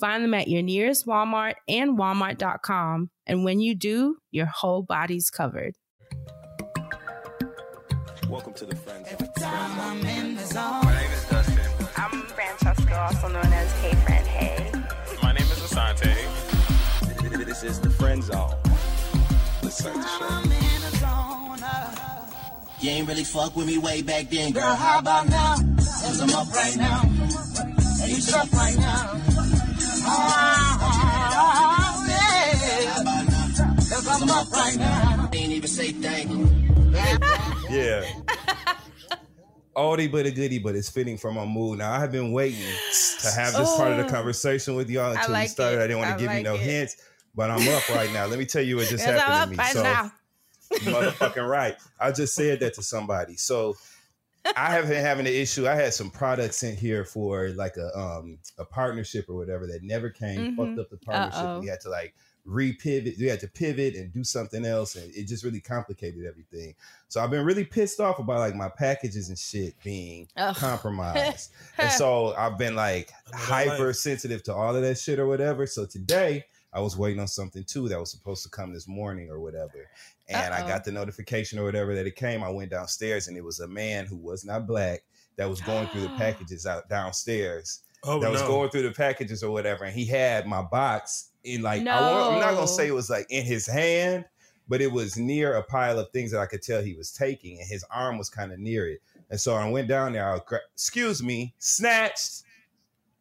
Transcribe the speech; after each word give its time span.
Find 0.00 0.24
them 0.24 0.32
at 0.32 0.48
your 0.48 0.62
nearest 0.62 1.06
Walmart 1.06 1.54
and 1.68 1.98
walmart.com. 1.98 3.10
And 3.26 3.44
when 3.44 3.60
you 3.60 3.74
do, 3.74 4.16
your 4.30 4.46
whole 4.46 4.82
body's 4.82 5.28
covered. 5.28 5.74
Welcome 8.26 8.54
to 8.54 8.64
the 8.64 8.76
Friends. 8.76 9.08
Every 9.10 9.28
time 9.36 9.80
I'm 9.80 10.06
in 10.06 10.36
the 10.36 10.44
zone. 10.44 10.84
My 10.84 10.94
name 11.02 11.10
is 11.12 11.24
Dustin. 11.28 11.58
I'm 11.98 12.22
Francesca, 12.22 12.98
also 12.98 13.28
known 13.28 13.52
as 13.52 13.70
Hey 13.82 13.94
Friend 14.06 14.26
Hey. 14.26 14.72
My 15.22 15.32
name 15.32 15.42
is 15.42 15.58
Asante. 15.58 16.16
This 17.44 17.62
is 17.62 17.80
the 17.80 17.90
Friend 17.90 18.22
Zone. 18.22 18.54
Let's 19.62 19.78
start 19.78 19.96
the 19.96 20.02
show. 20.02 20.24
I'm 20.28 20.44
in 20.44 20.50
the 20.50 20.96
zone. 20.96 21.62
uh. 21.62 22.30
You 22.80 22.90
ain't 22.90 23.06
really 23.08 23.24
fuck 23.24 23.54
with 23.54 23.66
me 23.66 23.76
way 23.76 24.00
back 24.00 24.30
then, 24.30 24.52
girl. 24.52 24.74
How 24.74 25.00
about 25.00 25.28
now? 25.28 25.56
Cause 25.76 26.20
I'm 26.22 26.30
up 26.30 26.50
right 26.54 26.76
now. 26.76 27.02
And 27.02 28.08
you 28.08 28.20
stuck 28.20 28.50
right 28.52 28.76
now. 28.78 28.82
Yeah. 28.82 28.88
How 28.88 28.88
about 28.88 28.88
now? 28.88 28.88
Cause 28.88 28.88
I'm 28.88 28.96
up 28.96 29.12
right 29.12 29.26
now. 29.26 29.29
Ain't 35.32 35.52
even 35.52 35.68
say 35.68 35.92
thank 35.92 36.30
you. 36.30 36.48
Yeah. 37.70 38.04
Oldie 39.76 40.10
but 40.10 40.26
a 40.26 40.30
goodie, 40.30 40.58
but 40.58 40.74
it's 40.74 40.88
fitting 40.90 41.16
for 41.16 41.32
my 41.32 41.44
mood. 41.44 41.78
Now 41.78 41.92
I 41.92 42.00
have 42.00 42.10
been 42.12 42.32
waiting 42.32 42.58
to 42.60 43.30
have 43.30 43.54
this 43.54 43.74
part 43.76 43.92
of 43.92 43.98
the 43.98 44.12
conversation 44.12 44.74
with 44.74 44.90
y'all 44.90 45.12
until 45.12 45.30
like 45.32 45.44
we 45.44 45.48
started. 45.48 45.78
it. 45.78 45.84
I 45.84 45.86
didn't 45.86 45.98
want 45.98 46.10
to 46.10 46.14
I 46.14 46.18
give 46.28 46.36
you 46.36 46.42
no 46.42 46.54
it. 46.54 46.60
hints, 46.60 46.96
but 47.34 47.50
I'm 47.50 47.66
up 47.68 47.88
right 47.90 48.12
now. 48.12 48.26
Let 48.26 48.38
me 48.38 48.44
tell 48.44 48.62
you 48.62 48.76
what 48.76 48.88
just 48.88 49.06
Yes, 49.06 49.20
happened 49.20 49.44
to 49.44 49.50
me. 49.50 49.56
right 49.56 50.10
so, 50.72 50.80
motherfucking 50.90 51.48
right. 51.48 51.76
I 52.00 52.10
just 52.12 52.34
said 52.34 52.60
that 52.60 52.74
to 52.74 52.82
somebody. 52.82 53.36
So 53.36 53.76
I 54.56 54.70
have 54.72 54.88
been 54.88 55.02
having 55.04 55.26
an 55.26 55.32
issue. 55.32 55.68
I 55.68 55.74
had 55.74 55.92
some 55.94 56.10
products 56.10 56.56
sent 56.56 56.78
here 56.78 57.04
for 57.04 57.50
like 57.50 57.76
a 57.76 57.96
um 57.98 58.38
a 58.58 58.64
partnership 58.64 59.26
or 59.28 59.34
whatever 59.36 59.66
that 59.66 59.82
never 59.82 60.10
came. 60.10 60.52
Mhm. 60.52 60.56
Fucked 60.56 60.78
up 60.78 60.90
the 60.90 60.96
partnership. 60.96 61.44
Uh-oh. 61.44 61.60
We 61.60 61.66
had 61.68 61.80
to 61.82 61.90
like 61.90 62.14
repivot. 62.46 63.18
We 63.18 63.26
had 63.26 63.40
to 63.40 63.48
pivot 63.48 63.94
and 63.96 64.12
do 64.12 64.24
something 64.24 64.64
else, 64.64 64.96
and 64.96 65.14
it 65.14 65.26
just 65.28 65.44
really 65.44 65.60
complicated 65.60 66.24
everything. 66.26 66.74
So 67.08 67.20
I've 67.22 67.30
been 67.30 67.44
really 67.44 67.64
pissed 67.64 68.00
off 68.00 68.18
about 68.18 68.38
like 68.38 68.54
my 68.54 68.68
packages 68.70 69.28
and 69.28 69.38
shit 69.38 69.74
being 69.84 70.26
Ugh. 70.36 70.56
compromised. 70.56 71.52
and 71.78 71.90
so 72.00 72.34
I've 72.36 72.56
been 72.58 72.74
like 72.74 73.10
I 73.12 73.30
know 73.32 73.38
that 73.38 73.68
hyper 73.68 73.86
life. 73.88 73.96
sensitive 73.96 74.42
to 74.44 74.54
all 74.54 74.74
of 74.74 74.82
that 74.82 74.98
shit 74.98 75.18
or 75.18 75.26
whatever. 75.26 75.66
So 75.66 75.84
today 75.86 76.44
I 76.72 76.80
was 76.80 76.96
waiting 76.96 77.20
on 77.20 77.28
something 77.28 77.64
too 77.64 77.88
that 77.88 77.98
was 77.98 78.10
supposed 78.10 78.42
to 78.44 78.48
come 78.50 78.72
this 78.72 78.86
morning 78.86 79.28
or 79.30 79.40
whatever. 79.40 79.88
And 80.28 80.54
I 80.54 80.60
Uh-oh. 80.60 80.68
got 80.68 80.84
the 80.84 80.92
notification 80.92 81.58
or 81.58 81.64
whatever 81.64 81.94
that 81.94 82.06
it 82.06 82.14
came. 82.16 82.44
I 82.44 82.48
went 82.50 82.70
downstairs 82.70 83.26
and 83.28 83.36
it 83.36 83.44
was 83.44 83.60
a 83.60 83.66
man 83.68 84.06
who 84.06 84.16
was 84.16 84.44
not 84.44 84.66
black 84.66 85.02
that 85.36 85.48
was 85.50 85.60
going 85.60 85.88
through 85.88 86.02
the 86.02 86.08
packages 86.16 86.66
out 86.66 86.88
downstairs. 86.88 87.80
Oh 88.04 88.18
that 88.20 88.30
was 88.30 88.40
going 88.42 88.70
through 88.70 88.82
the 88.82 88.92
packages 88.92 89.42
or 89.42 89.50
whatever. 89.50 89.84
And 89.84 89.94
he 89.94 90.04
had 90.06 90.46
my 90.46 90.62
box 90.62 91.30
in 91.44 91.62
like 91.62 91.86
I 91.86 92.00
won't- 92.00 92.34
I'm 92.34 92.40
not 92.40 92.54
gonna 92.54 92.68
say 92.68 92.86
it 92.86 92.94
was 92.94 93.10
like 93.10 93.26
in 93.30 93.44
his 93.44 93.66
hand, 93.66 94.24
but 94.68 94.80
it 94.80 94.92
was 94.92 95.16
near 95.16 95.54
a 95.56 95.62
pile 95.62 95.98
of 95.98 96.10
things 96.12 96.30
that 96.30 96.40
I 96.40 96.46
could 96.46 96.62
tell 96.62 96.80
he 96.80 96.94
was 96.94 97.10
taking, 97.12 97.58
and 97.58 97.66
his 97.68 97.84
arm 97.90 98.16
was 98.16 98.30
kind 98.30 98.52
of 98.52 98.58
near 98.60 98.88
it. 98.88 99.02
And 99.28 99.40
so 99.40 99.54
I 99.54 99.68
went 99.68 99.88
down 99.88 100.12
there. 100.12 100.32
I 100.32 100.38
gra- 100.46 100.60
excuse 100.74 101.22
me, 101.22 101.54
snatched. 101.58 102.42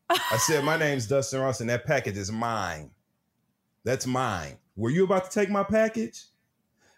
I 0.09 0.37
said, 0.37 0.63
"My 0.63 0.77
name's 0.77 1.07
Dustin 1.07 1.39
Ross, 1.41 1.59
and 1.61 1.69
that 1.69 1.85
package 1.85 2.17
is 2.17 2.31
mine. 2.31 2.91
That's 3.83 4.05
mine. 4.07 4.57
Were 4.75 4.89
you 4.89 5.03
about 5.03 5.25
to 5.25 5.31
take 5.31 5.49
my 5.49 5.63
package?" 5.63 6.25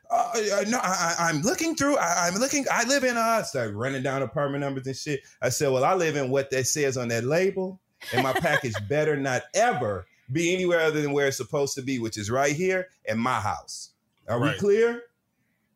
Uh, 0.10 0.32
uh, 0.36 0.64
no, 0.68 0.78
I, 0.80 1.16
I- 1.20 1.30
I'm 1.30 1.42
looking 1.42 1.76
through. 1.76 1.98
I, 1.98 2.28
I'm 2.28 2.36
looking. 2.36 2.66
I 2.72 2.84
live 2.86 3.04
in. 3.04 3.16
Uh, 3.18 3.44
started 3.44 3.76
running 3.76 4.04
down 4.04 4.22
apartment 4.22 4.62
numbers 4.62 4.86
and 4.88 4.96
shit. 4.96 5.22
I 5.42 5.50
said, 5.50 5.72
"Well, 5.72 5.84
I 5.86 5.94
live 5.94 6.16
in 6.16 6.30
what 6.30 6.50
that 6.52 6.68
says 6.68 6.98
on 6.98 7.08
that 7.10 7.24
label, 7.24 7.80
and 8.14 8.24
my 8.24 8.34
package 8.34 8.74
better 8.90 9.16
not 9.16 9.44
ever 9.54 10.06
be 10.32 10.54
anywhere 10.54 10.82
other 10.82 11.02
than 11.02 11.12
where 11.14 11.28
it's 11.28 11.38
supposed 11.38 11.76
to 11.76 11.82
be, 11.82 12.00
which 12.00 12.18
is 12.18 12.30
right 12.30 12.56
here 12.56 12.88
in 13.06 13.18
my 13.20 13.40
house. 13.40 13.92
Are 14.28 14.40
we 14.40 14.54
clear?" 14.58 15.04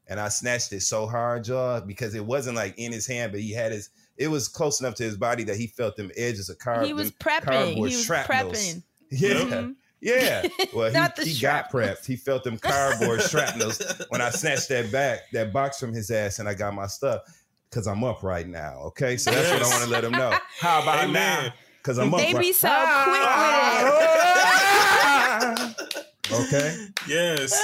And 0.07 0.19
I 0.19 0.27
snatched 0.29 0.71
it 0.73 0.81
so 0.81 1.07
hard, 1.07 1.47
y'all, 1.47 1.81
because 1.81 2.13
it 2.13 2.23
wasn't 2.23 2.55
like 2.57 2.75
in 2.77 2.91
his 2.91 3.07
hand, 3.07 3.31
but 3.31 3.41
he 3.41 3.51
had 3.53 3.71
his. 3.71 3.89
It 4.17 4.27
was 4.27 4.47
close 4.47 4.79
enough 4.79 4.95
to 4.95 5.03
his 5.03 5.17
body 5.17 5.43
that 5.45 5.55
he 5.57 5.67
felt 5.67 5.95
them 5.97 6.11
edges 6.15 6.47
of 6.49 6.57
card. 6.59 6.85
he 6.85 6.93
was 6.93 7.11
prepping. 7.11 7.41
cardboard 7.43 7.89
He 7.89 7.95
was 7.95 8.05
shrapnels. 8.05 8.53
prepping. 8.57 8.83
Yeah. 9.11 9.29
Mhm. 9.35 9.75
Yeah. 10.05 10.47
Well, 10.73 10.91
he, 10.91 10.99
he 11.31 11.39
got 11.41 11.71
prepped. 11.71 12.05
He 12.05 12.15
felt 12.17 12.43
them 12.43 12.57
cardboard 12.59 13.21
shrapnels 13.21 13.81
when 14.09 14.19
I 14.21 14.29
snatched 14.29 14.67
that 14.69 14.91
back, 14.91 15.31
that 15.31 15.53
box 15.53 15.79
from 15.79 15.93
his 15.93 16.11
ass, 16.11 16.39
and 16.39 16.49
I 16.49 16.53
got 16.53 16.73
my 16.73 16.85
stuff 16.87 17.21
because 17.69 17.87
I'm 17.87 18.03
up 18.03 18.21
right 18.23 18.45
now. 18.47 18.79
Okay. 18.87 19.15
So 19.17 19.31
that's 19.31 19.49
what 19.51 19.61
I 19.63 19.67
want 19.67 19.83
to 19.85 19.89
let 19.89 20.03
him 20.03 20.11
know. 20.11 20.37
How 20.59 20.81
about 20.81 21.03
Amen. 21.05 21.13
now? 21.13 21.53
Because 21.81 21.97
I'm 21.97 22.13
up 22.13 22.19
They 22.19 22.33
right 22.33 22.41
be 22.41 22.51
so 22.53 22.67
Ah! 22.69 24.15
Okay. 26.31 26.87
Yes. 27.07 27.63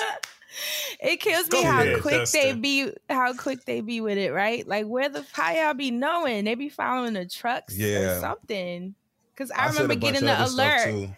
It 1.00 1.20
kills 1.20 1.48
Go 1.50 1.58
me 1.60 1.64
how 1.66 1.82
ahead, 1.82 2.02
quick 2.02 2.30
they 2.30 2.54
be, 2.54 2.92
how 3.10 3.34
quick 3.34 3.66
they 3.66 3.82
be 3.82 4.02
with 4.02 4.20
it, 4.20 4.32
right? 4.32 4.66
Like 4.68 4.86
where 4.86 5.10
the 5.10 5.26
how 5.32 5.52
y'all 5.52 5.74
be 5.74 5.90
knowing 5.90 6.46
they 6.46 6.54
be 6.56 6.70
following 6.70 7.14
the 7.14 7.26
trucks 7.26 7.76
Yeah. 7.76 8.18
or 8.18 8.20
something. 8.20 8.94
Because 9.34 9.50
I, 9.52 9.72
said 9.72 9.80
a 9.80 9.84
remember 9.84 9.96
getting 9.96 10.26
the 10.26 10.34
other 10.34 10.52
stuff, 10.52 10.86
alert. 10.86 11.10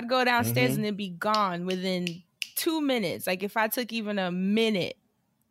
Too. 0.00 0.04
I'd 0.04 0.08
go 0.08 0.24
downstairs 0.24 0.72
Mhm. 0.72 0.76
and 0.76 0.84
it'd 0.84 0.96
be 0.96 1.10
gone 1.10 1.66
within 1.66 2.22
two 2.56 2.80
minutes. 2.80 3.26
Like 3.26 3.42
if 3.42 3.56
I 3.56 3.68
took 3.68 3.92
even 3.92 4.18
a 4.18 4.30
minute, 4.30 4.96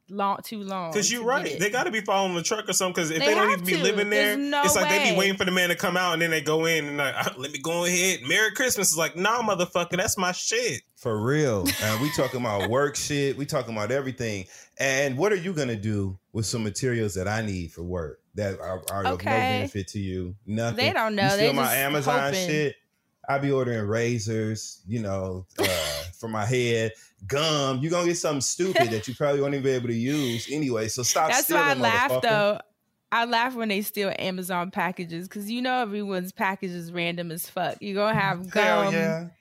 long 0.08 0.38
too 0.44 0.62
long. 0.62 0.92
Because 0.92 1.12
you're 1.12 1.22
get 1.24 1.28
right. 1.28 1.60
They 1.60 1.70
got 1.72 1.86
to 1.86 1.92
be 1.92 2.02
following 2.02 2.36
the 2.36 2.44
truck 2.44 2.70
or 2.70 2.74
something. 2.74 2.94
Because 2.94 3.10
if 3.12 3.20
They 3.20 3.26
they, 3.28 3.34
don't 3.36 3.52
even 3.52 3.60
to 3.60 3.66
be 3.66 3.78
living 3.78 4.12
there, 4.12 4.38
no 4.38 4.62
it's 4.64 4.76
like 4.76 4.88
they 4.90 5.00
way. 5.00 5.12
be 5.12 5.18
waiting 5.18 5.36
for 5.38 5.46
the 5.46 5.52
man 5.52 5.70
to 5.70 5.76
come 5.76 5.98
out 5.98 6.14
and 6.14 6.22
then 6.22 6.30
they 6.30 6.42
go 6.42 6.66
in 6.66 6.86
and 6.86 6.98
like, 6.98 7.16
"Ah, 7.18 7.34
let 7.38 7.52
me 7.52 7.58
go 7.60 7.86
ahead. 7.86 8.20
Merry 8.28 8.52
Christmas. 8.52 8.90
It's 8.90 8.98
like, 8.98 9.16
nah, 9.16 9.42
motherfucker, 9.42 9.98
that's 9.98 10.16
my 10.18 10.32
shit. 10.32 10.82
For 10.96 11.20
real. 11.20 11.66
And 11.82 12.02
we 12.02 12.12
talking 12.12 12.40
about 12.40 12.70
work 12.70 12.96
shit. 12.96 13.36
We 13.36 13.46
talking 13.48 13.76
about 13.76 13.92
everything. 13.92 14.46
And 14.80 15.18
what 15.18 15.32
are 15.32 15.38
you 15.38 15.54
gonna 15.54 15.76
do 15.76 16.20
with 16.34 16.46
some 16.46 16.64
materials 16.64 17.16
that 17.16 17.28
I 17.28 17.42
need 17.42 17.72
for 17.72 17.82
work 17.84 18.20
that 18.36 18.60
are, 18.60 18.84
are 18.92 19.06
of 19.06 19.24
no 19.24 19.32
benefit 19.32 19.88
to 19.90 20.00
you? 20.00 20.36
Nothing. 20.46 20.78
They 20.78 20.94
don't 20.94 21.16
know. 21.16 21.24
You 21.24 21.30
They 21.32 21.36
steal 21.38 21.54
my 21.54 21.64
just 21.64 21.76
Amazon 21.78 22.20
hoping. 22.34 22.48
shit. 22.48 22.76
I 23.28 23.38
be 23.40 23.52
ordering 23.52 23.88
razors, 23.88 24.82
you 24.88 25.02
know, 25.02 25.46
uh, 25.60 26.04
for 26.20 26.28
my 26.28 26.46
head, 26.46 26.92
gum. 27.28 27.80
You're 27.80 27.92
gonna 27.92 28.08
get 28.08 28.18
something 28.18 28.42
stupid 28.42 28.90
that 28.92 29.08
you 29.08 29.16
probably 29.18 29.42
won't 29.42 29.54
even 29.54 29.64
be 29.64 29.72
able 29.72 29.88
to 29.88 29.96
use 29.96 30.48
anyway. 30.52 30.88
So 30.88 31.04
stop. 31.04 31.30
That's 31.30 31.46
stealing, 31.46 31.64
why 31.64 31.72
I 31.72 31.74
laugh 31.76 32.22
though. 32.22 32.60
I 33.12 33.26
laugh 33.26 33.56
when 33.56 33.70
they 33.70 33.82
steal 33.82 34.12
Amazon 34.20 34.72
packages 34.72 35.28
because 35.28 35.50
you 35.50 35.62
know 35.62 35.82
everyone's 35.82 36.32
package 36.32 36.72
is 36.72 36.92
random 36.92 37.32
as 37.32 37.48
fuck. 37.50 37.78
You're 37.80 37.96
gonna 37.96 38.20
have 38.20 38.50
gum, 38.52 38.94
yeah. 38.94 39.28
A 39.28 39.32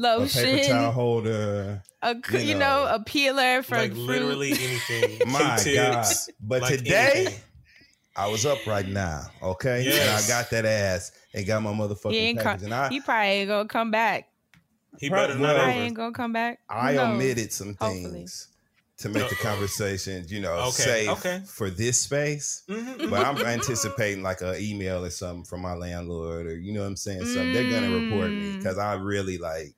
lotion, 0.00 0.42
paper 0.44 0.68
towel 0.68 0.90
holder. 0.92 1.82
a 2.02 2.14
c- 2.26 2.38
you 2.38 2.44
you, 2.48 2.54
know, 2.54 2.84
know. 2.86 2.94
a 2.94 3.04
peeler 3.04 3.62
for 3.62 3.76
like 3.76 3.92
fruit. 3.92 4.06
literally 4.06 4.52
anything. 4.52 5.30
My 5.30 5.40
God. 5.40 5.60
Q-tips, 5.62 6.30
But 6.40 6.62
like 6.62 6.78
today, 6.78 7.12
anything. 7.16 7.40
I 8.16 8.28
was 8.28 8.46
up 8.46 8.64
right 8.66 8.86
now, 8.86 9.22
okay? 9.42 9.86
And 10.00 10.10
I 10.10 10.26
got 10.28 10.50
that 10.50 10.64
ass 10.64 11.10
and 11.34 11.44
got 11.46 11.62
my 11.62 11.72
He 11.72 11.78
motherfucking 11.80 12.14
ain't 12.14 12.38
package. 12.40 12.60
co- 12.60 12.64
and 12.66 12.74
I, 12.74 12.88
he 12.88 13.00
probably 13.00 13.26
ain't 13.28 13.48
gonna 13.48 13.68
come 13.68 13.90
back. 13.90 14.28
he 15.00 15.08
probably, 15.10 15.26
better 15.34 15.38
not 15.40 15.56
well, 15.56 15.66
I 15.66 15.70
ain't 15.70 15.94
gonna 15.96 16.12
come 16.12 16.32
back. 16.32 16.60
I 16.68 16.92
No. 16.92 17.06
omitted 17.12 17.52
some 17.52 17.74
Hopefully. 17.80 18.10
things 18.12 18.48
to 18.98 19.08
make 19.08 19.28
the 19.28 19.34
conversation, 19.34 20.24
you 20.28 20.40
know, 20.40 20.52
Okay, 20.68 20.70
safe 20.84 21.08
okay. 21.10 21.42
for 21.46 21.68
this 21.70 22.00
space. 22.02 22.62
Mhm. 22.68 23.10
But 23.10 23.26
I'm 23.26 23.36
anticipating 23.44 24.22
like 24.22 24.40
an 24.42 24.54
email 24.60 25.04
or 25.04 25.10
something 25.10 25.44
from 25.44 25.62
my 25.62 25.74
landlord, 25.74 26.46
or 26.46 26.56
you 26.56 26.72
know 26.72 26.82
what 26.82 26.86
I'm 26.86 26.96
saying. 26.96 27.24
Something 27.24 27.52
they're 27.52 27.68
gonna 27.70 27.90
report 27.98 28.30
me 28.30 28.52
Mm. 28.52 28.58
because 28.58 28.78
I 28.78 28.94
really 28.94 29.38
like 29.38 29.74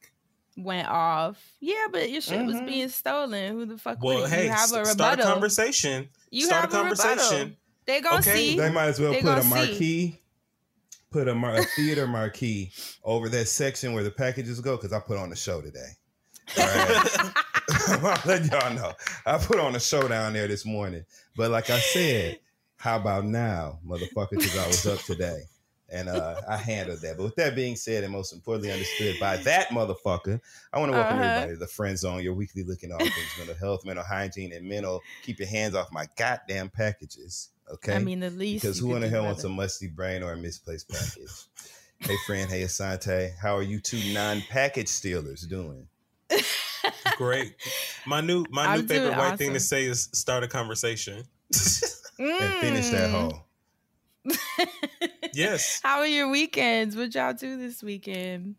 went 0.59 0.89
off. 0.89 1.43
Yeah, 1.61 1.87
but 1.91 2.11
your 2.11 2.21
shit 2.21 2.45
was 2.45 2.57
Mhm. 2.57 2.67
being 2.67 2.89
stolen. 2.91 3.55
Who 3.55 3.65
the 3.65 3.79
fuck 3.79 4.03
Well, 4.03 4.21
would 4.23 4.31
hey, 4.31 4.45
you 4.45 4.51
have 4.51 4.71
a 4.75 4.81
s- 4.81 4.91
start 4.93 5.19
a 5.21 5.23
conversation. 5.23 6.09
You 6.31 6.45
start 6.47 6.63
have 6.63 6.75
a 6.75 6.77
conversation. 6.77 7.39
rebuttal. 7.39 7.57
They 7.87 8.01
gonna 8.01 8.19
Okay, 8.19 8.35
see. 8.35 8.57
They 8.57 8.71
might 8.71 8.87
as 8.89 9.01
well 9.01 9.13
They 9.13 9.21
put 9.23 9.29
a 9.39 9.43
gonna 9.43 9.43
see. 9.43 9.49
marquee, 9.49 10.21
put 11.11 11.29
a, 11.29 11.35
mar- 11.35 11.57
a 11.57 11.65
theater 11.65 12.07
marquee 12.07 12.73
over 13.05 13.29
that 13.29 13.47
section 13.47 13.93
where 13.93 14.03
the 14.05 14.11
packages 14.11 14.61
go 14.61 14.77
because 14.77 14.93
I 14.93 15.01
put 15.01 15.19
on 15.19 15.33
a 15.33 15.37
show 15.37 15.61
today. 15.63 15.89
All 16.59 16.65
right. 16.67 17.33
I'll 17.89 18.21
let 18.27 18.51
y'all 18.51 18.75
know. 18.75 18.93
I 19.25 19.39
put 19.39 19.59
on 19.59 19.75
a 19.77 19.81
show 19.81 20.07
down 20.09 20.33
there 20.33 20.47
this 20.49 20.65
morning. 20.65 21.05
But 21.37 21.51
like 21.51 21.71
I 21.71 21.79
said, 21.79 22.39
how 22.77 22.97
about 22.97 23.25
now, 23.25 23.79
motherfucker? 23.87 24.31
Because 24.31 24.57
I 24.59 24.67
was 24.67 24.87
up 24.87 25.01
today. 25.01 25.43
And 25.89 26.09
uh, 26.09 26.41
I 26.49 26.57
handled 26.57 27.01
that. 27.03 27.17
But 27.17 27.23
with 27.25 27.37
that 27.37 27.55
being 27.55 27.77
said, 27.77 28.03
and 28.03 28.13
most 28.13 28.33
importantly 28.33 28.73
understood 28.73 29.17
by 29.21 29.37
that 29.39 29.69
motherfucker, 29.69 30.41
I 30.73 30.81
want 30.81 30.91
to 30.91 30.99
welcome 30.99 31.19
Uh-huh. 31.19 31.25
everybody 31.29 31.53
to 31.53 31.59
the 31.59 31.67
Friend 31.69 31.97
Zone, 31.97 32.23
your 32.25 32.35
weekly 32.35 32.65
look 32.65 32.83
at 32.83 32.91
all 32.91 32.99
things 32.99 33.15
mental 33.39 33.55
health, 33.55 33.85
mental 33.85 34.05
hygiene, 34.05 34.53
and 34.53 34.69
mental. 34.69 35.01
Keep 35.23 35.39
your 35.39 35.49
hands 35.49 35.77
off 35.77 35.93
my 35.93 36.07
goddamn 36.17 36.71
packages. 36.71 37.51
Okay. 37.75 37.95
I 37.95 37.99
mean, 37.99 38.21
the 38.21 38.31
least. 38.31 38.63
Because 38.63 38.79
who 38.79 38.95
in 38.95 39.03
the 39.03 39.09
hell 39.09 39.25
wants 39.25 39.45
a 39.45 39.49
musty 39.49 39.89
brain 39.89 40.23
or 40.23 40.33
a 40.33 40.37
misplaced 40.37 40.89
package? 40.89 41.31
hey, 41.99 42.17
friend. 42.27 42.51
Hey, 42.51 42.63
Asante. 42.63 43.37
How 43.41 43.57
are 43.57 43.63
you 43.63 43.81
two 43.81 44.01
non-package 44.13 44.89
stealers 44.89 45.43
doing? 45.43 45.89
Great. 47.17 47.55
My 48.07 48.21
new 48.21 48.45
my 48.51 48.67
I'm 48.67 48.81
new 48.81 48.87
favorite 48.87 49.09
doing 49.09 49.19
white 49.19 49.39
thing 49.39 49.53
to 49.55 49.61
say 49.61 49.85
is 49.87 50.09
start 50.13 50.45
a 50.45 50.49
conversation. 50.49 51.25
And 52.19 52.55
finish 52.61 52.89
that 52.91 53.11
mm. 53.11 53.13
whole. 53.13 53.47
yes. 55.35 55.81
How 55.83 55.99
are 55.99 56.07
your 56.07 56.31
weekends? 56.31 56.97
What 56.97 57.15
y'all 57.15 57.35
do 57.35 57.59
this 57.59 57.83
weekend? 57.83 58.57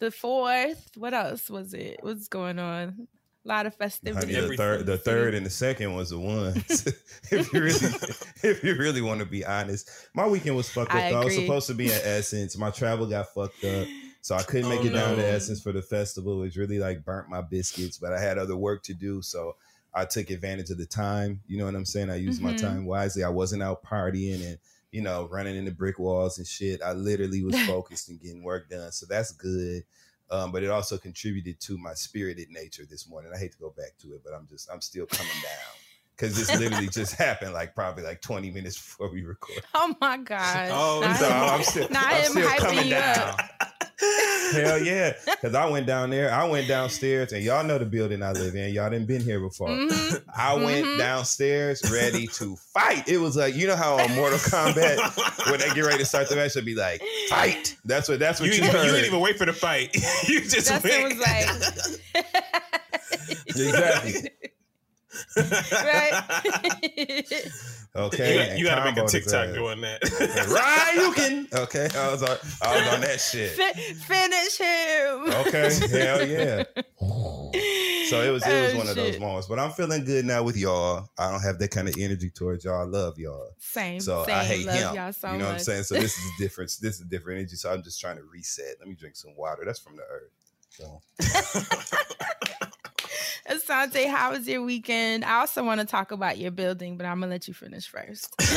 The 0.00 0.10
fourth. 0.10 0.90
What 0.96 1.14
else 1.14 1.50
was 1.50 1.74
it? 1.74 1.98
What's 2.02 2.28
going 2.28 2.58
on? 2.58 3.08
A 3.44 3.48
lot 3.48 3.66
of 3.66 3.74
Honey, 3.74 3.90
festivities. 3.90 4.48
the 4.48 4.56
third, 4.56 4.86
the 4.86 4.96
third, 4.96 5.34
and 5.34 5.44
the 5.44 5.50
second 5.50 5.94
was 5.94 6.10
the 6.10 6.18
ones. 6.18 6.86
if 7.30 7.52
you 7.52 7.60
really, 7.60 7.94
if 8.42 8.64
you 8.64 8.74
really 8.74 9.02
want 9.02 9.20
to 9.20 9.26
be 9.26 9.44
honest, 9.44 9.90
my 10.14 10.26
weekend 10.26 10.56
was 10.56 10.70
fucked 10.70 10.92
up. 10.92 10.96
I 10.96 11.10
though. 11.10 11.20
I 11.20 11.24
was 11.24 11.34
supposed 11.34 11.66
to 11.66 11.74
be 11.74 11.86
in 11.86 12.00
Essence. 12.04 12.56
My 12.56 12.70
travel 12.70 13.06
got 13.06 13.28
fucked 13.34 13.62
up, 13.64 13.86
so 14.22 14.34
I 14.34 14.42
couldn't 14.42 14.70
make 14.70 14.80
Oh, 14.80 14.86
it 14.86 14.90
down 14.94 15.16
to. 15.16 15.24
Essence 15.26 15.60
for 15.62 15.72
the 15.72 15.82
festival. 15.82 16.42
It 16.42 16.56
really 16.56 16.78
like 16.78 17.04
burnt 17.04 17.28
my 17.28 17.42
biscuits, 17.42 17.98
but 17.98 18.14
I 18.14 18.20
had 18.20 18.38
other 18.38 18.56
work 18.56 18.82
to 18.84 18.94
do, 18.94 19.20
so 19.20 19.56
I 19.92 20.06
took 20.06 20.30
advantage 20.30 20.70
of 20.70 20.78
the 20.78 20.86
time. 20.86 21.42
You 21.46 21.58
know 21.58 21.66
what 21.66 21.74
I'm 21.74 21.84
saying? 21.84 22.08
I 22.08 22.16
used 22.16 22.40
my 22.40 22.52
Mhm. 22.54 22.60
time 22.60 22.86
wisely. 22.86 23.24
I 23.24 23.28
wasn't 23.28 23.62
out 23.62 23.84
partying 23.84 24.42
and 24.46 24.58
you 24.90 25.02
know 25.02 25.28
running 25.30 25.56
into 25.56 25.70
brick 25.70 25.98
walls 25.98 26.38
and 26.38 26.46
shit. 26.46 26.80
I 26.80 26.92
literally 26.94 27.44
was 27.44 27.60
focused 27.66 28.08
and 28.08 28.18
getting 28.18 28.42
work 28.42 28.70
done, 28.70 28.90
so 28.92 29.04
that's 29.06 29.32
good. 29.32 29.84
Um, 30.30 30.52
but 30.52 30.62
it 30.62 30.70
also 30.70 30.96
contributed 30.96 31.60
to 31.60 31.78
my 31.78 31.94
spirited 31.94 32.48
nature 32.50 32.84
this 32.88 33.08
morning. 33.08 33.30
I 33.34 33.38
hate 33.38 33.52
to 33.52 33.58
go 33.58 33.74
back 33.76 33.98
to 34.00 34.14
it, 34.14 34.22
but 34.24 34.32
I'm 34.32 34.46
just 34.48 34.70
I'm 34.72 34.80
still 34.80 35.06
coming 35.06 35.32
down 35.42 35.83
because 36.16 36.36
this 36.36 36.54
literally 36.60 36.88
just 36.88 37.14
happened 37.14 37.52
like 37.52 37.74
probably 37.74 38.02
like 38.04 38.20
20 38.20 38.50
minutes 38.50 38.76
before 38.82 39.10
we 39.12 39.22
record. 39.24 39.62
Oh 39.74 39.94
my 40.00 40.16
god. 40.18 40.70
Oh, 40.72 41.00
Not 41.02 41.16
So 41.18 41.26
him- 41.26 41.32
I'm 41.34 41.62
still, 41.62 41.88
not 41.90 42.06
I'm 42.12 42.24
still 42.24 42.48
coming 42.58 42.84
you 42.84 42.90
down. 42.90 43.18
up. 43.30 43.40
Hell 44.52 44.82
yeah, 44.82 45.12
because 45.24 45.54
I 45.54 45.66
went 45.68 45.86
down 45.86 46.10
there. 46.10 46.30
I 46.32 46.44
went 46.46 46.68
downstairs, 46.68 47.32
and 47.32 47.42
y'all 47.42 47.64
know 47.64 47.78
the 47.78 47.84
building 47.86 48.22
I 48.22 48.32
live 48.32 48.54
in. 48.54 48.74
Y'all 48.74 48.90
didn't 48.90 49.06
been 49.06 49.22
here 49.22 49.40
before. 49.40 49.68
Mhm. 49.68 50.22
I 50.36 50.54
went 50.54 50.84
Mhm. 50.86 50.98
downstairs 50.98 51.80
ready 51.90 52.26
to 52.26 52.56
fight. 52.56 53.08
It 53.08 53.18
was 53.18 53.36
like 53.36 53.54
you 53.54 53.66
know 53.66 53.76
how 53.76 53.94
on 53.98 54.14
Mortal 54.14 54.38
Kombat 54.38 55.50
when 55.50 55.60
they 55.60 55.68
get 55.74 55.84
ready 55.84 55.98
to 55.98 56.04
start 56.04 56.28
the 56.28 56.36
match, 56.36 56.54
they'd 56.54 56.64
be 56.64 56.74
like 56.74 57.02
fight. 57.28 57.76
That's 57.84 58.08
what 58.08 58.18
that's 58.18 58.40
what 58.40 58.46
you, 58.46 58.52
didn't, 58.54 58.68
even- 58.68 58.76
heard. 58.80 58.86
you 58.86 58.92
didn't 58.92 59.06
even 59.06 59.20
wait 59.20 59.38
for 59.38 59.46
the 59.46 59.52
fight. 59.52 59.94
you 60.28 60.40
just 60.40 60.68
Dustin 60.68 60.90
went. 60.90 61.18
was 61.18 61.26
like, 62.14 62.24
Exactly. 63.48 64.30
Right? 65.36 66.22
Okay, 67.96 68.56
you, 68.56 68.58
you 68.58 68.64
gotta 68.64 68.84
make 68.90 68.96
a 68.96 69.06
TikTok 69.06 69.54
doing 69.54 69.80
that. 69.82 70.02
Right, 70.50 70.94
you 70.96 71.12
can. 71.12 71.46
Okay, 71.52 71.88
I 71.96 72.10
was 72.10 72.24
on, 72.24 72.36
I 72.60 72.76
was 72.76 72.92
on 72.92 73.00
that 73.02 73.20
shit. 73.20 73.52
Fi- 73.52 73.72
finish 73.94 74.58
him. 74.58 75.30
Okay, 75.46 75.70
hell 76.02 76.26
yeah. 76.28 76.64
So 78.10 78.20
it 78.20 78.32
was 78.32 78.44
it 78.44 78.62
was 78.62 78.74
Oh, 78.74 78.76
one 78.78 78.88
of 78.88 78.96
those 78.96 79.20
moments. 79.20 79.46
But 79.46 79.60
I'm 79.60 79.70
feeling 79.70 80.04
good 80.04 80.24
now 80.24 80.42
with 80.42 80.56
y'all. 80.56 81.08
I 81.16 81.30
don't 81.30 81.40
have 81.42 81.60
that 81.60 81.70
kind 81.70 81.86
of 81.88 81.94
energy 81.96 82.30
towards 82.30 82.64
y'all. 82.64 82.80
I 82.80 82.84
love 82.84 83.16
y'all. 83.16 83.50
Same. 83.60 84.00
So 84.00 84.24
same. 84.24 84.34
I 84.34 84.42
hate 84.42 84.66
Love 84.66 84.74
him. 84.76 84.94
y'all 84.96 85.12
so 85.12 85.30
you 85.30 85.38
know 85.38 85.44
what 85.44 85.54
I'm 85.54 85.58
saying? 85.60 85.84
So 85.84 85.94
this 85.94 86.18
is 86.18 86.24
a 86.36 86.42
difference. 86.42 86.78
This 86.78 86.96
is 86.96 87.02
a 87.02 87.04
different 87.04 87.38
energy. 87.38 87.54
So 87.54 87.72
I'm 87.72 87.84
just 87.84 88.00
trying 88.00 88.16
to 88.16 88.24
reset. 88.24 88.74
Let 88.80 88.88
me 88.88 88.96
drink 88.96 89.14
some 89.14 89.36
water. 89.36 89.62
That's 89.64 89.78
from 89.78 89.94
the 89.94 90.02
earth. 90.02 90.32
So 90.70 91.00
Asante, 93.50 94.08
how 94.10 94.32
was 94.32 94.46
your 94.48 94.62
weekend? 94.62 95.24
I 95.24 95.40
also 95.40 95.64
want 95.64 95.80
to 95.80 95.86
talk 95.86 96.12
about 96.12 96.38
your 96.38 96.50
building, 96.50 96.96
but 96.96 97.06
I'm 97.06 97.20
gonna 97.20 97.32
let 97.32 97.48
you 97.48 97.54
finish 97.54 97.88
first 97.88 98.34
because 98.38 98.50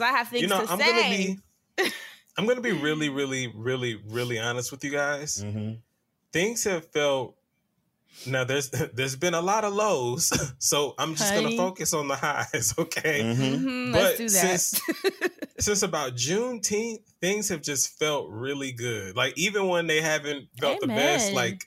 I 0.00 0.08
have 0.08 0.28
things 0.28 0.42
you 0.42 0.48
know, 0.48 0.64
to 0.64 0.72
I'm 0.72 0.78
say. 0.78 0.86
gonna 0.86 1.10
be 1.10 1.38
I'm 2.38 2.46
gonna 2.46 2.60
be 2.60 2.72
really, 2.72 3.08
really, 3.08 3.52
really, 3.54 4.00
really 4.06 4.38
honest 4.38 4.70
with 4.72 4.84
you 4.84 4.90
guys. 4.90 5.44
mhm. 5.44 5.78
Things 6.32 6.64
have 6.64 6.86
felt 6.90 7.36
now 8.26 8.44
there's 8.44 8.70
there's 8.70 9.16
been 9.16 9.34
a 9.34 9.40
lot 9.40 9.64
of 9.64 9.74
lows. 9.74 10.32
So 10.58 10.94
I'm 10.98 11.14
just 11.14 11.32
Honey. 11.32 11.44
gonna 11.44 11.56
focus 11.56 11.92
on 11.92 12.08
the 12.08 12.16
highs, 12.16 12.74
okay? 12.78 13.22
Mhm. 13.22 13.64
Mhm, 13.64 13.92
But 13.92 14.02
let's 14.02 14.18
do 14.18 14.28
that. 14.30 14.60
since 14.60 14.80
since 15.58 15.82
about 15.82 16.14
Juneteenth, 16.16 17.00
things 17.20 17.48
have 17.50 17.62
just 17.62 17.98
felt 17.98 18.28
really 18.30 18.72
good. 18.72 19.14
Like 19.14 19.34
even 19.36 19.68
when 19.68 19.86
they 19.86 20.00
haven't 20.00 20.48
felt 20.58 20.80
the 20.80 20.88
best, 20.88 21.32
like 21.32 21.66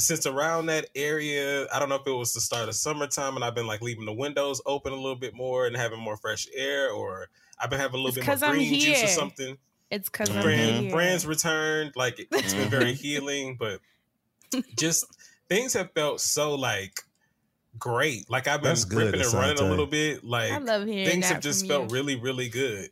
since 0.00 0.26
around 0.26 0.66
that 0.66 0.86
area, 0.94 1.66
I 1.72 1.78
don't 1.78 1.88
know 1.88 1.96
if 1.96 2.06
it 2.06 2.10
was 2.12 2.32
the 2.34 2.40
start 2.40 2.68
of 2.68 2.74
summertime 2.74 3.36
and 3.36 3.44
I've 3.44 3.54
been 3.54 3.66
like 3.66 3.80
leaving 3.82 4.04
the 4.06 4.12
windows 4.12 4.60
open 4.66 4.92
a 4.92 4.96
little 4.96 5.16
bit 5.16 5.34
more 5.34 5.66
and 5.66 5.76
having 5.76 6.00
more 6.00 6.16
fresh 6.16 6.46
air, 6.54 6.90
or 6.90 7.28
I've 7.58 7.70
been 7.70 7.78
having 7.80 7.94
a 7.94 8.02
little 8.02 8.08
It's 8.08 8.16
bit 8.18 8.26
more 8.26 8.34
'cause 8.34 8.42
I'm 8.42 8.54
green 8.56 8.80
juice 8.80 9.02
or 9.04 9.06
something. 9.08 9.58
it's 9.90 10.08
because 10.08 10.30
I'm 10.30 10.42
Brand, 10.42 10.90
brands 10.90 11.26
returned, 11.26 11.92
like 11.96 12.18
it, 12.20 12.28
it's 12.32 12.54
been 12.54 12.70
very 12.70 12.94
healing, 12.94 13.56
but 13.58 13.80
just 14.76 15.04
things 15.48 15.74
have 15.74 15.92
felt 15.92 16.20
so 16.20 16.54
like 16.54 17.00
great. 17.78 18.28
Like 18.30 18.48
I've 18.48 18.62
been 18.62 18.70
That's 18.70 18.92
ripping 18.92 19.20
and 19.20 19.32
running 19.32 19.58
a 19.58 19.68
little 19.68 19.86
bit. 19.86 20.24
Like 20.24 20.52
I 20.52 20.58
love 20.58 20.86
hearing 20.86 21.04
things 21.06 21.28
that 21.28 21.34
have 21.34 21.42
just 21.42 21.66
felt 21.66 21.90
you. 21.90 21.94
really 21.94 22.16
really 22.16 22.48
good 22.48 22.90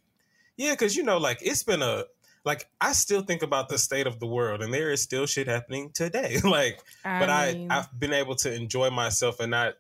yeah 0.56 0.72
because 0.72 0.96
you 0.96 1.02
know 1.05 1.19
like 1.19 1.38
it's 1.40 1.62
been 1.62 1.82
a 1.82 2.05
like 2.44 2.69
i 2.81 2.93
still 2.93 3.23
think 3.23 3.43
about 3.43 3.69
the 3.69 3.79
state 3.79 4.06
of 4.06 4.19
the 4.20 4.26
world 4.26 4.62
and 4.62 4.73
there 4.73 4.90
is 4.90 5.02
still 5.02 5.26
shit 5.26 5.46
happening 5.46 5.90
today 5.93 6.38
like 6.44 6.81
but 7.05 7.31
i 7.31 7.67
i've 7.70 7.88
been 7.99 8.12
able 8.12 8.34
to 8.34 8.53
enjoy 8.53 8.91
myself 8.91 9.41
and 9.41 9.51
not 9.51 9.74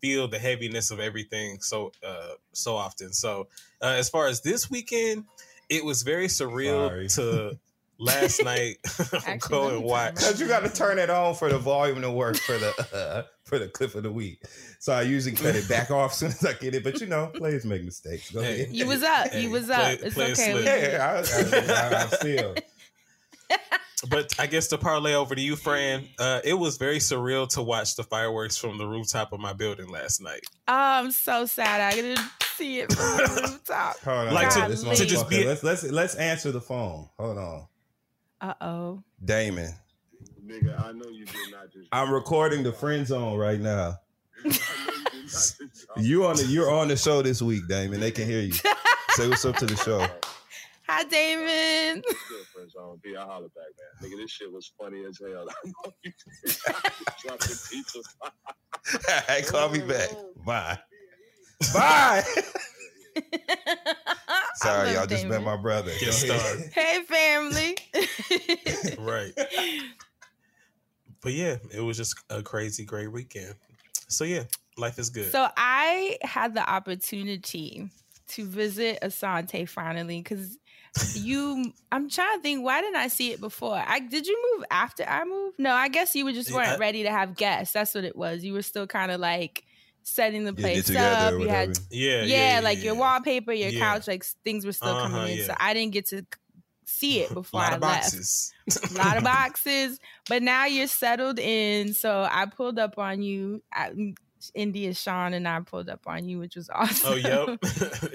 feel 0.00 0.28
the 0.28 0.38
heaviness 0.38 0.90
of 0.90 1.00
everything 1.00 1.60
so 1.60 1.90
uh 2.06 2.34
so 2.52 2.76
often 2.76 3.12
so 3.12 3.48
uh, 3.82 3.94
as 3.98 4.08
far 4.08 4.28
as 4.28 4.40
this 4.40 4.70
weekend 4.70 5.24
it 5.68 5.84
was 5.84 6.02
very 6.02 6.28
surreal 6.28 6.88
Sorry. 6.88 7.08
to 7.08 7.58
last 7.98 8.42
night 8.44 8.76
Actually, 9.26 9.38
go 9.48 9.62
let 9.66 9.74
and 9.74 9.84
watch 9.84 10.14
Cause 10.16 10.40
you 10.40 10.48
got 10.48 10.60
to 10.64 10.68
turn 10.70 10.98
it 10.98 11.10
on 11.10 11.34
for 11.34 11.48
the 11.48 11.58
volume 11.58 12.00
to 12.02 12.10
work 12.10 12.36
for 12.36 12.58
the 12.58 12.70
uh, 12.94 13.22
for 13.44 13.58
the 13.58 13.68
clip 13.68 13.94
of 13.94 14.02
the 14.02 14.10
week. 14.10 14.42
So 14.80 14.92
I 14.92 15.02
usually 15.02 15.36
cut 15.36 15.54
it 15.54 15.68
back 15.68 15.90
off 15.90 16.12
as 16.12 16.18
soon 16.18 16.28
as 16.28 16.44
I 16.44 16.54
get 16.54 16.74
it. 16.74 16.82
But 16.84 17.00
you 17.00 17.06
know, 17.06 17.26
players 17.34 17.64
make 17.64 17.84
mistakes. 17.84 18.30
Go 18.30 18.42
Hey. 18.42 18.62
ahead. 18.62 18.74
you 18.74 18.86
was 18.86 19.02
up. 19.02 19.28
Hey, 19.28 19.42
you 19.42 19.50
was 19.50 19.66
play- 19.66 19.94
up. 19.94 19.98
It's 20.02 20.14
play 20.14 20.32
okay. 20.32 20.54
we 20.54 20.60
slick. 20.62 20.92
Yeah, 20.92 21.22
I, 21.24 21.92
I, 21.92 21.96
I, 21.98 22.02
I'm 22.02 22.08
still. 22.08 22.54
But 24.10 24.34
I 24.38 24.46
guess 24.46 24.68
to 24.68 24.76
parlay 24.78 25.14
over 25.14 25.34
to 25.34 25.40
you, 25.40 25.56
Fran, 25.56 26.04
uh, 26.18 26.40
it 26.44 26.52
was 26.52 26.76
very 26.76 26.98
surreal 26.98 27.48
to 27.54 27.62
watch 27.62 27.96
the 27.96 28.02
fireworks 28.02 28.58
from 28.58 28.76
the 28.76 28.86
rooftop 28.86 29.32
of 29.32 29.40
my 29.40 29.54
building 29.54 29.88
last 29.88 30.20
night. 30.20 30.42
Oh, 30.68 30.74
I'm 30.74 31.10
so 31.10 31.46
sad. 31.46 31.80
I 31.80 31.92
didn't 31.94 32.20
see 32.54 32.80
it 32.80 32.92
from 32.92 33.16
the 33.16 33.40
rooftop. 33.50 33.96
Hold 34.00 34.28
on, 34.28 34.34
Like 34.34 34.50
to- 34.50 34.60
to 34.60 35.06
just 35.06 35.26
motherfucker. 35.26 35.30
be- 35.30 35.46
let's 35.46 35.62
let's 35.62 35.82
let's 35.84 36.14
answer 36.16 36.52
the 36.52 36.60
phone. 36.60 37.08
Hold 37.18 37.38
on, 37.38 37.66
Uh 38.40 38.54
oh. 38.60 39.02
Damon. 39.24 39.72
Nigga, 40.44 40.78
I 40.84 40.92
know 40.92 41.06
you 41.08 41.24
did 41.24 41.50
not 41.50 41.72
just. 41.72 41.88
I'm 41.92 42.12
recording 42.12 42.62
the 42.62 42.72
friend 42.72 43.06
zone 43.06 43.38
right 43.38 43.60
now. 43.60 43.98
You 44.44 44.50
did 44.50 44.60
not 44.60 45.22
just. 45.22 45.62
You 45.96 46.26
on 46.26 46.36
the 46.36 46.44
you're 46.44 46.70
on 46.70 46.88
the 46.88 46.96
show 46.96 47.22
this 47.22 47.40
week, 47.40 47.66
Damon. 47.68 48.00
They 48.00 48.10
can 48.10 48.26
hear 48.26 48.40
you. 48.40 48.52
Say 49.10 49.28
what's 49.28 49.44
up 49.44 49.56
to 49.56 49.66
the 49.66 49.76
show. 49.76 50.06
Hi, 50.88 51.04
Damon. 51.04 52.02
Good 52.02 52.46
friends 52.52 52.74
on 52.74 52.98
B. 53.02 53.16
I 53.16 53.22
holler 53.22 53.48
back, 53.48 53.64
man. 54.02 54.10
Nigga, 54.10 54.16
this 54.18 54.30
shit 54.32 54.52
was 54.52 54.72
funny 54.78 55.04
as 55.04 55.18
hell. 55.18 55.46
I 55.48 55.68
know 55.68 55.92
you 56.02 56.12
did 56.44 56.56
drop 57.22 57.38
the 57.38 57.68
pizza. 57.70 58.00
hey, 59.28 59.42
call 59.42 59.70
me 59.70 59.78
back. 59.80 60.10
Bye. 60.44 60.78
Bye. 61.72 62.22
Sorry, 64.56 64.90
y'all 64.90 65.00
love 65.00 65.08
just 65.08 65.26
met 65.26 65.42
my 65.42 65.56
brother. 65.56 65.92
Get 66.00 66.12
started. 66.12 66.70
Hey, 66.74 67.02
family. 67.04 67.76
Right. 68.98 69.32
But 71.22 71.32
yeah, 71.32 71.56
it 71.72 71.80
was 71.80 71.96
just 71.96 72.16
a 72.30 72.42
crazy, 72.42 72.84
great 72.84 73.10
weekend. 73.10 73.54
So 74.08 74.24
yeah, 74.24 74.44
life 74.76 74.98
is 74.98 75.10
good. 75.10 75.32
So 75.32 75.48
I 75.56 76.18
had 76.22 76.54
the 76.54 76.68
opportunity 76.68 77.88
to 78.28 78.44
visit 78.44 78.98
Asante 79.02 79.68
finally 79.68 80.20
because 80.22 80.56
you 81.14 81.72
I'm 81.90 82.08
trying 82.08 82.36
to 82.38 82.42
think 82.42 82.64
why 82.64 82.80
didn't 82.80 82.96
I 82.96 83.08
see 83.08 83.32
it 83.32 83.40
before? 83.40 83.74
I 83.74 83.98
did 84.00 84.26
you 84.26 84.54
move 84.56 84.64
after 84.70 85.04
I 85.04 85.24
moved? 85.24 85.58
No, 85.58 85.72
I 85.72 85.88
guess 85.88 86.14
you 86.14 86.24
were 86.24 86.32
just 86.32 86.52
weren't 86.52 86.68
I- 86.68 86.76
ready 86.76 87.02
to 87.04 87.10
have 87.10 87.36
guests. 87.36 87.72
That's 87.72 87.94
what 87.94 88.04
it 88.04 88.16
was. 88.16 88.44
You 88.44 88.52
were 88.52 88.62
still 88.62 88.86
kind 88.86 89.10
of 89.10 89.20
like 89.20 89.64
setting 90.04 90.44
the 90.44 90.52
place 90.52 90.88
it 90.90 90.96
up. 90.96 91.32
You 91.32 91.48
had 91.48 91.70
whatever. 91.70 91.86
Yeah, 91.90 92.22
yeah, 92.22 92.60
like 92.62 92.82
your 92.82 92.94
wallpaper, 92.94 93.52
your 93.52 93.70
Yeah. 93.70 93.80
couch, 93.80 94.06
like 94.06 94.24
things 94.44 94.64
were 94.64 94.72
still 94.72 94.90
Uh-huh, 94.90 95.08
coming 95.08 95.32
in. 95.32 95.38
yeah. 95.38 95.46
So 95.46 95.54
I 95.58 95.74
didn't 95.74 95.92
get 95.92 96.06
to 96.10 96.24
see 96.84 97.20
it 97.20 97.32
before 97.34 97.60
I 97.60 97.74
of 97.74 97.80
left. 97.82 98.14
A 98.14 98.94
lot 98.98 99.16
of 99.16 99.24
boxes, 99.34 99.98
but 100.28 100.42
now 100.42 100.66
you're 100.66 100.86
settled 100.86 101.38
in. 101.38 101.92
So 101.94 102.28
I 102.30 102.46
pulled 102.46 102.78
up 102.78 102.98
on 102.98 103.22
you. 103.22 103.62
At, 103.72 103.92
India 104.54 104.92
Sean 104.92 105.32
and 105.32 105.48
I 105.48 105.60
pulled 105.60 105.88
up 105.88 106.00
on 106.06 106.28
you, 106.28 106.38
which 106.38 106.54
was 106.54 106.68
awesome. 106.68 107.12
Oh, 107.14 107.14
yep. 107.14 107.58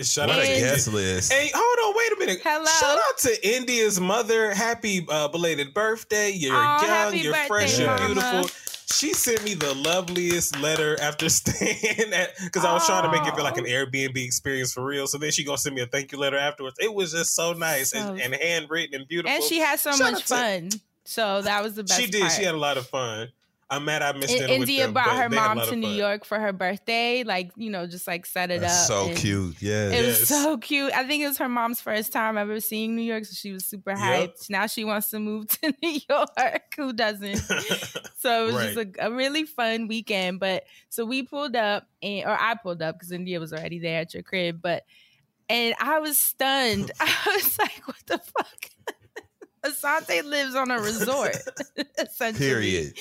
Shout 0.05 0.29
out 0.29 0.35
to 0.35 0.41
And- 0.47 0.59
guest 0.61 0.87
list. 0.93 1.33
Hey, 1.33 1.49
hold 1.51 1.79
on, 1.87 1.97
wait 1.97 2.11
a 2.11 2.19
minute. 2.19 2.41
Hello. 2.43 2.65
Shout 2.65 2.99
out 2.99 3.17
to 3.21 3.55
India's 3.57 3.99
mother. 3.99 4.53
Happy 4.53 5.03
uh, 5.09 5.27
belated 5.29 5.73
birthday. 5.73 6.29
You're 6.29 6.55
Aw, 6.55 6.85
young, 6.85 7.15
you're 7.17 7.33
birthday, 7.33 7.47
fresh, 7.47 7.79
you're 7.79 7.87
Mama. 7.87 8.05
beautiful. 8.05 8.68
She 8.91 9.13
sent 9.13 9.43
me 9.43 9.53
the 9.53 9.73
loveliest 9.75 10.59
letter 10.59 10.99
after 11.01 11.29
staying 11.29 12.11
at 12.13 12.31
because 12.43 12.65
I 12.65 12.73
was 12.73 12.85
trying 12.85 13.03
to 13.03 13.11
make 13.11 13.27
it 13.27 13.35
feel 13.35 13.43
like 13.43 13.57
an 13.57 13.65
oh. 13.65 13.69
Airbnb 13.69 14.17
experience 14.17 14.73
for 14.73 14.83
real. 14.83 15.05
So 15.07 15.17
then 15.17 15.31
she 15.31 15.43
gonna 15.43 15.57
send 15.57 15.75
me 15.75 15.81
a 15.81 15.85
thank 15.85 16.11
you 16.11 16.17
letter 16.17 16.37
afterwards. 16.37 16.77
It 16.79 16.93
was 16.93 17.11
just 17.11 17.35
so 17.35 17.53
nice 17.53 17.91
So- 17.91 17.99
and, 17.99 18.19
and 18.19 18.33
handwritten 18.35 18.99
and 18.99 19.07
beautiful. 19.07 19.35
and 19.35 19.43
she 19.43 19.59
had 19.59 19.79
so 19.79 19.91
Shout 19.91 20.01
out 20.01 20.11
much 20.13 20.21
to- 20.27 20.27
fun. 20.35 20.69
So 21.05 21.41
that 21.41 21.63
was 21.63 21.75
the 21.75 21.83
best. 21.83 21.99
She 21.99 22.07
did. 22.07 22.21
part. 22.21 22.33
She 22.33 22.43
had 22.43 22.53
a 22.55 22.57
lot 22.59 22.77
of 22.77 22.87
fun. 22.87 23.29
I'm 23.71 23.85
mad 23.85 24.01
I 24.01 24.13
missed 24.13 24.31
In- 24.33 24.39
dinner 24.39 24.59
with 24.59 24.67
India 24.69 24.85
them, 24.85 24.93
brought 24.93 25.15
her 25.15 25.29
they 25.29 25.35
mom 25.35 25.59
to 25.61 25.75
New 25.75 25.87
fun. 25.89 25.95
York 25.95 26.25
for 26.25 26.39
her 26.39 26.51
birthday. 26.51 27.23
Like 27.23 27.51
you 27.55 27.69
know, 27.69 27.85
just 27.85 28.07
like 28.07 28.25
set 28.25 28.49
it 28.49 28.61
That's 28.61 28.89
up. 28.89 29.09
so 29.09 29.13
cute. 29.15 29.61
Yeah. 29.61 29.91
It 29.91 30.05
was 30.05 30.27
so 30.27 30.57
cute. 30.57 30.91
I 30.93 31.05
think 31.05 31.23
it 31.23 31.27
was 31.27 31.37
her 31.37 31.47
mom's 31.47 31.79
first 31.79 32.11
time 32.11 32.35
ever 32.37 32.59
seeing 32.59 32.95
New 32.95 33.03
York, 33.03 33.25
so 33.25 33.33
she 33.35 33.51
was 33.51 33.65
super 33.65 33.91
Yep. 33.91 33.99
hyped. 33.99 34.49
Now 34.49 34.65
she 34.65 34.85
wants 34.85 35.09
to 35.11 35.19
move 35.19 35.47
to 35.61 35.73
New 35.83 35.99
York. 36.09 36.63
Who 36.77 36.93
doesn't? 36.93 37.41
So 38.21 38.47
it 38.49 38.53
was 38.53 38.73
just 38.73 38.77
a, 38.99 39.05
a 39.07 39.11
really 39.13 39.45
fun 39.45 39.87
weekend. 39.87 40.41
But 40.41 40.65
so 40.89 41.05
we 41.05 41.23
pulled 41.23 41.55
up, 41.55 41.87
and 42.03 42.25
or 42.25 42.35
I 42.37 42.55
pulled 42.61 42.81
up 42.81 42.95
because 42.95 43.13
India 43.13 43.39
was 43.39 43.53
already 43.53 43.79
there 43.79 44.01
at 44.01 44.13
your 44.13 44.23
crib. 44.23 44.61
But 44.61 44.83
and 45.47 45.73
I 45.79 45.99
was 45.99 46.17
stunned. 46.17 46.91
I 46.99 47.15
was 47.27 47.57
like, 47.57 47.81
"What 47.87 47.95
the 48.07 48.17
fuck?" 48.17 48.65
Asante 49.65 50.23
lives 50.23 50.55
on 50.55 50.69
a 50.71 50.79
resort. 50.81 51.37
essentially. 51.97 52.45
Period. 52.47 52.93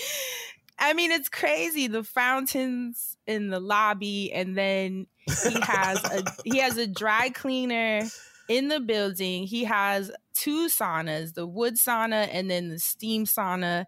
I 0.78 0.92
mean, 0.94 1.11
it's 1.11 1.28
crazy. 1.28 1.88
The 1.88 2.04
fountains 2.04 3.16
in 3.26 3.49
the 3.49 3.61
lobby, 3.61 4.32
and 4.32 4.56
then 4.56 5.06
he 5.26 5.61
has 5.61 6.04
a 6.04 6.23
he 6.44 6.58
has 6.58 6.76
a 6.76 6.87
dry 6.87 7.30
cleaner 7.30 8.02
in 8.49 8.68
the 8.68 8.80
building. 8.80 9.44
He 9.44 9.64
has 9.64 10.11
two 10.35 10.68
saunas, 10.68 11.35
the 11.35 11.47
wood 11.47 11.75
sauna 11.75 12.28
and 12.32 12.50
then 12.50 12.68
the 12.68 12.78
steam 12.78 13.25
sauna. 13.25 13.85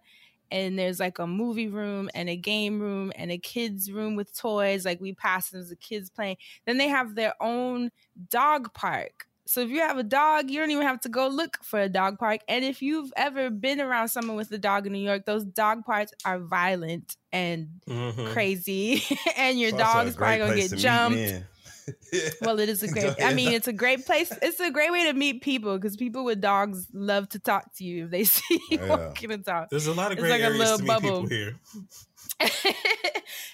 And 0.51 0.77
there's 0.77 0.99
like 0.99 1.17
a 1.17 1.27
movie 1.27 1.69
room 1.69 2.09
and 2.13 2.29
a 2.29 2.35
game 2.35 2.81
room 2.81 3.13
and 3.15 3.31
a 3.31 3.37
kids 3.37 3.89
room 3.89 4.17
with 4.17 4.37
toys. 4.37 4.83
Like 4.83 4.99
we 4.99 5.13
passed, 5.13 5.53
there's 5.53 5.69
the 5.69 5.77
kids 5.77 6.09
playing. 6.09 6.35
Then 6.65 6.77
they 6.77 6.89
have 6.89 7.15
their 7.15 7.33
own 7.39 7.91
dog 8.29 8.73
park. 8.73 9.27
So 9.51 9.59
if 9.59 9.69
you 9.69 9.81
have 9.81 9.97
a 9.97 10.03
dog, 10.03 10.49
you 10.49 10.59
don't 10.61 10.71
even 10.71 10.87
have 10.87 11.01
to 11.01 11.09
go 11.09 11.27
look 11.27 11.57
for 11.61 11.81
a 11.81 11.89
dog 11.89 12.17
park. 12.17 12.39
And 12.47 12.63
if 12.63 12.81
you've 12.81 13.11
ever 13.17 13.49
been 13.49 13.81
around 13.81 14.07
someone 14.07 14.37
with 14.37 14.49
a 14.51 14.57
dog 14.57 14.87
in 14.87 14.93
New 14.93 14.99
York, 14.99 15.25
those 15.25 15.43
dog 15.43 15.83
parks 15.83 16.13
are 16.23 16.39
violent 16.39 17.17
and 17.33 17.81
Mhm. 17.85 18.27
crazy. 18.31 19.03
and 19.35 19.59
your 19.59 19.69
It's 19.69 19.77
dog's 19.77 20.15
probably 20.15 20.37
gonna 20.37 20.55
get 20.55 20.71
jumped. 20.77 21.17
men. 21.17 21.47
Well, 22.41 22.59
it 22.59 22.69
is 22.69 22.81
a 22.83 22.87
great. 22.87 23.21
I 23.21 23.33
mean, 23.33 23.51
it's 23.51 23.67
a 23.67 23.73
great 23.73 24.05
place. 24.05 24.31
It's 24.41 24.59
a 24.61 24.71
great 24.71 24.91
way 24.91 25.03
to 25.11 25.13
meet 25.13 25.41
people 25.41 25.77
because 25.77 25.97
people 25.97 26.23
with 26.23 26.39
dogs 26.39 26.87
love 26.93 27.27
to 27.29 27.39
talk 27.39 27.73
to 27.75 27.83
you 27.83 28.05
if 28.05 28.11
they 28.11 28.23
see 28.35 28.59
you 28.69 28.79
Yeah. 28.79 28.87
walking 28.87 29.31
and 29.33 29.43
talk. 29.43 29.69
There's 29.69 29.87
a 29.87 29.93
lot 29.93 30.11
of 30.13 30.17
It's 30.17 30.21
great 30.21 30.31
like 30.31 30.41
a 30.41 30.45
areas 30.45 30.59
little 30.59 30.77
to 30.77 30.83
meet 30.83 30.87
bubble. 30.87 31.27
people 31.27 31.27
here. 31.27 31.59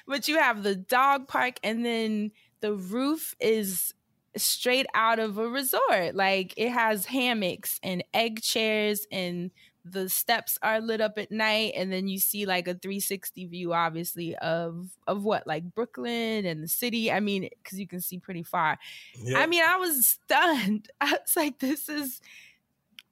but 0.08 0.28
you 0.28 0.38
have 0.38 0.62
the 0.64 0.76
dog 0.76 1.28
park, 1.28 1.60
and 1.64 1.84
then 1.86 2.32
the 2.62 2.74
roof 2.74 3.34
is 3.40 3.94
straight 4.38 4.88
out 4.94 5.20
of 5.20 5.38
a 5.38 5.48
resort. 5.48 6.16
Like 6.16 6.54
it 6.58 6.70
has 6.70 7.06
hammocks 7.06 7.80
and 7.84 8.04
egg 8.14 8.42
chairs, 8.42 9.08
and 9.12 9.52
the 9.84 10.10
steps 10.10 10.58
are 10.62 10.82
lit 10.82 11.02
up 11.02 11.18
at 11.18 11.32
night, 11.32 11.74
and 11.76 11.92
then 11.92 12.08
you 12.08 12.20
see 12.20 12.46
like 12.46 12.68
a 12.68 12.74
360 12.74 13.46
view, 13.46 13.74
obviously 13.74 14.36
of 14.38 14.90
of 15.08 15.24
what 15.24 15.48
like 15.48 15.74
Brooklyn 15.74 16.46
and 16.46 16.64
the 16.64 16.68
city. 16.68 17.12
I 17.12 17.20
mean, 17.20 17.50
because 17.64 17.80
you 17.80 17.88
can 17.88 18.02
see 18.02 18.20
pretty 18.20 18.44
far. 18.44 18.78
Yep. 19.22 19.38
I 19.38 19.46
mean, 19.46 19.64
I 19.64 19.78
was 19.78 20.06
stunned. 20.06 20.90
I 21.02 21.12
was 21.12 21.36
like, 21.36 21.60
this 21.60 21.90
is 21.90 22.22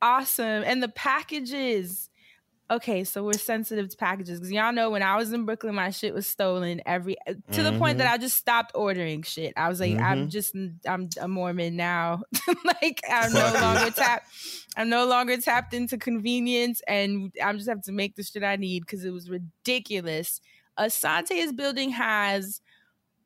awesome. 0.02 0.64
And 0.66 0.82
the 0.82 0.90
packages. 0.90 2.10
Okay, 2.72 3.04
so 3.04 3.24
we're 3.24 3.34
sensitive 3.34 3.90
to 3.90 3.98
packages 3.98 4.40
because 4.40 4.52
y'all 4.52 4.74
know 4.74 4.90
when 4.90 5.04
I 5.04 5.18
was 5.18 5.32
in 5.32 5.46
Brooklyn, 5.46 5.76
my 5.76 5.92
shit 5.92 6.16
was 6.16 6.26
stolen 6.26 6.82
every 6.88 7.16
to 7.52 7.62
the 7.62 7.78
point 7.78 8.00
that 8.00 8.12
I 8.12 8.18
just 8.18 8.38
stopped 8.38 8.72
ordering 8.74 9.22
shit. 9.22 9.54
I 9.56 9.70
was 9.70 9.80
like, 9.80 10.00
I'm 10.00 10.26
Mhm. 10.28 10.32
just 10.32 10.56
I'm 10.88 11.10
a 11.22 11.28
Mormon 11.28 11.76
now. 11.76 12.24
like 12.82 13.02
I'm 13.08 13.32
no 13.34 13.54
longer 13.62 13.92
tapped. 13.92 14.28
I'm 14.76 14.90
no 14.90 15.06
longer 15.06 15.38
tapped 15.38 15.76
into 15.76 15.96
convenience, 16.00 16.82
and 16.88 17.32
I'm 17.44 17.58
just 17.58 17.70
have 17.70 17.84
to 17.84 17.92
make 17.92 18.16
the 18.16 18.24
shit 18.24 18.44
I 18.44 18.56
need 18.56 18.80
because 18.80 19.06
it 19.06 19.12
was 19.12 19.30
ridiculous. 19.30 20.42
Asante's 20.76 21.54
building 21.54 21.92
has 21.92 22.62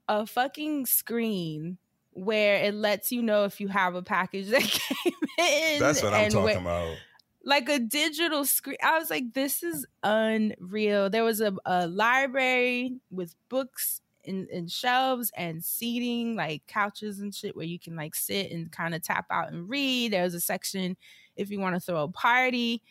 a 0.10 0.26
fucking 0.26 0.86
screen 0.86 1.78
where 2.12 2.62
it 2.64 2.74
lets 2.74 3.10
you 3.12 3.22
know 3.22 3.46
if 3.46 3.62
you 3.62 3.70
have 3.70 3.96
a 3.96 4.02
package 4.02 4.50
that 4.50 4.62
came 4.64 5.14
in. 5.38 5.80
That's 5.80 6.04
what 6.04 6.14
I'm 6.14 6.30
talking 6.30 6.44
where- 6.44 6.58
about. 6.58 6.98
Like 7.44 7.70
a 7.70 7.80
digital 7.80 8.46
screen. 8.46 8.78
I 8.84 9.00
was 9.00 9.10
like, 9.10 9.34
this 9.34 9.64
is 9.64 9.86
unreal. 10.04 11.10
There 11.10 11.24
was 11.24 11.42
a, 11.42 11.54
a 11.66 11.88
library 11.88 12.96
with 13.12 13.36
books 13.50 14.02
and, 14.26 14.48
and 14.50 14.70
shelves 14.70 15.32
and 15.36 15.64
seating, 15.64 16.36
like 16.36 16.64
couches 16.68 17.20
and 17.20 17.34
shit, 17.34 17.56
where 17.56 17.66
you 17.66 17.80
can 17.80 17.96
like 17.96 18.16
sit 18.16 18.52
and 18.52 18.72
kind 18.72 18.94
of 18.94 19.02
tap 19.02 19.26
out 19.32 19.52
and 19.52 19.70
read. 19.70 20.12
There 20.14 20.24
was 20.24 20.34
a 20.34 20.42
section 20.42 20.98
if 21.36 21.50
you 21.50 21.60
want 21.60 21.76
to 21.76 21.80
throw 21.80 22.04
a 22.04 22.08
party. 22.12 22.82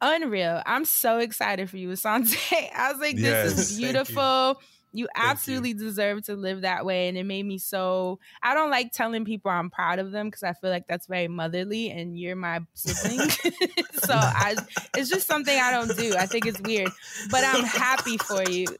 Unreal. 0.00 0.62
I'm 0.66 0.84
so 0.84 1.18
excited 1.18 1.68
for 1.70 1.76
you, 1.76 1.88
Asante. 1.88 2.36
I 2.74 2.92
was 2.92 3.00
like, 3.00 3.20
this 3.20 3.44
Yes. 3.44 3.52
is 3.54 3.80
Thank 3.80 4.38
you. 4.92 5.06
beautiful. 5.06 5.22
You 5.22 5.30
absolutely 5.30 5.74
deserve 5.74 6.24
to 6.24 6.34
live 6.34 6.62
that 6.62 6.84
way. 6.84 7.08
And 7.08 7.16
it 7.16 7.24
made 7.24 7.44
me 7.44 7.58
so 7.58 8.18
I 8.42 8.54
don't 8.54 8.70
like 8.70 8.92
telling 8.92 9.24
people 9.24 9.50
I'm 9.50 9.70
proud 9.70 9.98
of 9.98 10.12
them 10.12 10.28
because 10.28 10.42
I 10.42 10.52
feel 10.52 10.70
like 10.70 10.86
that's 10.86 11.06
very 11.06 11.28
motherly 11.28 11.90
and 11.90 12.18
you're 12.18 12.36
my 12.36 12.60
sibling. 12.74 13.28
so 14.04 14.14
I 14.14 14.56
it's 14.96 15.10
just 15.10 15.26
something 15.26 15.58
I 15.58 15.70
don't 15.70 15.96
do. 15.96 16.14
I 16.16 16.26
think 16.26 16.46
it's 16.46 16.60
weird. 16.60 16.90
But 17.30 17.44
I'm 17.44 17.64
happy 17.64 18.18
for 18.18 18.42
you. 18.48 18.66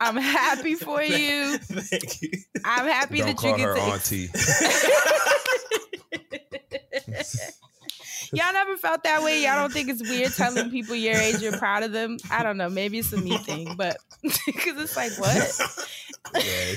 I'm 0.00 0.16
happy 0.16 0.74
for 0.76 1.02
you. 1.02 1.58
Thank 1.58 2.22
you. 2.22 2.30
I'm 2.64 2.86
happy 2.86 3.18
Don't 3.18 3.36
that 3.36 3.42
you 3.42 3.56
get 3.56 3.66
her 3.66 3.74
to 3.74 3.80
ex- 7.12 7.40
auntie. 7.40 7.67
Y'all 8.32 8.52
never 8.52 8.76
felt 8.76 9.02
that 9.04 9.22
way. 9.22 9.42
Y'all 9.42 9.56
don't 9.56 9.72
think 9.72 9.88
it's 9.88 10.02
weird 10.02 10.32
telling 10.32 10.70
people 10.70 10.94
your 10.94 11.14
age 11.14 11.40
you're 11.40 11.56
proud 11.56 11.82
of 11.82 11.92
them. 11.92 12.18
I 12.30 12.42
don't 12.42 12.56
know. 12.56 12.68
Maybe 12.68 12.98
it's 12.98 13.12
a 13.12 13.16
me 13.18 13.36
thing, 13.38 13.74
but 13.76 13.96
because 14.22 14.80
it's 14.80 14.96
like 14.96 15.12
what? 15.18 15.60
Yeah. 16.34 16.74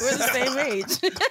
We're 0.00 0.16
the 0.16 0.28
same 0.32 0.58
age. 0.58 1.12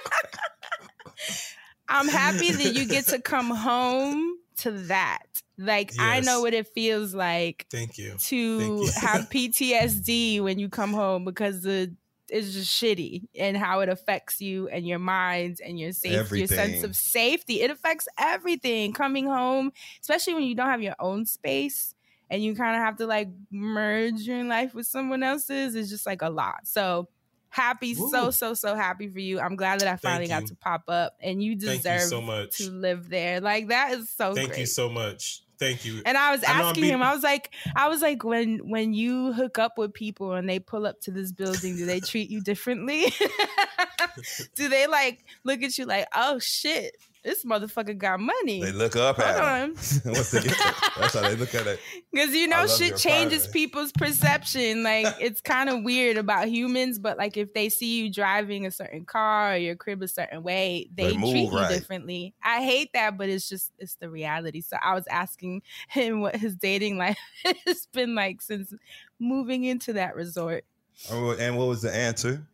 I'm 1.88 2.08
happy 2.08 2.52
that 2.52 2.74
you 2.74 2.86
get 2.86 3.06
to 3.08 3.20
come 3.20 3.50
home 3.50 4.36
to 4.58 4.70
that. 4.70 5.22
Like 5.58 5.92
I 5.98 6.20
know 6.20 6.40
what 6.40 6.54
it 6.54 6.68
feels 6.68 7.14
like 7.14 7.66
Thank 7.70 7.98
you. 7.98 8.14
to 8.18 8.58
Thank 8.58 8.80
you. 8.80 8.92
have 9.00 9.20
PTSD 9.30 10.40
when 10.42 10.58
you 10.58 10.68
come 10.68 10.92
home 10.92 11.24
because 11.24 11.62
the 11.62 11.94
it's 12.32 12.54
just 12.54 12.70
shitty 12.70 13.28
and 13.38 13.56
how 13.56 13.80
it 13.80 13.90
affects 13.90 14.40
you 14.40 14.66
and 14.68 14.86
your 14.86 14.98
minds 14.98 15.60
and 15.60 15.78
your 15.78 15.92
safety, 15.92 16.38
your 16.38 16.46
sense 16.48 16.82
of 16.82 16.96
safety. 16.96 17.60
It 17.60 17.70
affects 17.70 18.08
everything. 18.18 18.94
Coming 18.94 19.26
home, 19.26 19.72
especially 20.00 20.34
when 20.34 20.44
you 20.44 20.54
don't 20.54 20.70
have 20.70 20.82
your 20.82 20.96
own 20.98 21.26
space 21.26 21.94
and 22.30 22.42
you 22.42 22.54
kind 22.54 22.74
of 22.74 22.82
have 22.82 22.96
to 22.96 23.06
like 23.06 23.28
merge 23.50 24.22
your 24.22 24.44
life 24.44 24.74
with 24.74 24.86
someone 24.86 25.22
else's, 25.22 25.74
is 25.74 25.90
just 25.90 26.06
like 26.06 26.22
a 26.22 26.30
lot. 26.30 26.60
So 26.66 27.08
happy, 27.50 27.94
so 27.94 28.30
so 28.30 28.54
so 28.54 28.74
happy 28.74 29.08
for 29.08 29.20
you. 29.20 29.38
I'm 29.38 29.56
glad 29.56 29.80
that 29.80 29.88
I 29.88 29.96
finally 29.96 30.28
got 30.28 30.46
to 30.46 30.54
pop 30.54 30.84
up 30.88 31.14
and 31.20 31.42
you 31.42 31.54
deserve 31.54 31.84
you 31.84 32.08
so 32.08 32.22
much. 32.22 32.56
to 32.56 32.70
live 32.70 33.10
there. 33.10 33.42
Like 33.42 33.68
that 33.68 33.92
is 33.92 34.08
so 34.08 34.34
Thank 34.34 34.48
great. 34.48 34.60
you 34.60 34.66
so 34.66 34.88
much. 34.88 35.42
Thank 35.62 35.84
you. 35.84 36.02
And 36.04 36.18
I 36.18 36.32
was 36.32 36.42
I 36.44 36.52
asking 36.60 36.82
being- 36.82 36.94
him, 36.94 37.02
I 37.02 37.14
was 37.14 37.22
like, 37.22 37.54
I 37.76 37.88
was 37.88 38.02
like, 38.02 38.24
when 38.24 38.58
when 38.68 38.92
you 38.94 39.32
hook 39.32 39.58
up 39.58 39.78
with 39.78 39.94
people 39.94 40.32
and 40.32 40.48
they 40.48 40.58
pull 40.58 40.86
up 40.86 41.00
to 41.02 41.10
this 41.10 41.30
building, 41.32 41.76
do 41.76 41.86
they 41.86 42.00
treat 42.00 42.30
you 42.30 42.40
differently? 42.42 43.06
Do 44.56 44.68
they 44.68 44.86
like 44.86 45.24
look 45.44 45.62
at 45.62 45.78
you 45.78 45.86
like, 45.86 46.06
oh 46.14 46.38
shit, 46.38 46.96
this 47.22 47.44
motherfucker 47.44 47.96
got 47.96 48.20
money? 48.20 48.62
They 48.62 48.72
look 48.72 48.96
up 48.96 49.16
Hold 49.16 49.28
at 49.28 49.62
him. 49.64 49.70
What's 49.74 50.30
the, 50.30 50.40
that's 50.98 51.14
how 51.14 51.20
they 51.22 51.36
look 51.36 51.54
at 51.54 51.66
it. 51.66 51.80
Because 52.12 52.34
you 52.34 52.48
know, 52.48 52.66
shit 52.66 52.96
changes 52.96 53.46
people's 53.46 53.92
perception. 53.92 54.82
Like 54.82 55.06
it's 55.20 55.40
kind 55.40 55.68
of 55.68 55.82
weird 55.84 56.16
about 56.16 56.48
humans, 56.48 56.98
but 56.98 57.18
like 57.18 57.36
if 57.36 57.52
they 57.54 57.68
see 57.68 58.02
you 58.02 58.12
driving 58.12 58.66
a 58.66 58.70
certain 58.70 59.04
car 59.04 59.54
or 59.54 59.56
your 59.56 59.76
crib 59.76 60.02
a 60.02 60.08
certain 60.08 60.42
way, 60.42 60.88
they, 60.94 61.08
They 61.08 61.16
treat 61.16 61.50
you 61.50 61.56
right. 61.56 61.68
differently. 61.70 62.34
I 62.42 62.62
hate 62.64 62.90
that, 62.94 63.16
but 63.16 63.28
it's 63.28 63.48
just 63.48 63.70
it's 63.78 63.94
the 63.96 64.10
reality. 64.10 64.60
So 64.60 64.76
I 64.82 64.94
was 64.94 65.06
asking 65.08 65.62
him 65.88 66.20
what 66.20 66.36
his 66.36 66.56
dating 66.56 66.98
life 66.98 67.18
has 67.66 67.86
been 67.92 68.14
like 68.14 68.42
since 68.42 68.72
moving 69.18 69.64
into 69.64 69.92
that 69.94 70.14
resort. 70.16 70.64
Oh, 71.10 71.36
And 71.38 71.56
what 71.56 71.68
was 71.68 71.82
the 71.82 71.94
answer? 71.94 72.46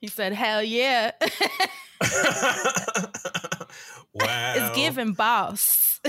He 0.00 0.06
said, 0.08 0.32
"Hell 0.32 0.62
yeah, 0.62 1.10
wow. 4.14 4.54
it's 4.56 4.76
giving 4.76 5.12
boss." 5.12 6.00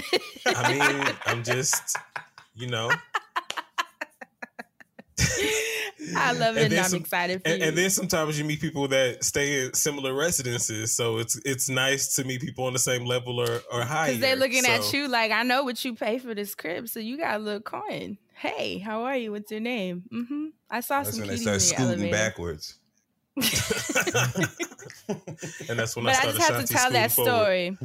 I 0.45 0.71
mean, 0.73 1.15
I'm 1.25 1.43
just, 1.43 1.97
you 2.55 2.67
know. 2.67 2.91
I 6.17 6.33
love 6.33 6.57
it, 6.57 6.63
and 6.63 6.71
then 6.71 6.79
I'm 6.83 6.89
some- 6.89 6.99
excited 7.01 7.41
for 7.43 7.47
And, 7.49 7.61
you. 7.61 7.67
and 7.67 7.77
then 7.77 7.89
sometimes 7.89 8.37
you 8.39 8.43
meet 8.45 8.59
people 8.59 8.87
that 8.87 9.23
stay 9.23 9.65
in 9.65 9.73
similar 9.73 10.13
residences, 10.13 10.95
so 10.95 11.17
it's 11.19 11.39
it's 11.45 11.69
nice 11.69 12.15
to 12.15 12.23
meet 12.23 12.41
people 12.41 12.65
on 12.65 12.73
the 12.73 12.79
same 12.79 13.05
level 13.05 13.39
or 13.39 13.61
or 13.71 13.81
higher. 13.83 14.07
Because 14.07 14.21
they're 14.21 14.35
looking 14.35 14.65
at 14.65 14.91
you 14.93 15.07
like, 15.07 15.31
I 15.31 15.43
know 15.43 15.63
what 15.63 15.83
you 15.85 15.93
pay 15.95 16.17
for 16.17 16.33
this 16.33 16.55
crib, 16.55 16.89
so 16.89 16.99
you 16.99 17.17
got 17.17 17.35
a 17.35 17.39
little 17.39 17.61
coin. 17.61 18.17
Hey, 18.33 18.79
how 18.79 19.03
are 19.03 19.15
you? 19.15 19.31
What's 19.31 19.51
your 19.51 19.59
name? 19.59 20.03
Mm-hmm. 20.11 20.45
I 20.69 20.79
saw 20.79 21.03
That's 21.03 21.11
some 21.17 21.19
when 21.27 21.29
they 21.29 21.35
cuties 21.35 21.41
start 21.41 21.61
scooting 21.61 21.85
elevator. 21.85 22.11
backwards. 22.11 22.77
And 23.37 23.47
that's 25.79 25.95
when 25.95 26.05
But 26.05 26.15
I 26.15 26.19
I 26.19 26.31
just 26.31 26.37
have 26.39 26.65
to 26.65 26.67
tell 26.73 26.91
that 26.91 27.11
forward. 27.11 27.31
story. 27.31 27.77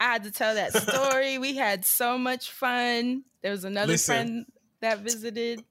I 0.00 0.04
had 0.04 0.24
to 0.24 0.30
tell 0.30 0.54
that 0.54 0.72
story. 0.72 1.38
we 1.38 1.56
had 1.56 1.84
so 1.84 2.18
much 2.18 2.50
fun. 2.50 3.24
There 3.42 3.52
was 3.52 3.64
another 3.64 3.92
Listen. 3.92 4.14
friend 4.14 4.46
that 4.80 5.00
visited. 5.00 5.62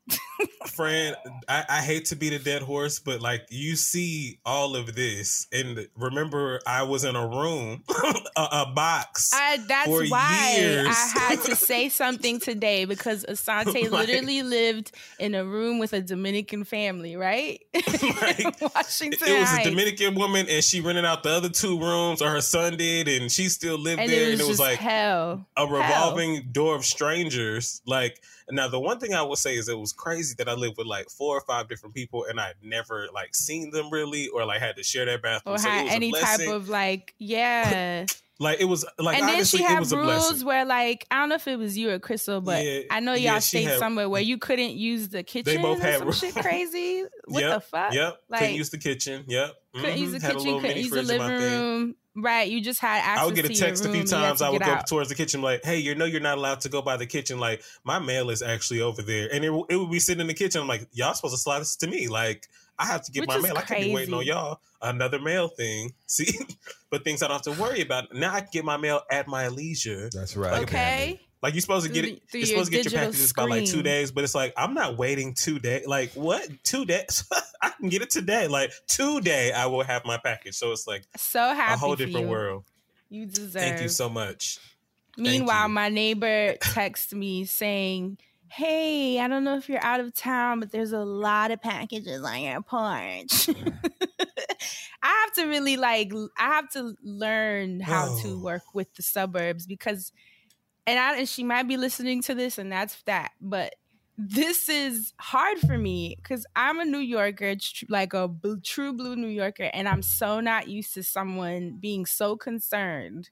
friend 0.67 1.15
I, 1.47 1.65
I 1.67 1.81
hate 1.81 2.05
to 2.05 2.15
be 2.15 2.29
the 2.29 2.39
dead 2.39 2.61
horse 2.61 2.99
but 2.99 3.21
like 3.21 3.45
you 3.49 3.75
see 3.75 4.39
all 4.45 4.75
of 4.75 4.95
this 4.95 5.47
and 5.51 5.87
remember 5.97 6.59
i 6.65 6.83
was 6.83 7.03
in 7.03 7.15
a 7.15 7.27
room 7.27 7.83
a, 8.37 8.41
a 8.51 8.71
box 8.73 9.31
I, 9.33 9.57
that's 9.67 9.89
why 9.89 10.55
years. 10.57 10.87
I 10.87 11.13
had 11.29 11.41
to 11.43 11.55
say 11.57 11.89
something 11.89 12.39
today 12.39 12.85
because 12.85 13.25
Asante 13.27 13.89
Like- 13.89 14.07
literally 14.07 14.43
lived 14.43 14.91
in 15.19 15.35
a 15.35 15.43
room 15.43 15.79
with 15.79 15.91
a 15.93 16.01
Dominican 16.01 16.63
family, 16.63 17.15
right? 17.15 17.61
Washington 17.73 19.27
it 19.27 19.39
was 19.39 19.53
a 19.57 19.63
dominican 19.69 20.15
woman 20.15 20.45
and 20.49 20.63
she 20.63 20.81
rented 20.81 21.05
out 21.05 21.23
the 21.23 21.29
other 21.29 21.49
two 21.49 21.79
rooms 21.79 22.21
or 22.21 22.29
her 22.29 22.41
son 22.41 22.77
did 22.77 23.07
and 23.07 23.31
she 23.31 23.49
still 23.49 23.77
lived 23.77 23.99
and 24.01 24.09
there 24.09 24.29
it 24.29 24.31
and 24.33 24.41
it 24.41 24.47
was 24.47 24.59
like 24.59 24.79
hell. 24.79 25.45
a 25.57 25.65
Hell. 25.67 25.69
revolving 25.69 26.49
door 26.51 26.75
of 26.75 26.85
strangers. 26.85 27.81
Like 27.85 28.21
now, 28.51 28.67
the 28.67 28.79
one 28.79 28.98
thing 28.99 29.13
I 29.13 29.21
will 29.21 29.35
say 29.35 29.55
is 29.57 29.67
it 29.69 29.77
was 29.77 29.93
crazy 29.93 30.35
that 30.37 30.47
I 30.49 30.53
lived 30.53 30.77
with 30.77 30.87
like 30.87 31.09
four 31.09 31.35
or 31.37 31.41
five 31.41 31.67
different 31.67 31.95
people, 31.95 32.25
and 32.25 32.39
I'd 32.39 32.55
never 32.61 33.07
like 33.13 33.33
seen 33.35 33.71
them 33.71 33.89
really, 33.89 34.27
or 34.27 34.45
like 34.45 34.59
had 34.59 34.75
to 34.75 34.83
share 34.83 35.05
that 35.05 35.21
bathroom. 35.21 35.55
or 35.55 35.57
So 35.57 35.69
had 35.69 35.87
any 35.87 36.11
type 36.11 36.47
of 36.47 36.69
like 36.69 37.13
yeah 37.17 38.05
like 38.39 38.59
it 38.61 38.65
was 38.65 38.85
like 38.97 39.17
and 39.17 39.27
then 39.27 39.35
honestly, 39.35 39.59
she 39.59 39.63
it 39.65 39.69
had 39.69 39.79
was 39.79 39.91
a 39.91 39.97
rules 39.97 40.27
blessing. 40.29 40.47
where 40.47 40.63
like 40.63 41.05
i 41.11 41.15
don't 41.19 41.27
know 41.27 41.35
if 41.35 41.45
it 41.47 41.57
was 41.59 41.77
you 41.77 41.89
or 41.89 41.99
crystal 41.99 42.39
but 42.39 42.63
Yeah, 42.63 42.81
i 42.89 43.01
know 43.01 43.13
y'all 43.13 43.35
she 43.41 43.57
stayed 43.57 43.63
had- 43.65 43.79
somewhere 43.79 44.07
where 44.07 44.21
you 44.31 44.37
couldn't 44.37 44.71
use 44.77 45.09
the 45.09 45.23
kitchen 45.23 45.55
They 45.57 45.61
both 45.61 45.79
or 45.79 45.85
had 45.85 45.99
some 45.99 46.11
shit 46.13 46.35
crazy 46.41 47.03
what 47.27 47.41
yep, 47.41 47.55
the 47.55 47.59
fuck 47.59 47.93
Yep, 47.93 48.21
like 48.29 48.39
couldn't 48.39 48.55
use 48.55 48.69
the 48.69 48.77
kitchen. 48.77 49.25
Yep, 49.27 49.58
couldn't 49.73 49.97
use 49.97 50.11
the. 50.11 50.19
Had 50.19 50.35
a 50.35 50.39
kitchen 50.39 50.59
couldn't 50.61 50.77
use 50.77 50.89
the 50.89 51.03
fridge 51.03 51.09
in 51.09 51.17
my 51.17 51.37
living 51.37 51.59
room 51.59 51.95
right 52.15 52.49
you 52.49 52.61
just 52.61 52.79
had 52.79 52.97
access 52.97 53.19
I 53.19 53.25
would 53.25 53.35
get 53.35 53.45
a 53.45 53.49
to 53.49 53.53
your 53.53 53.67
text 53.67 53.85
a 53.85 53.89
few 53.89 54.03
times. 54.03 54.41
I 54.41 54.49
would 54.49 54.61
go 54.61 54.71
out. 54.71 54.87
towards 54.87 55.09
the 55.09 55.15
kitchen, 55.15 55.41
like, 55.41 55.63
"Hey, 55.63 55.79
you 55.79 55.95
know 55.95 56.05
you're 56.05 56.19
not 56.19 56.37
allowed 56.37 56.61
to 56.61 56.69
go 56.69 56.81
by 56.81 56.97
the 56.97 57.05
kitchen. 57.05 57.39
Like, 57.39 57.63
my 57.83 57.99
mail 57.99 58.29
is 58.29 58.41
actually 58.41 58.81
over 58.81 59.01
there." 59.01 59.29
And 59.31 59.43
it, 59.43 59.51
it 59.69 59.77
would 59.77 59.91
be 59.91 59.99
sitting 59.99 60.21
in 60.21 60.27
the 60.27 60.33
kitchen. 60.33 60.61
I'm 60.61 60.67
like, 60.67 60.87
"Y'all 60.91 61.13
supposed 61.13 61.35
to 61.35 61.39
slide 61.39 61.59
this 61.59 61.75
to 61.77 61.87
me. 61.87 62.07
Like, 62.07 62.47
I 62.77 62.85
have 62.85 63.03
to 63.03 63.11
get 63.11 63.21
Which 63.21 63.29
my 63.29 63.35
is 63.37 63.43
mail. 63.43 63.57
I 63.57 63.61
can't 63.61 63.81
be 63.81 63.93
waiting 63.93 64.13
on 64.13 64.25
y'all. 64.25 64.59
Another 64.81 65.19
mail 65.19 65.49
thing. 65.49 65.93
See, 66.07 66.31
but 66.89 67.03
things 67.03 67.21
I 67.21 67.27
don't 67.27 67.45
have 67.45 67.55
to 67.55 67.61
worry 67.61 67.81
about. 67.81 68.13
Now 68.13 68.33
I 68.33 68.41
can 68.41 68.49
get 68.51 68.65
my 68.65 68.77
mail 68.77 69.01
at 69.11 69.27
my 69.27 69.47
leisure. 69.49 70.09
That's 70.11 70.35
right. 70.35 70.63
okay 70.63 71.21
Like 71.41 71.53
you're 71.53 71.61
supposed 71.61 71.87
to 71.87 71.91
get 71.91 72.03
it. 72.05 72.21
You're 72.33 72.39
your 72.39 72.45
supposed 72.47 72.71
to 72.71 72.77
get 72.77 72.91
your 72.91 72.99
packages 73.01 73.31
by 73.33 73.43
like 73.45 73.65
two 73.65 73.81
days, 73.81 74.11
but 74.11 74.23
it's 74.25 74.35
like 74.35 74.53
I'm 74.57 74.73
not 74.73 74.97
waiting 74.97 75.33
two 75.33 75.57
days. 75.59 75.87
Like 75.87 76.11
what? 76.11 76.47
Two 76.63 76.83
days? 76.85 77.23
I 77.61 77.69
can 77.79 77.87
get 77.89 78.01
it 78.01 78.09
today. 78.09 78.47
Like 78.47 78.71
today, 78.87 79.51
I 79.53 79.67
will 79.67 79.83
have 79.83 80.03
my 80.05 80.17
package. 80.17 80.55
So 80.55 80.71
it's 80.73 80.85
like 80.85 81.03
so 81.15 81.39
happy 81.39 81.73
a 81.73 81.77
whole 81.77 81.95
different 81.95 82.25
you. 82.25 82.31
world. 82.31 82.65
you 83.09 83.25
deserve 83.25 83.61
Thank 83.61 83.81
you 83.81 83.87
so 83.89 84.09
much. 84.09 84.59
Meanwhile, 85.17 85.69
my 85.69 85.89
neighbor 85.89 86.55
texts 86.61 87.13
me 87.13 87.45
saying, 87.45 88.17
Hey, 88.51 89.19
I 89.19 89.27
don't 89.27 89.43
know 89.43 89.55
if 89.57 89.69
you're 89.69 89.83
out 89.83 89.99
of 89.99 90.13
town, 90.13 90.59
but 90.59 90.71
there's 90.71 90.91
a 90.91 90.99
lot 91.03 91.51
of 91.51 91.61
packages 91.61 92.21
on 92.23 92.41
your 92.41 92.61
porch. 92.61 93.49
I 95.01 95.25
have 95.25 95.33
to 95.35 95.45
really 95.45 95.77
like, 95.77 96.11
I 96.37 96.47
have 96.55 96.69
to 96.71 96.95
learn 97.03 97.79
how 97.79 98.07
Oh. 98.09 98.21
to 98.23 98.39
work 98.43 98.63
with 98.73 98.93
the 98.95 99.03
suburbs 99.03 99.65
because, 99.65 100.11
and, 100.89 100.99
I, 100.99 101.17
and 101.19 101.29
she 101.29 101.43
might 101.43 101.67
be 101.67 101.77
listening 101.77 102.21
to 102.23 102.33
this, 102.35 102.57
and 102.57 102.71
that's 102.71 103.01
that, 103.03 103.31
but 103.39 103.75
this 104.17 104.67
is 104.67 105.13
hard 105.19 105.59
for 105.59 105.77
me 105.77 106.15
because 106.17 106.45
I'm 106.55 106.79
a 106.79 106.85
New 106.85 106.97
Yorker, 106.99 107.55
tr- 107.55 107.85
like 107.87 108.13
a 108.13 108.27
bl- 108.27 108.55
true 108.63 108.91
blue 108.93 109.15
New 109.15 109.27
Yorker, 109.27 109.69
and 109.73 109.87
I'm 109.87 110.01
so 110.01 110.39
not 110.39 110.67
used 110.67 110.93
to 110.95 111.03
someone 111.03 111.77
being 111.79 112.05
so 112.05 112.35
concerned 112.35 113.29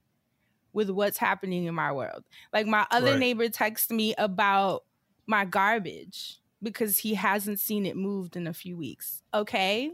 with 0.73 0.89
what's 0.89 1.17
happening 1.17 1.65
in 1.65 1.73
my 1.75 1.91
world. 1.91 2.23
Like 2.53 2.67
my 2.67 2.85
other 2.91 3.11
Right. 3.11 3.19
neighbor 3.19 3.47
texted 3.49 3.91
me 3.91 4.13
about 4.17 4.83
my 5.25 5.43
garbage 5.43 6.39
because 6.61 6.99
he 6.99 7.15
hasn't 7.15 7.59
seen 7.59 7.85
it 7.85 7.97
moved 7.97 8.35
in 8.35 8.47
a 8.47 8.53
few 8.53 8.77
weeks. 8.77 9.23
Okay. 9.33 9.91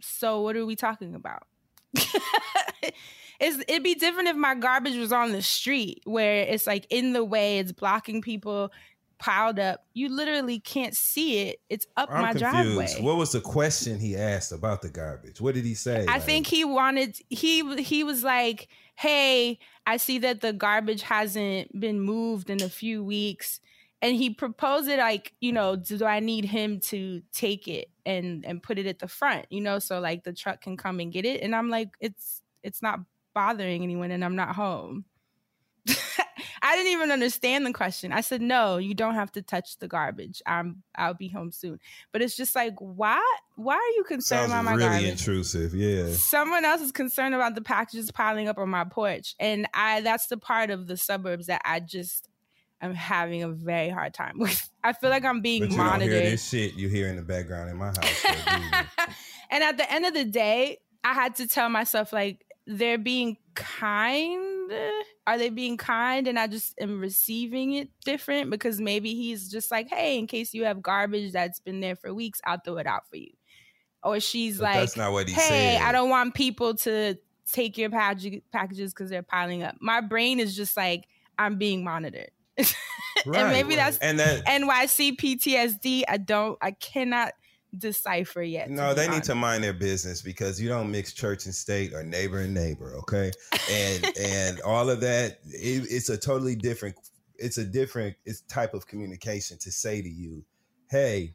So 0.00 0.40
what 0.40 0.56
are 0.56 0.66
we 0.66 0.76
talking 0.76 1.14
about? 1.14 1.46
it's, 3.40 3.62
it'd 3.68 3.82
be 3.82 3.94
different 3.94 4.28
if 4.28 4.36
my 4.36 4.54
garbage 4.54 4.96
was 4.96 5.12
on 5.12 5.32
the 5.32 5.42
street 5.42 6.02
where 6.04 6.42
it's 6.42 6.66
like 6.66 6.86
in 6.90 7.12
the 7.12 7.24
way, 7.24 7.58
it's 7.58 7.72
blocking 7.72 8.22
people 8.22 8.70
piled 9.18 9.58
up. 9.58 9.84
You 9.94 10.08
literally 10.08 10.60
can't 10.60 10.94
see 10.94 11.48
it. 11.48 11.60
It's 11.68 11.86
up 11.96 12.10
I'm 12.12 12.22
my 12.22 12.32
confused. 12.32 12.52
driveway. 12.52 12.96
What 13.00 13.16
was 13.16 13.32
the 13.32 13.40
question 13.40 13.98
he 13.98 14.16
asked 14.16 14.52
about 14.52 14.82
the 14.82 14.90
garbage? 14.90 15.40
What 15.40 15.54
did 15.54 15.64
he 15.64 15.74
say? 15.74 16.04
I 16.08 16.14
Like, 16.14 16.22
think 16.22 16.46
he 16.46 16.64
wanted 16.64 17.16
he 17.30 17.82
he 17.82 18.04
was 18.04 18.22
like, 18.24 18.68
"Hey, 18.96 19.58
I 19.86 19.96
see 19.98 20.18
that 20.18 20.40
the 20.40 20.52
garbage 20.52 21.02
hasn't 21.02 21.78
been 21.78 22.00
moved 22.00 22.50
in 22.50 22.62
a 22.62 22.68
few 22.68 23.02
weeks." 23.04 23.60
And 24.02 24.14
he 24.16 24.28
proposed 24.28 24.88
it 24.88 24.98
like, 24.98 25.32
you 25.40 25.50
know, 25.52 25.76
do 25.76 26.04
I 26.04 26.20
need 26.20 26.44
him 26.44 26.78
to 26.80 27.22
take 27.32 27.66
it 27.68 27.88
and 28.04 28.44
and 28.44 28.62
put 28.62 28.78
it 28.78 28.84
at 28.86 28.98
the 28.98 29.08
front, 29.08 29.46
you 29.48 29.62
know, 29.62 29.78
so 29.78 29.98
like 30.00 30.24
the 30.24 30.34
truck 30.34 30.60
can 30.60 30.76
come 30.76 31.00
and 31.00 31.10
get 31.10 31.24
it? 31.24 31.40
And 31.40 31.56
I'm 31.56 31.70
like, 31.70 31.90
it's 32.00 32.42
it's 32.62 32.82
not 32.82 33.00
bothering 33.34 33.82
anyone 33.82 34.10
and 34.10 34.24
I'm 34.24 34.36
not 34.36 34.54
home. 34.54 35.04
I 36.62 36.76
didn't 36.76 36.92
even 36.92 37.10
understand 37.10 37.66
the 37.66 37.74
question. 37.74 38.10
I 38.10 38.22
said, 38.22 38.40
"No, 38.40 38.78
you 38.78 38.94
don't 38.94 39.14
have 39.14 39.30
to 39.32 39.42
touch 39.42 39.78
the 39.78 39.86
garbage. 39.86 40.40
I'm 40.46 40.82
I'll 40.96 41.12
be 41.12 41.28
home 41.28 41.52
soon." 41.52 41.78
But 42.10 42.22
it's 42.22 42.34
just 42.34 42.54
like, 42.54 42.72
why 42.78 43.22
why 43.56 43.74
are 43.74 43.96
you 43.96 44.04
concerned 44.04 44.50
sounds 44.50 44.52
about 44.52 44.64
my 44.64 44.70
really 44.70 44.82
garbage? 44.84 45.00
Really 45.00 45.10
intrusive. 45.10 45.74
Yeah. 45.74 46.12
someone 46.14 46.64
else 46.64 46.80
is 46.80 46.90
concerned 46.90 47.34
about 47.34 47.54
the 47.54 47.60
packages 47.60 48.10
piling 48.10 48.48
up 48.48 48.56
on 48.56 48.70
my 48.70 48.84
porch 48.84 49.34
and 49.38 49.68
i 49.74 50.00
that's 50.00 50.26
the 50.26 50.36
part 50.36 50.70
of 50.70 50.86
the 50.88 50.96
suburbs 50.96 51.46
that 51.46 51.60
i 51.64 51.78
just 51.78 52.28
am 52.80 52.94
having 52.94 53.42
a 53.44 53.48
very 53.48 53.90
hard 53.90 54.12
time 54.12 54.38
with 54.38 54.68
i 54.82 54.92
feel 54.92 55.10
like 55.10 55.24
i'm 55.24 55.40
being 55.40 55.60
But 55.62 55.70
you 55.70 55.76
don't 55.76 55.86
hear 55.86 55.92
monitored 55.92 56.24
this 56.32 56.48
shit 56.48 56.74
you 56.74 56.88
hear 56.88 57.06
in 57.08 57.16
the 57.16 57.22
background 57.22 57.70
in 57.70 57.76
my 57.76 57.86
house. 57.88 58.08
so 58.22 58.28
do 58.32 58.60
you? 58.62 58.70
and 59.50 59.62
at 59.62 59.76
the 59.76 59.92
end 59.92 60.04
of 60.06 60.14
the 60.14 60.24
day 60.24 60.78
i 61.04 61.12
had 61.12 61.36
to 61.36 61.46
tell 61.46 61.68
myself 61.68 62.12
like 62.12 62.44
they're 62.66 62.98
being 62.98 63.36
kind 63.54 64.72
are 65.26 65.36
they 65.38 65.50
being 65.50 65.76
kind 65.76 66.26
and 66.26 66.38
i 66.38 66.46
just 66.46 66.74
am 66.80 66.98
receiving 67.00 67.74
it 67.74 67.88
different 68.04 68.50
because 68.50 68.80
maybe 68.80 69.14
he's 69.14 69.50
just 69.50 69.70
like 69.70 69.88
hey 69.90 70.18
in 70.18 70.26
case 70.26 70.54
you 70.54 70.64
have 70.64 70.80
garbage 70.82 71.30
that's 71.32 71.60
been 71.60 71.80
there 71.80 71.94
for 71.94 72.12
weeks 72.14 72.40
i'll 72.46 72.58
throw 72.64 72.78
it 72.78 72.86
out 72.86 73.08
for 73.10 73.16
you 73.16 73.30
or 74.02 74.18
she's 74.20 74.56
But 74.58 74.64
like 74.64 74.74
that's 74.80 74.96
not 74.96 75.12
what 75.12 75.28
he 75.28 75.34
hey, 75.34 75.76
said. 75.76 75.82
I 75.82 75.92
don't 75.92 76.10
want 76.10 76.34
people 76.34 76.74
to 76.76 77.16
take 77.50 77.78
your 77.78 77.88
package- 77.90 78.42
packages 78.52 78.92
because 78.92 79.08
they're 79.08 79.22
piling 79.22 79.62
up. 79.62 79.76
My 79.80 80.02
brain 80.02 80.40
is 80.40 80.54
just 80.54 80.76
like, 80.76 81.04
I'm 81.38 81.56
being 81.56 81.82
monitored. 81.84 82.28
and 82.58 82.66
Right. 83.24 83.50
maybe 83.50 83.76
that's 83.76 83.96
and 83.98 84.18
that 84.18 84.44
NYC 84.44 85.16
PTSD. 85.16 86.02
I 86.06 86.18
don't, 86.18 86.58
I 86.60 86.72
cannot 86.72 87.32
decipher 87.78 88.42
yet. 88.42 88.70
no, 88.70 88.94
they 88.94 89.08
need 89.08 89.24
to 89.24 89.34
mind 89.34 89.62
their 89.64 89.72
business 89.72 90.22
because 90.22 90.60
you 90.60 90.68
don't 90.68 90.90
mix 90.90 91.12
church 91.12 91.46
and 91.46 91.54
state 91.54 91.92
or 91.94 92.02
neighbor 92.02 92.40
and 92.40 92.54
neighbor, 92.54 92.94
okay? 92.98 93.30
And 93.70 94.16
and 94.20 94.60
all 94.62 94.90
of 94.90 95.00
that, 95.00 95.38
it, 95.46 95.86
it's 95.90 96.08
a 96.08 96.16
totally 96.16 96.56
different. 96.56 96.96
It's 97.36 97.58
a 97.58 97.64
different. 97.64 98.16
It's 98.24 98.40
type 98.42 98.74
of 98.74 98.86
communication 98.86 99.58
to 99.58 99.70
say 99.72 100.00
to 100.02 100.08
you, 100.08 100.44
hey. 100.90 101.34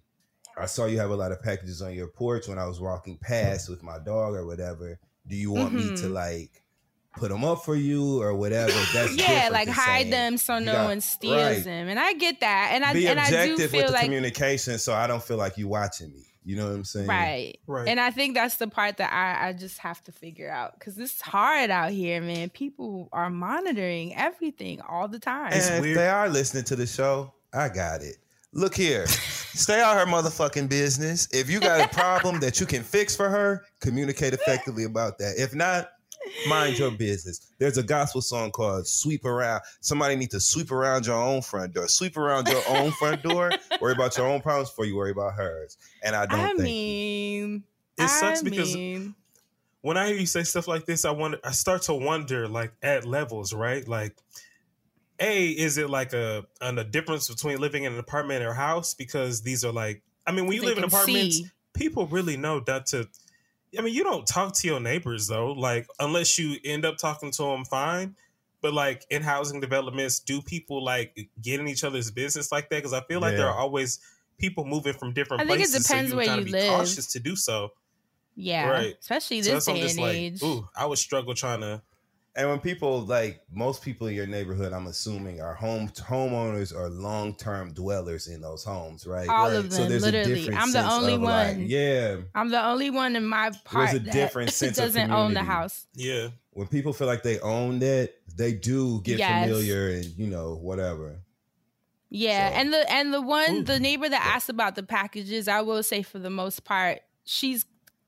I 0.57 0.65
saw 0.65 0.87
you 0.87 0.99
have 0.99 1.11
a 1.11 1.15
lot 1.15 1.31
of 1.31 1.41
packages 1.41 1.81
on 1.81 1.93
your 1.93 2.07
porch 2.07 2.49
when 2.49 2.59
I 2.59 2.65
was 2.65 2.81
walking 2.81 3.17
past 3.17 3.69
with 3.69 3.81
my 3.81 3.97
dog 3.97 4.33
or 4.33 4.45
whatever. 4.45 4.99
Do 5.25 5.37
you 5.37 5.51
want 5.51 5.73
me 5.73 5.83
to 5.95 6.07
Mhm. 6.07 6.11
like 6.11 6.63
put 7.15 7.29
them 7.29 7.45
up 7.45 7.63
for 7.63 7.75
you 7.77 8.21
or 8.21 8.33
whatever? 8.35 8.73
That's 8.93 9.15
yeah, 9.15 9.47
like 9.53 9.69
hide 9.69 10.01
saying 10.01 10.09
them 10.09 10.37
so 10.37 10.59
no 10.59 10.73
got- 10.73 10.85
one 10.85 10.99
steals 10.99 11.35
right. 11.41 11.63
them, 11.63 11.87
and 11.87 11.97
I 11.97 12.11
get 12.11 12.41
that, 12.41 12.71
and 12.73 12.83
I 12.83 12.91
Be 12.91 13.07
and 13.07 13.17
I 13.21 13.29
do 13.29 13.35
objective 13.53 13.71
feel 13.71 13.79
with 13.81 13.87
the 13.87 13.93
like 13.93 14.03
communication, 14.03 14.79
so 14.79 14.93
I 14.93 15.07
don't 15.07 15.23
feel 15.23 15.37
like 15.37 15.57
you 15.57 15.69
watching 15.69 16.11
me. 16.11 16.25
You 16.49 16.55
know 16.55 16.65
what 16.65 16.77
I'm 16.77 16.83
saying? 16.83 17.05
right. 17.05 17.59
Right. 17.67 17.87
And 17.87 17.99
I 17.99 18.09
think 18.09 18.33
that's 18.33 18.55
the 18.55 18.67
part 18.67 18.97
that 18.97 19.13
I, 19.13 19.49
I 19.49 19.53
just 19.53 19.77
have 19.77 20.03
to 20.05 20.11
figure 20.11 20.49
out 20.49 20.79
because 20.79 20.97
it's 20.97 21.21
hard 21.21 21.69
out 21.69 21.91
here, 21.91 22.19
man. 22.21 22.49
People 22.49 23.07
are 23.13 23.29
monitoring 23.29 24.15
everything 24.15 24.81
all 24.81 25.07
the 25.07 25.19
time. 25.19 25.53
And 25.53 25.85
if 25.85 25.95
they 25.95 26.07
are 26.07 26.27
listening 26.27 26.63
to 26.63 26.75
the 26.75 26.87
show, 26.87 27.31
I 27.53 27.69
got 27.69 28.01
it. 28.01 28.15
Look 28.51 28.73
here, 28.73 29.05
stay 29.05 29.79
out 29.79 29.95
her 29.95 30.11
motherfucking 30.11 30.69
business. 30.69 31.27
If 31.31 31.51
you 31.51 31.59
got 31.59 31.81
a 31.81 31.87
problem 31.95 32.39
that 32.39 32.59
you 32.59 32.65
can 32.65 32.81
fix 32.81 33.15
for 33.15 33.29
her, 33.29 33.63
communicate 33.79 34.33
effectively 34.33 34.85
about 34.85 35.19
that. 35.19 35.35
If 35.37 35.53
not, 35.53 35.91
mind 36.47 36.77
your 36.77 36.91
business. 36.91 37.51
There's 37.57 37.77
a 37.77 37.83
gospel 37.83 38.21
song 38.21 38.51
called 38.51 38.87
"Sweep 38.87 39.25
Around." 39.25 39.61
Somebody 39.81 40.15
need 40.15 40.31
to 40.31 40.39
sweep 40.39 40.71
around 40.71 41.05
your 41.05 41.21
own 41.21 41.41
front 41.41 41.73
door. 41.73 41.87
Sweep 41.87 42.17
around 42.17 42.47
your 42.47 42.61
own 42.67 42.91
front 42.91 43.23
door. 43.23 43.51
Worry 43.81 43.93
about 43.93 44.17
your 44.17 44.27
own 44.27 44.41
problems 44.41 44.69
before 44.69 44.85
you 44.85 44.95
worry 44.95 45.11
about 45.11 45.33
hers. 45.33 45.77
And 46.03 46.15
I 46.15 46.25
don't 46.25 46.39
I 46.39 46.47
think 46.47 46.59
mean, 46.59 47.63
It 47.97 48.09
sucks 48.09 48.41
I 48.41 48.43
because 48.43 48.75
mean, 48.75 49.15
when 49.81 49.97
I 49.97 50.07
hear 50.07 50.17
you 50.17 50.25
say 50.25 50.43
stuff 50.43 50.67
like 50.67 50.85
this, 50.85 51.05
I 51.05 51.11
wonder. 51.11 51.39
I 51.43 51.51
start 51.51 51.83
to 51.83 51.93
wonder, 51.93 52.47
like 52.47 52.73
at 52.83 53.05
levels, 53.05 53.53
right? 53.53 53.87
Like, 53.87 54.15
a 55.19 55.49
is 55.49 55.77
it 55.77 55.89
like 55.89 56.13
a 56.13 56.45
an, 56.61 56.77
a 56.77 56.83
difference 56.83 57.29
between 57.29 57.59
living 57.59 57.83
in 57.83 57.93
an 57.93 57.99
apartment 57.99 58.43
or 58.43 58.53
house? 58.53 58.93
Because 58.93 59.41
these 59.41 59.63
are 59.63 59.71
like, 59.71 60.01
I 60.27 60.31
mean, 60.31 60.45
when 60.45 60.55
you 60.55 60.61
they 60.61 60.67
live 60.67 60.77
in 60.79 60.83
apartments, 60.83 61.37
see. 61.37 61.47
people 61.73 62.07
really 62.07 62.37
know 62.37 62.61
not 62.67 62.87
to. 62.87 63.07
I 63.77 63.81
mean, 63.81 63.93
you 63.93 64.03
don't 64.03 64.25
talk 64.25 64.53
to 64.57 64.67
your 64.67 64.79
neighbors 64.79 65.27
though, 65.27 65.51
like 65.51 65.87
unless 65.99 66.39
you 66.39 66.57
end 66.63 66.85
up 66.85 66.97
talking 66.97 67.31
to 67.31 67.43
them, 67.43 67.65
fine. 67.65 68.15
But 68.61 68.73
like 68.73 69.05
in 69.09 69.21
housing 69.21 69.59
developments, 69.61 70.19
do 70.19 70.41
people 70.41 70.83
like 70.83 71.29
get 71.41 71.59
in 71.59 71.67
each 71.67 71.83
other's 71.83 72.11
business 72.11 72.51
like 72.51 72.69
that? 72.69 72.77
Because 72.77 72.93
I 72.93 73.01
feel 73.01 73.19
like 73.21 73.35
there 73.37 73.47
are 73.47 73.57
always 73.57 73.99
people 74.37 74.65
moving 74.65 74.93
from 74.93 75.13
different 75.13 75.45
places. 75.45 75.75
I 75.75 75.77
think 75.77 75.85
it 75.85 75.87
depends 75.87 76.11
so 76.11 76.17
where 76.17 76.37
you 76.39 76.45
be 76.45 76.51
live. 76.51 76.69
cautious 76.69 77.07
to 77.13 77.19
do 77.19 77.35
so. 77.35 77.73
Yeah, 78.35 78.69
Right. 78.69 78.95
especially 78.99 79.41
this 79.41 79.65
day 79.65 79.81
and 79.81 79.99
like, 79.99 80.15
age. 80.15 80.43
ooh, 80.43 80.67
I 80.75 80.85
would 80.85 80.97
struggle 80.97 81.33
trying 81.33 81.61
to. 81.61 81.81
And 82.35 82.47
when 82.49 82.59
people 82.59 83.01
like 83.01 83.41
most 83.51 83.81
people 83.81 84.07
in 84.07 84.13
your 84.15 84.27
neighborhood, 84.27 84.71
I'm 84.71 84.87
assuming 84.87 85.41
are 85.41 85.53
home 85.55 85.89
homeowners 85.89 86.73
or 86.73 86.87
long 86.89 87.35
term 87.35 87.73
dwellers 87.73 88.27
in 88.27 88.39
those 88.41 88.63
homes, 88.63 89.05
right? 89.07 89.27
All 89.27 89.47
right. 89.47 89.55
of 89.57 89.69
them, 89.71 89.89
literally. 89.89 90.35
different 90.35 90.61
I'm 90.61 90.71
the 90.71 90.89
only 90.89 91.15
of, 91.15 91.21
like, 91.21 91.57
one. 91.57 91.65
yeah, 91.67 92.17
I'm 92.35 92.49
the 92.49 92.63
only 92.63 92.91
one 92.91 93.15
in 93.15 93.25
my 93.25 93.51
part 93.65 93.93
a 93.93 93.99
that 93.99 94.13
different 94.13 94.51
sense 94.53 94.77
of 94.77 94.85
doesn't 94.85 95.11
own 95.11 95.33
the 95.33 95.43
house. 95.43 95.87
Yeah. 95.95 96.29
when 96.51 96.67
people 96.67 96.93
feel 96.93 97.07
like 97.07 97.23
they 97.23 97.39
own 97.39 97.79
that, 97.79 98.13
they 98.35 98.53
do 98.53 99.01
get 99.01 99.17
Yes. 99.19 99.45
familiar 99.47 99.89
and 99.89 100.05
you 100.17 100.27
know 100.27 100.55
whatever. 100.55 101.19
Yeah, 102.11 102.49
So- 102.49 102.55
and 102.55 102.73
the 102.73 102.91
and 102.91 103.13
the 103.13 103.21
one 103.21 103.55
Ooh. 103.57 103.63
the 103.63 103.79
neighbor 103.79 104.07
that 104.07 104.31
asked 104.35 104.49
about 104.49 104.75
the 104.75 104.83
packages, 104.83 105.47
I 105.47 105.61
will 105.61 105.83
say 105.83 106.03
for 106.03 106.19
the 106.19 106.29
most 106.29 106.63
part, 106.63 107.01
she's 107.25 107.65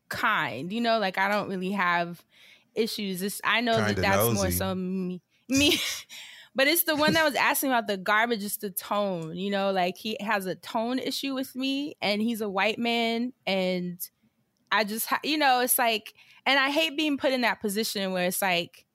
kind. 0.09 0.71
You 0.71 0.81
know, 0.81 0.99
like 0.99 1.17
I 1.17 1.27
don't 1.27 1.49
really 1.49 1.71
have 1.71 2.23
issues. 2.75 3.21
It's, 3.21 3.41
I 3.43 3.61
know 3.61 3.83
that 3.83 3.95
Kinda 3.95 4.01
that's 4.01 4.29
more 4.33 4.45
nosy. 4.45 4.51
so 4.51 4.75
me. 4.75 5.21
me. 5.49 5.79
But 6.53 6.67
it's 6.67 6.83
the 6.83 6.97
one 6.97 7.13
that 7.13 7.23
was 7.23 7.35
asking 7.35 7.69
about 7.69 7.87
the 7.87 7.95
garbage, 7.95 8.43
it's 8.43 8.57
the 8.57 8.71
tone. 8.71 9.37
You 9.37 9.49
know, 9.51 9.71
like 9.71 9.95
he 9.95 10.17
has 10.19 10.45
a 10.45 10.55
tone 10.55 10.99
issue 10.99 11.33
with 11.33 11.55
me, 11.55 11.95
and 12.01 12.21
he's 12.21 12.41
a 12.41 12.49
white 12.49 12.77
man, 12.77 13.31
and 13.47 13.97
I 14.69 14.83
just, 14.83 15.07
you 15.23 15.37
know, 15.37 15.61
it's 15.61 15.77
like, 15.77 16.13
and 16.45 16.59
I 16.59 16.69
hate 16.69 16.97
being 16.97 17.17
put 17.17 17.31
in 17.31 17.41
that 17.41 17.61
position 17.61 18.11
where 18.11 18.27
it's 18.27 18.41
like, 18.41 18.85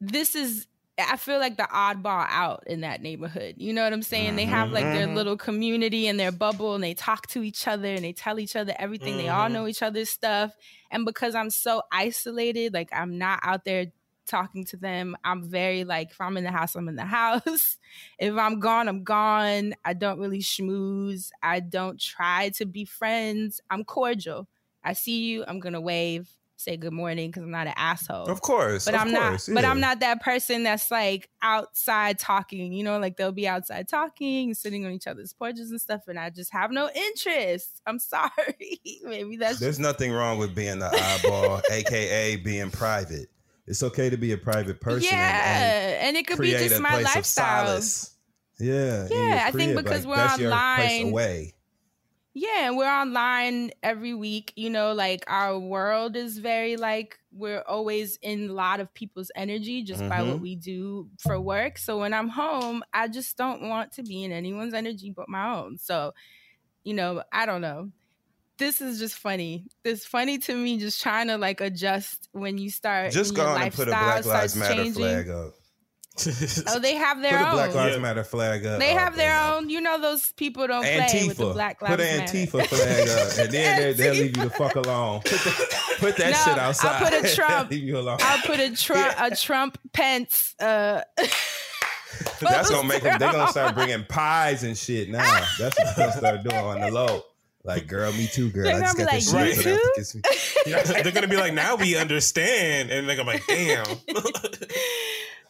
this 0.00 0.34
is 0.34 0.66
I 1.10 1.16
feel 1.16 1.38
like 1.38 1.56
the 1.56 1.68
oddball 1.72 2.26
out 2.28 2.64
in 2.66 2.80
that 2.82 3.02
neighborhood. 3.02 3.54
You 3.58 3.72
know 3.72 3.84
what 3.84 3.92
I'm 3.92 4.02
saying? 4.02 4.36
They 4.36 4.46
have 4.46 4.70
like 4.70 4.90
their 4.90 5.06
Mhm. 5.06 5.14
little 5.14 5.36
community 5.36 6.06
and 6.06 6.18
their 6.18 6.32
bubble 6.32 6.74
and 6.74 6.82
they 6.84 6.94
talk 6.94 7.26
to 7.28 7.42
each 7.42 7.66
other 7.68 7.88
and 7.94 8.04
they 8.04 8.12
tell 8.12 8.38
each 8.38 8.56
other 8.56 8.74
everything. 8.78 9.16
They 9.16 9.28
all 9.28 9.48
Mhm. 9.48 9.52
know 9.52 9.66
each 9.66 9.82
other's 9.82 10.10
stuff. 10.10 10.54
And 10.90 11.04
because 11.04 11.34
I'm 11.34 11.50
so 11.50 11.82
isolated, 11.92 12.74
like 12.74 12.90
I'm 12.92 13.18
not 13.18 13.40
out 13.42 13.64
there 13.64 13.86
talking 14.26 14.64
to 14.66 14.76
them, 14.76 15.16
I'm 15.24 15.42
very 15.48 15.84
like 15.84 16.10
if 16.12 16.20
I'm 16.20 16.36
in 16.36 16.44
the 16.44 16.52
house, 16.52 16.74
I'm 16.76 16.88
in 16.88 16.96
the 16.96 17.04
house. 17.20 17.78
if 18.18 18.34
I'm 18.36 18.60
gone, 18.60 18.88
I'm 18.88 19.04
gone. 19.04 19.74
I 19.84 19.94
don't 19.94 20.18
really 20.20 20.40
schmooze. 20.40 21.30
I 21.42 21.60
don't 21.60 22.00
try 22.00 22.50
to 22.50 22.66
be 22.66 22.84
friends. 22.84 23.60
I'm 23.70 23.84
cordial. 23.84 24.48
I 24.84 24.94
see 24.94 25.24
you, 25.24 25.44
I'm 25.46 25.60
gonna 25.60 25.80
wave, 25.80 26.28
say 26.62 26.76
good 26.76 26.92
morning 26.92 27.30
because 27.30 27.42
I'm 27.42 27.50
not 27.50 27.66
an 27.66 27.74
asshole 27.76 28.24
Of 28.24 28.40
course, 28.42 28.84
but 28.84 28.94
of 28.94 29.00
I'm 29.00 29.14
course, 29.14 29.48
not. 29.48 29.54
But. 29.54 29.64
I'm 29.64 29.80
not 29.80 30.00
that 30.00 30.22
person 30.22 30.62
that's 30.62 30.90
like 30.90 31.28
outside 31.42 32.18
talking. 32.18 32.72
You 32.72 32.84
know, 32.84 32.98
like 32.98 33.16
they'll 33.16 33.32
be 33.32 33.48
outside 33.48 33.88
talking, 33.88 34.54
sitting 34.54 34.86
on 34.86 34.92
each 34.92 35.06
other's 35.06 35.32
porches 35.32 35.70
and 35.70 35.80
stuff, 35.80 36.02
and 36.08 36.18
I 36.18 36.30
just 36.30 36.52
have 36.52 36.70
no 36.70 36.88
interest. 36.94 37.80
I'm 37.86 37.98
sorry. 37.98 38.80
Maybe 39.02 39.36
that's 39.36 39.58
There's 39.58 39.78
nothing 39.78 40.12
wrong 40.12 40.38
with 40.38 40.54
being 40.54 40.78
the 40.78 40.88
eyeball, 40.92 41.60
aka 41.70 42.36
being 42.36 42.70
private. 42.70 43.28
It's 43.66 43.82
okay 43.82 44.10
to 44.10 44.16
be 44.16 44.32
a 44.32 44.38
private 44.38 44.80
person. 44.80 45.08
and- 45.08 45.18
yeah, 45.18 45.88
and 45.88 46.08
and, 46.08 46.16
it 46.16 46.26
could 46.26 46.38
be 46.38 46.50
just 46.52 46.80
my 46.80 47.00
lifestyle. 47.00 47.80
Yeah, 48.58 49.08
Yeah, 49.10 49.44
I 49.46 49.50
think 49.50 49.76
because 49.76 50.04
like, 50.04 50.10
we're 50.10 50.16
that's 50.16 50.40
your 50.40 50.50
place 50.50 51.04
online-. 51.04 51.52
Yeah, 52.34 52.66
and 52.68 52.78
we're 52.78 52.88
online 52.90 53.72
every 53.82 54.14
week. 54.14 54.52
You 54.56 54.70
know, 54.70 54.94
like 54.94 55.24
our 55.26 55.58
world 55.58 56.16
is 56.16 56.38
very 56.38 56.76
like 56.76 57.18
we're 57.30 57.60
always 57.66 58.16
in 58.22 58.48
a 58.48 58.52
lot 58.52 58.80
of 58.80 58.92
people's 58.94 59.30
energy 59.36 59.82
just 59.82 60.00
by 60.08 60.22
what 60.22 60.38
Mhm. 60.38 60.40
we 60.40 60.56
do 60.56 61.10
for 61.18 61.38
work. 61.40 61.76
So 61.78 61.98
when 61.98 62.14
I'm 62.14 62.28
home, 62.28 62.82
I 62.92 63.08
just 63.08 63.36
don't 63.36 63.62
want 63.68 63.92
to 63.92 64.02
be 64.02 64.24
in 64.24 64.32
anyone's 64.32 64.72
energy 64.74 65.10
but 65.10 65.28
my 65.28 65.54
own. 65.56 65.76
So, 65.78 66.14
you 66.84 66.94
know, 66.94 67.22
I 67.32 67.44
don't 67.46 67.60
know. 67.60 67.90
This 68.58 68.80
is 68.80 68.98
just 68.98 69.16
funny. 69.18 69.66
It's 69.84 70.06
funny 70.06 70.38
to 70.38 70.54
me 70.54 70.78
just 70.78 71.02
trying 71.02 71.28
to 71.28 71.36
like 71.38 71.60
adjust 71.60 72.28
when 72.32 72.58
you 72.58 72.70
start 72.70 73.12
Just 73.12 73.34
go 73.34 73.46
and 73.56 73.72
put 73.74 73.88
a 73.88 73.90
Black 73.90 74.24
Lives 74.24 74.56
Matter 74.56 74.74
changing. 74.74 74.94
flag 74.94 75.28
up. 75.28 75.54
Oh, 76.68 76.78
they 76.78 76.94
have 76.94 77.16
Put 77.16 77.22
their 77.22 77.38
a 77.42 77.46
own. 77.46 77.52
Black 77.52 77.74
Lives 77.74 77.96
Yeah. 77.96 78.02
Matter 78.02 78.24
flag 78.24 78.66
up. 78.66 78.78
They 78.80 78.92
Oh, 78.94 78.98
have 78.98 79.16
their 79.16 79.38
own. 79.40 79.70
You 79.70 79.80
know, 79.80 79.98
those 80.00 80.32
people 80.32 80.66
don't 80.66 80.82
play 80.82 81.24
with 81.26 81.36
the 81.38 81.52
Black 81.52 81.80
Lives 81.80 81.96
Put 81.96 82.04
an 82.04 82.18
Matter. 82.18 82.36
Antifa 82.38 82.66
flag 82.66 83.08
up, 83.08 83.38
and 83.38 83.52
then 83.52 83.80
they, 83.82 83.92
they'll 83.94 84.14
leave 84.14 84.36
you 84.36 84.44
the 84.44 84.50
fuck 84.50 84.76
alone. 84.76 85.20
Put, 85.20 85.30
the, 85.30 85.96
put 85.98 86.16
that 86.18 86.30
No, 86.32 86.36
shit 86.52 86.58
outside. 86.58 87.02
I'll 87.02 87.10
put 87.10 87.24
a 87.30 87.34
Trump. 87.34 87.70
leave 87.70 87.82
you 87.84 87.98
alone. 87.98 88.18
I'll 88.20 88.42
put 88.42 88.60
a 88.60 88.74
Trump, 88.76 89.14
a 89.18 89.34
Trump 89.34 89.78
Pence. 89.92 90.54
Uh, 90.60 91.02
That's 92.40 92.70
gonna 92.70 92.86
make 92.86 93.02
them. 93.02 93.18
They're 93.18 93.32
gonna 93.32 93.50
start 93.50 93.74
bringing 93.74 94.04
pies 94.04 94.62
and 94.64 94.76
shit 94.76 95.08
now. 95.08 95.44
That's 95.58 95.78
what 95.78 95.96
they'll 95.96 96.12
start 96.12 96.42
doing 96.42 96.56
on 96.56 96.80
the 96.80 96.90
low. 96.90 97.22
Like, 97.64 97.86
girl, 97.86 98.12
me 98.12 98.26
too, 98.26 98.50
girl. 98.50 98.64
They're 98.64 98.74
I 98.76 98.80
just 98.80 98.96
gonna 98.96 99.06
got 99.06 99.12
be 99.12 99.18
this 99.20 99.32
like, 99.32 99.46
shit 99.54 99.56
"You 99.96 100.04
for 100.04 100.20
too?" 100.20 100.70
Yeah, 100.70 100.82
they're 101.02 101.12
gonna 101.12 101.28
be 101.28 101.36
like, 101.36 101.54
now 101.54 101.76
we 101.76 101.96
understand, 101.96 102.90
and 102.90 103.08
they're 103.08 103.14
gonna 103.16 103.30
be 103.32 103.38
like, 103.38 103.46
damn. 103.46 103.86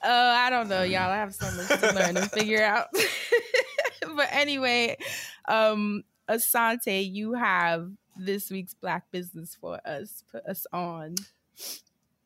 Uh, 0.03 0.09
I 0.09 0.51
don't 0.51 0.69
know, 0.69 0.83
y'all. 0.83 1.11
I 1.11 1.17
have 1.17 1.35
so 1.35 1.51
much 1.57 1.81
to 1.81 1.95
learn 1.95 2.17
and 2.17 2.31
figure 2.31 2.62
out. 2.62 2.88
but 4.17 4.29
anyway, 4.31 4.97
um, 5.49 6.05
Asante, 6.29 7.12
you 7.12 7.35
have 7.35 7.91
this 8.17 8.51
week's 8.51 8.75
Black 8.75 9.11
Business 9.11 9.57
for 9.61 9.81
us. 9.87 10.25
Put 10.31 10.45
us 10.47 10.67
on. 10.73 11.15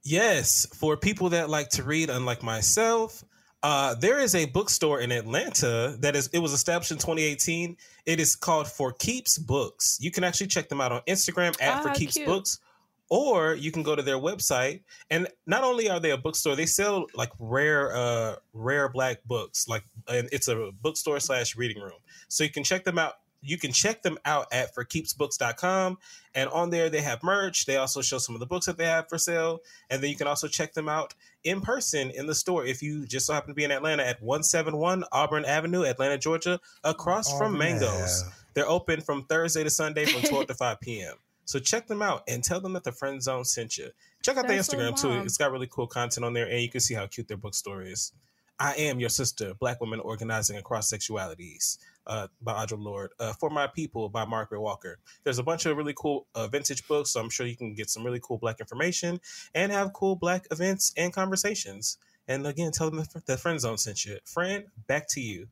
Yes, 0.03 0.67
for 0.75 0.97
people 0.97 1.31
that 1.31 1.51
like 1.51 1.69
to 1.71 1.83
read, 1.83 2.11
unlike 2.11 2.43
myself, 2.43 3.25
uh, 3.63 3.95
there 3.97 4.21
is 4.21 4.35
a 4.37 4.45
bookstore 4.47 5.01
in 5.01 5.11
Atlanta 5.11 5.97
that 6.01 6.15
is. 6.15 6.29
It 6.29 6.39
was 6.39 6.53
established 6.53 6.93
in 6.93 6.99
2018. 6.99 7.77
It 8.05 8.21
is 8.21 8.37
called 8.37 8.69
For 8.69 8.93
Keeps 8.93 9.39
Books. 9.39 9.99
You 10.01 10.13
can 10.13 10.23
actually 10.23 10.47
check 10.47 10.69
them 10.69 10.81
out 10.81 10.93
on 10.93 11.01
Instagram 11.09 11.61
at 11.61 11.83
For 11.83 11.89
Ah, 11.89 11.95
Keeps 11.95 12.15
cute. 12.15 12.27
Books, 12.27 12.61
or 13.09 13.55
you 13.55 13.71
can 13.71 13.83
go 13.83 13.95
to 13.95 14.03
their 14.03 14.19
website. 14.19 14.81
And 15.11 15.29
not 15.47 15.63
only 15.65 15.89
are 15.89 16.01
they 16.01 16.11
a 16.11 16.17
bookstore, 16.17 16.57
they 16.57 16.67
sell 16.67 17.07
like 17.15 17.31
rare, 17.39 17.95
uh, 17.97 18.37
rare 18.53 18.89
black 18.89 19.23
books. 19.25 19.69
Like, 19.69 19.85
and 20.09 20.29
it's 20.33 20.49
a 20.49 20.71
bookstore 20.83 21.21
slash 21.21 21.57
reading 21.57 21.81
room. 21.83 21.99
So 22.29 22.43
you 22.45 22.51
can 22.51 22.65
check 22.65 22.85
them 22.85 22.99
out. 22.99 23.15
You 23.43 23.59
can 23.59 23.71
check 23.71 24.03
them 24.03 24.19
out 24.25 24.47
at 24.51 24.75
forkeepsbooks.com. 24.75 25.99
And 26.35 26.51
on 26.51 26.71
there, 26.71 26.91
they 26.91 27.01
have 27.01 27.23
merch. 27.23 27.67
They 27.67 27.77
also 27.77 28.03
show 28.03 28.19
some 28.19 28.35
of 28.35 28.41
the 28.41 28.47
books 28.47 28.67
that 28.67 28.77
they 28.77 28.87
have 28.87 29.09
for 29.09 29.19
sale. 29.19 29.61
And 29.89 30.03
then 30.03 30.11
you 30.11 30.17
can 30.17 30.27
also 30.27 30.49
check 30.49 30.73
them 30.75 30.89
out 30.89 31.15
in 31.45 31.61
person 31.61 32.11
in 32.11 32.27
the 32.27 32.35
store 32.35 32.65
if 32.65 32.83
you 32.83 33.07
just 33.07 33.27
so 33.27 33.35
happen 33.35 33.49
to 33.51 33.55
be 33.55 33.63
in 33.65 33.71
Atlanta 33.71 34.05
at 34.05 34.21
171 34.21 35.05
Auburn 35.13 35.45
Avenue, 35.45 35.85
Atlanta, 35.85 36.19
Georgia, 36.19 36.59
across 36.83 37.37
from 37.39 37.55
Oh, 37.55 37.59
Mangoes. 37.59 38.25
man. 38.25 38.33
They're 38.55 38.69
open 38.69 39.01
from 39.01 39.25
Thursday 39.25 39.63
to 39.63 39.71
Sunday 39.71 40.07
from 40.07 40.23
12 40.29 40.47
to 40.49 40.55
5 40.55 40.81
p.m. 40.81 41.15
So 41.47 41.59
check 41.59 41.87
them 41.87 42.03
out 42.03 42.23
and 42.29 42.45
tell 42.45 42.61
them 42.61 42.75
that 42.75 42.85
the 42.85 42.93
Friend 42.93 43.23
Zone 43.23 43.45
sent 43.45 43.79
you. 43.79 43.89
Check 44.23 44.37
out 44.37 44.47
That's 44.47 44.67
so 44.67 44.77
their 44.77 44.91
Instagram 44.91 45.01
too. 45.01 45.13
It's 45.25 45.39
got 45.39 45.53
really 45.53 45.69
cool 45.71 45.87
content 45.87 46.25
on 46.25 46.35
there, 46.35 46.47
and 46.47 46.61
you 46.61 46.69
can 46.69 46.81
see 46.81 46.95
how 46.95 47.07
cute 47.07 47.29
their 47.29 47.39
bookstore 47.39 47.83
is. 47.83 48.13
I 48.59 48.75
am 48.75 49.01
your 49.01 49.09
sister, 49.11 49.55
Black 49.55 49.81
women 49.81 50.01
organizing 50.01 50.59
across 50.59 50.93
sexualities. 50.93 51.79
uh, 52.07 52.29
by 52.41 52.53
Audre 52.65 52.79
Lorde. 52.79 53.11
Uh, 53.19 53.33
For 53.33 53.51
My 53.51 53.67
People 53.67 54.09
by 54.09 54.25
Margaret 54.25 54.61
Walker. 54.61 54.99
There's 55.25 55.39
a 55.39 55.43
bunch 55.43 55.67
of 55.67 55.77
really 55.77 55.95
cool 55.97 56.27
uh, 56.35 56.47
vintage 56.49 56.87
books, 56.87 57.11
so 57.11 57.21
I'm 57.21 57.31
sure 57.31 57.47
you 57.47 57.57
can 57.57 57.75
get 57.75 57.91
some 57.91 58.05
really 58.05 58.21
cool 58.23 58.39
Black 58.39 58.61
information 58.61 59.21
and 59.55 59.73
have 59.73 59.93
cool 59.93 60.17
Black 60.17 60.47
events 60.51 60.93
and 60.97 61.13
conversations. 61.13 61.99
And 62.29 62.47
again, 62.47 62.73
tell 62.73 62.91
them 62.91 63.01
the, 63.01 63.23
the 63.27 63.37
friend 63.37 63.61
zone 63.61 63.79
sent 63.79 64.05
you. 64.05 64.19
Friend, 64.25 64.65
back 64.87 65.09
to 65.11 65.21
you 65.21 65.49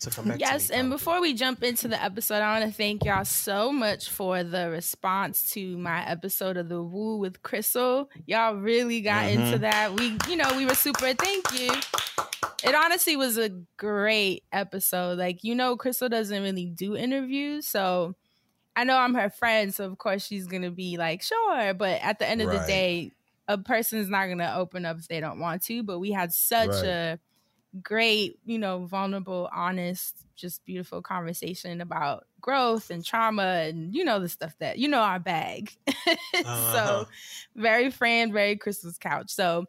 to 0.00 0.10
come 0.10 0.28
back. 0.28 0.40
Yes, 0.40 0.70
me, 0.70 0.76
and 0.76 0.90
before 0.90 1.20
we 1.20 1.32
jump 1.34 1.62
into 1.62 1.88
the 1.88 2.02
episode, 2.02 2.42
I 2.42 2.58
want 2.60 2.70
to 2.70 2.76
thank 2.76 3.04
y'all 3.04 3.24
so 3.24 3.72
much 3.72 4.10
for 4.10 4.42
the 4.44 4.68
response 4.70 5.50
to 5.52 5.76
my 5.78 6.06
episode 6.06 6.56
of 6.56 6.68
the 6.68 6.82
Woo 6.82 7.16
with 7.16 7.42
Crystal. 7.42 8.10
Y'all 8.26 8.54
really 8.56 9.00
got 9.00 9.24
Mhm. 9.24 9.32
into 9.46 9.58
that. 9.58 9.94
We, 9.94 10.16
you 10.28 10.36
know, 10.36 10.54
we 10.56 10.66
were 10.66 10.74
super. 10.74 11.14
Thank 11.14 11.52
you. 11.58 11.70
It 12.64 12.74
honestly 12.74 13.16
was 13.16 13.38
a 13.38 13.50
great 13.76 14.42
episode. 14.52 15.18
Like, 15.18 15.44
you 15.44 15.54
know, 15.54 15.76
Crystal 15.76 16.08
doesn't 16.08 16.42
really 16.42 16.66
do 16.66 16.96
interviews, 16.96 17.66
so 17.66 18.14
I 18.74 18.84
know 18.84 18.96
I'm 18.98 19.14
her 19.14 19.30
friend, 19.30 19.74
so 19.74 19.84
of 19.86 19.96
course 19.98 20.26
she's 20.26 20.46
gonna 20.46 20.70
be 20.70 20.96
like, 20.98 21.22
sure. 21.22 21.72
But 21.74 22.00
at 22.02 22.18
the 22.18 22.28
end 22.28 22.42
of 22.42 22.50
the 22.50 22.58
day, 22.66 23.12
a 23.48 23.56
person's 23.56 24.08
not 24.10 24.26
gonna 24.26 24.54
open 24.56 24.84
up 24.84 24.98
if 24.98 25.08
they 25.08 25.20
don't 25.20 25.38
want 25.40 25.62
to. 25.64 25.82
But 25.82 25.98
we 26.00 26.10
had 26.10 26.32
such 26.32 26.68
Right. 26.68 26.84
a 26.84 27.18
great, 27.82 28.38
you 28.44 28.58
know, 28.58 28.86
vulnerable, 28.86 29.48
honest, 29.54 30.26
just 30.36 30.64
beautiful 30.64 31.02
conversation 31.02 31.80
about 31.80 32.26
growth 32.40 32.90
and 32.90 33.04
trauma 33.04 33.64
and 33.66 33.94
you 33.94 34.04
know 34.04 34.20
the 34.20 34.28
stuff 34.28 34.54
that 34.60 34.78
you 34.78 34.88
know 34.88 35.00
our 35.00 35.18
bag. 35.18 35.72
Uh-huh. 36.44 36.72
So 36.72 37.06
very 37.56 37.90
friend, 37.90 38.32
very 38.32 38.56
Christmas 38.56 38.98
couch. 38.98 39.30
So 39.30 39.64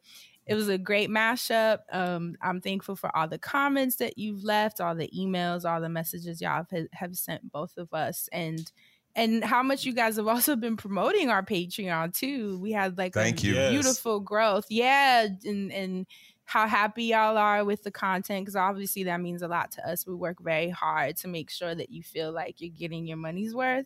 it 0.46 0.56
was 0.56 0.70
a 0.70 0.78
great 0.78 1.10
mashup. 1.10 1.80
Um, 1.92 2.36
I'm 2.42 2.62
thankful 2.62 2.96
for 2.96 3.16
all 3.16 3.28
the 3.28 3.38
comments 3.38 3.98
that 3.98 4.18
you've 4.18 4.44
left, 4.44 4.80
all 4.80 4.96
the 4.96 5.10
emails, 5.18 5.70
all 5.70 5.82
the 5.82 5.90
messages 5.90 6.42
y'all 6.42 6.66
have, 6.70 6.88
have 6.94 7.16
sent 7.16 7.52
both 7.52 7.78
of 7.78 7.94
us, 7.94 8.30
and 8.32 8.72
and 9.16 9.44
how 9.44 9.64
much 9.64 9.84
you 9.84 9.94
guys 9.94 10.16
have 10.18 10.28
also 10.28 10.56
been 10.56 10.78
promoting 10.78 11.30
our 11.30 11.44
Patreon 11.44 12.14
too. 12.14 12.60
We 12.60 12.72
had 12.72 12.98
like 12.98 13.14
Thank 13.14 13.44
a 13.44 13.48
you. 13.48 13.54
Yes. 13.56 13.72
beautiful 13.72 14.20
growth, 14.20 14.66
yeah, 14.70 15.28
and 15.44 15.72
and 15.72 16.06
how 16.48 16.66
happy 16.66 17.04
y'all 17.04 17.38
are 17.38 17.66
with 17.66 17.84
the 17.84 17.92
content 17.92 18.46
because 18.46 18.56
obviously 18.56 19.04
that 19.04 19.20
means 19.20 19.42
a 19.42 19.50
lot 19.50 19.70
to 19.70 19.86
us. 19.86 20.08
We 20.08 20.16
work 20.16 20.42
very 20.42 20.70
hard 20.70 21.18
to 21.18 21.28
make 21.28 21.50
sure 21.50 21.76
that 21.76 21.90
you 21.90 22.02
feel 22.02 22.32
like 22.32 22.62
you're 22.62 22.74
getting 22.74 23.06
your 23.06 23.18
money's 23.18 23.54
worth. 23.54 23.86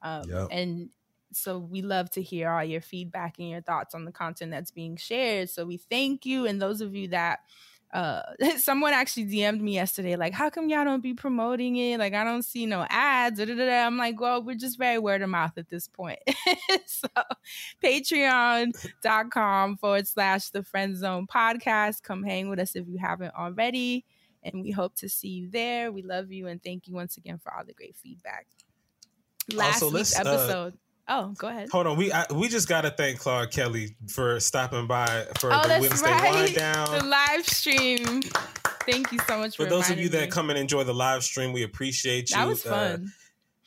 Um, 0.00 0.22
Yep. 0.28 0.48
And 0.52 0.90
so 1.32 1.58
we 1.58 1.82
love 1.82 2.08
to 2.12 2.22
hear 2.22 2.50
all 2.50 2.62
your 2.62 2.80
feedback 2.80 3.40
and 3.40 3.50
your 3.50 3.62
thoughts 3.62 3.96
on 3.96 4.04
the 4.04 4.12
content 4.12 4.52
that's 4.52 4.70
being 4.70 4.96
shared. 4.96 5.50
So 5.50 5.66
we 5.66 5.76
thank 5.76 6.24
you. 6.24 6.46
And 6.46 6.62
those 6.62 6.80
of 6.80 6.94
you 6.94 7.08
that 7.08 7.40
uh 7.92 8.22
someone 8.58 8.92
actually 8.92 9.26
DM'd 9.26 9.60
me 9.62 9.74
yesterday, 9.74 10.16
like, 10.16 10.32
how 10.34 10.50
come 10.50 10.68
y'all 10.68 10.84
don't 10.84 11.02
be 11.02 11.14
promoting 11.14 11.76
it? 11.76 11.98
Like, 11.98 12.14
I 12.14 12.24
don't 12.24 12.44
see 12.44 12.66
no 12.66 12.86
ads. 12.88 13.38
da, 13.38 13.44
da, 13.46 13.54
da, 13.54 13.66
da." 13.66 13.86
I'm 13.86 13.96
like, 13.96 14.20
well, 14.20 14.42
we're 14.42 14.56
just 14.56 14.78
very 14.78 14.98
word 14.98 15.22
of 15.22 15.30
mouth 15.30 15.56
at 15.56 15.68
this 15.68 15.88
point. 15.88 16.18
so 16.86 17.08
patreon.com 17.82 19.76
forward 19.78 20.06
slash 20.06 20.50
the 20.50 20.62
friend 20.62 20.96
zone 20.96 21.26
podcast. 21.26 22.02
Come 22.02 22.22
hang 22.22 22.48
with 22.48 22.58
us 22.58 22.76
if 22.76 22.86
you 22.88 22.98
haven't 22.98 23.34
already. 23.34 24.04
And 24.42 24.62
we 24.62 24.70
hope 24.70 24.94
to 24.96 25.08
see 25.08 25.28
you 25.28 25.50
there. 25.50 25.90
We 25.90 26.02
love 26.02 26.30
you 26.30 26.46
and 26.46 26.62
thank 26.62 26.86
you 26.86 26.94
once 26.94 27.16
again 27.16 27.38
for 27.38 27.52
all 27.52 27.64
the 27.64 27.74
great 27.74 27.96
feedback. 27.96 28.46
Last 29.52 29.82
Also, 29.82 29.96
week's 29.96 30.18
uh, 30.18 30.20
episode. 30.20 30.78
Oh, 31.08 31.34
go 31.38 31.48
ahead. 31.48 31.68
Hold 31.70 31.86
on, 31.86 31.96
we 31.96 32.12
I, 32.12 32.24
we 32.32 32.48
just 32.48 32.68
got 32.68 32.82
to 32.82 32.90
thank 32.90 33.18
Claude 33.18 33.50
Kelly 33.50 33.96
for 34.08 34.38
stopping 34.40 34.86
by 34.86 35.26
for 35.38 35.52
Oh, 35.52 35.62
the 35.62 35.78
Wednesday 35.80 36.10
right. 36.10 36.32
wind 36.34 36.54
down. 36.54 36.90
The 36.98 37.04
live 37.04 37.46
stream. 37.46 38.22
Thank 38.86 39.12
you 39.12 39.18
so 39.26 39.38
much 39.38 39.56
for, 39.56 39.64
For 39.64 39.70
those 39.70 39.90
of 39.90 39.98
you 39.98 40.08
that 40.10 40.30
come 40.30 40.48
and 40.50 40.58
enjoy 40.58 40.84
the 40.84 40.94
live 40.94 41.22
stream, 41.22 41.52
we 41.52 41.62
appreciate 41.62 42.30
you. 42.30 42.36
That 42.36 42.48
was 42.48 42.64
Uh, 42.64 42.70
fun. 42.70 43.12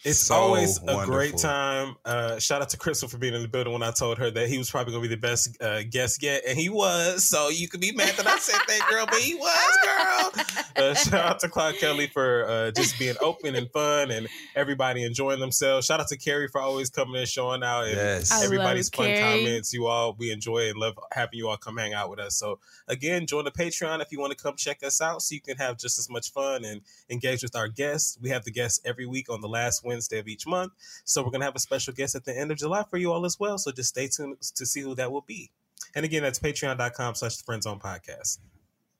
It's 0.04 0.20
So 0.20 0.36
always 0.36 0.80
a 0.82 0.86
wonderful. 0.86 1.14
great 1.14 1.38
time. 1.38 1.96
Uh, 2.06 2.40
shout 2.40 2.62
out 2.62 2.70
to 2.70 2.78
Crystal 2.78 3.08
for 3.08 3.18
being 3.18 3.34
in 3.34 3.42
the 3.42 3.48
building 3.48 3.72
when 3.74 3.84
I 3.84 3.92
told 3.92 4.18
her 4.18 4.32
that 4.32 4.48
he 4.50 4.58
was 4.58 4.70
probably 4.70 4.92
going 4.94 5.04
to 5.04 5.10
be 5.10 5.16
the 5.16 5.22
best 5.22 5.62
uh, 5.62 5.84
guest 5.90 6.22
yet, 6.24 6.44
and 6.48 6.58
he 6.58 6.70
was. 6.70 7.24
So 7.26 7.50
you 7.50 7.68
could 7.68 7.82
be 7.82 7.92
mad 7.92 8.16
that 8.18 8.28
I 8.28 8.38
said 8.40 8.60
that, 8.68 8.88
girl, 8.90 9.06
but 9.06 9.20
he 9.20 9.36
was, 9.36 9.78
girl. 9.84 10.46
Uh, 10.78 10.94
shout 10.96 11.14
out 11.26 11.40
to 11.42 11.50
Claude 11.50 11.76
Kelly 11.76 12.08
for 12.08 12.46
uh, 12.48 12.72
just 12.72 12.98
being 12.98 13.16
open 13.22 13.56
and 13.56 13.70
fun, 13.72 14.10
and 14.12 14.28
everybody 14.56 15.04
enjoying 15.04 15.40
themselves. 15.40 15.86
Shout 15.86 16.00
out 16.00 16.08
to 16.08 16.18
Carrie 16.18 16.48
for 16.48 16.62
always 16.62 16.90
coming 16.90 17.18
and 17.18 17.28
showing 17.28 17.64
out, 17.64 17.84
and 17.86 17.96
Yes. 17.96 18.32
I 18.32 18.44
everybody's 18.44 18.92
love 18.98 19.06
fun 19.06 19.16
Carrie. 19.16 19.40
comments. 19.44 19.74
You 19.74 19.88
all, 19.88 20.16
we 20.18 20.32
enjoy 20.32 20.70
and 20.70 20.78
love 20.78 20.96
having 21.12 21.38
you 21.38 21.48
all 21.50 21.58
come 21.58 21.78
hang 21.78 21.94
out 21.94 22.10
with 22.10 22.20
us. 22.20 22.36
So 22.36 22.60
again, 22.88 23.28
join 23.28 23.46
the 23.46 23.52
Patreon 23.52 24.02
if 24.02 24.12
you 24.12 24.20
want 24.20 24.32
to 24.36 24.42
come 24.42 24.56
check 24.56 24.82
us 24.84 25.02
out, 25.02 25.22
so 25.22 25.36
you 25.36 25.42
can 25.42 25.58
have 25.58 25.78
just 25.78 26.00
as 26.00 26.10
much 26.10 26.32
fun 26.32 26.66
and 26.66 26.82
engage 27.10 27.44
with 27.44 27.56
our 27.56 27.68
guests. 27.68 28.18
We 28.22 28.30
have 28.30 28.44
the 28.46 28.52
guests 28.52 28.80
every 28.86 29.06
week 29.06 29.30
on 29.30 29.42
the 29.42 29.50
last 29.50 29.84
Wednesday 29.92 30.20
of 30.20 30.28
each 30.28 30.48
month. 30.48 30.72
So 31.04 31.22
we're 31.24 31.32
gonna 31.32 31.46
have 31.46 31.56
a 31.56 31.60
special 31.60 31.94
guest 31.94 32.16
at 32.16 32.24
the 32.24 32.38
end 32.38 32.52
of 32.52 32.58
July 32.58 32.84
for 32.90 32.98
you 32.98 33.12
all 33.12 33.26
as 33.26 33.38
well. 33.40 33.58
So 33.58 33.72
just 33.72 33.90
stay 33.90 34.08
tuned 34.08 34.38
to 34.56 34.66
see 34.66 34.82
who 34.82 34.96
that 34.96 35.12
will 35.12 35.22
be. 35.28 35.52
And 35.96 36.06
again, 36.06 36.24
that's 36.24 36.40
patreon.com 36.40 37.16
slash 37.16 37.38
the 37.38 37.44
friend 37.44 37.62
zone 37.62 37.80
podcast. 37.80 38.40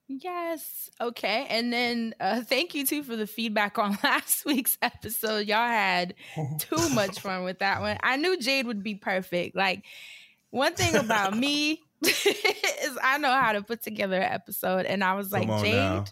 Yes. 0.08 0.90
Okay. 1.00 1.48
And 1.50 1.72
then 1.72 2.14
uh 2.20 2.42
thank 2.42 2.76
you 2.76 2.86
too 2.86 3.04
for 3.04 3.16
the 3.16 3.28
feedback 3.28 3.78
on 3.78 3.98
last 4.04 4.46
week's 4.46 4.78
episode. 4.82 5.48
Y'all 5.48 5.68
had 5.68 6.16
too 6.60 6.90
much 6.90 7.20
fun 7.20 7.44
with 7.44 7.60
that 7.60 7.80
one. 7.82 7.98
I 8.04 8.18
knew 8.18 8.38
Jade 8.38 8.68
would 8.68 8.84
be 8.84 8.96
perfect. 8.96 9.56
Like 9.56 9.86
one 10.50 10.74
thing 10.74 10.96
about 10.96 11.38
me 11.38 11.82
is 12.04 12.98
I 13.02 13.18
know 13.20 13.32
how 13.32 13.54
to 13.54 13.62
put 13.62 13.84
together 13.84 14.18
an 14.18 14.34
episode 14.34 14.86
and 14.86 15.04
I 15.04 15.14
was 15.14 15.32
like 15.32 15.48
Jade 15.62 15.76
now. 15.76 16.06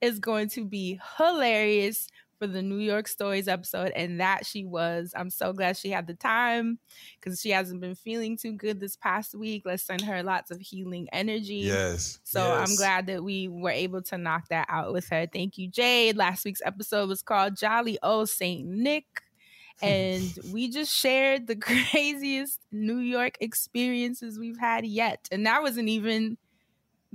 is 0.00 0.20
going 0.20 0.48
to 0.50 0.64
be 0.64 1.00
hilarious 1.18 2.06
for 2.38 2.46
the 2.46 2.62
New 2.62 2.78
York 2.78 3.08
Stories 3.08 3.48
episode, 3.48 3.92
and 3.96 4.20
that 4.20 4.46
she 4.46 4.64
was. 4.64 5.12
I'm 5.16 5.30
so 5.30 5.52
glad 5.52 5.76
she 5.76 5.90
had 5.90 6.06
the 6.06 6.14
time 6.14 6.78
because 7.20 7.40
she 7.40 7.50
hasn't 7.50 7.80
been 7.80 7.94
feeling 7.94 8.36
too 8.36 8.52
good 8.52 8.80
this 8.80 8.96
past 8.96 9.34
week. 9.34 9.62
Let's 9.64 9.82
send 9.82 10.02
her 10.02 10.22
lots 10.22 10.50
of 10.50 10.60
healing 10.60 11.08
energy. 11.12 11.56
Yes. 11.56 12.20
So 12.24 12.54
I'm 12.54 12.74
glad 12.76 13.06
that 13.06 13.22
we 13.22 13.48
were 13.48 13.70
able 13.70 14.02
to 14.02 14.18
knock 14.18 14.48
that 14.48 14.66
out 14.68 14.92
with 14.92 15.08
her. 15.08 15.26
Thank 15.32 15.58
you, 15.58 15.68
Jade. 15.68 16.16
Last 16.16 16.44
week's 16.44 16.62
episode 16.64 17.08
was 17.08 17.22
called 17.22 17.56
Jolly 17.56 17.98
Old 18.02 18.28
Saint 18.28 18.66
Nick. 18.66 19.04
And 19.82 20.32
we 20.54 20.70
just 20.70 20.90
shared 20.90 21.46
the 21.46 21.56
craziest 21.90 22.60
New 22.72 22.96
York 22.96 23.36
experiences 23.40 24.38
we've 24.38 24.58
had 24.58 24.86
yet. 24.86 25.28
And 25.30 25.44
that 25.44 25.60
wasn't 25.60 25.90
even 25.90 26.38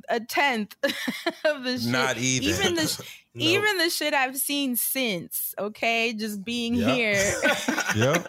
a 0.10 0.20
tenth 0.20 0.76
of 0.84 1.64
the 1.64 1.78
shit. 1.80 1.92
Not 1.92 2.18
even. 2.18 2.50
Even 2.50 2.76
the 2.76 2.88
sh- 2.88 3.00
No. 3.34 3.46
even 3.46 3.78
the 3.78 3.90
shit 3.90 4.14
I've 4.14 4.36
seen 4.36 4.76
since, 4.76 5.56
okay? 5.58 6.12
Just 6.12 6.44
being 6.44 6.74
Yep. 6.76 6.96
here 6.96 7.14
Yep. 7.96 8.28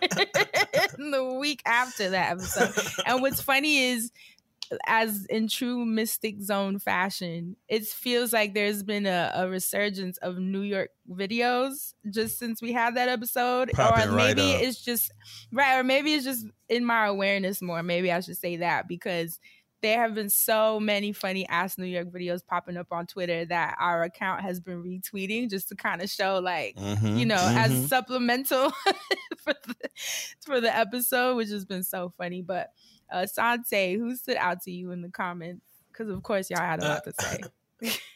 the 0.96 1.36
week 1.40 1.60
after 1.66 2.10
that 2.10 2.30
episode. 2.32 2.72
And 3.04 3.20
what's 3.20 3.40
funny 3.40 3.78
is, 3.78 4.12
as 4.86 5.26
in 5.26 5.48
true 5.48 5.84
Mystic 5.84 6.40
Zone 6.40 6.78
fashion, 6.78 7.56
it 7.68 7.84
feels 7.84 8.32
like 8.32 8.54
there's 8.54 8.84
been 8.84 9.06
a, 9.06 9.32
a 9.34 9.48
resurgence 9.48 10.18
of 10.18 10.38
New 10.38 10.60
York 10.62 10.90
videos 11.10 11.94
just 12.08 12.38
since 12.38 12.62
we 12.62 12.72
had 12.72 12.94
that 12.94 13.08
episode. 13.08 13.72
Popping 13.72 14.08
or 14.10 14.12
right 14.12 14.36
maybe 14.36 14.54
up. 14.54 14.62
it's 14.62 14.82
just, 14.84 15.10
right, 15.52 15.78
or 15.78 15.82
maybe 15.82 16.14
it's 16.14 16.24
just 16.24 16.46
in 16.68 16.84
my 16.84 17.06
awareness 17.06 17.60
more. 17.60 17.82
Maybe 17.82 18.12
I 18.12 18.20
should 18.20 18.38
say 18.38 18.56
that 18.58 18.86
because 18.86 19.40
there 19.82 19.98
have 20.00 20.14
been 20.14 20.30
so 20.30 20.80
many 20.80 21.12
funny 21.12 21.46
ass 21.48 21.76
New 21.76 21.84
York 21.84 22.08
videos 22.08 22.40
popping 22.46 22.76
up 22.76 22.86
on 22.90 23.06
Twitter 23.06 23.44
that 23.46 23.76
our 23.78 24.04
account 24.04 24.40
has 24.42 24.60
been 24.60 24.82
retweeting 24.82 25.50
just 25.50 25.68
to 25.68 25.74
kind 25.74 26.00
of 26.00 26.08
show 26.08 26.38
like 26.38 26.76
Mhm, 26.76 27.18
you 27.18 27.26
know, 27.26 27.36
mhm. 27.36 27.56
as 27.56 27.88
supplemental 27.88 28.70
for 29.38 29.54
the 29.66 29.74
for 30.44 30.60
the 30.60 30.74
episode, 30.74 31.36
which 31.36 31.50
has 31.50 31.64
been 31.64 31.82
so 31.82 32.12
funny. 32.16 32.42
But 32.42 32.72
uh 33.12 33.26
Sante, 33.26 33.96
who 33.98 34.16
stood 34.16 34.36
out 34.36 34.62
to 34.62 34.70
you 34.70 34.92
in 34.92 35.02
the 35.02 35.10
comments? 35.10 35.64
Because 35.90 36.08
of 36.08 36.22
course 36.22 36.48
y'all 36.48 36.60
had 36.60 36.82
a 36.82 36.88
lot 36.88 37.04
to 37.04 37.12
say. 37.20 37.92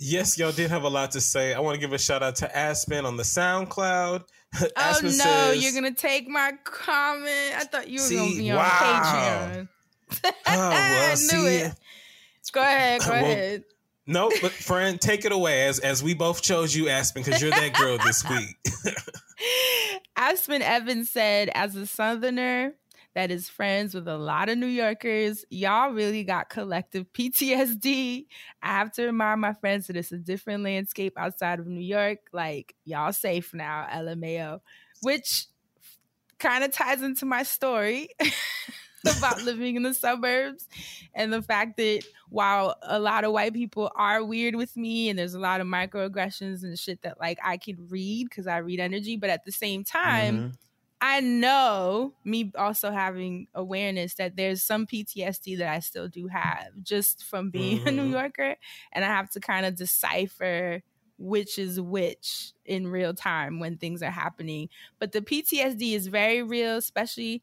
Yes, 0.00 0.38
y'all 0.38 0.52
did 0.52 0.70
have 0.70 0.84
a 0.84 0.88
lot 0.88 1.10
to 1.12 1.20
say. 1.20 1.54
I 1.54 1.58
want 1.58 1.74
to 1.74 1.80
give 1.80 1.92
a 1.92 1.98
shout 1.98 2.22
out 2.22 2.36
to 2.36 2.56
Aspen 2.56 3.04
on 3.04 3.16
the 3.16 3.24
SoundCloud. 3.24 4.22
oh 4.76 4.98
no, 5.02 5.08
says, 5.08 5.62
you're 5.62 5.72
gonna 5.72 5.92
take 5.92 6.28
my 6.28 6.52
comment. 6.62 7.54
I 7.56 7.64
thought 7.64 7.88
you 7.88 8.00
were 8.00 8.08
gonna 8.08 8.36
be 8.36 8.50
on 8.52 8.58
wow. 8.58 8.68
Patreon. 8.70 9.68
Oh, 10.50 10.70
well, 10.70 11.12
I 11.12 11.14
knew 11.14 11.46
it. 11.46 11.74
Go 12.52 12.62
ahead, 12.62 13.00
go 13.02 13.10
Well, 13.10 13.24
ahead. 13.24 13.64
No, 14.06 14.30
but 14.40 14.52
friend, 14.52 14.98
take 14.98 15.26
it 15.26 15.32
away 15.32 15.66
as 15.66 15.78
as 15.80 16.02
we 16.02 16.14
both 16.14 16.40
chose 16.42 16.74
you, 16.74 16.88
Aspen, 16.88 17.22
because 17.22 17.42
you're 17.42 17.50
that 17.50 17.74
girl 17.74 17.98
this 17.98 18.24
week. 18.30 18.56
Aspen 20.16 20.62
Evans 20.62 21.10
said, 21.10 21.50
as 21.54 21.76
a 21.76 21.86
Southerner 21.86 22.72
that 23.14 23.30
is 23.30 23.48
friends 23.48 23.94
with 23.94 24.08
a 24.08 24.16
lot 24.16 24.48
of 24.48 24.56
New 24.56 24.66
Yorkers, 24.66 25.44
y'all 25.50 25.90
really 25.92 26.24
got 26.24 26.48
collective 26.48 27.12
PTSD. 27.12 28.26
I 28.62 28.66
have 28.68 28.92
to 28.92 29.04
remind 29.04 29.40
my 29.40 29.52
friends 29.52 29.88
that 29.88 29.96
it's 29.96 30.12
a 30.12 30.18
different 30.18 30.62
landscape 30.64 31.12
outside 31.18 31.58
of 31.60 31.66
New 31.66 31.80
York. 31.84 32.18
Like, 32.32 32.74
y'all 32.84 33.12
safe 33.12 33.52
now, 33.52 33.86
LMAO, 33.92 34.60
which 35.02 35.46
kind 36.38 36.64
of 36.64 36.72
ties 36.72 37.02
into 37.02 37.26
my 37.26 37.42
story. 37.42 38.08
about 39.06 39.42
living 39.42 39.76
in 39.76 39.82
the 39.82 39.94
suburbs 39.94 40.68
and 41.14 41.32
the 41.32 41.42
fact 41.42 41.76
that 41.76 42.02
while 42.28 42.76
a 42.82 42.98
lot 43.00 43.24
of 43.24 43.32
white 43.32 43.54
people 43.54 43.90
are 43.96 44.24
weird 44.24 44.54
with 44.54 44.76
me 44.76 45.08
and 45.08 45.18
there's 45.18 45.34
a 45.34 45.40
lot 45.40 45.60
of 45.60 45.66
microaggressions 45.66 46.62
and 46.62 46.78
shit 46.78 47.02
that 47.02 47.18
like 47.20 47.38
I 47.42 47.56
can 47.56 47.88
read 47.88 48.28
because 48.28 48.46
I 48.46 48.58
read 48.58 48.80
energy, 48.80 49.16
but 49.16 49.30
at 49.30 49.44
the 49.44 49.52
same 49.52 49.84
time, 49.84 50.44
Mhm. 50.44 50.58
I 51.00 51.20
know 51.20 52.14
me 52.24 52.50
also 52.56 52.90
having 52.90 53.46
awareness 53.54 54.14
that 54.14 54.34
there's 54.36 54.64
some 54.64 54.86
PTSD 54.86 55.54
that 55.56 55.68
I 55.72 55.78
still 55.80 56.08
do 56.08 56.26
have 56.26 56.70
just 56.82 57.22
from 57.24 57.50
being 57.50 57.80
a 57.86 57.92
New 57.92 58.04
Mhm. 58.04 58.12
Yorker. 58.12 58.56
And 58.92 59.04
I 59.04 59.08
have 59.08 59.30
to 59.32 59.40
kind 59.40 59.64
of 59.64 59.76
decipher 59.76 60.82
which 61.20 61.58
is 61.58 61.80
which 61.80 62.52
in 62.64 62.86
real 62.86 63.12
time 63.12 63.58
when 63.58 63.76
things 63.76 64.02
are 64.02 64.10
happening. 64.10 64.68
But 64.98 65.12
the 65.12 65.22
PTSD 65.22 65.94
is 65.94 66.06
very 66.08 66.42
real, 66.42 66.76
especially 66.76 67.42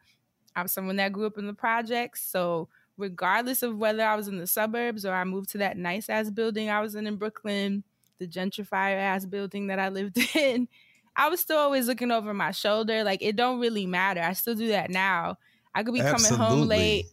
I'm 0.55 0.67
someone 0.67 0.95
that 0.97 1.11
grew 1.11 1.25
up 1.25 1.37
in 1.37 1.47
the 1.47 1.53
projects. 1.53 2.23
So 2.23 2.69
regardless 2.97 3.63
of 3.63 3.77
whether 3.77 4.03
I 4.03 4.15
was 4.15 4.27
in 4.27 4.37
the 4.37 4.47
suburbs 4.47 5.05
or 5.05 5.13
I 5.13 5.23
moved 5.23 5.49
to 5.51 5.57
that 5.59 5.77
nice 5.77 6.09
ass 6.09 6.29
building 6.29 6.69
I 6.69 6.81
was 6.81 6.95
in 6.95 7.07
in 7.07 7.17
Brooklyn, 7.17 7.83
the 8.19 8.27
gentrifier 8.27 8.97
ass 8.97 9.25
building 9.25 9.67
that 9.67 9.79
I 9.79 9.89
lived 9.89 10.17
in, 10.35 10.67
I 11.15 11.29
was 11.29 11.39
still 11.39 11.57
always 11.57 11.87
looking 11.87 12.11
over 12.11 12.33
my 12.33 12.51
shoulder. 12.51 13.03
Like 13.03 13.21
it 13.21 13.35
don't 13.35 13.59
really 13.59 13.85
matter. 13.85 14.21
I 14.21 14.33
still 14.33 14.55
do 14.55 14.69
that 14.69 14.89
now. 14.89 15.37
I 15.73 15.83
could 15.83 15.93
be 15.93 15.99
coming 15.99 16.33
home 16.33 16.67
late, 16.67 17.05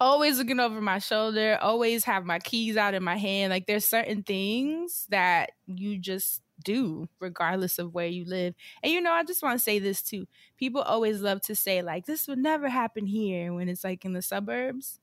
always 0.00 0.38
looking 0.38 0.60
over 0.60 0.80
my 0.80 0.98
shoulder, 0.98 1.58
always 1.60 2.04
have 2.04 2.24
my 2.24 2.38
keys 2.38 2.76
out 2.76 2.94
in 2.94 3.02
my 3.02 3.16
hand. 3.16 3.50
Like 3.50 3.66
there's 3.66 3.86
certain 3.86 4.22
things 4.22 5.06
that 5.10 5.52
you 5.66 5.98
just 5.98 6.42
do 6.62 7.08
regardless 7.20 7.78
of 7.78 7.94
where 7.94 8.06
you 8.06 8.24
live. 8.24 8.54
And 8.82 8.92
you 8.92 9.00
know, 9.00 9.12
I 9.12 9.24
just 9.24 9.42
want 9.42 9.58
to 9.58 9.62
say 9.62 9.78
this 9.78 10.02
too. 10.02 10.26
People 10.56 10.82
always 10.82 11.20
love 11.20 11.40
to 11.42 11.54
say 11.54 11.82
like 11.82 12.06
this 12.06 12.26
would 12.28 12.38
never 12.38 12.68
happen 12.68 13.06
here 13.06 13.52
when 13.52 13.68
it's 13.68 13.84
like 13.84 14.04
in 14.04 14.12
the 14.12 14.22
suburbs. 14.22 15.00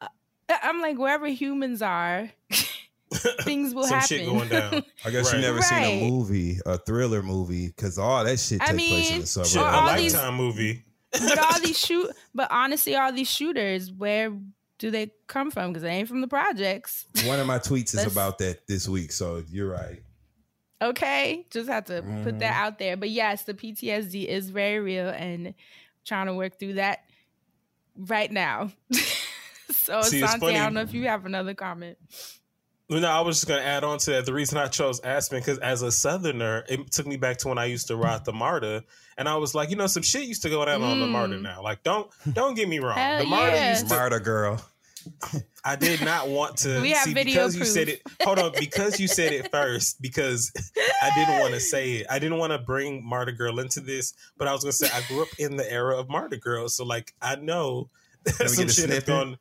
Uh, 0.00 0.08
I'm 0.48 0.80
like 0.80 0.98
wherever 0.98 1.26
humans 1.28 1.82
are, 1.82 2.30
things 3.42 3.74
will 3.74 3.84
Some 3.84 3.98
happen. 4.00 4.08
shit 4.18 4.26
going 4.26 4.48
down. 4.48 4.84
I 5.04 5.10
guess 5.10 5.26
Right. 5.32 5.36
you 5.36 5.46
never 5.46 5.62
seen 5.62 5.78
a 5.82 6.10
movie, 6.10 6.58
a 6.66 6.78
thriller 6.78 7.22
movie, 7.22 7.68
because 7.68 7.98
all 7.98 8.24
that 8.24 8.38
shit 8.38 8.60
I 8.62 8.66
take 8.72 8.76
place 8.88 9.10
in 9.10 9.20
the 9.20 9.26
suburbs. 9.26 9.52
Shit, 9.52 9.62
Or 9.62 9.66
a 9.68 9.70
all 9.70 9.96
these- 9.96 10.14
lifetime 10.14 10.34
movie. 10.34 10.84
but 11.12 11.38
all 11.38 11.60
these 11.60 11.78
shoot 11.86 12.10
but 12.34 12.48
honestly 12.50 12.94
all 12.94 13.10
these 13.10 13.30
shooters 13.30 13.90
where 13.90 14.30
do 14.78 14.90
they 14.90 15.10
come 15.26 15.50
from 15.50 15.68
because 15.70 15.82
they 15.82 15.88
ain't 15.88 16.06
from 16.06 16.20
the 16.20 16.28
projects 16.28 17.06
One 17.24 17.40
of 17.40 17.46
my 17.46 17.58
tweets 17.58 17.94
is 17.96 18.04
about 18.06 18.36
that 18.38 18.66
this 18.68 18.86
week, 18.86 19.10
so 19.12 19.42
you're 19.50 19.70
right. 19.70 20.02
Okay 20.80 21.46
just 21.50 21.68
have 21.68 21.84
to 21.86 22.02
put 22.22 22.38
that 22.38 22.52
Mhm. 22.54 22.56
out 22.58 22.78
there 22.78 22.96
but 22.96 23.10
yes 23.10 23.42
the 23.44 23.54
ptsd 23.54 24.24
is 24.26 24.50
very 24.50 24.78
real 24.78 25.08
and 25.08 25.54
trying 26.04 26.26
to 26.26 26.34
work 26.34 26.58
through 26.58 26.74
that 26.74 27.00
right 27.96 28.30
now 28.30 28.70
so 29.72 30.00
See, 30.02 30.20
it's 30.22 30.32
Asante, 30.34 30.50
i 30.50 30.64
don't 30.64 30.74
know 30.74 30.82
if 30.82 30.94
you 30.94 31.08
have 31.08 31.26
another 31.26 31.54
comment 31.54 31.98
No, 32.90 33.06
I 33.06 33.20
was 33.20 33.36
just 33.36 33.46
gonna 33.48 33.60
add 33.60 33.84
on 33.84 33.98
to 33.98 34.12
that. 34.12 34.24
The 34.24 34.32
reason 34.32 34.56
I 34.56 34.66
chose 34.66 34.98
Aspen 35.00 35.40
because 35.40 35.58
as 35.58 35.82
a 35.82 35.92
Southerner, 35.92 36.64
it 36.70 36.90
took 36.90 37.06
me 37.06 37.18
back 37.18 37.36
to 37.38 37.48
when 37.48 37.58
I 37.58 37.66
used 37.66 37.88
to 37.88 37.96
ride 37.96 38.24
the 38.24 38.32
Marta, 38.32 38.82
and 39.18 39.28
I 39.28 39.36
was 39.36 39.54
like, 39.54 39.68
you 39.68 39.76
know, 39.76 39.86
some 39.86 40.02
shit 40.02 40.22
used 40.22 40.40
to 40.44 40.48
go 40.48 40.64
down 40.64 40.82
on 40.82 40.98
the 40.98 41.06
Marta. 41.06 41.34
Mm. 41.34 41.42
Now, 41.42 41.62
like, 41.62 41.82
don't 41.82 42.08
don't 42.32 42.54
get 42.54 42.66
me 42.66 42.78
wrong, 42.78 42.96
Hell 42.96 43.18
the 43.18 43.26
Marta 43.26 43.56
yeah. 43.56 43.70
used 43.72 43.88
to. 43.90 43.94
Marta 43.94 44.18
girl. 44.20 44.64
I 45.64 45.76
did 45.76 46.04
not 46.04 46.28
want 46.28 46.56
to. 46.58 46.80
We 46.80 46.90
have 46.90 47.04
see, 47.04 47.14
video 47.14 47.34
because 47.34 47.56
you 47.56 47.64
said 47.64 47.88
it. 47.88 48.02
Hold 48.22 48.38
on, 48.38 48.52
because 48.58 48.98
you 48.98 49.08
said 49.08 49.32
it 49.32 49.50
first. 49.50 50.00
Because 50.00 50.52
I 51.02 51.14
didn't 51.14 51.40
want 51.40 51.54
to 51.54 51.60
say 51.60 51.96
it. 51.96 52.06
I 52.10 52.18
didn't 52.18 52.38
want 52.38 52.52
to 52.52 52.58
bring 52.58 53.04
Marta 53.04 53.32
Girl 53.32 53.58
into 53.58 53.80
this, 53.80 54.14
but 54.36 54.48
I 54.48 54.52
was 54.52 54.62
gonna 54.62 54.72
say 54.72 54.88
I 54.92 55.02
grew 55.08 55.22
up 55.22 55.28
in 55.38 55.56
the 55.56 55.70
era 55.70 55.96
of 55.98 56.08
Marta 56.08 56.36
Girl, 56.36 56.68
so 56.68 56.84
like 56.84 57.14
I 57.20 57.36
know 57.36 57.90
Let 58.26 58.40
me 58.40 58.46
some 58.48 58.64
get 58.64 58.70
a 58.70 58.80
shit 58.80 58.90
has 58.90 59.04
gone. 59.04 59.38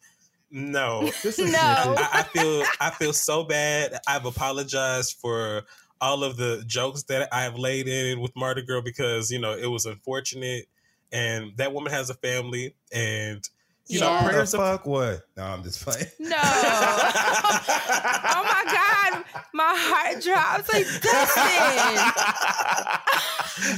No, 0.50 1.12
Just 1.22 1.40
a 1.40 1.46
No. 1.46 1.58
I, 1.58 2.10
I 2.14 2.24
feel 2.24 2.64
I 2.80 2.90
feel 2.92 3.14
so 3.14 3.44
bad. 3.44 4.00
I've 4.08 4.26
apologized 4.26 5.18
for 5.20 5.64
all 6.00 6.24
of 6.24 6.38
the 6.38 6.64
jokes 6.66 7.04
that 7.04 7.28
I 7.34 7.44
have 7.44 7.58
laid 7.58 7.88
in 7.88 8.20
with 8.20 8.32
Marta 8.36 8.62
Girl 8.62 8.82
because 8.82 9.30
you 9.32 9.40
know 9.40 9.54
it 9.54 9.68
was 9.68 9.86
unfortunate, 9.86 10.68
and 11.12 11.52
that 11.58 11.74
woman 11.74 11.92
has 11.92 12.10
a 12.10 12.14
family, 12.14 12.76
and 12.94 13.48
you 13.88 14.00
know 14.00 14.06
Yeah. 14.08 14.14
What 14.14 14.24
the 14.24 14.30
prayers. 14.30 14.54
Of, 14.54 14.60
fuck? 14.60 14.86
What? 14.86 15.24
No, 15.36 15.44
I'm 15.44 15.64
just 15.64 15.84
playing. 15.84 16.06
no 16.20 16.36
oh 16.40 18.44
my 18.44 18.64
god 18.66 19.24
my 19.54 19.74
heart 19.76 20.22
drops 20.24 20.72
like 20.72 20.86
Dustin. 21.02 21.98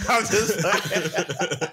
I'm 0.10 0.26
just 0.26 0.60
playing. 0.60 1.70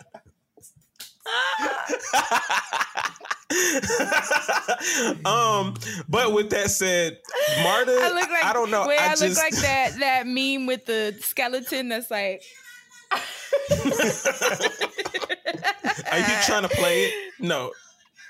um, 5.26 5.74
but 6.08 6.32
with 6.32 6.50
that 6.50 6.70
said, 6.70 7.18
Marta, 7.62 7.98
I 8.00 8.12
look 8.12 8.30
like 8.30 8.44
I 8.44 8.52
don't 8.52 8.70
know. 8.70 8.86
Wait, 8.86 9.00
I, 9.00 9.06
I, 9.06 9.16
just 9.16 9.22
look 9.22 9.38
like 9.38 9.56
that 9.56 9.96
that 9.98 10.26
meme 10.26 10.66
with 10.66 10.84
the 10.86 11.16
skeleton 11.20 11.88
that's 11.88 12.10
like. 12.10 12.42
Are 16.12 16.18
you 16.18 16.34
trying 16.44 16.62
to 16.62 16.68
play 16.68 17.04
it? 17.04 17.32
No, 17.40 17.72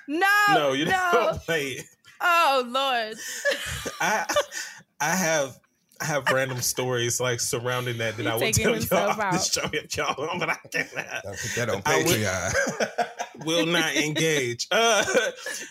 No, 0.08 0.26
no, 0.54 0.72
you 0.72 0.84
no. 0.86 1.08
don't 1.12 1.40
play 1.42 1.62
it. 1.72 1.86
Oh 2.20 2.64
Lord. 2.68 3.16
I 4.00 4.26
I 5.00 5.10
have 5.16 5.58
I 6.00 6.04
have 6.06 6.28
random 6.30 6.60
stories 6.60 7.20
like 7.20 7.40
surrounding 7.40 7.98
that 7.98 8.16
that 8.16 8.22
He 8.22 8.28
I 8.28 8.34
will 8.34 8.40
taking 8.40 8.62
tell 8.64 8.70
y'all 8.72 8.74
himself 8.80 9.10
off 9.10 9.16
the 9.18 9.24
out. 9.24 9.44
show 9.44 9.70
if 9.78 9.96
y'all, 9.96 10.28
but 10.38 10.50
I 10.50 10.56
cannot. 10.72 11.22
Don't 11.24 11.38
put 11.38 11.50
that 11.56 11.68
on 11.70 11.82
I 11.84 11.96
would- 11.98 12.06
Patreon. 12.06 13.05
will 13.44 13.66
not 13.66 13.94
engage. 13.96 14.66
Uh, 14.76 15.04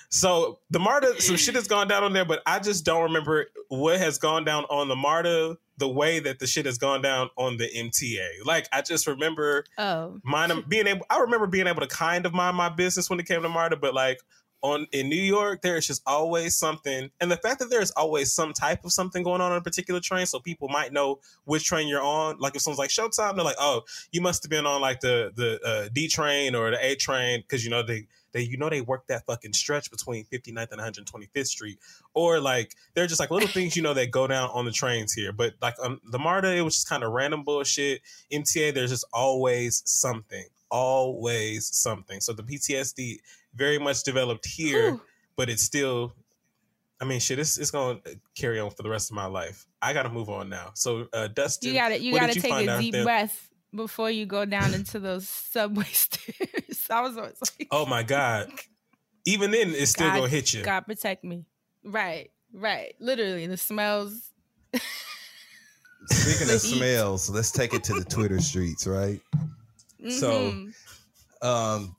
so 0.09 0.59
the 0.69 0.79
Marta, 0.79 1.21
some 1.21 1.35
shit 1.35 1.55
has 1.55 1.67
gone 1.67 1.87
down 1.87 2.03
on 2.03 2.13
there, 2.13 2.25
but 2.25 2.41
I 2.45 2.59
just 2.59 2.85
don't 2.85 3.03
remember 3.03 3.47
what 3.69 3.99
has 3.99 4.17
gone 4.17 4.43
down 4.45 4.65
on 4.65 4.87
the 4.87 4.95
Marta 4.95 5.57
the 5.77 5.87
way 5.87 6.19
that 6.19 6.39
the 6.39 6.47
shit 6.47 6.65
has 6.65 6.77
gone 6.77 7.01
down 7.01 7.29
on 7.37 7.57
the 7.57 7.67
MTA. 7.69 8.45
Like 8.45 8.67
I 8.71 8.81
just 8.81 9.07
remember 9.07 9.63
Oh. 9.77 10.19
mind 10.23 10.53
being 10.69 10.87
able. 10.87 11.05
I 11.09 11.19
remember 11.19 11.47
being 11.47 11.67
able 11.67 11.81
to 11.81 11.87
kind 11.87 12.25
of 12.25 12.33
mind 12.33 12.55
my 12.57 12.69
business 12.69 13.09
when 13.09 13.19
it 13.19 13.25
came 13.27 13.41
to 13.41 13.49
Marta, 13.49 13.75
but 13.75 13.93
like. 13.93 14.19
On 14.65 14.87
in 14.91 15.09
New 15.09 15.21
York, 15.21 15.61
there's 15.61 15.85
just 15.85 16.01
always 16.07 16.55
something, 16.55 17.11
and 17.21 17.31
the 17.31 17.37
fact 17.37 17.59
that 17.59 17.69
there's 17.69 17.91
always 17.91 18.33
some 18.33 18.51
type 18.51 18.83
of 18.83 18.91
something 18.91 19.21
going 19.21 19.39
on 19.39 19.51
on 19.51 19.57
a 19.59 19.61
particular 19.61 19.99
train, 19.99 20.25
so 20.25 20.39
people 20.39 20.69
might 20.69 20.91
know 20.91 21.19
which 21.43 21.65
train 21.65 21.87
you're 21.87 22.01
on. 22.01 22.39
Like 22.39 22.55
if 22.55 22.63
someone's 22.63 22.79
like 22.79 22.89
Showtime, 22.89 23.35
they're 23.35 23.45
like, 23.45 23.57
"Oh, 23.59 23.81
you 24.11 24.21
must 24.21 24.41
have 24.43 24.49
been 24.49 24.65
on 24.65 24.81
like 24.81 25.01
the 25.01 25.31
the 25.35 25.59
uh, 25.63 25.89
D 25.93 26.07
train 26.07 26.55
or 26.55 26.71
the 26.71 26.83
A 26.83 26.95
train 26.95 27.41
because 27.41 27.63
you 27.63 27.69
know 27.69 27.83
they 27.83 28.07
they 28.35 28.41
you 28.41 28.57
know 28.57 28.69
they 28.69 28.81
work 28.81 29.07
that 29.07 29.25
fucking 29.25 29.53
stretch 29.53 29.89
between 29.91 30.25
59th 30.25 30.71
and 30.71 30.81
125th 30.81 31.47
Street, 31.47 31.79
or 32.13 32.39
like 32.39 32.73
they're 32.93 33.07
just 33.07 33.19
like 33.19 33.31
little 33.31 33.47
things 33.47 33.75
you 33.75 33.83
know 33.83 33.93
that 33.93 34.09
go 34.09 34.27
down 34.27 34.49
on 34.51 34.65
the 34.65 34.71
trains 34.71 35.13
here. 35.13 35.31
But 35.31 35.53
like 35.61 35.75
on 35.81 36.01
the 36.11 36.19
Marta, 36.19 36.53
it 36.53 36.61
was 36.61 36.75
just 36.75 36.89
kind 36.89 37.03
of 37.03 37.11
random 37.11 37.43
bullshit. 37.43 38.01
MTA, 38.33 38.73
there's 38.73 38.89
just 38.89 39.05
always 39.13 39.83
something, 39.85 40.45
always 40.75 41.69
something. 41.75 42.19
So 42.21 42.33
the 42.33 42.43
PTSD 42.43 43.19
very 43.55 43.79
much 43.79 44.03
developed 44.03 44.45
here, 44.45 44.91
Whew. 44.91 45.01
but 45.37 45.49
it's 45.49 45.63
still. 45.63 46.13
I 47.01 47.03
mean, 47.05 47.19
shit, 47.19 47.39
it's, 47.39 47.57
it's 47.57 47.71
going 47.71 47.99
to 48.05 48.17
carry 48.37 48.57
on 48.59 48.69
for 48.71 48.81
the 48.81 48.89
rest 48.89 49.09
of 49.11 49.15
my 49.15 49.25
life. 49.25 49.65
I 49.81 49.91
got 49.91 50.03
to 50.03 50.09
move 50.09 50.29
on 50.29 50.47
now. 50.49 50.71
So, 50.75 51.07
uh, 51.11 51.27
Dustin, 51.27 51.69
You 51.73 51.75
gotta 51.75 51.99
you 51.99 52.13
what 52.13 52.21
gotta 52.21 52.33
did 52.33 52.35
you 52.37 52.41
take 52.43 52.51
find 52.51 52.69
a 52.69 52.71
out 52.73 52.79
deep 52.81 52.93
there? 52.93 53.03
breath 53.03 53.49
before 53.75 54.09
you 54.09 54.25
go 54.25 54.45
down 54.45 54.73
into 54.73 54.99
those 54.99 55.27
subway 55.53 55.83
stairs. 55.85 56.87
I 56.89 57.01
was 57.01 57.17
always 57.17 57.35
like, 57.41 57.67
Oh 57.71 57.85
my 57.85 58.01
god! 58.03 58.49
Even 59.25 59.51
then, 59.51 59.71
it's 59.71 59.91
still 59.91 60.07
God- 60.07 60.15
gonna 60.17 60.29
hit 60.29 60.53
you. 60.53 60.63
God 60.63 60.81
protect 60.81 61.23
me. 61.25 61.45
Right, 61.83 62.31
right. 62.53 62.95
Literally, 62.99 63.45
the 63.47 63.57
smells. 63.57 64.31
Speaking 66.07 66.55
of 66.55 66.61
heat. 66.61 66.77
smells, 66.77 67.29
let's 67.29 67.51
take 67.51 67.73
it 67.73 67.83
to 67.85 67.93
the 67.93 68.05
Twitter 68.05 68.39
streets, 68.39 68.85
right? 68.87 69.19
So- 70.11 70.51
Mhm. 70.51 70.73
Um, 71.41 71.95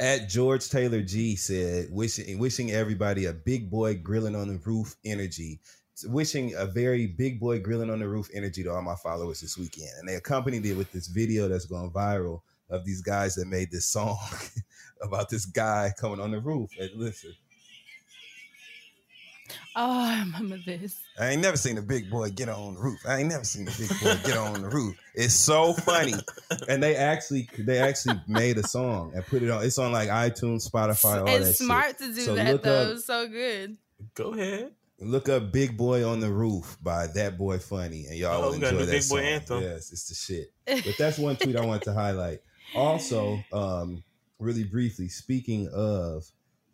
at 0.00 0.28
George 0.28 0.68
Taylor 0.68 1.02
G 1.02 1.36
said, 1.36 1.88
wishing 1.90 2.38
wishing 2.38 2.70
everybody 2.70 3.24
a 3.26 3.32
big 3.32 3.70
boy 3.70 3.96
grilling 3.96 4.36
on 4.36 4.48
the 4.48 4.58
roof 4.58 4.96
energy. 5.04 5.60
Wishing 6.04 6.54
a 6.54 6.64
very 6.66 7.06
big 7.08 7.40
boy 7.40 7.58
grilling 7.58 7.90
on 7.90 7.98
the 7.98 8.08
roof 8.08 8.28
energy 8.32 8.62
to 8.62 8.72
all 8.72 8.82
my 8.82 8.94
followers 8.94 9.40
this 9.40 9.58
weekend. 9.58 9.90
And 9.98 10.08
they 10.08 10.14
accompanied 10.14 10.64
it 10.64 10.74
with 10.74 10.92
this 10.92 11.08
video 11.08 11.48
that's 11.48 11.66
going 11.66 11.90
viral 11.90 12.42
of 12.70 12.84
these 12.84 13.02
guys 13.02 13.34
that 13.34 13.46
made 13.46 13.70
this 13.72 13.86
song 13.86 14.18
about 15.02 15.28
this 15.28 15.44
guy 15.44 15.92
coming 15.98 16.20
on 16.20 16.30
the 16.30 16.38
roof. 16.40 16.70
And 16.78 16.90
listen, 16.94 17.34
Oh, 19.80 20.00
I 20.02 20.18
remember 20.20 20.58
this. 20.66 20.98
I 21.20 21.28
ain't 21.28 21.40
never 21.42 21.56
seen 21.56 21.78
a 21.78 21.82
big 21.82 22.10
boy 22.10 22.30
get 22.30 22.48
on 22.48 22.74
the 22.74 22.80
roof. 22.80 22.98
I 23.06 23.18
ain't 23.18 23.28
never 23.28 23.44
seen 23.44 23.68
a 23.68 23.70
big 23.70 23.88
boy 24.00 24.16
get 24.28 24.36
on 24.36 24.62
the 24.62 24.68
roof. 24.68 24.96
It's 25.14 25.34
so 25.34 25.72
funny. 25.72 26.14
And 26.68 26.82
they 26.82 26.96
actually 26.96 27.48
they 27.56 27.78
actually 27.78 28.20
made 28.26 28.58
a 28.58 28.64
song 28.66 29.12
and 29.14 29.24
put 29.26 29.42
it 29.44 29.50
on. 29.50 29.62
It's 29.64 29.78
on 29.78 29.92
like 29.92 30.08
iTunes, 30.08 30.68
Spotify, 30.68 31.20
all 31.20 31.26
that 31.26 31.36
it's 31.42 31.46
shit. 31.50 31.56
smart 31.58 31.96
to 31.98 32.06
do 32.06 32.20
So 32.22 32.34
that 32.34 32.52
look 32.54 32.62
though. 32.64 32.82
up- 32.90 32.96
It's 32.96 33.04
so 33.04 33.28
good. 33.28 33.76
Go 34.14 34.34
ahead. 34.34 34.72
Look 35.00 35.28
up 35.28 35.52
"Big 35.52 35.76
Boy 35.76 36.04
on 36.04 36.18
the 36.18 36.28
Roof" 36.32 36.76
by 36.82 37.06
That 37.14 37.38
Boy 37.38 37.58
Funny, 37.60 38.06
and 38.06 38.16
y'all 38.18 38.42
Oh, 38.42 38.46
will 38.46 38.52
we 38.54 38.58
got 38.58 38.72
a 38.72 38.78
enjoy 38.80 38.86
that 38.86 38.92
Big 39.00 39.08
Boy 39.08 39.20
song. 39.20 39.26
anthem. 39.28 39.62
Yes, 39.62 39.92
it's 39.92 40.08
the 40.08 40.14
shit. 40.16 40.52
But 40.84 40.96
that's 40.98 41.18
one 41.18 41.36
tweet 41.36 41.54
I 41.54 41.64
want 41.64 41.82
to 41.84 41.92
highlight. 41.92 42.40
Also, 42.74 43.38
um, 43.52 44.02
really 44.40 44.64
briefly, 44.64 45.08
speaking 45.08 45.68
of 45.72 46.24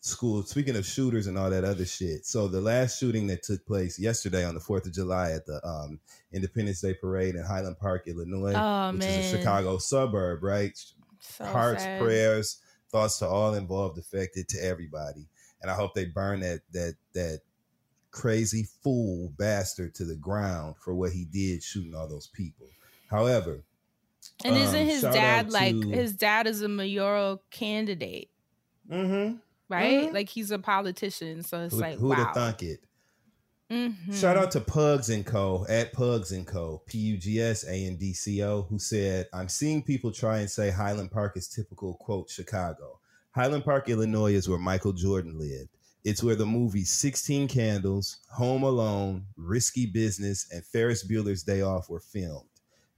school, 0.04 0.42
speaking 0.42 0.76
of 0.76 0.84
shooters 0.84 1.26
and 1.28 1.38
all 1.38 1.48
that 1.48 1.64
other 1.64 1.86
shit. 1.86 2.26
So 2.26 2.46
the 2.46 2.60
last 2.60 2.98
shooting 3.00 3.26
that 3.28 3.42
took 3.42 3.64
place 3.66 3.98
yesterday 3.98 4.44
on 4.44 4.52
the 4.54 4.60
Fourth 4.60 4.84
of 4.86 4.92
July 4.92 5.32
at 5.32 5.46
the 5.46 5.66
um, 5.66 5.98
Independence 6.30 6.82
Day 6.82 6.92
parade 6.92 7.34
in 7.36 7.42
Highland 7.42 7.78
Park, 7.78 8.06
Illinois, 8.06 8.52
Oh, 8.54 8.92
which 8.92 9.06
is 9.06 9.32
a 9.32 9.38
Chicago 9.38 9.78
suburb, 9.78 10.42
right? 10.42 10.76
So 11.20 11.46
Hearts, 11.46 11.84
sad. 11.84 12.00
prayers, 12.00 12.60
thoughts 12.90 13.18
to 13.20 13.26
all 13.26 13.54
involved, 13.54 13.96
affected, 13.98 14.46
to 14.50 14.58
everybody, 14.62 15.26
and 15.62 15.70
I 15.70 15.74
hope 15.74 15.94
they 15.94 16.04
burn 16.04 16.40
that 16.40 16.60
that 16.72 16.96
that 17.14 17.40
crazy 18.10 18.68
fool 18.82 19.32
bastard 19.38 19.94
to 19.94 20.04
the 20.04 20.14
ground 20.16 20.76
for 20.78 20.94
what 20.94 21.12
he 21.12 21.24
did 21.24 21.62
shooting 21.62 21.94
all 21.94 22.06
those 22.06 22.26
people. 22.28 22.66
However, 23.10 23.64
And 24.44 24.56
isn't 24.56 24.80
um, 24.80 24.86
his 24.86 25.00
dad 25.02 25.50
like 25.50 25.80
to- 25.80 25.88
his 25.88 26.12
dad 26.14 26.46
is 26.46 26.60
a 26.60 26.68
mayoral 26.68 27.42
candidate, 27.50 28.28
Mhm. 28.90 29.40
Right? 29.68 30.08
Mhm. 30.10 30.12
Like 30.14 30.28
he's 30.28 30.50
a 30.50 30.58
politician, 30.58 31.42
so 31.42 31.64
it's 31.64 31.74
Who, 31.74 31.80
like 31.80 31.98
who'd 31.98 32.10
wow. 32.10 32.24
have 32.24 32.34
thunk 32.34 32.62
it? 32.62 32.80
Mhm. 33.70 34.14
Shout 34.14 34.36
out 34.36 34.50
to 34.52 34.60
Pugs 34.60 35.08
and 35.08 35.24
Co. 35.24 35.64
at 35.68 35.92
Pugs 35.92 36.32
and 36.32 36.46
Co. 36.46 36.82
P 36.86 36.98
U 36.98 37.16
G 37.16 37.40
S 37.40 37.64
A 37.64 37.72
N 37.86 37.96
D 37.96 38.12
C 38.12 38.42
O, 38.42 38.62
who 38.62 38.78
said, 38.78 39.26
"I'm 39.32 39.48
seeing 39.48 39.82
people 39.82 40.12
try 40.12 40.38
and 40.40 40.50
say 40.50 40.70
Highland 40.70 41.10
Park 41.10 41.36
is 41.36 41.48
typical 41.48 41.94
quote 41.94 42.28
Chicago. 42.30 43.00
Highland 43.30 43.64
Park, 43.64 43.88
Illinois, 43.88 44.34
is 44.34 44.48
where 44.48 44.58
Michael 44.58 44.92
Jordan 44.92 45.38
lived. 45.38 45.70
It's 46.04 46.22
where 46.22 46.36
the 46.36 46.44
movies 46.46 46.90
16 46.90 47.48
Candles, 47.48 48.18
Home 48.32 48.62
Alone, 48.62 49.24
Risky 49.36 49.86
Business, 49.86 50.46
and 50.52 50.64
Ferris 50.64 51.02
Bueller's 51.04 51.42
Day 51.42 51.62
Off 51.62 51.88
were 51.88 52.00
filmed. 52.00 52.48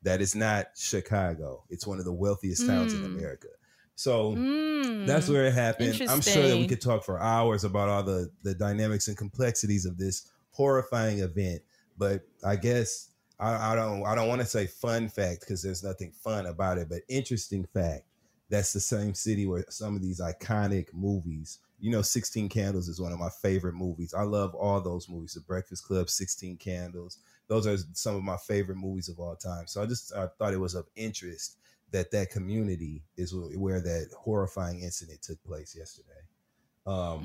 That 0.02 0.20
is 0.20 0.34
not 0.34 0.70
Chicago. 0.76 1.64
It's 1.70 1.86
one 1.86 2.00
of 2.00 2.04
the 2.04 2.12
wealthiest 2.12 2.66
towns 2.66 2.92
in 2.92 3.00
Mm. 3.02 3.16
America. 3.16 3.48
So." 3.96 4.34
Mm. 4.34 5.06
That's 5.06 5.28
where 5.28 5.46
it 5.46 5.54
happened. 5.54 6.00
I'm 6.08 6.20
sure 6.20 6.46
that 6.48 6.56
we 6.56 6.66
could 6.66 6.80
talk 6.80 7.04
for 7.04 7.20
hours 7.20 7.64
about 7.64 7.88
all 7.88 8.02
the 8.02 8.30
the 8.42 8.54
dynamics 8.54 9.08
and 9.08 9.16
complexities 9.16 9.86
of 9.86 9.98
this 9.98 10.30
horrifying 10.50 11.20
event. 11.20 11.62
But 11.98 12.22
I 12.44 12.56
guess 12.56 13.10
I, 13.38 13.72
I 13.72 13.76
don't 13.76 14.04
I 14.04 14.14
don't 14.14 14.28
want 14.28 14.40
to 14.40 14.46
say 14.46 14.66
fun 14.66 15.08
fact 15.08 15.40
because 15.40 15.62
there's 15.62 15.84
nothing 15.84 16.12
fun 16.12 16.46
about 16.46 16.78
it, 16.78 16.88
but 16.88 17.02
interesting 17.08 17.66
fact. 17.72 18.04
That's 18.48 18.72
the 18.72 18.80
same 18.80 19.14
city 19.14 19.46
where 19.46 19.64
some 19.68 19.96
of 19.96 20.02
these 20.02 20.20
iconic 20.20 20.92
movies. 20.92 21.58
You 21.78 21.90
know, 21.90 22.00
16 22.00 22.48
Candles 22.48 22.88
is 22.88 23.00
one 23.00 23.12
of 23.12 23.18
my 23.18 23.28
favorite 23.28 23.74
movies. 23.74 24.14
I 24.14 24.22
love 24.22 24.54
all 24.54 24.80
those 24.80 25.10
movies. 25.10 25.34
The 25.34 25.40
Breakfast 25.40 25.84
Club, 25.84 26.08
16 26.08 26.56
Candles. 26.56 27.18
Those 27.48 27.66
are 27.66 27.76
some 27.92 28.16
of 28.16 28.22
my 28.22 28.38
favorite 28.38 28.78
movies 28.78 29.10
of 29.10 29.20
all 29.20 29.36
time. 29.36 29.66
So 29.66 29.82
I 29.82 29.86
just 29.86 30.14
I 30.14 30.26
thought 30.38 30.54
it 30.54 30.60
was 30.60 30.74
of 30.74 30.86
interest 30.96 31.58
that 31.92 32.10
that 32.10 32.30
community 32.30 33.02
is 33.16 33.34
where 33.34 33.80
that 33.80 34.08
horrifying 34.18 34.80
incident 34.80 35.22
took 35.22 35.42
place 35.44 35.74
yesterday. 35.76 36.10
Um, 36.86 37.20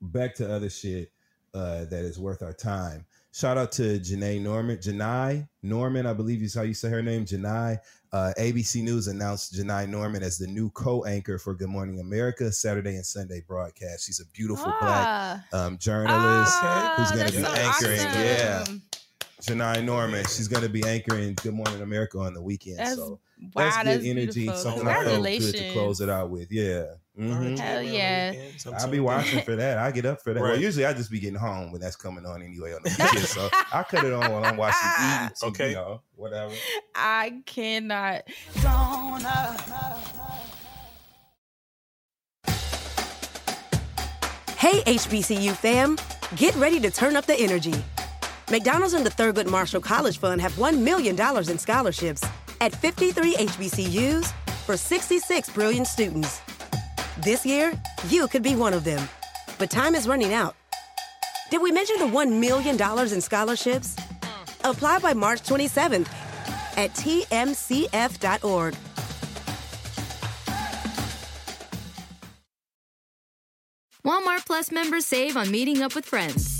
Hmm. 0.00 0.06
back 0.08 0.34
to 0.36 0.52
other 0.52 0.70
shit 0.70 1.12
uh, 1.52 1.84
that 1.86 2.04
is 2.04 2.18
worth 2.18 2.42
our 2.42 2.52
time. 2.52 3.04
Shout 3.32 3.58
out 3.58 3.72
to 3.72 3.98
Janae 3.98 4.40
Norman, 4.40 4.78
Janai 4.78 5.48
Norman, 5.62 6.06
I 6.06 6.12
believe 6.12 6.42
is 6.42 6.54
how 6.54 6.62
you 6.62 6.74
say 6.74 6.88
her 6.90 7.02
name, 7.02 7.24
Janai. 7.24 7.78
Uh, 8.12 8.32
ABC 8.38 8.82
News 8.82 9.08
announced 9.08 9.54
Janai 9.54 9.88
Norman 9.88 10.22
as 10.22 10.38
the 10.38 10.46
new 10.46 10.70
co-anchor 10.70 11.38
for 11.38 11.54
Good 11.54 11.68
Morning 11.68 11.98
America 12.00 12.50
Saturday 12.52 12.94
and 12.96 13.04
Sunday 13.06 13.42
broadcast. 13.46 14.06
She's 14.06 14.20
a 14.20 14.26
beautiful 14.26 14.66
black 14.80 15.06
Ah. 15.06 15.44
um, 15.52 15.76
journalist 15.78 16.52
Ah, 16.54 16.94
who's 16.96 17.10
going 17.12 17.30
to 17.30 17.36
be 17.36 17.42
so 17.42 17.52
anchoring. 17.52 18.00
awesome. 18.00 18.20
Yeah, 18.22 18.64
Janai 19.42 19.84
Norman. 19.84 20.24
She's 20.26 20.48
going 20.48 20.62
to 20.64 20.68
be 20.68 20.84
anchoring 20.86 21.34
Good 21.42 21.54
Morning 21.54 21.82
America 21.82 22.18
on 22.18 22.34
the 22.34 22.42
weekend. 22.42 22.78
That's- 22.78 22.96
so 22.96 23.20
wow, 23.54 23.64
that's 23.64 23.76
good 23.78 23.86
that's 23.86 24.04
energy. 24.04 24.40
beautiful. 24.40 24.60
Something 24.62 24.88
I 24.88 25.04
felt 25.04 25.24
good 25.24 25.54
to 25.54 25.72
close 25.72 26.00
it 26.00 26.08
out 26.08 26.30
with. 26.30 26.50
Yeah. 26.50 26.84
Mhm. 27.18 27.58
Hell 27.58 27.82
yeah. 27.82 28.32
I'll 28.78 28.88
be 28.88 29.00
watching 29.00 29.42
for 29.42 29.56
that. 29.56 29.78
I 29.78 29.90
get 29.90 30.06
up 30.06 30.22
for 30.22 30.32
that. 30.32 30.40
Well, 30.42 30.58
usually 30.58 30.86
I 30.86 30.92
just 30.92 31.10
be 31.10 31.20
getting 31.20 31.38
home 31.38 31.72
when 31.72 31.80
that's 31.80 31.96
coming 31.96 32.24
on 32.24 32.42
anyway 32.42 32.72
on 32.72 32.80
the 32.82 32.90
weekend. 32.90 33.18
so 33.28 33.48
I 33.52 33.82
cut 33.82 34.04
it 34.04 34.12
on 34.12 34.30
while 34.32 34.44
I'm 34.44 34.56
watching 34.56 34.78
eating. 34.98 35.28
TV, 35.36 35.48
Okay. 35.48 35.68
You 35.70 35.74
know, 35.74 36.02
whatever. 36.14 36.54
I 36.94 37.42
cannot. 37.44 38.22
Hey, 44.56 44.82
HBCU 44.82 45.52
fam, 45.54 45.96
get 46.36 46.54
ready 46.56 46.78
to 46.80 46.90
turn 46.90 47.16
up 47.16 47.24
the 47.26 47.34
energy. 47.38 47.74
McDonald's 48.50 48.92
and 48.94 49.06
the 49.06 49.10
Thurgood 49.10 49.46
Marshall 49.46 49.80
College 49.80 50.18
Fund 50.18 50.40
have 50.40 50.52
$1 50.54 50.78
million 50.80 51.18
in 51.48 51.58
scholarships 51.58 52.22
at 52.60 52.74
53 52.74 53.34
HBCUs 53.34 54.32
for 54.66 54.76
66 54.76 55.50
brilliant 55.50 55.86
students. 55.86 56.40
This 57.22 57.44
year, 57.44 57.72
you 58.08 58.28
could 58.28 58.42
be 58.42 58.56
one 58.56 58.72
of 58.72 58.84
them. 58.84 59.06
But 59.58 59.70
time 59.70 59.94
is 59.94 60.06
running 60.08 60.32
out. 60.32 60.54
Did 61.50 61.62
we 61.62 61.72
mention 61.72 61.98
the 61.98 62.06
$1 62.06 62.38
million 62.38 62.80
in 63.12 63.20
scholarships? 63.20 63.96
Apply 64.64 64.98
by 65.00 65.14
March 65.14 65.42
27th 65.42 66.08
at 66.76 66.90
tmcf.org. 66.94 68.74
Walmart 74.04 74.46
Plus 74.46 74.72
members 74.72 75.04
save 75.04 75.36
on 75.36 75.50
meeting 75.50 75.82
up 75.82 75.94
with 75.94 76.06
friends. 76.06 76.59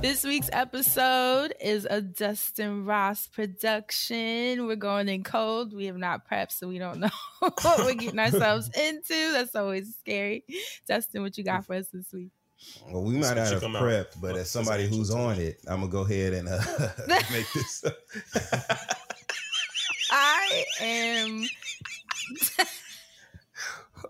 This 0.00 0.22
week's 0.22 0.48
episode 0.52 1.52
is 1.60 1.84
a 1.90 2.00
Dustin 2.00 2.84
Ross 2.84 3.26
production. 3.26 4.66
We're 4.66 4.76
going 4.76 5.08
in 5.08 5.24
cold. 5.24 5.74
We 5.74 5.86
have 5.86 5.96
not 5.96 6.28
prepped, 6.30 6.52
so 6.52 6.68
we 6.68 6.78
don't 6.78 7.00
know 7.00 7.10
what 7.40 7.78
we're 7.80 7.94
getting 7.94 8.20
ourselves 8.20 8.70
into. 8.78 9.32
That's 9.32 9.56
always 9.56 9.96
scary. 9.98 10.44
Dustin, 10.86 11.22
what 11.22 11.36
you 11.36 11.42
got 11.42 11.66
for 11.66 11.74
us 11.74 11.88
this 11.92 12.12
week? 12.12 12.30
Well, 12.88 13.02
we 13.02 13.14
might 13.14 13.34
not 13.34 13.48
have 13.48 13.60
come 13.60 13.74
out 13.74 13.82
prepped, 13.82 14.20
but 14.20 14.34
with. 14.34 14.42
as 14.42 14.50
somebody 14.50 14.86
who's 14.86 15.10
on 15.10 15.40
it, 15.40 15.58
I'm 15.66 15.80
gonna 15.80 15.90
go 15.90 16.02
ahead 16.02 16.32
and 16.32 16.48
uh, 16.48 16.60
make 17.08 17.52
this. 17.52 17.84
I 20.12 20.64
am 20.80 21.46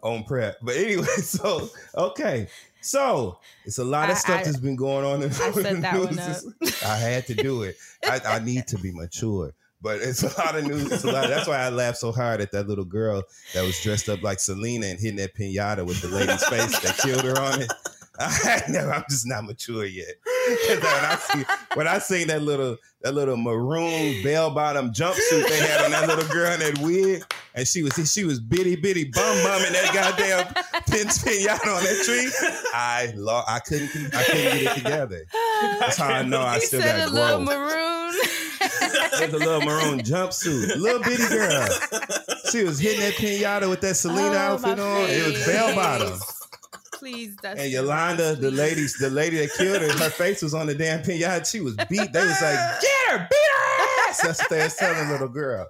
on 0.03 0.25
prep. 0.25 0.59
But 0.61 0.77
anyway, 0.77 1.07
so 1.07 1.71
okay. 1.97 2.49
So 2.83 3.39
it's 3.65 3.79
a 3.79 3.85
lot 3.85 4.11
of 4.11 4.17
I- 4.17 4.19
stuff 4.19 4.41
I- 4.41 4.45
that's 4.45 4.57
been 4.59 4.77
going 4.77 5.05
on 5.05 5.23
in 5.23 5.31
I 5.31 5.51
set 5.53 5.81
that 5.83 5.99
one 5.99 6.15
news. 6.17 6.83
I 6.85 6.97
had 6.97 7.27
to 7.29 7.35
do 7.35 7.63
it. 7.63 7.77
I, 8.05 8.21
I 8.27 8.39
need 8.41 8.67
to 8.69 8.79
be 8.79 8.93
mature. 8.93 9.55
But 9.81 10.01
it's 10.01 10.23
a 10.23 10.29
lot 10.41 10.55
of 10.57 10.65
news. 10.65 10.93
It's 10.93 11.03
a 11.03 11.11
lot. 11.11 11.27
That's 11.29 11.49
why 11.49 11.57
I 11.59 11.69
laughed 11.71 11.99
so 11.99 12.13
hard 12.13 12.41
at 12.41 12.53
that 12.53 12.69
little 12.69 12.85
girl 12.85 13.25
that 13.53 13.63
was 13.65 13.81
dressed 13.81 14.09
up 14.09 14.23
like 14.23 14.39
Selena 14.39 14.87
and 14.87 15.01
hitting 15.01 15.17
that 15.17 15.35
pinata 15.35 15.85
with 15.85 16.01
the 16.03 16.09
lady's 16.09 16.45
face 16.45 16.79
that 16.81 16.99
killed 16.99 17.25
her 17.25 17.37
on 17.41 17.63
it. 17.63 17.73
I 18.19 18.63
never, 18.69 18.93
I'm 18.93 19.05
just 19.09 19.27
not 19.27 19.45
mature 19.45 19.87
yet. 19.87 20.15
when 20.69 20.79
I 20.85 21.17
see 21.17 21.45
when 21.75 21.89
I 21.89 21.99
seen 21.99 22.27
that 22.29 22.43
little 22.43 22.77
that 23.03 23.15
little 23.15 23.37
maroon 23.39 24.23
bell 24.23 24.51
bottom 24.51 24.93
jumpsuit 24.93 25.49
they 25.49 25.59
had 25.59 25.85
on 25.85 25.93
that 25.93 26.07
little 26.09 26.29
girl 26.33 26.53
in 26.53 26.61
that 26.61 26.79
wig, 26.79 27.25
and 27.55 27.67
she 27.67 27.83
was 27.83 27.95
she 28.13 28.25
was 28.25 28.39
bitty 28.39 28.77
bitty 28.77 29.05
bum 29.05 29.43
bumming 29.45 29.73
that 29.73 29.91
goddamn 29.95 30.47
pin 30.91 31.07
pinata 31.09 31.75
on 31.75 31.83
that 31.85 32.03
tree. 32.05 32.31
I 32.75 33.13
lo- 33.17 33.45
I 33.49 33.61
couldn't 33.61 33.89
I 34.15 34.25
couldn't 34.25 34.43
get 34.43 34.63
it 34.63 34.75
together. 34.77 35.25
That's 35.81 35.97
how 35.97 36.09
I 36.09 36.23
know 36.23 36.43
I 36.43 36.59
still 36.59 36.81
got 36.83 37.09
a 37.09 37.13
little 37.13 37.45
growth. 37.45 37.59
maroon. 37.59 38.15
With 39.21 39.35
a 39.35 39.39
little 39.39 39.61
maroon 39.63 40.01
jumpsuit, 40.01 40.77
little 40.77 41.01
bitty 41.03 41.27
girl. 41.29 41.67
She 42.51 42.63
was 42.65 42.79
hitting 42.79 43.01
that 43.01 43.15
pinata 43.15 43.69
with 43.71 43.81
that 43.81 43.97
Selena 43.97 44.35
Oh, 44.37 44.39
outfit 44.55 44.79
on. 44.79 45.09
It 45.09 45.33
was 45.33 45.47
bell 45.47 45.75
bottom. 45.75 46.19
Face. 47.03 47.13
Please, 47.13 47.37
Dustin. 47.37 47.65
And 47.65 47.73
Yolanda, 47.73 48.35
the 48.37 48.51
ladies, 48.51 48.97
the 48.99 49.11
lady 49.11 49.39
that 49.39 49.53
killed 49.53 49.83
her, 49.83 49.93
her 50.05 50.11
face 50.11 50.43
was 50.43 50.55
on 50.55 50.67
the 50.67 50.75
damn 50.75 51.03
pinata. 51.03 51.51
She 51.51 51.61
was 51.61 51.75
beat. 51.89 52.13
They 52.13 52.25
was 52.25 52.43
like, 52.43 52.59
get 52.81 53.11
her, 53.11 53.29
beat 53.31 53.51
her 53.53 54.09
ass. 54.09 54.23
That's 54.23 54.41
what 54.41 54.51
they 54.51 54.63
was 54.63 54.77
telling 54.77 55.07
the 55.07 55.13
little 55.13 55.29
girl. 55.29 55.69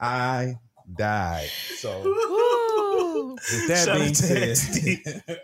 I 0.00 0.58
died. 0.94 1.48
So 1.76 2.02
Woo. 2.02 3.32
with 3.34 3.68
that 3.68 3.86
Shout 3.86 3.98
being 3.98 4.14
said, 4.14 5.42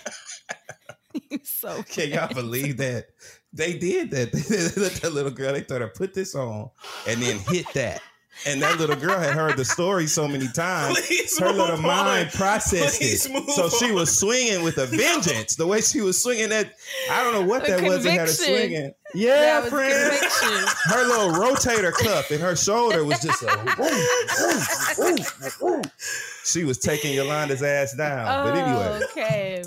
so 1.42 1.82
can 1.88 2.10
y'all 2.10 2.32
believe 2.32 2.76
that 2.78 3.06
they 3.52 3.78
did 3.78 4.10
that? 4.10 4.32
They 4.32 4.80
let 4.80 4.92
that 4.94 5.12
little 5.12 5.30
girl. 5.30 5.52
They 5.52 5.62
told 5.62 5.80
her 5.80 5.88
put 5.88 6.14
this 6.14 6.34
on 6.34 6.70
and 7.08 7.22
then 7.22 7.38
hit 7.38 7.66
that. 7.74 8.02
And 8.46 8.62
that 8.62 8.78
little 8.78 8.96
girl 8.96 9.18
had 9.18 9.34
heard 9.34 9.56
the 9.58 9.64
story 9.64 10.06
so 10.06 10.26
many 10.26 10.48
times, 10.48 10.98
Please 11.06 11.38
her 11.38 11.50
little 11.52 11.76
on. 11.76 11.82
mind 11.82 12.30
processed 12.30 12.98
Please 12.98 13.26
it. 13.26 13.32
move 13.32 13.50
So 13.50 13.68
she 13.68 13.92
was 13.92 14.18
swinging 14.18 14.62
with 14.62 14.78
a 14.78 14.86
vengeance. 14.86 15.56
The 15.56 15.66
way 15.66 15.80
she 15.82 16.00
was 16.00 16.22
swinging 16.22 16.48
that, 16.48 16.74
I 17.10 17.22
don't 17.22 17.34
know 17.34 17.42
what 17.42 17.64
The 17.66 17.72
that 17.72 17.82
was 17.82 18.04
that 18.04 18.10
had 18.10 18.20
her 18.20 18.26
conviction. 18.26 18.54
swinging. 18.56 18.92
Yeah, 19.14 19.60
That 19.60 19.68
friend. 19.70 19.92
Her 20.84 21.04
little 21.06 21.30
rotator 21.32 21.92
cuff 21.92 22.30
in 22.30 22.40
her 22.40 22.54
shoulder 22.56 23.04
was 23.04 23.20
just 23.20 23.42
a. 23.42 23.48
ooh, 25.02 25.04
ooh, 25.04 25.66
ooh, 25.66 25.78
ooh. 25.78 25.82
She 26.44 26.64
was 26.64 26.78
taking 26.78 27.12
Yolanda's 27.14 27.62
ass 27.62 27.94
down. 27.96 28.44
but 28.46 28.56
anyway, 28.56 29.00
Oh, 29.00 29.04
okay. 29.10 29.62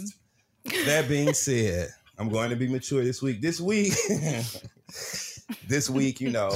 that 0.86 1.08
being 1.10 1.34
said, 1.34 1.90
I'm 2.18 2.30
going 2.30 2.50
to 2.52 2.56
be 2.56 2.68
mature 2.70 3.04
this 3.04 3.22
week. 3.22 3.42
This 3.42 3.60
week, 3.60 3.94
this 5.68 5.90
week, 5.90 6.22
you 6.22 6.30
know, 6.32 6.50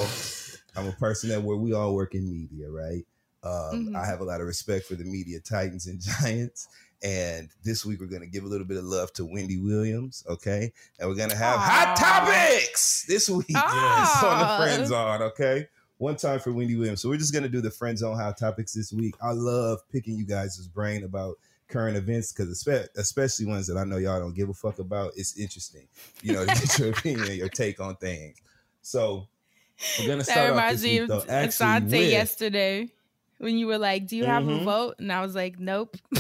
I'm 0.78 0.88
a 0.88 0.92
person 0.94 1.30
that 1.30 1.42
where 1.42 1.58
we 1.58 1.74
all 1.74 1.96
work 1.96 2.16
in 2.16 2.30
media, 2.32 2.70
right? 2.70 3.06
Um, 3.44 3.88
Mhm. 3.90 3.96
I 3.96 4.06
have 4.06 4.20
a 4.20 4.24
lot 4.24 4.42
of 4.42 4.48
respect 4.48 4.86
for 4.86 4.96
the 4.96 5.04
media 5.04 5.40
titans 5.40 5.88
and 5.88 6.00
giants. 6.22 6.68
And 7.04 7.50
this 7.64 7.86
week 7.86 8.00
we're 8.00 8.08
going 8.08 8.22
to 8.24 8.28
give 8.28 8.44
a 8.44 8.48
little 8.48 8.66
bit 8.66 8.78
of 8.78 8.84
love 8.84 9.14
to 9.14 9.26
Wendy 9.26 9.58
Williams, 9.58 10.24
okay? 10.28 10.72
And 11.00 11.08
we're 11.08 11.16
going 11.16 11.30
to 11.30 11.36
have 11.36 11.60
hot 11.60 11.96
topics 11.96 13.06
this 13.08 13.30
week 13.30 13.46
Yes. 13.50 14.18
on 14.24 14.40
the. 14.40 14.64
Friend 14.66 14.88
Zone, 14.88 15.22
okay? 15.22 15.68
One 16.00 16.16
time 16.16 16.40
for 16.40 16.52
Wendy 16.52 16.76
Williams. 16.76 17.02
So 17.02 17.10
we're 17.10 17.18
just 17.18 17.34
going 17.34 17.44
to 17.44 17.50
do 17.50 17.62
the 17.62 17.70
Friend 17.72 17.98
Zone 17.98 18.16
hot 18.18 18.38
topics 18.38 18.74
this 18.74 18.92
week. 18.92 19.16
I 19.22 19.32
love 19.32 19.80
picking 19.92 20.16
you 20.16 20.26
guys' 20.26 20.58
brain 20.68 21.04
about 21.04 21.38
current 21.70 21.98
events 21.98 22.32
because 22.34 22.50
especially 22.96 23.46
ones 23.46 23.68
that 23.68 23.78
I 23.78 23.84
know 23.84 23.98
y'all 23.98 24.20
don't 24.20 24.36
give 24.36 24.50
a 24.50 24.54
fuck 24.54 24.80
about. 24.80 25.12
It's 25.16 25.38
interesting, 25.38 25.88
you 26.24 26.34
know, 26.34 26.46
to 26.46 26.56
get 26.62 26.80
your 26.80 26.90
opinion, 26.90 27.34
your 27.36 27.50
take 27.50 27.80
on 27.80 27.96
things. 27.98 28.38
So 28.82 29.28
we're 30.00 30.08
gonna 30.08 30.18
That 30.18 30.26
start 30.26 30.50
off 30.52 30.56
reminds 30.58 30.82
this 30.82 30.92
me 30.92 30.98
of 31.00 31.28
Asante 31.28 31.92
with- 31.92 32.12
yesterday 32.12 32.90
when 33.40 33.58
you 33.58 33.68
were 33.68 33.78
like, 33.78 34.08
"Do 34.08 34.16
you 34.18 34.26
have 34.26 34.48
a 34.48 34.52
Mhm. 34.52 34.64
vote?" 34.64 34.96
And 35.00 35.12
I 35.12 35.22
was 35.22 35.36
like, 35.36 35.60
"Nope." 35.60 35.98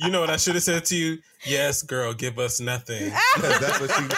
you 0.00 0.10
know 0.10 0.20
what 0.20 0.30
I 0.30 0.36
should 0.36 0.54
have 0.54 0.62
said 0.64 0.84
to 0.86 0.96
you? 0.96 1.18
Yes, 1.44 1.82
girl, 1.82 2.12
give 2.12 2.38
us 2.38 2.60
nothing. 2.60 3.10
that's 3.40 3.80
what 3.80 3.90
she. 3.90 4.06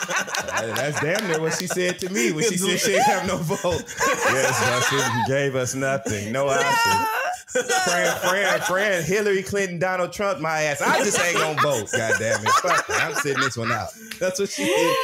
That's 0.58 1.00
damn 1.00 1.28
near 1.28 1.40
what 1.40 1.54
she 1.54 1.66
said 1.68 1.98
to 2.00 2.10
me 2.12 2.32
when 2.32 2.42
she 2.44 2.56
said 2.56 2.80
she 2.80 2.86
didn't 2.92 3.04
have 3.04 3.26
no 3.28 3.36
vote. 3.36 3.84
yes, 3.96 4.60
Dustin, 4.60 4.98
you 4.98 5.24
gave 5.28 5.54
us 5.54 5.74
nothing, 5.74 6.32
no 6.32 6.48
option. 6.48 7.06
Friend, 7.84 8.18
friend, 8.20 8.62
friend, 8.64 9.04
Hillary 9.04 9.42
Clinton, 9.44 9.78
Donald 9.78 10.12
Trump, 10.12 10.40
my 10.40 10.62
ass. 10.62 10.82
I 10.82 10.98
just 11.04 11.18
ain't 11.20 11.36
gonna 11.38 11.60
vote. 11.62 11.88
God 11.92 12.14
damn 12.18 12.42
it. 12.44 12.48
Fuck 12.50 12.88
it. 12.88 12.96
I'm 13.02 13.14
sitting 13.14 13.40
this 13.42 13.56
one 13.56 13.70
out. 13.70 13.88
That's 14.18 14.40
what 14.40 14.48
she 14.48 14.64
did. 14.64 14.96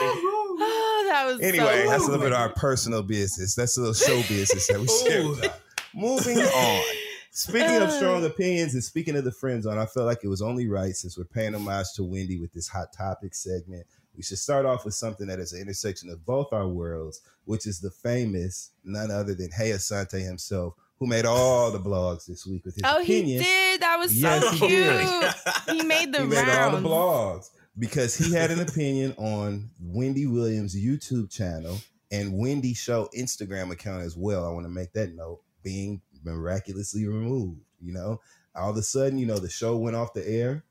To 1.30 1.36
me. 1.36 1.40
That 1.58 1.64
was 1.64 1.68
Anyway, 1.70 1.84
so 1.84 1.90
that's 1.90 2.02
a 2.02 2.06
little 2.06 2.22
bit 2.24 2.32
of 2.32 2.38
our 2.38 2.48
personal 2.50 3.02
business. 3.02 3.54
That's 3.54 3.76
a 3.76 3.80
little 3.80 3.94
show 3.94 4.16
business 4.28 4.66
that 4.68 4.80
we 4.80 4.86
share. 5.08 5.22
Ooh. 5.22 5.30
with 5.30 5.42
y'all. 5.44 5.52
Moving 5.94 6.38
on. 6.40 6.82
Speaking 7.30 7.82
of 7.82 7.90
strong 7.90 8.22
uh. 8.22 8.26
opinions 8.28 8.74
and 8.74 8.84
speaking 8.84 9.16
of 9.16 9.24
the 9.24 9.32
friend 9.32 9.62
zone, 9.62 9.78
I 9.78 9.86
felt 9.86 10.06
like 10.06 10.20
it 10.22 10.28
was 10.28 10.40
only 10.42 10.68
right 10.68 10.94
since 10.94 11.18
we're 11.18 11.24
paying 11.24 11.54
homage 11.54 11.86
to 11.96 12.04
Wendy 12.04 12.38
with 12.38 12.52
this 12.52 12.68
hot 12.68 12.92
topic 12.92 13.34
segment. 13.34 13.86
We 14.16 14.22
should 14.22 14.38
start 14.38 14.64
off 14.66 14.84
with 14.84 14.94
something 14.94 15.26
that 15.26 15.40
is 15.40 15.52
an 15.52 15.60
intersection 15.60 16.08
of 16.10 16.24
both 16.24 16.52
our 16.52 16.68
worlds, 16.68 17.20
which 17.46 17.66
is 17.66 17.80
the 17.80 17.90
famous, 17.90 18.70
none 18.84 19.10
other 19.10 19.34
than 19.34 19.50
Hey 19.50 19.70
Asante 19.70 20.24
himself, 20.24 20.74
who 21.00 21.08
made 21.08 21.26
all 21.26 21.72
the 21.72 21.80
blogs 21.80 22.26
this 22.26 22.46
week 22.46 22.64
with 22.64 22.76
his 22.76 22.84
Oh, 22.86 23.02
he 23.02 23.18
opinions. 23.18 23.44
did. 23.44 23.80
That 23.80 23.96
was 23.98 24.16
Yes, 24.16 24.44
so 24.44 24.50
he 24.52 24.58
cute. 24.68 24.70
did. 24.70 25.34
He 25.76 25.82
made 25.82 26.12
the 26.14 26.20
he 26.20 26.26
made 26.28 26.48
all 26.48 26.70
the 26.80 26.88
blogs 26.88 27.50
because 27.78 28.16
he 28.16 28.32
had 28.32 28.50
an 28.50 28.60
opinion 28.60 29.14
on 29.16 29.70
Wendy 29.80 30.26
Williams' 30.26 30.76
YouTube 30.76 31.30
channel 31.30 31.78
and 32.10 32.38
Wendy 32.38 32.74
Show 32.74 33.08
Instagram 33.16 33.70
account 33.72 34.02
as 34.02 34.16
well. 34.16 34.46
I 34.46 34.52
want 34.52 34.66
to 34.66 34.70
make 34.70 34.92
that 34.92 35.14
note 35.14 35.40
being 35.62 36.00
miraculously 36.22 37.06
removed. 37.06 37.60
You 37.80 37.92
know, 37.92 38.20
all 38.54 38.70
of 38.70 38.76
a 38.76 38.82
sudden, 38.82 39.18
you 39.18 39.26
know, 39.26 39.38
the 39.38 39.50
show 39.50 39.76
went 39.76 39.96
off 39.96 40.14
the 40.14 40.26
air, 40.26 40.64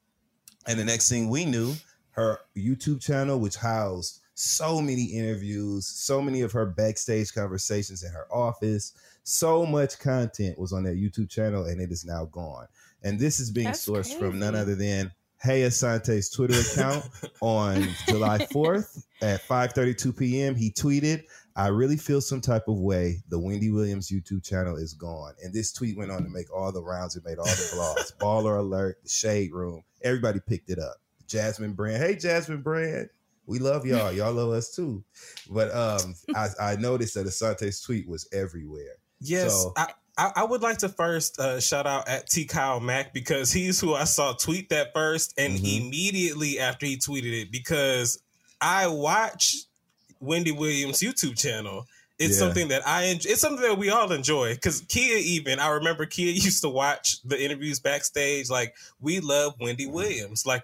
and 0.65 0.79
the 0.79 0.85
next 0.85 1.09
thing 1.09 1.29
we 1.29 1.45
knew, 1.45 1.73
her 2.11 2.39
YouTube 2.55 3.01
channel, 3.01 3.39
which 3.39 3.57
housed 3.57 4.21
so 4.35 4.81
many 4.81 5.03
interviews, 5.03 5.85
so 5.85 6.21
many 6.21 6.41
of 6.41 6.51
her 6.53 6.65
backstage 6.65 7.33
conversations 7.33 8.03
in 8.03 8.11
her 8.11 8.25
office, 8.31 8.93
so 9.23 9.65
much 9.65 9.99
content 9.99 10.57
was 10.57 10.73
on 10.73 10.83
that 10.83 10.95
YouTube 10.95 11.29
channel, 11.29 11.65
and 11.65 11.79
it 11.79 11.91
is 11.91 12.05
now 12.05 12.25
gone. 12.25 12.67
And 13.03 13.19
this 13.19 13.39
is 13.39 13.51
being 13.51 13.67
That's 13.67 13.87
sourced 13.87 14.17
from 14.17 14.39
none 14.39 14.55
other 14.55 14.75
than 14.75 15.11
Hey 15.43 15.63
Asante's 15.63 16.29
Twitter 16.29 16.57
account 16.57 17.03
on 17.41 17.85
July 18.07 18.37
4th 18.39 19.03
at 19.21 19.41
5:32 19.41 20.17
p.m. 20.17 20.55
He 20.55 20.71
tweeted, 20.71 21.23
"I 21.57 21.67
really 21.67 21.97
feel 21.97 22.21
some 22.21 22.39
type 22.39 22.69
of 22.69 22.79
way. 22.79 23.21
The 23.27 23.37
Wendy 23.37 23.69
Williams 23.69 24.09
YouTube 24.09 24.41
channel 24.41 24.77
is 24.77 24.93
gone." 24.93 25.33
And 25.43 25.53
this 25.53 25.73
tweet 25.73 25.97
went 25.97 26.11
on 26.11 26.23
to 26.23 26.29
make 26.29 26.53
all 26.55 26.71
the 26.71 26.81
rounds. 26.81 27.17
It 27.17 27.25
made 27.25 27.39
all 27.39 27.45
the 27.45 27.71
blogs. 27.75 28.15
Baller 28.21 28.59
Alert, 28.59 28.99
The 29.03 29.09
Shade 29.09 29.51
Room. 29.51 29.83
Everybody 30.01 30.39
picked 30.39 30.69
it 30.69 30.79
up. 30.79 30.95
Jasmine 31.27 31.73
Brand. 31.73 32.01
Hey, 32.01 32.15
Jasmine 32.15 32.61
Brand. 32.61 33.09
We 33.45 33.59
love 33.59 33.85
y'all. 33.85 34.11
Y'all 34.13 34.31
love 34.33 34.51
us 34.51 34.73
too. 34.73 35.03
But 35.49 35.75
um, 35.75 36.15
I, 36.33 36.47
I 36.59 36.75
noticed 36.77 37.15
that 37.15 37.25
Asante's 37.25 37.81
tweet 37.81 38.07
was 38.07 38.29
everywhere. 38.31 38.95
Yes, 39.19 39.51
So- 39.51 39.73
I, 39.75 39.87
I, 40.17 40.31
I 40.37 40.43
would 40.43 40.61
like 40.61 40.77
to 40.79 40.89
first 40.89 41.39
uh, 41.39 41.59
shout 41.59 41.87
out 41.87 42.07
at 42.07 42.29
T 42.29 42.45
Kyle 42.45 42.79
Mack 42.79 43.13
because 43.13 43.51
he's 43.51 43.79
who 43.79 43.93
I 43.95 44.03
saw 44.03 44.33
tweet 44.33 44.69
that 44.69 44.93
first, 44.93 45.33
and 45.37 45.57
Mhm. 45.57 45.81
immediately 45.87 46.59
after 46.59 46.85
he 46.85 46.97
tweeted 46.97 47.41
it, 47.43 47.51
because 47.51 48.19
I 48.61 48.87
watch 48.87 49.55
Wendy 50.19 50.51
Williams' 50.51 50.99
YouTube 50.99 51.37
channel. 51.37 51.87
It's 52.19 52.33
Yeah. 52.35 52.39
something 52.45 52.67
that 52.67 52.87
I 52.87 53.05
enjoy. 53.05 53.31
It's 53.31 53.41
something 53.41 53.63
that 53.67 53.77
we 53.77 53.89
all 53.89 54.11
enjoy. 54.11 54.53
Because 54.53 54.81
Kia, 54.87 55.17
even 55.17 55.59
I 55.59 55.69
remember 55.69 56.05
Kia 56.05 56.31
used 56.31 56.61
to 56.61 56.69
watch 56.69 57.17
the 57.23 57.41
interviews 57.43 57.79
backstage. 57.79 58.49
Like 58.49 58.75
we 59.01 59.19
love 59.19 59.55
Wendy 59.59 59.87
Williams. 59.87 60.45
Like 60.45 60.63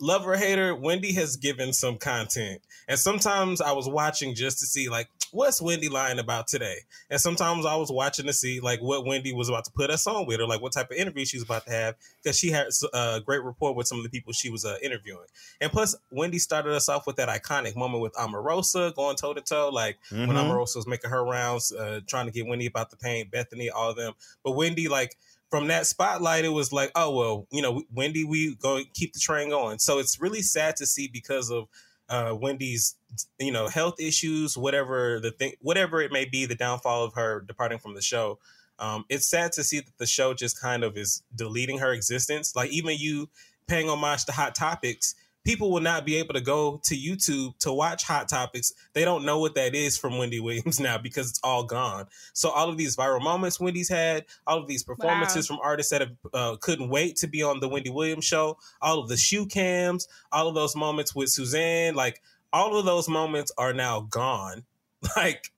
love 0.00 0.26
or 0.26 0.36
hate 0.36 0.58
her, 0.58 0.74
Wendy 0.74 1.12
has 1.14 1.36
given 1.36 1.72
some 1.72 1.96
content, 1.98 2.60
and 2.88 2.98
sometimes 2.98 3.60
I 3.60 3.72
was 3.72 3.88
watching 3.88 4.34
just 4.34 4.58
to 4.60 4.66
see 4.66 4.88
like 4.88 5.08
what's 5.32 5.60
Wendy 5.60 5.88
lying 5.88 6.20
about 6.20 6.46
today. 6.46 6.76
And 7.10 7.20
sometimes 7.20 7.66
I 7.66 7.74
was 7.74 7.90
watching 7.90 8.26
to 8.26 8.32
see 8.32 8.60
like 8.60 8.80
what 8.80 9.04
Wendy 9.04 9.32
was 9.34 9.48
about 9.48 9.64
to 9.64 9.72
put 9.72 9.90
us 9.90 10.06
on 10.06 10.26
with, 10.26 10.40
or 10.40 10.46
like 10.46 10.60
what 10.60 10.72
type 10.72 10.90
of 10.92 10.96
interview 10.96 11.24
she 11.24 11.36
was 11.38 11.42
about 11.44 11.64
to 11.66 11.72
have, 11.72 11.96
because 12.22 12.38
she 12.38 12.50
had 12.50 12.68
a 12.92 13.20
great 13.20 13.42
rapport 13.42 13.74
with 13.74 13.88
some 13.88 13.98
of 13.98 14.04
the 14.04 14.10
people 14.10 14.32
she 14.32 14.48
was 14.48 14.64
uh, 14.64 14.76
interviewing. 14.80 15.26
And 15.60 15.72
plus, 15.72 15.96
Wendy 16.12 16.38
started 16.38 16.72
us 16.72 16.88
off 16.88 17.06
with 17.06 17.16
that 17.16 17.28
iconic 17.28 17.74
moment 17.74 18.00
with 18.00 18.12
Omarosa 18.14 18.94
going 18.94 19.16
toe 19.16 19.34
to 19.34 19.40
toe, 19.40 19.70
like 19.72 19.98
when 20.10 20.28
Mhm. 20.28 20.50
Omarosa 20.50 20.76
was 20.76 20.86
making 20.86 21.10
her 21.10 21.24
rounds, 21.24 21.72
uh, 21.72 22.00
trying 22.06 22.26
to 22.26 22.32
get 22.32 22.46
Wendy 22.46 22.66
about 22.66 22.90
the 22.90 22.96
pain, 22.96 23.28
Bethany, 23.28 23.70
all 23.70 23.90
of 23.90 23.96
them. 23.96 24.12
But 24.44 24.52
Wendy, 24.52 24.86
like 24.86 25.16
from 25.50 25.68
that 25.68 25.86
spotlight, 25.86 26.44
it 26.44 26.50
was 26.50 26.72
like, 26.72 26.90
oh 26.94 27.14
well, 27.14 27.46
you 27.50 27.62
know, 27.62 27.82
Wendy, 27.92 28.24
we 28.24 28.56
go 28.56 28.80
keep 28.92 29.12
the 29.12 29.20
train 29.20 29.50
going. 29.50 29.78
So 29.78 29.98
it's 29.98 30.20
really 30.20 30.42
sad 30.42 30.76
to 30.76 30.86
see 30.86 31.08
because 31.08 31.50
of 31.50 31.68
uh, 32.08 32.36
Wendy's, 32.38 32.96
you 33.38 33.52
know, 33.52 33.68
health 33.68 33.94
issues, 33.98 34.56
whatever 34.56 35.20
the 35.20 35.30
thing, 35.30 35.52
whatever 35.60 36.00
it 36.00 36.12
may 36.12 36.24
be, 36.24 36.46
the 36.46 36.54
downfall 36.54 37.04
of 37.04 37.14
her 37.14 37.40
departing 37.40 37.78
from 37.78 37.94
the 37.94 38.02
show. 38.02 38.38
Um, 38.78 39.04
it's 39.08 39.26
sad 39.26 39.52
to 39.52 39.64
see 39.64 39.80
that 39.80 39.98
the 39.98 40.06
show 40.06 40.34
just 40.34 40.60
kind 40.60 40.82
of 40.82 40.96
is 40.96 41.22
deleting 41.34 41.78
her 41.78 41.92
existence. 41.92 42.56
Like 42.56 42.70
even 42.70 42.96
you 42.98 43.30
paying 43.66 43.88
homage 43.88 44.24
to 44.26 44.32
Hot 44.32 44.54
Topics, 44.54 45.14
people 45.44 45.70
will 45.70 45.80
not 45.80 46.04
be 46.06 46.16
able 46.16 46.34
to 46.34 46.40
go 46.40 46.80
to 46.84 46.96
YouTube 46.96 47.56
to 47.58 47.72
watch 47.72 48.04
Hot 48.04 48.28
Topics. 48.28 48.72
They 48.94 49.04
don't 49.04 49.24
know 49.24 49.38
what 49.38 49.54
that 49.54 49.74
is 49.74 49.96
from 49.96 50.18
Wendy 50.18 50.40
Williams 50.40 50.80
now 50.80 50.98
because 50.98 51.30
it's 51.30 51.40
all 51.44 51.64
gone. 51.64 52.06
So 52.32 52.48
all 52.50 52.68
of 52.68 52.76
these 52.76 52.96
viral 52.96 53.22
moments 53.22 53.60
Wendy's 53.60 53.88
had, 53.88 54.24
all 54.46 54.58
of 54.58 54.66
these 54.66 54.82
performances 54.82 55.46
from 55.46 55.58
artists 55.62 55.90
that 55.92 56.00
have, 56.00 56.12
uh, 56.32 56.56
couldn't 56.60 56.88
wait 56.88 57.16
to 57.16 57.26
be 57.26 57.42
on 57.42 57.60
the 57.60 57.68
Wendy 57.68 57.90
Williams 57.90 58.24
show, 58.24 58.58
all 58.80 58.98
of 58.98 59.08
the 59.08 59.16
shoe 59.16 59.46
cams, 59.46 60.08
all 60.32 60.48
of 60.48 60.54
those 60.54 60.74
moments 60.74 61.14
with 61.14 61.28
Suzanne, 61.28 61.94
like 61.94 62.22
all 62.52 62.78
of 62.78 62.84
those 62.84 63.08
moments 63.08 63.52
are 63.58 63.72
now 63.72 64.00
gone. 64.00 64.64
Like 65.18 65.52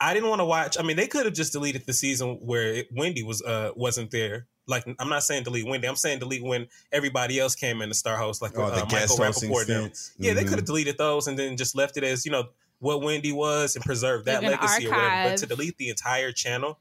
I 0.00 0.14
didn't 0.14 0.30
want 0.30 0.40
to 0.40 0.46
watch. 0.46 0.78
I 0.78 0.82
mean, 0.82 0.96
they 0.96 1.06
could 1.06 1.26
have 1.26 1.34
just 1.34 1.52
deleted 1.52 1.84
the 1.84 1.92
season 1.92 2.38
where 2.40 2.72
it, 2.72 2.88
Wendy 2.90 3.22
was 3.22 3.42
uh 3.42 3.72
wasn't 3.76 4.10
there. 4.10 4.46
Like 4.70 4.84
I'm 4.98 5.08
not 5.08 5.22
saying 5.24 5.42
delete 5.44 5.66
Wendy. 5.66 5.86
I'm 5.88 5.96
saying 5.96 6.20
delete 6.20 6.42
when 6.42 6.66
everybody 6.92 7.38
else 7.38 7.54
came 7.54 7.82
in 7.82 7.88
to 7.88 7.94
star 7.94 8.16
host, 8.16 8.40
like 8.40 8.56
Oh, 8.56 8.62
uh, 8.64 8.70
the 8.70 8.86
Michael 8.86 9.16
hosting 9.16 9.50
Rapaport. 9.50 9.68
and 9.68 9.84
them. 9.86 9.92
Yeah, 10.18 10.32
they 10.34 10.44
Mhm. 10.44 10.48
could 10.48 10.58
have 10.58 10.64
deleted 10.66 10.96
those 10.96 11.26
and 11.26 11.38
then 11.38 11.56
just 11.56 11.74
left 11.74 11.96
it 11.96 12.04
as 12.04 12.24
you 12.24 12.30
know 12.32 12.48
what 12.78 13.02
Wendy 13.02 13.32
was 13.32 13.76
and 13.76 13.84
preserved 13.84 14.24
that 14.26 14.42
Like 14.42 14.54
an 14.54 14.60
legacy 14.66 14.86
or 14.86 14.90
whatever. 14.90 15.30
But 15.30 15.36
to 15.38 15.46
delete 15.46 15.76
the 15.76 15.90
entire 15.90 16.32
channel, 16.32 16.78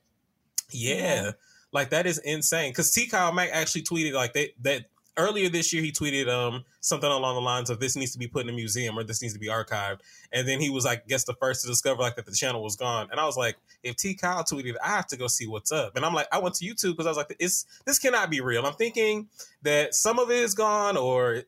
yeah, 0.72 1.32
like 1.72 1.90
that 1.90 2.06
is 2.06 2.18
insane. 2.20 2.72
Because 2.72 2.92
T. 2.92 3.08
Kyle 3.08 3.32
Mack 3.34 3.50
actually 3.52 3.84
tweeted 3.84 4.14
like 4.14 4.34
they 4.34 4.54
that 4.62 4.86
earlier 5.20 5.50
this 5.50 5.74
year 5.74 5.84
he 5.84 5.92
tweeted 5.92 6.28
um 6.28 6.64
something 6.80 7.10
along 7.10 7.36
the 7.36 7.42
lines 7.42 7.70
of 7.70 7.80
this 7.80 7.96
needs 7.96 8.14
to 8.14 8.18
be 8.18 8.28
put 8.28 8.44
in 8.44 8.50
a 8.50 8.54
museum 8.54 8.98
or 8.98 9.04
this 9.04 9.22
needs 9.22 9.34
to 9.34 9.40
be 9.40 9.48
archived. 9.48 10.00
And 10.32 10.48
then 10.48 10.60
he 10.60 10.70
was 10.70 10.86
like, 10.86 11.08
guess 11.08 11.26
the 11.26 11.34
first 11.34 11.62
to 11.62 11.68
discover 11.68 12.02
like 12.02 12.16
that 12.16 12.26
the 12.26 12.32
channel 12.32 12.64
was 12.64 12.76
gone. 12.76 13.10
And 13.12 13.20
I 13.20 13.26
was 13.26 13.38
like, 13.38 13.58
if 13.84 13.98
T. 13.98 14.16
Kyle 14.16 14.44
tweeted, 14.44 14.76
I 14.84 14.90
have 14.90 15.08
to 15.08 15.18
go 15.18 15.28
see 15.28 15.46
what's 15.46 15.72
up. 15.72 15.96
And 15.96 16.06
I'm 16.06 16.14
like, 16.14 16.28
I 16.32 16.40
went 16.40 16.56
to 16.56 16.66
YouTube 16.66 16.92
because 16.92 17.06
I 17.06 17.10
was 17.10 17.18
like, 17.18 17.36
it's 17.38 17.66
this 17.86 18.00
cannot 18.00 18.30
be 18.32 18.42
real. 18.42 18.66
I'm 18.66 18.74
thinking 18.74 19.28
that 19.62 19.94
some 19.94 20.18
of 20.18 20.32
it 20.32 20.38
is 20.38 20.56
gone 20.56 20.98
or. 20.98 21.44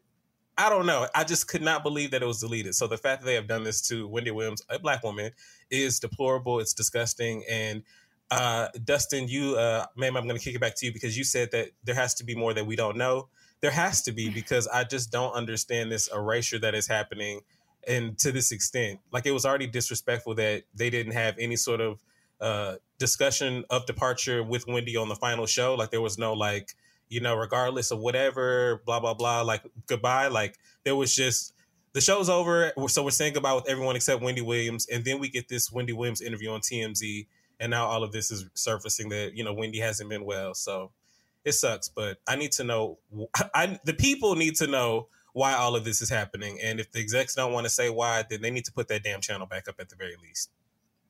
I 0.57 0.69
don't 0.69 0.86
know. 0.86 1.07
I 1.15 1.24
just 1.24 1.47
could 1.47 1.61
not 1.63 1.82
believe 1.82 2.11
that 2.11 2.22
it 2.22 2.26
was 2.26 2.41
deleted. 2.41 2.76
So 2.76 2.86
the 2.86 2.97
fact 2.97 3.22
that 3.22 3.26
they 3.26 3.34
have 3.36 3.47
done 3.47 3.63
this 3.63 3.82
to 3.88 4.07
Wendy 4.07 4.30
Williams, 4.32 4.61
a 4.69 4.78
black 4.78 5.01
woman, 5.01 5.32
is 5.72 5.99
deplorable. 5.99 6.59
It's 6.59 6.74
disgusting. 6.74 7.43
And 7.49 7.84
uh, 8.30 8.67
Dustin, 8.84 9.28
you, 9.28 9.55
uh, 9.55 9.86
ma'am, 9.95 10.15
I'm 10.17 10.26
going 10.26 10.38
to 10.38 10.43
kick 10.43 10.53
it 10.53 10.61
back 10.61 10.76
to 10.76 10.86
you 10.86 10.93
because 10.93 11.17
you 11.17 11.24
said 11.24 11.51
that 11.51 11.69
there 11.84 11.95
has 11.95 12.13
to 12.15 12.26
be 12.26 12.36
more 12.36 12.53
that 12.53 12.65
we 12.65 12.76
don't 12.76 12.97
know. 12.97 13.30
There 13.62 13.72
has 13.72 14.01
to 14.03 14.12
be 14.12 14.30
because 14.30 14.68
I 14.68 14.84
just 14.84 15.12
don't 15.12 15.34
understand 15.34 15.91
this 15.91 16.09
erasure 16.14 16.59
that 16.59 16.76
is 16.76 16.88
happening 16.88 17.41
and 17.88 18.18
to 18.20 18.32
this 18.32 18.51
extent. 18.51 18.99
Like 19.12 19.26
it 19.26 19.32
was 19.32 19.45
already 19.45 19.68
disrespectful 19.68 20.36
that 20.36 20.64
they 20.74 20.89
didn't 20.89 21.14
have 21.14 21.36
any 21.39 21.55
sort 21.55 21.82
of 21.82 21.99
uh, 22.39 22.76
discussion 22.97 23.64
of 23.70 23.86
departure 23.86 24.43
with 24.43 24.68
Wendy 24.68 24.97
on 24.97 25.09
the 25.09 25.16
final 25.16 25.45
show. 25.45 25.76
Like 25.76 25.91
there 25.91 26.01
was 26.01 26.18
no 26.18 26.34
like, 26.34 26.76
you 27.09 27.22
know, 27.22 27.36
regardless 27.36 27.91
of 27.91 27.99
whatever, 27.99 28.82
blah 28.86 28.99
blah 28.99 29.14
blah, 29.14 29.41
like 29.41 29.64
goodbye. 29.88 30.28
Like 30.28 30.57
there 30.84 30.95
was 30.95 31.14
just 31.14 31.53
the 31.93 32.01
show's 32.01 32.30
over, 32.30 32.72
so 32.88 33.03
we're 33.03 33.12
saying 33.12 33.34
goodbye 33.34 33.53
with 33.53 33.70
everyone 33.70 33.95
except 33.95 34.22
Wendy 34.22 34.41
Williams, 34.41 34.88
and 34.88 35.03
then 35.03 35.20
we 35.20 35.30
get 35.30 35.49
this 35.49 35.72
Wendy 35.72 35.93
Williams 35.93 36.22
interview 36.22 36.49
on 36.51 36.62
TMZ, 36.62 37.28
and 37.59 37.70
now 37.70 37.86
all 37.86 38.03
of 38.03 38.12
this 38.14 38.32
is 38.32 38.45
surfacing 38.53 39.09
that 39.09 39.36
you 39.36 39.43
know 39.43 39.53
Wendy 39.53 39.80
hasn't 39.80 40.09
been 40.09 40.26
well, 40.26 40.53
so 40.53 40.91
it 41.46 41.54
sucks. 41.54 41.89
But 41.89 42.18
I 42.28 42.36
need 42.36 42.52
to 42.54 42.64
know, 42.64 43.00
I 43.56 43.80
the 43.86 43.94
people 43.94 44.36
need 44.36 44.56
to 44.58 44.68
know 44.68 45.08
why 45.34 45.54
all 45.54 45.76
of 45.76 45.86
this 45.86 46.02
is 46.02 46.10
happening, 46.10 46.60
and 46.62 46.80
if 46.80 46.92
the 46.92 47.00
execs 47.00 47.36
don't 47.36 47.54
want 47.54 47.66
to 47.66 47.70
say 47.70 47.89
why, 47.89 48.24
then 48.30 48.42
they 48.42 48.52
need 48.52 48.66
to 48.66 48.74
put 48.74 48.88
that 48.89 49.04
damn 49.04 49.22
channel 49.22 49.48
back 49.48 49.68
up 49.70 49.76
at 49.80 49.89
the 49.89 49.96
very 49.96 50.16
least. 50.22 50.52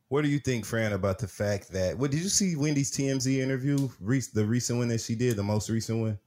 What 0.10 0.24
do 0.24 0.28
you 0.30 0.40
think, 0.40 0.66
Fran, 0.66 0.94
about 0.94 1.18
the 1.20 1.28
fact 1.28 1.72
that 1.72 1.98
what 1.98 2.12
did 2.12 2.20
you 2.22 2.30
see 2.30 2.56
Wendy's 2.56 2.92
TMZ 2.92 3.40
interview? 3.40 3.88
Re- 4.00 4.22
the 4.34 4.46
recent 4.46 4.78
one 4.78 4.90
that 4.90 5.02
she 5.02 5.16
did, 5.16 5.38
the 5.38 5.44
most 5.44 5.70
recent 5.70 6.02
one. 6.02 6.20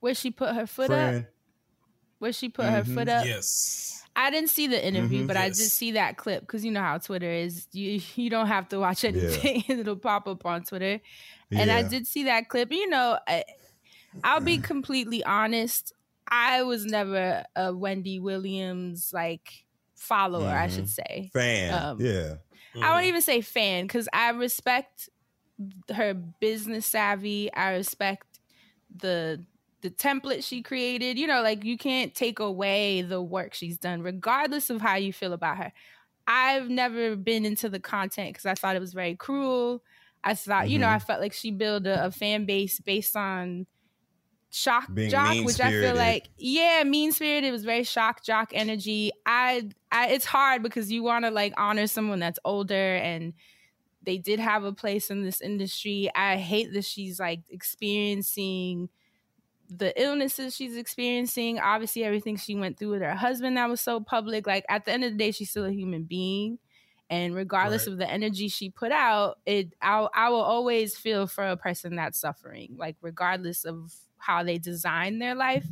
Where 0.00 0.14
she 0.14 0.30
put 0.30 0.54
her 0.54 0.66
foot 0.66 0.86
Fran. 0.88 1.14
up? 1.16 1.24
Where 2.18 2.32
she 2.32 2.48
put 2.48 2.66
her 2.66 2.82
Mhm. 2.82 2.94
foot 2.94 3.08
up? 3.08 3.24
Yes. 3.26 3.97
I 4.18 4.30
didn't 4.30 4.50
see 4.50 4.66
the 4.66 4.84
interview, 4.84 5.22
Mhm. 5.22 5.28
but 5.28 5.36
I 5.38 5.48
Yes. 5.48 5.56
did 5.58 5.72
see 5.72 5.92
that 5.92 6.18
clip 6.18 6.42
because 6.42 6.64
you 6.64 6.72
know 6.72 6.82
how 6.82 6.98
Twitter 6.98 7.30
is. 7.30 7.68
You 7.72 8.00
you 8.16 8.30
don't 8.30 8.48
have 8.48 8.68
to 8.70 8.80
watch 8.80 9.04
anything; 9.04 9.64
it'll 9.68 9.96
pop 9.96 10.28
up 10.28 10.46
on 10.46 10.64
Twitter. 10.64 11.00
And 11.54 11.70
I 11.70 11.82
did 11.82 12.06
see 12.06 12.24
that 12.24 12.48
clip. 12.48 12.72
You 12.72 12.88
know, 12.88 13.18
I, 13.28 13.44
I'll 14.24 14.40
be 14.40 14.58
completely 14.60 15.24
honest. 15.24 15.92
I 16.28 16.62
was 16.64 16.86
never 16.86 17.44
a 17.56 17.74
Wendy 17.74 18.20
Williams 18.20 19.12
like 19.14 19.66
follower. 19.96 20.50
I 20.54 20.68
should 20.68 20.88
Mhm. 20.88 20.90
say 20.90 21.32
Fan. 21.32 21.70
Um, 21.70 21.98
yeah. 21.98 22.36
I 22.82 22.92
won't 22.92 23.06
even 23.06 23.22
say 23.22 23.40
fan 23.42 23.86
because 23.86 24.08
I 24.12 24.30
respect 24.30 25.08
her 25.94 26.14
business 26.14 26.86
savvy. 26.86 27.52
I 27.52 27.72
respect 27.74 28.40
the 28.94 29.44
the 29.80 29.90
template 29.90 30.44
she 30.44 30.62
created. 30.62 31.18
You 31.18 31.26
know, 31.26 31.42
like 31.42 31.64
you 31.64 31.78
can't 31.78 32.14
take 32.14 32.38
away 32.38 33.02
the 33.02 33.22
work 33.22 33.54
she's 33.54 33.78
done, 33.78 34.02
regardless 34.02 34.70
of 34.70 34.80
how 34.80 34.96
you 34.96 35.12
feel 35.12 35.32
about 35.32 35.58
her. 35.58 35.72
I've 36.26 36.68
never 36.68 37.16
been 37.16 37.46
into 37.46 37.68
the 37.68 37.80
content 37.80 38.30
because 38.30 38.46
I 38.46 38.54
thought 38.54 38.76
it 38.76 38.80
was 38.80 38.92
very 38.92 39.16
cruel. 39.16 39.82
I 40.22 40.34
thought, 40.34 40.68
you 40.68 40.78
know. 40.78 40.88
I 40.88 40.96
mm-hmm. 40.96 41.06
felt 41.06 41.20
like 41.20 41.32
she 41.32 41.50
built 41.50 41.86
a, 41.86 42.06
a 42.06 42.10
fan 42.10 42.44
base 42.44 42.80
based 42.80 43.16
on 43.16 43.66
shock 44.50 44.92
Being 44.92 45.10
jock, 45.10 45.44
which 45.44 45.60
I 45.60 45.70
feel 45.70 45.94
like, 45.94 46.28
yeah, 46.36 46.82
mean 46.84 47.12
spirited. 47.12 47.48
It 47.48 47.52
was 47.52 47.64
very 47.64 47.84
shock 47.84 48.24
jock 48.24 48.50
energy. 48.52 49.12
I, 49.26 49.68
I, 49.92 50.08
it's 50.08 50.24
hard 50.24 50.62
because 50.62 50.90
you 50.90 51.02
want 51.02 51.24
to 51.24 51.30
like 51.30 51.54
honor 51.56 51.86
someone 51.86 52.18
that's 52.18 52.38
older 52.44 52.96
and 52.96 53.34
they 54.02 54.18
did 54.18 54.40
have 54.40 54.64
a 54.64 54.72
place 54.72 55.10
in 55.10 55.22
this 55.22 55.40
industry. 55.40 56.10
I 56.14 56.36
hate 56.36 56.72
that 56.72 56.84
she's 56.84 57.20
like 57.20 57.40
experiencing 57.50 58.88
the 59.68 60.00
illnesses 60.00 60.56
she's 60.56 60.76
experiencing. 60.76 61.58
Obviously, 61.58 62.04
everything 62.04 62.36
she 62.36 62.54
went 62.56 62.78
through 62.78 62.90
with 62.90 63.02
her 63.02 63.14
husband 63.14 63.56
that 63.56 63.68
was 63.68 63.80
so 63.80 64.00
public. 64.00 64.46
Like 64.46 64.64
at 64.68 64.84
the 64.84 64.92
end 64.92 65.04
of 65.04 65.12
the 65.12 65.18
day, 65.18 65.30
she's 65.32 65.50
still 65.50 65.64
a 65.66 65.72
human 65.72 66.04
being. 66.04 66.58
And 67.10 67.34
regardless 67.34 67.86
Right. 67.86 67.88
of 67.88 67.96
the 67.98 68.08
energy 68.10 68.48
she 68.48 68.70
put 68.70 68.92
out, 68.92 69.38
it 69.46 69.74
I, 69.80 70.08
I 70.14 70.28
will 70.30 70.42
always 70.42 70.96
feel 70.96 71.26
for 71.26 71.44
a 71.46 71.56
person 71.56 71.96
that's 71.96 72.20
suffering, 72.20 72.76
like 72.78 72.96
regardless 73.00 73.64
of 73.64 73.94
how 74.18 74.42
they 74.42 74.58
design 74.58 75.18
their 75.18 75.34
life. 75.34 75.70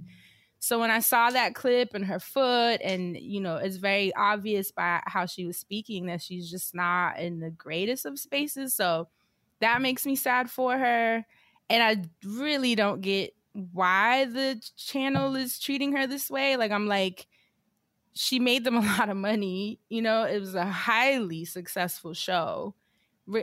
So 0.59 0.81
when 0.81 0.91
I 0.91 1.01
saw 1.01 1.31
that 1.31 1.55
clip 1.55 1.95
and 1.95 2.05
her 2.07 2.19
foot, 2.19 2.81
and 2.83 3.17
you 3.17 3.41
know, 3.41 3.57
it's 3.57 3.77
very 3.77 4.15
obvious 4.15 4.73
by 4.73 5.03
how 5.07 5.27
she 5.27 5.47
was 5.47 5.59
speaking 5.59 6.07
that 6.07 6.23
she's 6.23 6.51
just 6.51 6.75
not 6.75 7.19
in 7.19 7.41
the 7.41 7.51
greatest 7.51 8.07
of 8.07 8.19
spaces. 8.19 8.75
So 8.75 9.09
that 9.61 9.83
makes 9.83 10.07
me 10.07 10.17
sad 10.17 10.51
for 10.51 10.77
her. 10.77 11.25
And 11.69 11.83
I 11.83 12.05
really 12.29 12.75
don't 12.75 13.01
get 13.01 13.35
why 13.73 14.27
the 14.27 14.63
channel 14.77 15.37
is 15.37 15.59
treating 15.59 15.93
her 15.93 16.07
this 16.07 16.31
way. 16.31 16.57
Like, 16.57 16.71
I'm 16.71 16.87
like, 16.87 17.27
she 18.15 18.39
made 18.39 18.65
them 18.65 18.77
a 18.79 18.81
lot 18.81 19.09
of 19.09 19.17
money. 19.17 19.81
You 19.89 20.03
know, 20.03 20.25
it 20.25 20.39
was 20.41 20.55
a 20.55 20.67
highly 20.67 21.45
successful 21.45 22.15
show. 22.15 22.75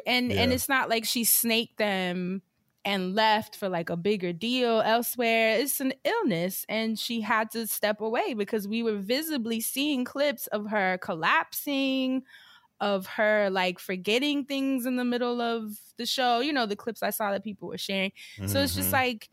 And 0.05 0.31
and 0.31 0.53
it's 0.53 0.69
not 0.69 0.89
like 0.89 1.05
she 1.05 1.23
snaked 1.25 1.77
them 1.77 2.41
and 2.85 3.15
left 3.15 3.55
for 3.55 3.69
like 3.69 3.89
a 3.89 3.97
bigger 3.97 4.31
deal 4.33 4.81
elsewhere. 4.81 5.57
It's 5.59 5.81
an 5.81 5.93
illness 6.05 6.65
and 6.69 6.97
she 6.97 7.21
had 7.21 7.51
to 7.51 7.67
step 7.67 7.99
away 8.01 8.33
because 8.33 8.67
we 8.67 8.81
were 8.83 8.97
visibly 8.97 9.59
seeing 9.59 10.05
clips 10.05 10.47
of 10.47 10.69
her 10.69 10.97
collapsing, 10.99 12.23
of 12.79 13.07
her 13.07 13.49
like 13.49 13.79
forgetting 13.79 14.45
things 14.45 14.85
in 14.85 14.97
the 14.97 15.05
middle 15.05 15.41
of 15.41 15.79
the 15.97 16.05
show. 16.05 16.39
You 16.39 16.53
know, 16.53 16.65
the 16.65 16.75
clips 16.75 17.03
I 17.03 17.11
saw 17.11 17.31
that 17.31 17.43
people 17.43 17.69
were 17.69 17.77
sharing. 17.77 18.11
So 18.45 18.61
it's 18.61 18.75
just 18.75 18.91
Mhm. 18.91 18.93
like 18.93 19.29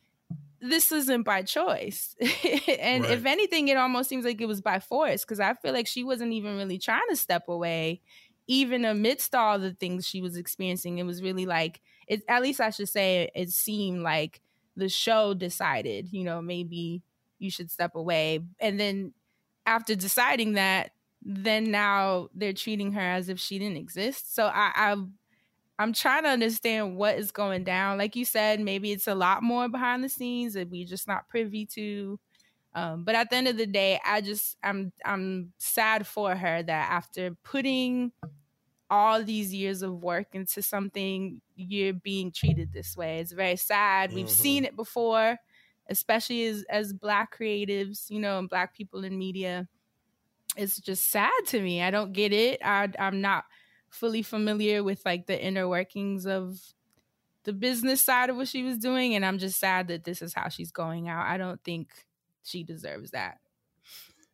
this 0.60 0.92
isn't 0.92 1.22
by 1.22 1.42
choice. 1.42 2.14
and 2.20 3.04
if 3.06 3.24
anything, 3.24 3.68
it 3.68 3.76
almost 3.76 4.08
seems 4.08 4.24
like 4.24 4.40
it 4.40 4.46
was 4.46 4.60
by 4.60 4.78
force 4.78 5.24
because 5.24 5.40
I 5.40 5.54
feel 5.54 5.72
like 5.72 5.86
she 5.86 6.04
wasn't 6.04 6.32
even 6.32 6.56
really 6.56 6.78
trying 6.78 7.08
to 7.08 7.16
step 7.16 7.48
away, 7.48 8.00
even 8.46 8.84
amidst 8.84 9.34
all 9.34 9.58
the 9.58 9.72
things 9.72 10.06
she 10.06 10.20
was 10.20 10.36
experiencing. 10.36 10.98
It 10.98 11.04
was 11.04 11.22
really 11.22 11.46
like, 11.46 11.80
it, 12.06 12.22
at 12.28 12.42
least 12.42 12.60
I 12.60 12.70
should 12.70 12.88
say, 12.88 13.30
it 13.34 13.50
seemed 13.50 14.02
like 14.02 14.40
the 14.76 14.88
show 14.88 15.34
decided, 15.34 16.12
you 16.12 16.24
know, 16.24 16.42
maybe 16.42 17.02
you 17.38 17.50
should 17.50 17.70
step 17.70 17.94
away. 17.94 18.40
And 18.60 18.78
then 18.78 19.14
after 19.66 19.94
deciding 19.94 20.52
that, 20.54 20.92
then 21.22 21.70
now 21.70 22.28
they're 22.34 22.52
treating 22.52 22.92
her 22.92 23.00
as 23.00 23.28
if 23.28 23.38
she 23.38 23.58
didn't 23.58 23.76
exist. 23.76 24.34
So 24.34 24.46
I, 24.46 24.72
I 24.74 24.96
I'm 25.80 25.94
trying 25.94 26.24
to 26.24 26.28
understand 26.28 26.98
what 26.98 27.16
is 27.16 27.32
going 27.32 27.64
down. 27.64 27.96
Like 27.96 28.14
you 28.14 28.26
said, 28.26 28.60
maybe 28.60 28.92
it's 28.92 29.08
a 29.08 29.14
lot 29.14 29.42
more 29.42 29.66
behind 29.66 30.04
the 30.04 30.10
scenes 30.10 30.52
that 30.52 30.68
we 30.68 30.84
just 30.84 31.08
not 31.08 31.26
privy 31.26 31.64
to. 31.66 32.20
Um, 32.74 33.02
but 33.02 33.14
at 33.14 33.30
the 33.30 33.36
end 33.36 33.48
of 33.48 33.56
the 33.56 33.66
day, 33.66 33.98
I 34.04 34.20
just 34.20 34.58
I'm 34.62 34.92
I'm 35.06 35.54
sad 35.56 36.06
for 36.06 36.36
her 36.36 36.62
that 36.62 36.90
after 36.90 37.34
putting 37.44 38.12
all 38.90 39.24
these 39.24 39.54
years 39.54 39.80
of 39.80 40.02
work 40.02 40.34
into 40.34 40.60
something, 40.60 41.40
you're 41.56 41.94
being 41.94 42.30
treated 42.30 42.74
this 42.74 42.94
way. 42.94 43.20
It's 43.20 43.32
very 43.32 43.56
sad. 43.56 44.12
We've 44.12 44.28
seen 44.28 44.66
it 44.66 44.76
before, 44.76 45.38
especially 45.88 46.44
as 46.44 46.62
as 46.68 46.92
black 46.92 47.38
creatives, 47.38 48.10
you 48.10 48.20
know, 48.20 48.38
and 48.38 48.50
black 48.50 48.76
people 48.76 49.02
in 49.02 49.18
media. 49.18 49.66
It's 50.58 50.78
just 50.78 51.10
sad 51.10 51.32
to 51.46 51.60
me. 51.62 51.80
I 51.80 51.90
don't 51.90 52.12
get 52.12 52.34
it. 52.34 52.60
I 52.62 52.90
I'm 52.98 53.22
not 53.22 53.44
fully 53.90 54.22
familiar 54.22 54.82
with 54.82 55.04
like 55.04 55.26
the 55.26 55.42
inner 55.42 55.68
workings 55.68 56.26
of 56.26 56.58
the 57.44 57.52
business 57.52 58.02
side 58.02 58.30
of 58.30 58.36
what 58.36 58.48
she 58.48 58.62
was 58.62 58.78
doing 58.78 59.14
and 59.14 59.24
i'm 59.24 59.38
just 59.38 59.58
sad 59.58 59.88
that 59.88 60.04
this 60.04 60.22
is 60.22 60.34
how 60.34 60.48
she's 60.48 60.70
going 60.72 61.08
out. 61.08 61.26
I 61.26 61.36
don't 61.36 61.62
think 61.64 61.88
she 62.42 62.62
deserves 62.62 63.10
that. 63.10 63.38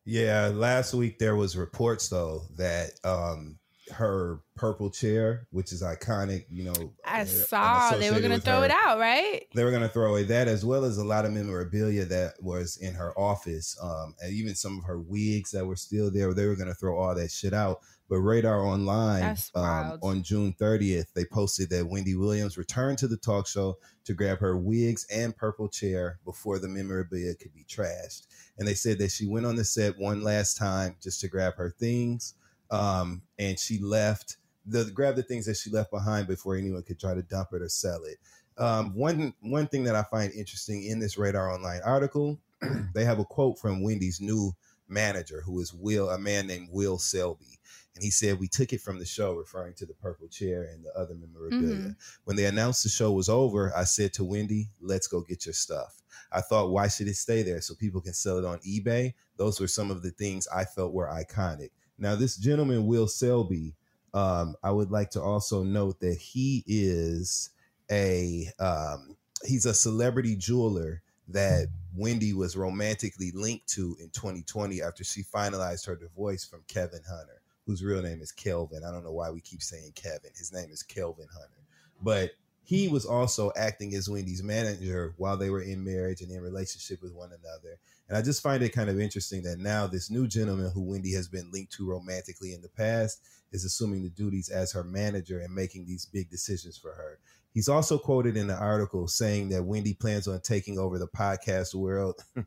Yeah, 0.05 0.51
last 0.53 0.93
week 0.93 1.19
there 1.19 1.35
was 1.35 1.57
reports 1.57 2.09
though 2.09 2.43
that 2.57 2.91
um 3.03 3.59
her 3.91 4.41
purple 4.55 4.89
chair, 4.89 5.47
which 5.51 5.71
is 5.71 5.81
iconic, 5.81 6.45
you 6.49 6.63
know, 6.63 6.93
i 7.05 7.21
uh, 7.21 7.25
saw 7.25 7.91
they 7.91 8.11
were 8.11 8.19
gonna 8.19 8.39
throw 8.39 8.59
her. 8.59 8.65
it 8.65 8.71
out 8.71 8.99
right 8.99 9.45
They 9.55 9.63
were 9.63 9.71
gonna 9.71 9.89
throw 9.89 10.09
away 10.09 10.23
that 10.23 10.47
as 10.47 10.65
well 10.65 10.85
as 10.85 10.97
a 10.97 11.03
lot 11.03 11.25
of 11.25 11.31
memorabilia 11.31 12.05
that 12.05 12.33
was 12.41 12.77
in 12.77 12.93
her 12.93 13.17
office, 13.17 13.77
um, 13.81 14.15
and 14.21 14.33
even 14.33 14.55
some 14.55 14.79
of 14.79 14.85
her 14.85 14.99
wigs 14.99 15.51
that 15.51 15.65
were 15.65 15.75
still 15.75 16.11
there. 16.11 16.33
They 16.33 16.47
were 16.47 16.55
gonna 16.55 16.73
throw 16.73 16.97
all 16.97 17.15
that 17.15 17.31
shit 17.31 17.53
out. 17.53 17.79
But 18.09 18.19
Radar 18.19 18.65
Online 18.65 19.35
um, 19.53 19.99
on 20.01 20.23
June 20.23 20.55
30th, 20.59 21.07
they 21.13 21.25
posted 21.25 21.69
that 21.71 21.89
Wendy 21.89 22.15
Williams 22.15 22.57
returned 22.57 22.97
to 22.99 23.07
the 23.07 23.17
talk 23.17 23.47
show 23.47 23.77
to 24.05 24.13
grab 24.13 24.39
her 24.39 24.57
wigs 24.57 25.05
and 25.11 25.35
purple 25.35 25.67
chair 25.67 26.19
before 26.23 26.57
the 26.57 26.69
memorabilia 26.69 27.35
could 27.35 27.53
be 27.53 27.65
trashed. 27.65 28.27
And 28.57 28.65
they 28.65 28.75
said 28.75 28.99
that 28.99 29.11
she 29.11 29.27
went 29.27 29.45
on 29.45 29.57
the 29.57 29.65
set 29.65 29.99
one 29.99 30.23
last 30.23 30.55
time 30.55 30.95
just 31.03 31.19
to 31.21 31.27
grab 31.27 31.55
her 31.55 31.75
things, 31.77 32.33
um, 32.71 33.21
and 33.39 33.57
she 33.59 33.79
left 33.79 34.37
the 34.65 34.85
grab 34.91 35.15
the 35.15 35.23
things 35.23 35.45
that 35.45 35.57
she 35.57 35.69
left 35.69 35.91
behind 35.91 36.27
before 36.27 36.55
anyone 36.55 36.83
could 36.83 36.99
try 36.99 37.13
to 37.13 37.23
dump 37.23 37.49
it 37.53 37.61
or 37.61 37.69
sell 37.69 38.03
it. 38.03 38.17
Um, 38.57 38.93
one 38.95 39.33
one 39.41 39.67
thing 39.67 39.83
that 39.85 39.95
I 39.95 40.03
find 40.03 40.31
interesting 40.33 40.83
in 40.85 40.99
this 40.99 41.17
Radar 41.17 41.51
Online 41.53 41.81
article, 41.85 42.39
they 42.93 43.05
have 43.05 43.19
a 43.19 43.25
quote 43.25 43.59
from 43.59 43.83
Wendy's 43.83 44.19
new 44.19 44.53
manager, 44.87 45.41
who 45.45 45.59
is 45.59 45.73
Will, 45.73 46.09
a 46.09 46.17
man 46.17 46.47
named 46.47 46.69
Will 46.71 46.97
Selby. 46.97 47.59
And 47.95 48.03
he 48.03 48.11
said, 48.11 48.39
We 48.39 48.47
took 48.47 48.73
it 48.73 48.81
from 48.81 48.99
the 48.99 49.05
show, 49.05 49.33
referring 49.33 49.73
to 49.75 49.85
the 49.85 49.93
purple 49.95 50.27
chair 50.27 50.63
and 50.63 50.83
the 50.83 50.91
other 50.97 51.15
memorabilia. 51.15 51.75
Mhm. 51.75 51.95
When 52.25 52.35
they 52.35 52.45
announced 52.45 52.83
the 52.83 52.89
show 52.89 53.11
was 53.11 53.27
over, 53.29 53.75
I 53.75 53.85
said 53.85 54.13
to 54.13 54.23
Wendy, 54.23 54.69
Let's 54.79 55.07
go 55.07 55.21
get 55.21 55.45
your 55.45 55.53
stuff. 55.53 56.01
I 56.31 56.41
thought, 56.41 56.69
Why 56.71 56.87
should 56.89 57.07
it 57.07 57.15
stay 57.15 57.41
there? 57.43 57.61
So 57.61 57.73
people 57.75 58.01
can 58.01 58.13
sell 58.13 58.37
it 58.37 58.45
on 58.45 58.59
eBay. 58.59 59.13
Those 59.37 59.59
were 59.59 59.67
some 59.67 59.91
of 59.91 60.03
the 60.03 60.11
things 60.11 60.47
I 60.47 60.65
felt 60.65 60.93
were 60.93 61.07
iconic. 61.07 61.71
Now, 61.99 62.15
this 62.15 62.37
gentleman, 62.37 62.85
Will 62.85 63.07
Selby, 63.07 63.73
um, 64.13 64.55
I 64.63 64.71
would 64.71 64.91
like 64.91 65.09
to 65.11 65.21
also 65.21 65.63
note 65.63 65.99
that 65.99 66.17
he 66.17 66.63
is 66.67 67.49
a 67.91 68.47
um, 68.59 69.15
he's 69.45 69.65
a 69.65 69.73
celebrity 69.73 70.35
jeweler 70.35 71.01
that 71.29 71.67
Wendy 71.95 72.33
was 72.33 72.55
romantically 72.55 73.31
linked 73.31 73.67
to 73.67 73.97
in 73.99 74.09
2020 74.09 74.81
after 74.81 75.03
she 75.03 75.23
finalized 75.23 75.85
her 75.85 75.95
divorce 75.95 76.45
from 76.45 76.63
Kevin 76.67 77.01
Hunter, 77.07 77.41
whose 77.65 77.83
real 77.83 78.01
name 78.01 78.21
is 78.21 78.31
Kelvin. 78.31 78.83
I 78.87 78.91
don't 78.91 79.03
know 79.03 79.11
why 79.11 79.29
we 79.29 79.41
keep 79.41 79.61
saying 79.61 79.91
Kevin. 79.95 80.31
His 80.37 80.53
name 80.53 80.69
is 80.71 80.83
Kelvin 80.83 81.27
Hunter. 81.33 81.63
But 82.01 82.31
he 82.63 82.87
was 82.87 83.05
also 83.05 83.51
acting 83.55 83.93
as 83.95 84.09
Wendy's 84.09 84.43
manager 84.43 85.13
while 85.17 85.37
they 85.37 85.49
were 85.49 85.61
in 85.61 85.83
marriage 85.83 86.21
and 86.21 86.31
in 86.31 86.41
relationship 86.41 87.01
with 87.01 87.13
one 87.13 87.29
another. 87.29 87.77
And 88.07 88.17
I 88.17 88.21
just 88.21 88.41
find 88.41 88.63
it 88.63 88.73
kind 88.73 88.89
of 88.89 88.99
interesting 88.99 89.43
that 89.43 89.59
now 89.59 89.87
this 89.87 90.09
new 90.09 90.27
gentleman 90.27 90.71
who 90.73 90.81
Wendy 90.81 91.13
has 91.13 91.27
been 91.27 91.51
linked 91.51 91.73
to 91.73 91.89
romantically 91.89 92.53
in 92.53 92.61
the 92.61 92.69
past 92.69 93.21
is 93.51 93.65
assuming 93.65 94.03
the 94.03 94.09
duties 94.09 94.49
as 94.49 94.71
her 94.71 94.83
manager 94.83 95.39
and 95.39 95.53
making 95.53 95.85
these 95.85 96.05
big 96.05 96.29
decisions 96.29 96.77
for 96.77 96.93
her. 96.93 97.19
He's 97.53 97.69
also 97.69 97.97
quoted 97.97 98.37
in 98.37 98.45
the 98.45 98.55
article 98.55 99.07
saying 99.07 99.49
that 99.49 99.63
Wendy 99.63 99.95
plans 99.95 100.27
on 100.27 100.39
taking 100.41 100.77
over 100.77 100.99
the 100.99 101.07
podcast 101.07 101.73
world 101.73 102.23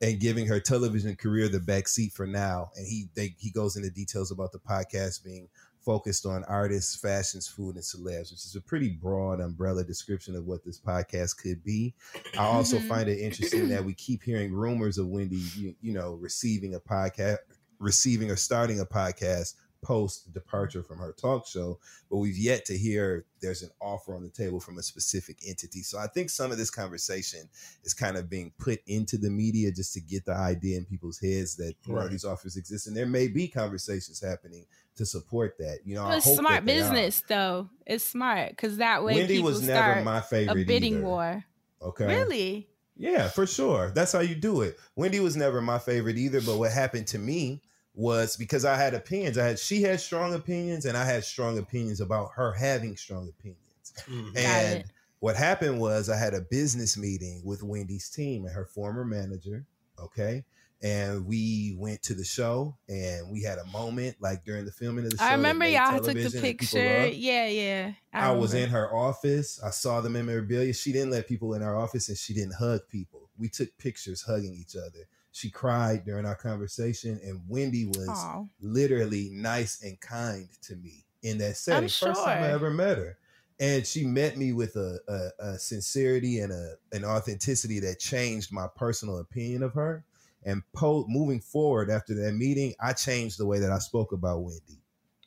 and 0.00 0.20
giving 0.20 0.46
her 0.46 0.60
television 0.60 1.16
career 1.16 1.48
the 1.48 1.58
back 1.58 1.88
seat 1.88 2.12
for 2.12 2.28
now. 2.28 2.70
And 2.76 2.86
he 2.86 3.08
they, 3.14 3.34
he 3.38 3.50
goes 3.50 3.76
into 3.76 3.90
details 3.90 4.30
about 4.30 4.52
the 4.52 4.60
podcast 4.60 5.24
being 5.24 5.48
focused 5.86 6.26
on 6.26 6.42
artists, 6.44 6.96
fashions, 6.96 7.46
food, 7.46 7.76
and 7.76 7.84
celebs, 7.84 8.32
which 8.32 8.44
is 8.44 8.56
a 8.56 8.60
pretty 8.60 8.90
broad 8.90 9.40
umbrella 9.40 9.84
description 9.84 10.34
of 10.34 10.44
what 10.44 10.64
this 10.64 10.80
podcast 10.80 11.36
could 11.38 11.62
be. 11.62 11.94
I 12.36 12.44
also 12.44 12.78
Mhm. 12.78 12.88
find 12.88 13.08
it 13.08 13.20
interesting 13.20 13.68
that 13.68 13.84
we 13.84 13.94
keep 13.94 14.24
hearing 14.24 14.52
rumors 14.52 14.98
of 14.98 15.06
Wendy, 15.06 15.36
you, 15.56 15.76
you 15.80 15.92
know, 15.92 16.14
receiving 16.14 16.74
a 16.74 16.80
podcast, 16.80 17.38
receiving 17.78 18.32
or 18.32 18.36
starting 18.36 18.80
a 18.80 18.84
podcast 18.84 19.54
post 19.82 20.32
departure 20.32 20.82
from 20.82 20.98
her 20.98 21.12
talk 21.12 21.46
show, 21.46 21.78
but 22.10 22.16
we've 22.18 22.36
yet 22.38 22.64
to 22.66 22.76
hear 22.76 23.24
there's 23.40 23.62
an 23.62 23.70
offer 23.80 24.14
on 24.14 24.22
the 24.22 24.28
table 24.30 24.58
from 24.60 24.78
a 24.78 24.82
specific 24.82 25.38
entity. 25.46 25.82
So 25.82 25.98
I 25.98 26.06
think 26.06 26.30
some 26.30 26.50
of 26.50 26.58
this 26.58 26.70
conversation 26.70 27.48
is 27.84 27.94
kind 27.94 28.16
of 28.16 28.28
being 28.30 28.52
put 28.58 28.80
into 28.86 29.18
the 29.18 29.30
media 29.30 29.70
just 29.70 29.92
to 29.94 30.00
get 30.00 30.24
the 30.24 30.34
idea 30.34 30.78
in 30.78 30.84
people's 30.84 31.18
heads 31.20 31.56
that 31.56 31.74
you 31.86 31.94
know, 31.94 32.00
Right. 32.00 32.10
these 32.10 32.24
offers 32.24 32.56
exist, 32.56 32.86
and 32.86 32.96
there 32.96 33.06
may 33.06 33.28
be 33.28 33.48
conversations 33.48 34.20
happening 34.20 34.66
to 34.96 35.04
support 35.06 35.56
that. 35.58 35.80
You 35.84 35.94
know, 35.96 36.04
I 36.04 36.16
It's 36.16 36.24
hope 36.24 36.38
smart 36.38 36.64
that 36.66 36.72
are. 36.72 36.74
business, 36.92 37.22
though. 37.28 37.68
It's 37.86 38.04
smart 38.04 38.50
because 38.50 38.78
that 38.78 39.04
way 39.04 39.14
Wendy 39.14 39.34
people 39.36 39.50
was 39.50 39.62
never 39.62 40.02
my 40.02 40.20
favorite 40.20 40.62
a 40.62 40.64
bidding 40.64 40.94
either. 40.94 41.04
war. 41.04 41.44
Okay, 41.82 42.06
Really? 42.06 42.68
Yeah, 42.96 43.28
for 43.28 43.46
sure. 43.46 43.92
That's 43.94 44.12
how 44.12 44.20
you 44.20 44.34
do 44.34 44.62
it. 44.62 44.78
Wendy 44.96 45.20
was 45.20 45.36
never 45.36 45.60
my 45.60 45.78
favorite 45.78 46.16
either, 46.16 46.40
but 46.40 46.56
what 46.58 46.72
happened 46.72 47.06
to 47.08 47.18
me 47.18 47.60
was 47.96 48.36
because 48.36 48.64
I 48.66 48.76
had 48.76 48.94
opinions. 48.94 49.38
I 49.38 49.46
had 49.46 49.58
she 49.58 49.82
had 49.82 50.00
strong 50.00 50.34
opinions 50.34 50.84
and 50.84 50.96
I 50.96 51.04
had 51.04 51.24
strong 51.24 51.58
opinions 51.58 52.00
about 52.00 52.30
her 52.34 52.52
having 52.52 52.96
strong 52.96 53.28
opinions. 53.28 53.92
Mhm. 54.06 54.36
And 54.36 54.84
what 55.20 55.34
happened 55.34 55.80
was 55.80 56.10
I 56.10 56.18
had 56.18 56.34
a 56.34 56.42
business 56.42 56.98
meeting 56.98 57.40
with 57.42 57.62
Wendy's 57.62 58.10
team 58.10 58.44
and 58.44 58.54
her 58.54 58.66
former 58.66 59.04
manager, 59.04 59.64
okay? 59.98 60.44
And 60.82 61.26
we 61.26 61.74
went 61.78 62.02
to 62.02 62.14
the 62.14 62.24
show 62.24 62.76
and 62.86 63.30
we 63.30 63.42
had 63.42 63.58
a 63.58 63.64
moment 63.68 64.16
like 64.20 64.44
during 64.44 64.66
the 64.66 64.72
filming 64.72 65.06
of 65.06 65.12
the 65.12 65.16
show. 65.16 65.24
I 65.24 65.32
remember 65.32 65.66
y'all 65.66 65.96
took 65.96 66.04
the 66.04 66.12
television 66.12 66.42
that 66.42 66.58
people 66.58 66.78
picture. 66.78 67.06
Yeah, 67.06 67.46
yeah. 67.46 67.92
I, 68.12 68.32
was 68.32 68.52
in 68.52 68.68
her 68.68 68.94
office. 68.94 69.58
I 69.64 69.70
saw 69.70 70.02
the 70.02 70.10
memorabilia. 70.10 70.74
She 70.74 70.92
didn't 70.92 71.12
let 71.12 71.26
people 71.26 71.54
in 71.54 71.62
our 71.62 71.78
office 71.78 72.10
and 72.10 72.18
she 72.18 72.34
didn't 72.34 72.54
hug 72.56 72.82
people. 72.90 73.30
We 73.38 73.48
took 73.48 73.76
pictures 73.78 74.20
hugging 74.20 74.52
each 74.52 74.76
other. 74.76 75.08
She 75.36 75.50
cried 75.50 76.06
during 76.06 76.24
our 76.24 76.34
conversation, 76.34 77.20
and 77.22 77.42
Wendy 77.46 77.84
was 77.84 78.08
Aw. 78.08 78.44
literally 78.58 79.28
nice 79.30 79.82
and 79.82 80.00
kind 80.00 80.48
to 80.62 80.76
me 80.76 81.04
in 81.22 81.36
that 81.36 81.58
setting. 81.58 81.90
First 81.90 82.24
time 82.24 82.42
I 82.42 82.52
ever 82.52 82.70
met 82.70 82.96
her. 82.96 83.18
And 83.60 83.86
she 83.86 84.06
met 84.06 84.38
me 84.38 84.54
with 84.54 84.76
a, 84.76 84.98
a, 85.06 85.44
a 85.44 85.58
sincerity 85.58 86.38
and 86.38 86.52
a, 86.52 86.76
an 86.92 87.04
authenticity 87.04 87.80
that 87.80 87.98
changed 87.98 88.50
my 88.50 88.66
personal 88.76 89.18
opinion 89.18 89.62
of 89.62 89.74
her. 89.74 90.06
And 90.46 90.62
po- 90.72 91.04
moving 91.06 91.40
forward 91.40 91.90
after 91.90 92.14
that 92.14 92.32
meeting, 92.32 92.74
I 92.80 92.94
changed 92.94 93.38
the 93.38 93.44
way 93.44 93.58
that 93.58 93.70
I 93.70 93.78
spoke 93.78 94.12
about 94.12 94.42
Wendy. 94.42 94.80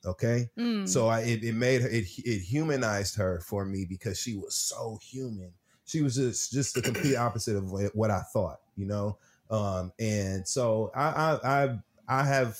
Okay. 0.04 0.50
Mm. 0.58 0.90
So 0.90 1.08
I 1.08 1.20
it, 1.20 1.44
it 1.44 1.54
made 1.54 1.82
her 1.84 1.88
it 1.88 2.06
it 2.18 2.40
humanized 2.40 3.16
her 3.18 3.42
for 3.42 3.64
me 3.64 3.86
because 3.88 4.20
she 4.20 4.36
was 4.36 4.56
so 4.56 4.98
human. 5.04 5.54
She 5.86 6.02
was 6.02 6.16
just 6.16 6.52
just 6.52 6.74
the 6.74 6.82
complete 6.82 7.16
opposite 7.16 7.58
of 7.58 7.72
what 7.94 8.10
I 8.10 8.22
thought, 8.34 8.58
you 8.76 8.88
know. 8.88 9.20
Um, 9.50 9.92
and 10.00 10.48
so 10.48 10.92
I 10.96 11.08
I 11.44 11.64
I, 11.64 11.80
I 12.08 12.24
have 12.24 12.60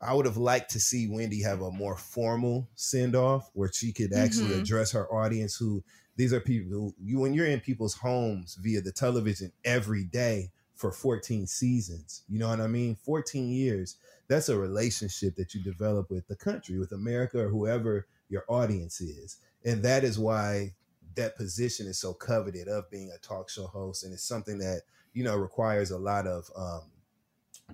I 0.00 0.14
would 0.14 0.26
have 0.26 0.36
liked 0.36 0.70
to 0.72 0.80
see 0.80 1.08
Wendy 1.08 1.42
have 1.42 1.60
a 1.60 1.70
more 1.72 1.96
formal 1.96 2.68
send 2.74 3.16
off 3.16 3.50
where 3.54 3.70
she 3.72 3.92
could 3.92 4.12
actually 4.12 4.52
Mhm. 4.52 4.62
address 4.62 4.92
her 4.92 5.12
audience. 5.12 5.56
Who 5.56 5.82
these 6.16 6.32
are 6.32 6.40
people 6.40 6.70
who 6.70 6.94
you 7.00 7.18
when 7.18 7.34
you're 7.34 7.46
in 7.46 7.60
people's 7.60 7.94
homes 7.94 8.56
via 8.60 8.80
the 8.80 8.92
television 8.92 9.52
every 9.64 10.04
day 10.04 10.52
for 10.74 10.92
14 10.92 11.46
seasons. 11.48 12.22
You 12.28 12.38
know 12.38 12.48
what 12.48 12.60
I 12.60 12.68
mean? 12.68 12.94
14 12.94 13.48
years 13.50 13.96
that's 14.28 14.48
a 14.50 14.58
relationship 14.58 15.36
that 15.36 15.54
you 15.54 15.62
develop 15.62 16.10
with 16.10 16.26
the 16.28 16.36
country, 16.36 16.78
with 16.78 16.92
America, 16.92 17.38
or 17.46 17.48
whoever 17.48 18.06
your 18.28 18.44
audience 18.46 19.00
is. 19.00 19.38
And 19.64 19.82
that 19.84 20.04
is 20.04 20.18
why 20.18 20.74
that 21.14 21.34
position 21.34 21.86
is 21.86 21.98
so 21.98 22.12
coveted 22.12 22.68
of 22.68 22.90
being 22.90 23.10
a 23.10 23.18
talk 23.26 23.48
show 23.48 23.66
host. 23.66 24.04
And 24.04 24.12
it's 24.12 24.22
something 24.22 24.58
that, 24.58 24.82
you 25.18 25.24
know, 25.24 25.36
requires 25.36 25.90
a 25.90 25.98
lot 25.98 26.28
of 26.28 26.48
um, 26.56 26.82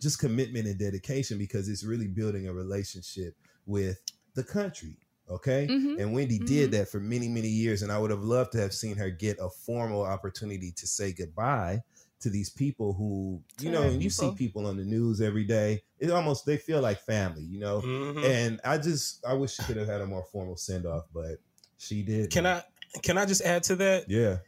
just 0.00 0.18
commitment 0.18 0.66
and 0.66 0.78
dedication 0.78 1.36
because 1.36 1.68
it's 1.68 1.84
really 1.84 2.08
building 2.08 2.48
a 2.48 2.52
relationship 2.52 3.36
with 3.66 4.00
the 4.34 4.42
country. 4.42 4.96
Okay. 5.28 5.66
Mhm. 5.70 6.00
And 6.00 6.14
Wendy 6.14 6.38
did 6.38 6.70
that 6.72 6.88
for 6.88 7.00
many, 7.00 7.28
many 7.28 7.48
years. 7.48 7.82
And 7.82 7.92
I 7.92 7.98
would 7.98 8.10
have 8.10 8.22
loved 8.22 8.52
to 8.52 8.60
have 8.60 8.72
seen 8.72 8.96
her 8.96 9.10
get 9.10 9.38
a 9.40 9.50
formal 9.50 10.02
opportunity 10.02 10.72
to 10.72 10.86
say 10.86 11.12
goodbye 11.12 11.82
to 12.20 12.30
these 12.30 12.48
people 12.48 12.94
who, 12.94 13.42
you 13.60 13.70
know, 13.70 13.82
and 13.82 14.02
you 14.02 14.08
see 14.08 14.22
people. 14.22 14.36
people 14.36 14.66
on 14.66 14.78
the 14.78 14.84
news 14.84 15.20
every 15.20 15.44
day. 15.44 15.82
It 15.98 16.10
almost 16.10 16.46
they 16.46 16.56
feel 16.56 16.80
like 16.80 17.00
family, 17.00 17.42
you 17.42 17.58
know. 17.60 17.82
Mhm. 17.82 18.24
And 18.24 18.60
I 18.64 18.78
just 18.78 19.24
I 19.26 19.34
wish 19.34 19.54
she 19.54 19.62
could 19.64 19.76
have 19.76 19.88
had 19.88 20.00
a 20.00 20.06
more 20.06 20.24
formal 20.32 20.56
send 20.56 20.86
off, 20.86 21.04
but 21.12 21.40
she 21.76 22.02
did. 22.02 22.30
Can 22.30 22.46
I 22.46 22.62
can 23.02 23.18
I 23.18 23.26
just 23.26 23.42
add 23.42 23.64
to 23.64 23.76
that? 23.76 24.08
Yeah. 24.08 24.38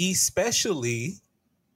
Especially 0.00 1.20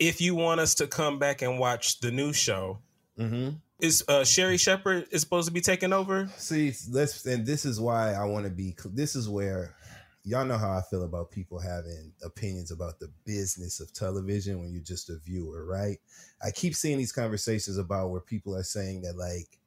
if 0.00 0.20
you 0.20 0.34
want 0.34 0.60
us 0.60 0.74
to 0.76 0.86
come 0.86 1.18
back 1.18 1.42
and 1.42 1.58
watch 1.58 2.00
the 2.00 2.10
new 2.10 2.32
show. 2.32 2.78
Mm-hmm. 3.18 3.50
Is 3.80 4.02
uh, 4.08 4.24
Sherri 4.24 4.58
Shepherd 4.58 5.06
is 5.10 5.20
supposed 5.20 5.46
to 5.48 5.54
be 5.54 5.60
taking 5.60 5.92
over? 5.92 6.28
See, 6.36 6.72
let's 6.90 7.24
and 7.24 7.46
this 7.46 7.64
is 7.64 7.80
why 7.80 8.12
I 8.12 8.24
want 8.24 8.44
to 8.44 8.50
be. 8.50 8.74
This 8.92 9.14
is 9.14 9.28
where 9.28 9.74
y'all 10.22 10.44
know 10.44 10.58
how 10.58 10.70
I 10.70 10.82
feel 10.90 11.04
about 11.04 11.30
people 11.30 11.58
having 11.58 12.12
opinions 12.22 12.70
about 12.70 12.98
the 12.98 13.10
business 13.24 13.80
of 13.80 13.92
television 13.94 14.60
when 14.60 14.70
you're 14.72 14.82
just 14.82 15.08
a 15.08 15.18
viewer, 15.18 15.64
right? 15.64 15.96
I 16.44 16.50
keep 16.50 16.74
seeing 16.74 16.98
these 16.98 17.12
conversations 17.12 17.78
about 17.78 18.10
where 18.10 18.20
people 18.20 18.54
are 18.54 18.62
saying 18.62 19.02
that 19.02 19.16
like 19.16 19.58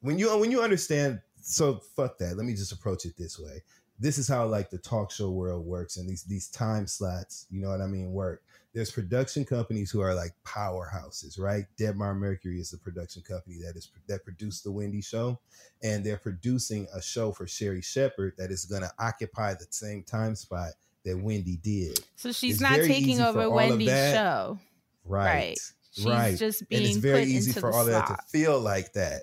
when 0.00 0.18
you 0.18 0.34
when 0.38 0.50
you 0.50 0.62
understand. 0.62 1.20
So 1.40 1.80
fuck 1.94 2.18
that. 2.18 2.36
Let 2.36 2.46
me 2.46 2.54
just 2.54 2.72
approach 2.72 3.04
it 3.04 3.16
this 3.16 3.38
way. 3.38 3.62
This 3.98 4.18
is 4.18 4.28
how 4.28 4.46
like 4.46 4.70
the 4.70 4.78
talk 4.78 5.10
show 5.10 5.30
world 5.30 5.64
works 5.64 5.98
and 5.98 6.08
these 6.08 6.24
these 6.24 6.48
time 6.48 6.86
slots. 6.86 7.46
You 7.50 7.60
know 7.60 7.68
what 7.68 7.80
I 7.80 7.86
mean? 7.86 8.12
Work. 8.12 8.42
There's 8.74 8.90
production 8.90 9.44
companies 9.44 9.90
who 9.90 10.00
are 10.00 10.14
like 10.14 10.32
powerhouses, 10.44 11.38
right? 11.38 11.64
Debmar 11.78 12.16
Mercury 12.16 12.60
is 12.60 12.70
the 12.70 12.78
production 12.78 13.22
company 13.22 13.56
that 13.64 13.76
is 13.76 13.90
that 14.08 14.24
produced 14.24 14.62
the 14.64 14.70
Wendy 14.70 15.00
show, 15.00 15.40
and 15.82 16.04
they're 16.04 16.18
producing 16.18 16.86
a 16.94 17.00
show 17.00 17.32
for 17.32 17.46
Sherri 17.46 17.80
Shepherd 17.80 18.34
that 18.36 18.50
is 18.50 18.66
going 18.66 18.82
to 18.82 18.92
occupy 18.98 19.54
the 19.54 19.66
same 19.70 20.02
time 20.02 20.34
spot 20.36 20.72
that 21.04 21.16
Wendy 21.18 21.56
did. 21.62 21.98
So 22.16 22.30
she's 22.30 22.54
It's 22.56 22.60
not 22.62 22.76
taking 22.76 23.20
over 23.20 23.48
Wendy's 23.50 23.88
show. 23.88 24.58
Right. 25.04 25.24
Right. 25.24 25.58
She's 25.92 26.04
right. 26.04 26.38
just 26.38 26.60
and 26.60 26.68
it's 26.70 26.90
being 26.90 27.00
very 27.00 27.24
easy 27.24 27.58
for 27.58 27.72
all 27.72 27.80
of 27.80 27.86
that 27.86 28.06
to 28.06 28.16
feel 28.28 28.60
like 28.60 28.92
that. 28.92 29.22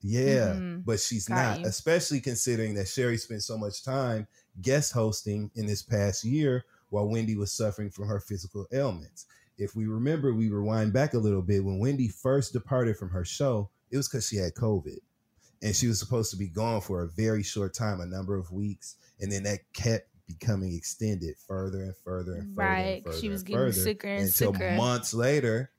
Yeah, 0.00 0.54
Mhm. 0.54 0.84
but 0.84 1.00
she's 1.00 1.26
Got 1.28 1.34
not, 1.34 1.60
you. 1.60 1.66
especially 1.66 2.20
considering 2.20 2.74
that 2.74 2.88
Sherri 2.88 3.18
spent 3.18 3.42
so 3.42 3.58
much 3.58 3.82
time 3.82 4.26
guest 4.62 4.92
hosting 4.92 5.50
in 5.54 5.66
this 5.66 5.82
past 5.82 6.24
year 6.24 6.64
while 6.90 7.08
Wendy 7.08 7.36
was 7.36 7.52
suffering 7.52 7.90
from 7.90 8.08
her 8.08 8.20
physical 8.20 8.66
ailments. 8.72 9.26
If 9.58 9.74
we 9.74 9.86
remember, 9.86 10.34
we 10.34 10.50
rewind 10.50 10.92
back 10.92 11.14
a 11.14 11.18
little 11.18 11.42
bit 11.42 11.64
when 11.64 11.78
Wendy 11.78 12.08
first 12.08 12.52
departed 12.52 12.96
from 12.96 13.10
her 13.10 13.24
show, 13.24 13.70
it 13.90 13.96
was 13.96 14.08
because 14.08 14.28
she 14.28 14.36
had 14.36 14.54
COVID. 14.54 14.98
And 15.62 15.74
she 15.74 15.86
was 15.88 15.98
supposed 15.98 16.30
to 16.32 16.36
be 16.36 16.48
gone 16.48 16.82
for 16.82 17.02
a 17.02 17.08
very 17.08 17.42
short 17.42 17.72
time, 17.72 18.00
a 18.00 18.06
number 18.06 18.36
of 18.36 18.52
weeks. 18.52 18.96
And 19.20 19.32
then 19.32 19.44
that 19.44 19.60
kept 19.72 20.08
becoming 20.26 20.74
extended 20.74 21.36
further 21.46 21.82
and 21.82 21.96
further 22.04 22.34
and 22.34 22.54
further. 22.54 22.68
Right, 22.68 22.96
And 22.96 23.04
further 23.04 23.18
she 23.18 23.28
was 23.28 23.42
getting 23.42 23.72
sicker 23.72 24.08
and 24.08 24.26
until 24.26 24.52
sicker. 24.52 24.72
months 24.72 25.14
later, 25.14 25.70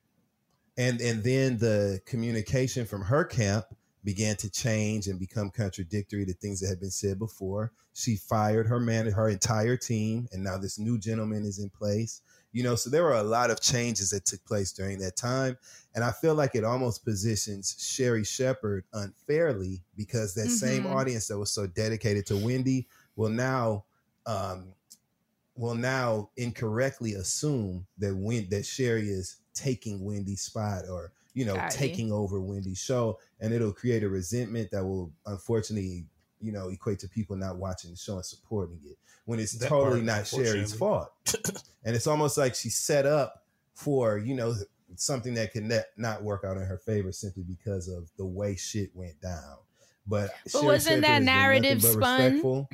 and 0.78 1.02
and 1.02 1.24
then 1.24 1.58
the 1.58 2.02
communication 2.06 2.86
from 2.86 3.04
her 3.04 3.24
camp 3.24 3.66
began 4.04 4.36
to 4.38 4.50
change 4.50 5.08
and 5.08 5.20
become 5.20 5.50
contradictory 5.50 6.26
to 6.26 6.34
things 6.34 6.60
that 6.62 6.68
had 6.68 6.80
been 6.80 6.92
said 6.92 7.20
before. 7.20 7.72
She 7.94 8.16
fired 8.16 8.68
her 8.68 8.80
man, 8.80 9.08
her 9.12 9.28
entire 9.30 9.76
team, 9.78 10.28
and 10.32 10.44
now 10.44 10.58
this 10.58 10.80
new 10.80 10.98
gentleman 10.98 11.44
is 11.46 11.60
in 11.60 11.70
place. 11.70 12.22
You 12.54 12.64
know, 12.64 12.76
so 12.76 12.90
there 12.90 13.04
were 13.04 13.14
a 13.14 13.24
lot 13.24 13.52
of 13.52 13.60
changes 13.62 14.12
that 14.12 14.26
took 14.26 14.44
place 14.46 14.72
during 14.72 15.00
that 15.00 15.16
time. 15.16 15.58
And 15.94 16.04
I 16.04 16.12
feel 16.12 16.34
like 16.34 16.56
it 16.56 16.64
almost 16.64 17.04
positions 17.04 17.76
Sherri 17.80 18.24
Shepherd 18.24 18.86
unfairly 18.94 19.84
because 19.96 20.34
that 20.36 20.50
same 20.50 20.84
Mhm. 20.84 20.96
audience 20.96 21.28
that 21.28 21.38
was 21.38 21.52
so 21.52 21.68
dedicated 21.68 22.26
to 22.28 22.38
Wendy 22.38 22.88
will 23.16 23.30
now 23.30 23.86
um, 24.26 24.74
will 25.56 25.76
now 25.76 26.30
incorrectly 26.38 27.14
assume 27.14 27.88
that 27.98 28.16
when 28.16 28.48
that 28.50 28.66
Sherri 28.66 29.10
is 29.10 29.38
taking 29.54 30.04
Wendy's 30.04 30.42
spot 30.42 30.84
or 30.88 31.12
you 31.38 31.46
know 31.46 31.54
Got 31.56 31.72
you. 31.74 31.78
taking 31.78 32.12
over 32.12 32.42
Wendy's 32.42 32.80
show, 32.80 33.20
and 33.40 33.54
it'll 33.54 33.72
create 33.72 34.04
a 34.04 34.10
resentment 34.10 34.72
that 34.72 34.84
will 34.84 35.12
unfortunately 35.28 36.06
you 36.42 36.52
know 36.52 36.70
equate 36.70 37.00
to 37.00 37.08
people 37.08 37.36
not 37.36 37.58
watching 37.58 37.92
the 37.92 37.98
show 37.98 38.16
and 38.16 38.26
supporting 38.26 38.80
it 38.86 38.98
when 39.26 39.40
it's 39.40 39.52
That 39.54 39.70
totally 39.70 39.98
part, 39.98 40.04
not 40.06 40.28
Sherri's 40.28 40.74
fault, 40.74 41.12
and 41.86 41.96
it's 41.96 42.08
almost 42.08 42.38
like 42.40 42.56
she's 42.56 42.76
set 42.76 43.06
up 43.06 43.44
for 43.76 44.18
you 44.18 44.34
know 44.34 44.56
something 44.96 45.36
that 45.36 45.52
could 45.52 45.66
not, 45.66 45.84
not 45.96 46.24
work 46.24 46.44
out 46.44 46.58
in 46.58 46.64
her 46.64 46.78
favor 46.80 47.12
simply 47.12 47.44
because 47.44 47.88
of 47.88 48.10
the 48.18 48.26
way 48.26 48.56
shit 48.56 48.90
went 48.96 49.20
down. 49.22 49.58
But, 50.08 50.32
But 50.52 50.64
wasn't 50.64 51.04
Shepherd 51.04 51.04
that 51.04 51.08
has 51.08 51.20
been 51.20 51.26
nothing 51.26 51.26
narrative 51.26 51.84
spun? 51.84 52.22
respectful. 52.24 52.70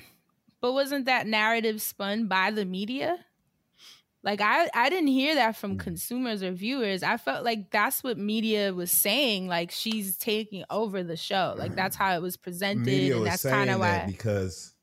But 0.61 0.74
wasn't 0.74 1.05
that 1.05 1.28
narrative 1.28 1.82
spun 1.82 2.28
by 2.28 2.51
the 2.51 2.64
media? 2.64 3.26
Like 4.24 4.39
I 4.41 4.69
I 4.74 4.89
didn't 4.89 5.07
hear 5.09 5.36
that 5.36 5.55
Mm. 5.55 5.57
from 5.57 5.78
consumers 5.78 6.41
or 6.43 6.51
viewers. 6.51 7.03
I 7.03 7.17
felt 7.17 7.43
like 7.43 7.71
that's 7.71 8.03
what 8.03 8.17
media 8.17 8.74
was 8.74 8.89
saying 8.91 9.47
like 9.47 9.69
she's 9.71 10.17
taking 10.17 10.63
over 10.69 11.03
the 11.03 11.17
show. 11.17 11.55
Like 11.57 11.76
that's 11.76 11.95
how 11.97 12.15
it 12.15 12.21
was 12.21 12.38
presented 12.38 12.86
media 12.86 13.17
and 13.17 13.26
that's 13.26 13.43
kind 13.43 13.69
of 13.69 13.80
that 13.82 14.05
why 14.05 14.07
because 14.11 14.74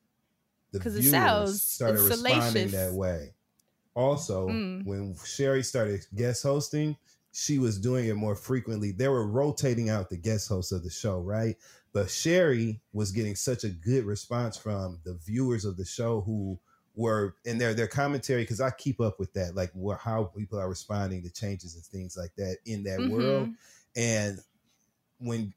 the 0.72 0.78
'Cause 0.80 0.95
it 0.95 1.01
viewers 1.01 1.11
sells. 1.11 1.62
started 1.62 2.01
It's 2.01 2.11
responding 2.11 2.43
salacious. 2.53 2.72
that 2.72 2.93
way. 2.93 3.34
Also, 3.95 4.49
Mm. 4.49 4.84
when 4.86 5.16
Sherri 5.24 5.62
started 5.64 6.07
guest 6.14 6.43
hosting, 6.43 6.97
she 7.32 7.59
was 7.59 7.78
doing 7.78 8.07
it 8.07 8.14
more 8.14 8.36
frequently. 8.36 8.93
They 8.93 9.09
were 9.09 9.26
rotating 9.26 9.88
out 9.88 10.11
the 10.11 10.16
guest 10.16 10.49
hosts 10.49 10.70
of 10.70 10.84
the 10.84 10.91
show, 10.91 11.18
right? 11.20 11.57
But 11.93 12.09
Sherri 12.11 12.80
was 12.93 13.11
getting 13.11 13.34
such 13.34 13.64
a 13.64 13.68
good 13.68 14.05
response 14.05 14.57
from 14.57 15.01
the 15.05 15.14
viewers 15.14 15.64
of 15.64 15.76
the 15.76 15.84
show 15.84 16.20
who 16.20 16.61
were 17.01 17.35
in 17.45 17.59
their 17.59 17.75
their 17.75 17.89
commentary 17.89 18.43
because 18.43 18.61
I 18.61 18.71
keep 18.71 19.01
up 19.01 19.19
with 19.19 19.33
that, 19.35 19.55
like 19.55 19.73
how 19.99 20.25
people 20.25 20.59
are 20.59 20.69
responding 20.69 21.23
to 21.23 21.31
changes 21.31 21.75
and 21.75 21.85
things 21.85 22.17
like 22.17 22.35
that 22.37 22.59
in 22.67 22.85
that 22.85 23.01
Mhm. 23.01 23.11
world. 23.11 23.49
And 23.97 24.39
when 25.19 25.55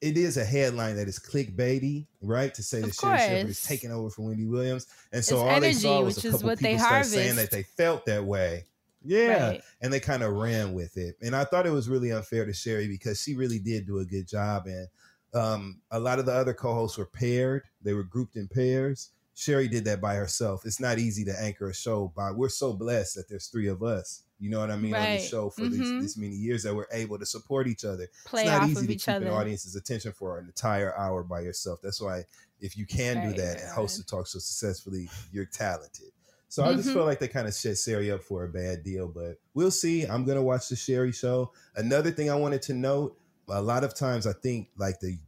it 0.00 0.16
is 0.18 0.36
a 0.36 0.44
headline 0.44 0.96
that 0.96 1.08
is 1.08 1.18
clickbaity, 1.18 2.06
right? 2.20 2.54
To 2.54 2.62
say 2.62 2.82
that 2.82 2.94
Sherri 2.94 3.18
Shepherd 3.18 3.50
is 3.50 3.62
taking 3.62 3.90
over 3.90 4.10
for 4.10 4.22
Wendy 4.22 4.44
Williams, 4.46 4.86
and 5.12 5.24
so 5.24 5.36
It's 5.36 5.42
all 5.50 5.60
they 5.60 5.72
saw 5.72 6.02
was 6.02 6.18
a 6.18 6.30
couple 6.30 6.50
people 6.56 6.78
start 6.78 7.06
saying 7.06 7.36
that 7.36 7.50
they 7.50 7.62
felt 7.62 8.06
that 8.06 8.24
way. 8.24 8.66
Yeah, 9.06 9.48
Right. 9.50 9.62
and 9.82 9.92
they 9.92 10.00
kind 10.00 10.22
of 10.22 10.32
ran 10.34 10.72
with 10.74 10.96
it, 10.96 11.16
and 11.22 11.36
I 11.36 11.44
thought 11.44 11.66
it 11.66 11.70
was 11.70 11.88
really 11.88 12.10
unfair 12.12 12.46
to 12.46 12.52
Sherri 12.54 12.88
because 12.88 13.20
she 13.20 13.34
really 13.34 13.58
did 13.58 13.86
do 13.86 13.98
a 13.98 14.04
good 14.04 14.26
job, 14.28 14.66
and 14.66 14.88
um, 15.34 15.82
a 15.90 15.98
lot 16.00 16.18
of 16.18 16.26
the 16.26 16.32
other 16.32 16.54
co-hosts 16.54 16.96
were 16.98 17.06
paired; 17.06 17.64
they 17.82 17.92
were 17.94 18.04
grouped 18.04 18.36
in 18.36 18.48
pairs. 18.48 19.10
Sherri 19.34 19.68
did 19.68 19.84
that 19.86 20.00
by 20.00 20.14
herself. 20.14 20.64
It's 20.64 20.80
not 20.80 20.98
easy 20.98 21.24
to 21.24 21.40
anchor 21.42 21.68
a 21.68 21.74
show 21.74 22.12
by. 22.14 22.30
We're 22.30 22.48
so 22.48 22.72
blessed 22.72 23.16
that 23.16 23.28
there's 23.28 23.48
three 23.48 23.66
of 23.68 23.82
us. 23.82 24.22
You 24.38 24.50
know 24.50 24.60
what 24.60 24.70
I 24.70 24.76
mean 24.76 24.94
on 24.94 25.00
Right. 25.00 25.20
the 25.20 25.26
show 25.26 25.50
for 25.50 25.62
Mhm. 25.62 25.70
these, 25.70 26.02
this 26.02 26.16
many 26.16 26.36
years 26.36 26.62
that 26.64 26.74
we're 26.74 26.86
able 26.92 27.18
to 27.18 27.26
support 27.26 27.66
each 27.66 27.84
other. 27.84 28.08
Play 28.24 28.42
it's 28.42 28.50
not 28.50 28.62
off 28.62 28.68
easy 28.70 28.80
of 28.80 28.86
to 28.88 28.94
keep 28.96 29.08
an 29.08 29.28
audience's 29.28 29.74
attention 29.76 30.12
for 30.12 30.38
an 30.38 30.46
entire 30.46 30.94
hour 30.96 31.22
by 31.22 31.40
yourself. 31.40 31.80
That's 31.82 32.00
why 32.00 32.24
if 32.60 32.76
you 32.76 32.86
can 32.86 33.16
Right, 33.18 33.34
do 33.36 33.42
that 33.42 33.60
and 33.60 33.70
host 33.70 33.98
a 33.98 34.04
talk 34.06 34.26
show 34.26 34.38
successfully, 34.38 35.08
you're 35.32 35.46
talented. 35.46 36.12
So 36.48 36.62
I 36.64 36.74
just 36.74 36.88
Mhm. 36.90 36.92
feel 36.94 37.04
like 37.04 37.18
they 37.18 37.26
kind 37.28 37.48
of 37.48 37.54
set 37.54 37.76
Sherri 37.78 38.12
up 38.12 38.22
for 38.22 38.44
a 38.44 38.48
bad 38.48 38.84
deal, 38.84 39.08
but 39.08 39.38
we'll 39.54 39.72
see. 39.72 40.04
I'm 40.04 40.24
gonna 40.24 40.42
watch 40.42 40.68
the 40.68 40.76
Sherri 40.76 41.10
show. 41.10 41.52
Another 41.74 42.12
thing 42.12 42.30
I 42.30 42.36
wanted 42.36 42.62
to 42.62 42.74
note: 42.74 43.18
a 43.48 43.60
lot 43.60 43.82
of 43.82 43.94
times, 43.94 44.26
I 44.26 44.32
think 44.34 44.68
like 44.76 45.00
the 45.00 45.18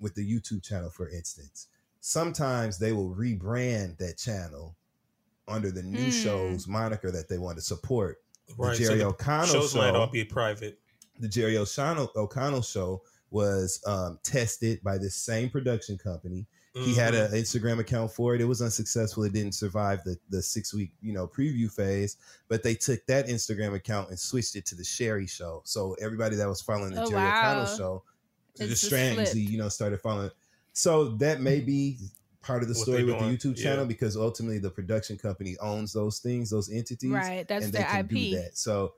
with 0.00 0.14
the 0.14 0.26
YouTube 0.28 0.62
channel, 0.62 0.90
for 0.90 1.08
instance, 1.08 1.68
sometimes 2.06 2.78
they 2.78 2.92
will 2.92 3.14
rebrand 3.14 3.96
that 3.98 4.18
channel 4.18 4.76
under 5.48 5.70
the 5.70 5.82
new 5.82 6.08
Mm. 6.08 6.22
show's 6.22 6.66
moniker 6.66 7.10
that 7.12 7.28
they 7.28 7.38
want 7.38 7.56
to 7.56 7.62
support. 7.62 8.18
Right, 8.58 8.70
The 8.76 8.84
so 8.84 8.90
Jerry 8.90 8.98
the 8.98 9.06
O'Connell 9.06 9.46
shows 9.46 9.72
show 9.72 9.78
might 9.78 9.94
all 9.94 10.08
be 10.08 10.24
private. 10.24 10.78
the 11.20 11.28
Jerry 11.28 11.56
O'Connell, 11.56 12.10
O'Connell 12.16 12.62
show 12.62 13.02
was 13.30 13.80
um, 13.86 14.18
tested 14.24 14.82
by 14.82 14.98
this 14.98 15.14
same 15.14 15.48
production 15.48 15.96
company. 15.96 16.46
He 16.74 16.94
had 16.94 17.12
Mhm. 17.14 17.26
an 17.26 17.32
Instagram 17.38 17.78
account 17.78 18.10
for 18.12 18.34
it. 18.34 18.40
It 18.40 18.46
was 18.46 18.62
unsuccessful. 18.62 19.24
It 19.24 19.32
didn't 19.34 19.52
survive 19.52 20.02
the, 20.04 20.16
the 20.30 20.42
six 20.42 20.72
week 20.74 20.92
you 21.02 21.12
know 21.12 21.28
preview 21.28 21.70
phase. 21.70 22.16
But 22.48 22.62
they 22.62 22.74
took 22.74 23.04
that 23.06 23.26
Instagram 23.28 23.74
account 23.74 24.08
and 24.08 24.18
switched 24.18 24.56
it 24.56 24.64
to 24.66 24.74
the 24.74 24.82
Sherri 24.84 25.26
show. 25.26 25.60
So 25.64 25.94
everybody 26.00 26.34
that 26.36 26.48
was 26.48 26.60
following 26.62 26.94
the 26.94 27.02
Oh, 27.04 27.10
Jerry 27.10 27.28
O'Connell 27.28 27.66
show 27.76 28.02
It's 28.54 28.60
just 28.60 28.70
just 28.70 28.84
strangely 28.86 29.40
you 29.42 29.58
know 29.58 29.68
started 29.68 30.00
following. 30.00 30.30
So 30.72 31.10
that 31.16 31.40
may 31.40 31.60
be 31.60 31.98
part 32.42 32.62
of 32.62 32.68
the 32.68 32.74
What 32.74 32.82
story 32.82 33.04
with 33.04 33.14
the 33.14 33.20
doing, 33.20 33.36
YouTube 33.36 33.56
yeah. 33.58 33.64
channel 33.64 33.86
because 33.86 34.16
ultimately 34.16 34.58
the 34.58 34.70
production 34.70 35.16
company 35.16 35.56
owns 35.60 35.92
those 35.92 36.18
things, 36.18 36.50
those 36.50 36.70
entities, 36.70 37.10
Right, 37.10 37.46
that's 37.46 37.66
and 37.66 37.72
they 37.74 37.78
their 37.80 37.88
can 37.88 38.06
do 38.06 38.16
IP. 38.16 38.32
that. 38.34 38.56
So 38.58 38.94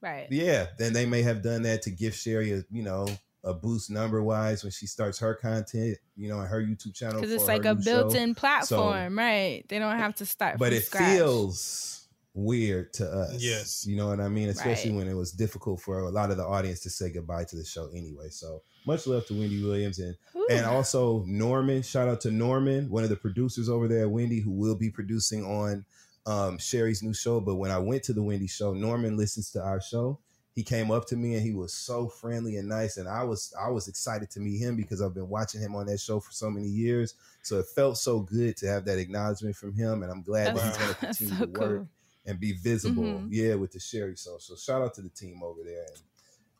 Right. 0.00 0.26
yeah, 0.30 0.66
then 0.78 0.92
they 0.92 1.06
may 1.06 1.22
have 1.22 1.42
done 1.42 1.62
that 1.62 1.82
to 1.82 1.90
give 1.90 2.14
Sherri 2.14 2.52
a 2.52 2.64
you 2.72 2.82
know 2.82 3.06
a 3.44 3.52
boost 3.54 3.90
number 3.90 4.22
wise 4.22 4.62
when 4.64 4.70
she 4.70 4.86
starts 4.86 5.18
her 5.18 5.34
content, 5.34 5.98
you 6.16 6.28
know, 6.28 6.38
on 6.38 6.46
her 6.46 6.60
YouTube 6.62 6.94
channel. 6.94 7.20
Because 7.20 7.32
it's 7.34 7.46
like 7.48 7.64
a 7.64 7.74
built-in 7.74 8.34
So- 8.34 8.40
platform, 8.40 9.18
right? 9.18 9.64
They 9.68 9.78
don't 9.80 9.98
have 9.98 10.14
to 10.16 10.26
start 10.26 10.58
but 10.58 10.68
from 10.68 10.76
it 10.78 10.84
scratch. 10.84 11.16
feels 11.18 12.08
weird 12.34 12.92
to 12.94 13.04
us. 13.12 13.34
Yes. 13.42 13.84
you 13.86 13.96
know 13.96 14.06
what 14.08 14.20
I 14.20 14.28
mean. 14.28 14.48
Especially 14.48 14.90
Right. 14.92 14.98
when 14.98 15.08
it 15.08 15.14
was 15.14 15.32
difficult 15.32 15.80
for 15.80 15.98
a 15.98 16.10
lot 16.10 16.30
of 16.30 16.36
the 16.36 16.46
audience 16.46 16.80
to 16.80 16.90
say 16.90 17.10
goodbye 17.10 17.44
to 17.44 17.56
the 17.56 17.64
show 17.64 17.88
anyway. 17.88 18.28
So 18.30 18.62
much 18.86 19.06
love 19.06 19.26
to 19.26 19.34
Wendy 19.34 19.62
Williams 19.62 19.98
and 19.98 20.16
and 20.50 20.66
also 20.66 21.24
Norman. 21.26 21.82
Shout 21.82 22.08
out 22.08 22.20
to 22.22 22.30
Norman, 22.30 22.90
one 22.90 23.04
of 23.04 23.10
the 23.10 23.16
producers 23.16 23.68
over 23.68 23.86
there 23.88 24.02
at 24.02 24.10
Wendy, 24.10 24.40
who 24.40 24.50
will 24.50 24.74
be 24.74 24.90
producing 24.90 25.44
on 25.44 25.84
um, 26.26 26.58
Sherri's 26.58 27.02
new 27.02 27.14
show. 27.14 27.40
But 27.40 27.56
when 27.56 27.70
I 27.70 27.78
went 27.78 28.02
to 28.04 28.12
the 28.12 28.22
Wendy 28.22 28.46
show, 28.48 28.72
Norman 28.74 29.16
listens 29.16 29.50
to 29.52 29.62
our 29.62 29.80
show. 29.80 30.18
He 30.54 30.62
came 30.62 30.90
up 30.90 31.06
to 31.08 31.16
me 31.16 31.34
and 31.34 31.42
he 31.42 31.54
was 31.54 31.72
so 31.72 32.08
friendly 32.08 32.56
and 32.58 32.68
nice, 32.68 32.98
and 32.98 33.08
I 33.08 33.24
was 33.24 33.54
I 33.58 33.70
was 33.70 33.88
excited 33.88 34.30
to 34.32 34.40
meet 34.40 34.58
him 34.58 34.76
because 34.76 35.00
I've 35.00 35.14
been 35.14 35.28
watching 35.30 35.60
him 35.62 35.74
on 35.74 35.86
that 35.86 35.98
show 35.98 36.20
for 36.20 36.30
so 36.32 36.50
many 36.50 36.68
years. 36.68 37.14
So 37.42 37.58
it 37.58 37.66
felt 37.74 37.96
so 37.96 38.20
good 38.20 38.56
to 38.58 38.66
have 38.66 38.84
that 38.84 38.98
acknowledgement 38.98 39.56
from 39.56 39.74
him, 39.74 40.02
and 40.02 40.12
I'm 40.12 40.22
glad 40.22 40.54
that 40.56 40.62
he's 40.62 40.76
going 40.76 40.88
to 40.94 40.94
continue 41.06 41.34
so 41.36 41.46
to 41.46 41.50
work 41.52 41.76
cool. 41.78 41.88
and 42.26 42.38
be 42.38 42.52
visible. 42.52 43.02
Mhm. 43.02 43.28
Yeah, 43.30 43.54
with 43.54 43.72
the 43.72 43.80
Sherri 43.80 44.14
show. 44.16 44.36
So 44.38 44.54
shout 44.56 44.82
out 44.82 44.92
to 44.94 45.00
the 45.02 45.08
team 45.08 45.40
over 45.42 45.60
there. 45.64 45.86
And 45.88 46.02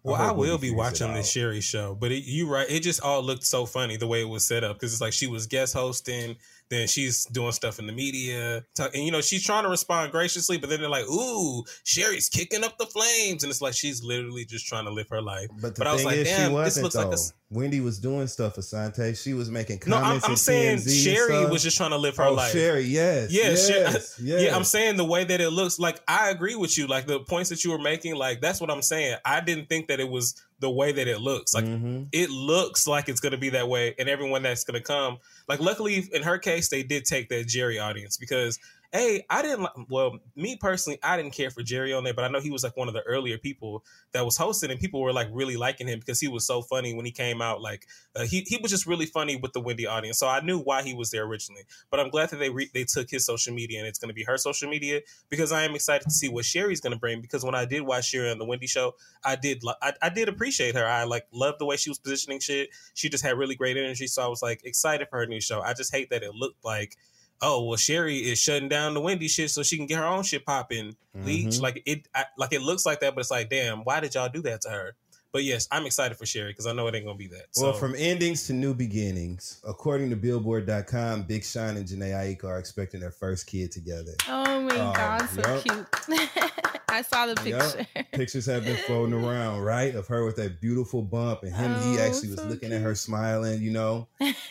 Well, 0.03 0.17
hope 0.17 0.29
I 0.29 0.33
will 0.33 0.59
be 0.59 0.71
watching 0.73 1.15
the. 1.15 1.23
Sherri 1.23 1.61
show, 1.61 1.95
but 1.95 2.11
it, 2.11 2.25
you 2.25 2.49
right, 2.49 2.69
it 2.69 2.81
just 2.81 3.01
all 3.03 3.23
looked 3.23 3.45
so 3.45 3.67
funny 3.67 3.97
the 3.97 4.07
way 4.07 4.21
it 4.21 4.29
was 4.29 4.45
set 4.45 4.65
up 4.65 4.77
because 4.77 4.93
it's 4.93 5.01
like 5.01 5.13
she 5.13 5.29
was 5.29 5.47
guest 5.47 5.75
hosting, 5.75 6.37
then 6.73 6.89
she's 6.89 7.27
doing 7.27 7.53
stuff 7.53 7.79
in 7.79 7.87
the 7.87 7.93
media, 7.93 8.65
and 8.79 8.95
you 9.05 9.13
know 9.13 9.21
she's 9.21 9.45
trying 9.45 9.65
to 9.65 9.69
respond 9.69 10.11
graciously, 10.11 10.57
but 10.59 10.71
then 10.71 10.81
they're 10.81 10.89
like, 10.89 11.07
"Ooh, 11.09 11.65
Sherri's 11.85 12.29
kicking 12.29 12.65
up 12.65 12.79
the 12.79 12.87
flames," 12.87 13.43
and 13.43 13.51
it's 13.51 13.61
like 13.61 13.75
she's 13.75 14.03
literally 14.03 14.45
just 14.45 14.67
trying 14.67 14.85
to 14.87 14.91
live 14.91 15.09
her 15.11 15.21
life. 15.21 15.49
But 15.61 15.75
the 15.75 15.87
I 15.87 15.93
was 15.93 16.05
like, 16.05 16.17
is, 16.17 16.29
she 16.29 16.35
"Damn, 16.35 16.55
this 16.55 16.81
looks 16.81 16.95
though. 16.95 17.09
like 17.09 17.19
a." 17.19 17.21
Wendy 17.53 17.81
was 17.81 17.99
doing 17.99 18.27
stuff, 18.29 18.57
Asante. 18.57 19.23
She 19.23 19.35
was 19.35 19.51
making 19.51 19.79
comments. 19.81 20.03
No, 20.03 20.29
I'm. 20.29 20.33
I'm 20.33 20.37
saying 20.37 20.79
TMZ 20.79 21.05
Sherri 21.05 21.47
was 21.51 21.63
just 21.63 21.77
trying 21.77 21.91
to 21.91 21.99
live 21.99 22.17
her 22.17 22.25
oh, 22.25 22.33
life. 22.33 22.53
Sherri, 22.53 22.85
yes, 22.85 23.31
Yeah, 23.31 23.43
yes, 23.51 23.69
Sher- 23.69 23.75
yes, 23.75 24.21
yeah. 24.23 24.57
I'm 24.57 24.65
saying 24.65 24.97
the 24.97 25.05
way 25.05 25.25
that 25.25 25.41
it 25.41 25.51
looks, 25.51 25.79
like 25.79 26.01
I 26.09 26.31
agree 26.31 26.55
with 26.55 26.79
you. 26.79 26.87
Like 26.87 27.07
the 27.07 27.21
points 27.21 27.51
that 27.51 27.63
you 27.63 27.71
were 27.71 27.79
making, 27.79 28.15
like 28.15 28.41
that's 28.41 28.59
what 28.61 28.71
I'm 28.71 28.81
saying. 28.81 29.19
I 29.27 29.41
didn't 29.41 29.69
think 29.69 29.89
that 29.89 30.01
it 30.01 30.09
was 30.09 30.41
the 30.61 30.71
way 30.71 30.93
that 30.93 31.07
it 31.07 31.21
looks. 31.21 31.53
Like 31.53 31.65
Mhm. 31.65 32.09
it 32.13 32.31
looks 32.31 32.87
like 32.87 33.11
it's 33.11 33.21
going 33.21 33.33
to 33.33 33.39
be 33.39 33.51
that 33.51 33.69
way, 33.69 33.95
and 33.99 34.09
everyone 34.09 34.43
that's 34.43 34.65
going 34.65 34.81
to 34.81 34.85
come. 34.87 35.19
Like 35.49 35.61
luckily, 35.61 36.09
in 36.13 36.23
her 36.23 36.39
case, 36.39 36.69
they 36.69 36.83
did 36.83 37.05
take 37.05 37.29
that 37.29 37.47
Jerry 37.49 37.79
audience 37.79 38.17
because. 38.17 38.59
Hey, 38.95 39.25
I 39.31 39.41
didn't. 39.41 39.67
Well, 39.89 40.19
me 40.37 40.59
personally, 40.61 40.99
I 41.03 41.17
didn't 41.17 41.33
care 41.33 41.49
for 41.49 41.63
Jerry 41.63 41.95
on 41.95 42.05
there, 42.05 42.13
but 42.13 42.27
I 42.27 42.29
know 42.29 42.41
he 42.41 42.51
was 42.51 42.63
like 42.63 42.77
one 42.77 42.89
of 42.89 42.95
the 42.95 43.01
earlier 43.05 43.39
people 43.39 43.87
that 44.13 44.23
was 44.23 44.37
hosting, 44.37 44.71
and 44.71 44.79
people 44.79 45.01
were 45.01 45.15
like 45.15 45.29
really 45.33 45.57
liking 45.57 45.89
him 45.89 45.99
because 45.99 46.21
he 46.21 46.29
was 46.29 46.45
so 46.45 46.61
funny 46.61 46.95
when 46.95 47.07
he 47.07 47.11
came 47.11 47.41
out. 47.41 47.63
Like 47.63 47.87
uh, 48.15 48.27
he 48.27 48.45
he 48.47 48.59
was 48.61 48.71
just 48.71 48.87
really 48.87 49.07
funny 49.07 49.37
with 49.37 49.55
the 49.55 49.61
Wendy 49.61 49.87
audience, 49.87 50.19
so 50.19 50.29
I 50.29 50.41
knew 50.43 50.59
why 50.59 50.83
he 50.83 50.93
was 50.93 51.11
there 51.11 51.25
originally. 51.25 51.63
But 51.91 52.01
I'm 52.01 52.11
glad 52.11 52.29
that 52.31 52.37
they 52.37 52.51
re- 52.51 52.69
they 52.75 52.85
took 52.85 53.09
his 53.11 53.25
social 53.25 53.55
media 53.55 53.79
and 53.79 53.89
it's 53.89 53.99
going 53.99 54.11
to 54.11 54.15
be 54.15 54.25
her 54.25 54.37
social 54.37 54.69
media 54.69 55.01
because 55.31 55.53
I 55.53 55.63
am 55.63 55.75
excited 55.75 56.05
to 56.05 56.11
see 56.11 56.29
what 56.29 56.45
Sherri's 56.45 56.83
going 56.83 56.93
to 56.93 56.99
bring. 56.99 57.23
Because 57.23 57.47
when 57.47 57.55
I 57.55 57.65
did 57.65 57.81
watch 57.81 58.05
Sherri 58.05 58.31
on 58.31 58.37
the 58.39 58.45
Wendy 58.45 58.67
show, 58.67 58.95
I 59.25 59.37
did 59.37 59.65
li- 59.65 59.73
I, 59.81 59.95
I 60.03 60.11
did 60.11 60.29
appreciate 60.29 60.75
her. 60.75 60.85
I 60.85 61.05
like 61.05 61.27
loved 61.33 61.61
the 61.61 61.65
way 61.65 61.79
she 61.79 61.89
was 61.89 61.99
positioning 61.99 62.41
shit. 62.41 62.69
She 62.93 63.09
just 63.09 63.25
had 63.25 63.39
really 63.39 63.55
great 63.55 63.79
energy, 63.79 64.07
so 64.07 64.23
I 64.23 64.29
was 64.29 64.43
like 64.43 64.67
excited 64.67 65.09
for 65.09 65.21
her 65.21 65.27
new 65.27 65.41
show. 65.41 65.63
I 65.63 65.73
just 65.73 65.95
hate 65.95 66.11
that 66.11 66.23
it 66.23 66.35
looked 66.35 66.63
like. 66.63 66.99
Oh 67.43 67.65
well, 67.65 67.77
Sherri 67.77 68.19
is 68.19 68.39
shutting 68.39 68.69
down 68.69 68.95
the 68.95 69.01
Wendy 69.01 69.27
shit 69.29 69.51
so 69.51 69.63
she 69.63 69.77
can 69.77 69.87
get 69.87 69.99
her 69.99 70.07
own 70.07 70.23
shit 70.23 70.47
popping. 70.47 70.97
Leech, 71.15 71.47
Mhm. 71.57 71.61
like 71.61 71.83
it, 71.85 72.07
I, 72.15 72.25
like 72.39 72.53
it 72.53 72.63
looks 72.63 72.87
like 72.87 73.01
that, 73.01 73.15
but 73.15 73.21
it's 73.21 73.31
like, 73.31 73.51
damn, 73.51 73.81
why 73.85 74.01
did 74.01 74.15
y'all 74.15 74.29
do 74.29 74.41
that 74.43 74.61
to 74.63 74.71
her? 74.71 74.95
but 75.33 75.45
yes, 75.45 75.67
I'm 75.73 75.87
excited 75.87 76.19
for 76.19 76.27
Sherri 76.27 76.51
because 76.51 76.67
I 76.67 76.75
know 76.75 76.87
it 76.89 76.95
ain't 76.95 77.07
gonna 77.07 77.17
be 77.17 77.27
that. 77.29 77.47
Well, 77.57 77.73
So, 77.73 77.79
from 77.79 77.95
endings 77.97 78.47
to 78.49 78.53
new 78.53 78.75
beginnings, 78.75 79.63
according 79.67 80.11
to 80.11 80.17
Billboard.com, 80.17 81.23
Big 81.23 81.43
Sean 81.43 81.79
and 81.79 81.89
Jhené 81.89 82.13
Aiko 82.13 82.45
are 82.45 82.59
expecting 82.59 83.01
their 83.01 83.11
first 83.13 83.47
kid 83.47 83.73
together. 83.73 84.13
Oh 84.29 84.61
my 84.61 84.77
Um, 84.77 84.93
god, 84.93 85.29
so 85.31 85.41
yup. 85.41 85.65
cute. 85.65 86.19
I 86.93 87.03
saw 87.03 87.27
the 87.27 87.35
picture. 87.37 87.87
Pictures 88.13 88.47
have 88.47 88.65
been 88.65 88.77
floating 88.77 89.15
around, 89.15 89.61
right? 89.63 89.95
Of 89.95 90.07
her 90.09 90.25
with 90.25 90.37
that 90.37 90.61
beautiful 90.61 91.03
bump, 91.03 91.43
and 91.43 91.55
him. 91.55 91.75
he 91.83 91.99
Oh, 91.99 92.03
actually 92.03 92.31
was 92.31 92.41
so 92.43 92.47
looking 92.49 92.73
at 92.73 92.81
her, 92.83 92.95
smiling. 92.95 93.63
You 93.63 93.71
know, 93.73 94.09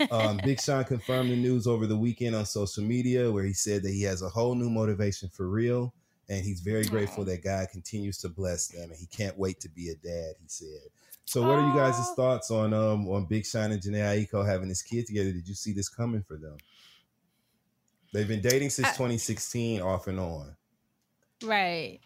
um, 0.10 0.40
Big 0.44 0.60
Sean 0.60 0.84
confirmed 0.84 1.30
the 1.32 1.36
news 1.36 1.68
over 1.68 1.86
the 1.88 1.96
weekend 1.98 2.36
on 2.36 2.46
social 2.46 2.84
media, 2.84 3.32
where 3.32 3.44
he 3.44 3.54
said 3.54 3.84
that 3.84 3.92
he 3.92 4.02
has 4.04 4.22
a 4.22 4.30
whole 4.30 4.56
new 4.56 4.70
motivation 4.70 5.30
for 5.30 5.48
real, 5.48 5.94
and 6.30 6.44
he's 6.44 6.62
very 6.62 6.86
grateful 6.86 7.24
that 7.26 7.44
God 7.44 7.68
continues 7.72 8.18
to 8.20 8.30
bless 8.30 8.68
them, 8.70 8.90
and 8.90 9.00
he 9.00 9.06
can't 9.06 9.38
wait 9.38 9.60
to 9.62 9.70
be 9.70 9.90
a 9.90 9.96
dad. 9.96 10.34
He 10.42 10.48
said. 10.48 10.90
So, 11.26 11.42
what 11.44 11.52
are 11.60 11.68
you 11.68 11.74
guys' 11.76 12.12
thoughts 12.16 12.50
on 12.52 12.74
um 12.74 13.08
on 13.08 13.26
Big 13.26 13.46
Sean 13.46 13.72
and 13.72 13.82
Jhené 13.82 14.28
Aiko 14.28 14.46
having 14.46 14.68
this 14.68 14.82
kid 14.82 15.06
together? 15.06 15.32
Did 15.32 15.48
you 15.48 15.54
see 15.56 15.72
this 15.72 15.88
coming 15.88 16.24
for 16.24 16.36
them? 16.36 16.58
They've 18.14 18.28
been 18.28 18.42
dating 18.42 18.72
since 18.72 18.90
I- 18.90 18.92
2016, 18.94 19.82
off 19.82 20.08
and 20.08 20.20
on. 20.20 20.56
right. 21.44 22.00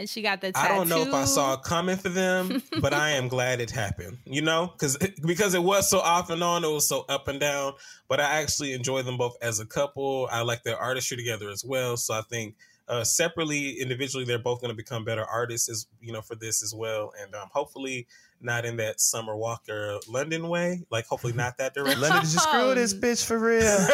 And 0.00 0.08
she 0.08 0.22
got 0.22 0.40
the 0.40 0.50
I 0.54 0.66
don't 0.66 0.88
know 0.88 1.02
if 1.02 1.12
I 1.12 1.26
saw 1.26 1.52
it 1.52 1.62
coming 1.62 1.98
for 1.98 2.08
them, 2.08 2.62
but 2.80 2.94
I 2.94 3.10
am 3.10 3.28
glad 3.28 3.60
it 3.60 3.70
happened. 3.70 4.16
You 4.24 4.40
know, 4.40 4.68
because 4.72 4.96
because 5.26 5.52
it 5.52 5.62
was 5.62 5.90
so 5.90 5.98
off 5.98 6.30
and 6.30 6.42
on, 6.42 6.64
it 6.64 6.68
was 6.68 6.88
so 6.88 7.04
up 7.10 7.28
and 7.28 7.38
down. 7.38 7.74
But 8.08 8.18
I 8.18 8.40
actually 8.40 8.72
enjoy 8.72 9.02
them 9.02 9.18
both 9.18 9.36
as 9.42 9.60
a 9.60 9.66
couple. 9.66 10.26
I 10.32 10.40
like 10.40 10.62
their 10.62 10.78
artistry 10.78 11.18
together 11.18 11.50
as 11.50 11.62
well. 11.66 11.98
So 11.98 12.14
I 12.14 12.22
think 12.22 12.54
uh, 12.90 13.04
separately, 13.04 13.80
individually, 13.80 14.24
they're 14.24 14.38
both 14.38 14.60
going 14.60 14.72
to 14.72 14.76
become 14.76 15.04
better 15.04 15.24
artists, 15.24 15.68
as 15.68 15.86
you 16.00 16.12
know, 16.12 16.20
for 16.20 16.34
this 16.34 16.60
as 16.60 16.74
well. 16.74 17.12
And 17.22 17.32
um, 17.36 17.48
hopefully, 17.52 18.08
not 18.40 18.64
in 18.64 18.78
that 18.78 19.00
Summer 19.00 19.36
Walker 19.36 20.00
London 20.08 20.48
way. 20.48 20.82
Like, 20.90 21.06
hopefully, 21.06 21.32
not 21.32 21.56
that 21.58 21.72
direction. 21.72 22.00
London, 22.02 22.22
did 22.22 22.32
you 22.32 22.40
screw 22.40 22.74
this 22.74 22.92
bitch 23.00 23.24
for 23.24 23.38
real? 23.38 23.62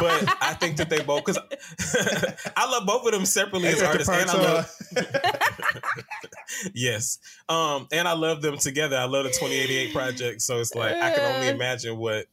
but 0.00 0.36
I 0.42 0.54
think 0.54 0.78
that 0.78 0.90
they 0.90 1.00
both 1.00 1.24
because 1.24 1.38
I 2.56 2.68
love 2.68 2.86
both 2.86 3.06
of 3.06 3.12
them 3.12 3.24
separately 3.24 3.68
They 3.68 3.74
as 3.74 3.82
artists, 3.82 4.08
and 4.08 4.28
I 4.28 4.34
love 4.34 4.76
yes, 6.74 7.20
um, 7.48 7.86
and 7.92 8.08
I 8.08 8.14
love 8.14 8.42
them 8.42 8.58
together. 8.58 8.96
I 8.96 9.04
love 9.04 9.26
the 9.26 9.36
Twenty 9.38 9.54
Eighty 9.54 9.76
Eight 9.76 9.94
project, 9.94 10.42
so 10.42 10.58
it's 10.58 10.74
like 10.74 10.96
I 10.96 11.14
can 11.14 11.36
only 11.36 11.48
imagine 11.50 11.96
what 11.98 12.26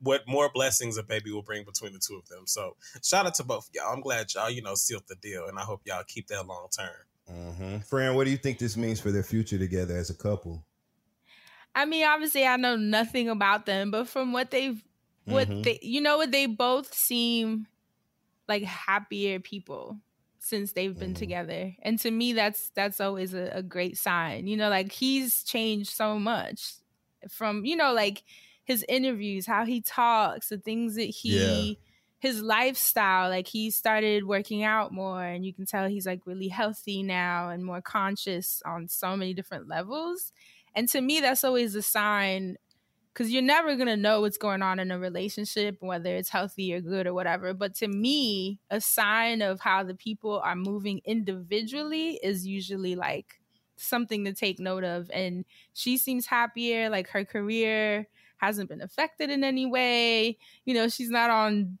what 0.00 0.26
more 0.26 0.50
blessings 0.52 0.96
a 0.96 1.02
baby 1.02 1.30
will 1.30 1.42
bring 1.42 1.64
between 1.64 1.92
the 1.92 1.98
two 1.98 2.16
of 2.16 2.26
them. 2.28 2.46
So 2.46 2.76
shout 3.02 3.26
out 3.26 3.34
to 3.34 3.44
both 3.44 3.68
of 3.68 3.74
y'all. 3.74 3.92
I'm 3.92 4.00
glad 4.00 4.32
y'all 4.34 4.50
you 4.50 4.62
know 4.62 4.74
sealed 4.74 5.04
the 5.08 5.16
deal, 5.16 5.46
and 5.48 5.58
I 5.58 5.62
hope 5.62 5.82
y'all 5.84 6.02
keep 6.06 6.28
that 6.28 6.46
long 6.46 6.68
term. 6.76 6.88
Mm-hmm. 7.30 7.78
Fran, 7.80 8.14
what 8.14 8.24
do 8.24 8.30
you 8.30 8.36
think 8.36 8.58
this 8.58 8.76
means 8.76 9.00
for 9.00 9.10
their 9.10 9.22
future 9.22 9.58
together 9.58 9.96
as 9.96 10.10
a 10.10 10.14
couple? 10.14 10.64
I 11.74 11.84
mean, 11.84 12.06
obviously, 12.06 12.46
I 12.46 12.56
know 12.56 12.76
nothing 12.76 13.28
about 13.28 13.66
them, 13.66 13.90
but 13.90 14.08
from 14.08 14.32
what 14.32 14.50
they've, 14.50 14.82
what 15.24 15.48
Mhm. 15.48 15.62
they, 15.64 15.78
you 15.82 16.00
know, 16.00 16.16
what 16.18 16.30
they 16.30 16.46
both 16.46 16.94
seem 16.94 17.66
like 18.48 18.62
happier 18.62 19.40
people 19.40 19.98
since 20.38 20.72
they've 20.72 20.96
been 20.96 21.14
together, 21.14 21.74
and 21.82 21.98
to 21.98 22.10
me, 22.10 22.32
that's 22.32 22.70
that's 22.70 23.00
always 23.00 23.34
a, 23.34 23.50
a 23.52 23.62
great 23.62 23.98
sign. 23.98 24.46
You 24.46 24.56
know, 24.56 24.70
like 24.70 24.92
he's 24.92 25.42
changed 25.42 25.90
so 25.90 26.18
much 26.18 26.74
from 27.28 27.64
you 27.64 27.74
know, 27.76 27.92
like 27.92 28.22
his 28.66 28.84
interviews, 28.90 29.46
how 29.46 29.64
he 29.64 29.80
talks, 29.80 30.50
the 30.50 30.58
things 30.58 30.96
that 30.96 31.04
he. 31.04 31.38
Yeah. 31.70 31.74
His 32.18 32.40
lifestyle, 32.40 33.28
like 33.28 33.46
he 33.46 33.70
started 33.70 34.24
working 34.26 34.64
out 34.64 34.90
more, 34.90 35.22
and 35.22 35.44
you 35.44 35.52
can 35.52 35.66
tell 35.66 35.86
he's 35.86 36.06
like 36.06 36.22
really 36.24 36.48
healthy 36.48 37.02
now 37.02 37.50
and 37.50 37.62
more 37.62 37.82
conscious 37.82 38.62
on 38.64 38.88
so 38.88 39.16
many 39.16 39.34
different 39.34 39.68
levels. 39.68 40.32
And 40.74 40.88
to 40.88 41.00
me, 41.02 41.20
that's 41.20 41.44
always 41.44 41.74
a 41.74 41.82
sign 41.82 42.56
because 43.12 43.30
you're 43.30 43.42
never 43.42 43.76
going 43.76 43.86
to 43.86 43.96
know 43.96 44.20
what's 44.22 44.38
going 44.38 44.62
on 44.62 44.78
in 44.78 44.90
a 44.90 44.98
relationship, 44.98 45.76
whether 45.80 46.16
it's 46.16 46.28
healthy 46.28 46.74
or 46.74 46.80
good 46.80 47.06
or 47.06 47.14
whatever. 47.14 47.54
But 47.54 47.74
to 47.76 47.88
me, 47.88 48.60
a 48.70 48.80
sign 48.80 49.40
of 49.40 49.60
how 49.60 49.84
the 49.84 49.94
people 49.94 50.40
are 50.40 50.56
moving 50.56 51.00
individually 51.04 52.20
is 52.22 52.46
usually 52.46 52.94
like 52.94 53.40
something 53.76 54.24
to 54.24 54.34
take 54.34 54.58
note 54.58 54.84
of. 54.84 55.10
And 55.14 55.44
she 55.72 55.96
seems 55.96 56.26
happier, 56.26 56.90
like 56.90 57.08
her 57.08 57.24
career 57.24 58.06
hasn't 58.36 58.68
been 58.68 58.82
affected 58.82 59.30
in 59.30 59.44
any 59.44 59.66
way. 59.66 60.38
You 60.64 60.74
know, 60.74 60.88
she's 60.88 61.10
not 61.10 61.30
on 61.30 61.78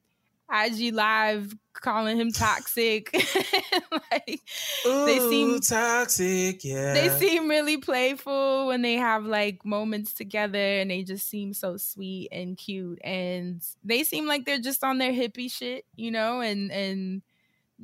IG 0.50 0.94
Live 0.94 1.54
calling 1.72 2.18
him 2.18 2.30
toxic. 2.30 3.12
like 4.12 4.40
they 4.84 5.18
seem 5.18 5.60
toxic, 5.60 6.64
yeah. 6.64 6.94
they 6.94 7.08
seem 7.18 7.48
really 7.48 7.76
playful 7.76 8.68
when 8.68 8.82
they 8.82 8.94
have 8.94 9.24
like 9.24 9.64
moments 9.64 10.12
together 10.12 10.58
and 10.58 10.90
they 10.90 11.02
just 11.02 11.28
seem 11.28 11.52
so 11.52 11.76
sweet 11.76 12.28
and 12.32 12.56
cute 12.56 13.00
and 13.02 13.62
they 13.84 14.04
seem 14.04 14.26
like 14.26 14.44
they're 14.44 14.58
just 14.58 14.84
on 14.84 14.98
their 14.98 15.12
hippie 15.12 15.52
shit 15.52 15.84
you 15.96 16.10
know 16.10 16.40
and 16.40 16.70
and 16.72 17.22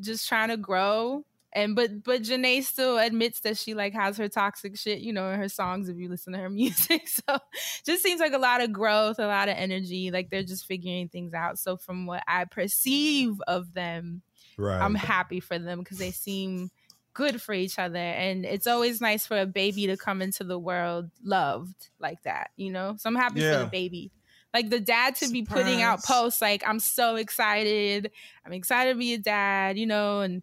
just 0.00 0.28
trying 0.28 0.48
to 0.48 0.56
grow 0.56 1.24
and 1.52 1.76
but 1.76 2.02
but 2.02 2.22
Jhené 2.22 2.62
still 2.62 2.98
admits 2.98 3.40
that 3.40 3.58
she 3.58 3.74
like 3.74 3.92
has 3.92 4.16
her 4.16 4.28
toxic 4.28 4.76
shit 4.76 5.00
you 5.00 5.12
know 5.12 5.30
in 5.30 5.38
her 5.38 5.48
songs 5.48 5.88
if 5.88 5.96
you 5.96 6.08
listen 6.08 6.32
to 6.32 6.38
her 6.38 6.50
music 6.50 7.08
so 7.08 7.38
just 7.84 8.02
seems 8.02 8.20
like 8.20 8.32
a 8.32 8.38
lot 8.38 8.60
of 8.60 8.72
growth 8.72 9.18
a 9.18 9.26
lot 9.26 9.48
of 9.48 9.56
energy 9.56 10.10
like 10.10 10.30
they're 10.30 10.42
just 10.42 10.66
figuring 10.66 11.08
things 11.08 11.34
out 11.34 11.58
so 11.58 11.76
from 11.76 12.06
what 12.06 12.22
I 12.26 12.44
perceive 12.44 13.40
of 13.46 13.74
them 13.74 14.22
Right. 14.56 14.80
I'm 14.80 14.94
happy 14.94 15.40
for 15.40 15.58
them 15.58 15.80
because 15.80 15.98
they 15.98 16.10
seem 16.10 16.70
good 17.14 17.40
for 17.40 17.52
each 17.52 17.78
other. 17.78 17.98
And 17.98 18.44
it's 18.44 18.66
always 18.66 19.00
nice 19.00 19.26
for 19.26 19.38
a 19.38 19.46
baby 19.46 19.86
to 19.86 19.96
come 19.96 20.22
into 20.22 20.44
the 20.44 20.58
world 20.58 21.10
loved 21.22 21.88
like 21.98 22.22
that, 22.22 22.50
you 22.56 22.70
know? 22.70 22.96
So 22.98 23.08
I'm 23.08 23.16
happy 23.16 23.40
for 23.40 23.58
the 23.58 23.66
baby. 23.66 24.10
Like 24.54 24.68
the 24.68 24.80
dad 24.80 25.14
to 25.16 25.30
be 25.30 25.42
putting 25.42 25.80
out 25.80 26.04
posts 26.04 26.42
like, 26.42 26.62
I'm 26.66 26.78
so 26.78 27.16
excited. 27.16 28.10
I'm 28.44 28.52
excited 28.52 28.92
to 28.92 28.98
be 28.98 29.14
a 29.14 29.18
dad, 29.18 29.78
you 29.78 29.86
know, 29.86 30.20
and 30.20 30.42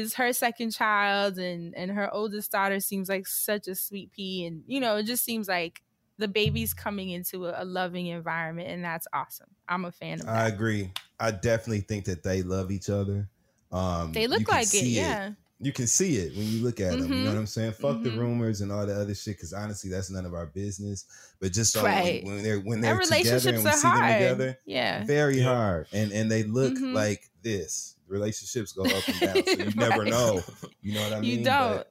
this 0.00 0.08
is 0.08 0.14
her 0.14 0.32
second 0.32 0.70
child 0.72 1.38
and 1.38 1.74
and 1.74 1.90
her 1.90 2.12
oldest 2.12 2.50
daughter 2.52 2.80
seems 2.80 3.08
like 3.08 3.26
such 3.26 3.68
a 3.68 3.74
sweet 3.74 4.10
pea 4.12 4.46
and 4.46 4.62
you 4.66 4.80
know 4.80 4.96
it 4.96 5.04
just 5.04 5.24
seems 5.24 5.48
like 5.48 5.82
the 6.18 6.28
baby's 6.28 6.74
coming 6.74 7.10
into 7.10 7.46
a, 7.46 7.62
a 7.62 7.64
loving 7.64 8.06
environment 8.06 8.68
and 8.68 8.84
that's 8.84 9.06
awesome 9.12 9.48
i'm 9.68 9.84
a 9.84 9.92
fan 9.92 10.20
of 10.20 10.26
that 10.26 10.34
I 10.34 10.48
agree. 10.48 10.92
I 11.18 11.30
definitely 11.32 11.80
think 11.82 12.06
that 12.06 12.22
they 12.22 12.42
love 12.42 12.70
each 12.70 12.88
other. 12.88 13.28
Um, 13.70 14.12
they 14.12 14.26
look 14.26 14.48
like 14.50 14.64
it 14.64 14.68
see 14.68 14.96
yeah 14.96 15.32
You 15.62 15.70
can 15.72 15.86
see 15.86 16.16
it 16.16 16.34
when 16.34 16.46
you 16.46 16.64
look 16.64 16.80
at 16.80 16.92
them. 16.98 17.12
You 17.12 17.24
know 17.24 17.30
what 17.32 17.36
I'm 17.38 17.46
saying? 17.46 17.72
Fuck 17.72 18.02
the 18.02 18.08
Mhm. 18.08 18.16
rumors 18.18 18.62
and 18.62 18.72
all 18.72 18.86
the 18.86 18.94
other 18.98 19.14
shit, 19.14 19.36
because 19.36 19.52
honestly, 19.52 19.90
that's 19.90 20.10
none 20.10 20.24
of 20.24 20.32
our 20.32 20.46
business. 20.46 21.04
But 21.38 21.52
just 21.52 21.72
so 21.74 21.82
when- 21.82 21.92
Right. 21.92 22.24
when, 22.24 22.42
they're 22.42 22.60
when 22.60 22.80
they're 22.80 22.94
together 22.98 23.10
relationships 23.10 23.44
and 23.44 23.64
we 23.64 23.68
are 23.70 23.72
see 23.74 23.82
them 23.82 23.96
hard. 23.98 24.12
together, 24.14 24.58
Yeah. 24.64 25.04
very 25.04 25.36
Yeah. 25.40 25.44
hard, 25.54 25.86
and 25.92 26.10
and 26.12 26.30
they 26.32 26.44
look 26.44 26.72
Mhm. 26.72 26.94
like 26.94 27.28
this. 27.42 27.96
Relationships 28.10 28.72
go 28.72 28.82
up 28.84 29.08
and 29.08 29.20
down, 29.22 29.46
so 29.46 29.58
you 29.58 29.72
never 29.76 30.04
know. 30.04 30.44
You 30.82 30.94
know 30.94 31.02
what 31.02 31.12
I 31.12 31.20
mean? 31.20 31.38
You 31.38 31.44
don't. 31.44 31.86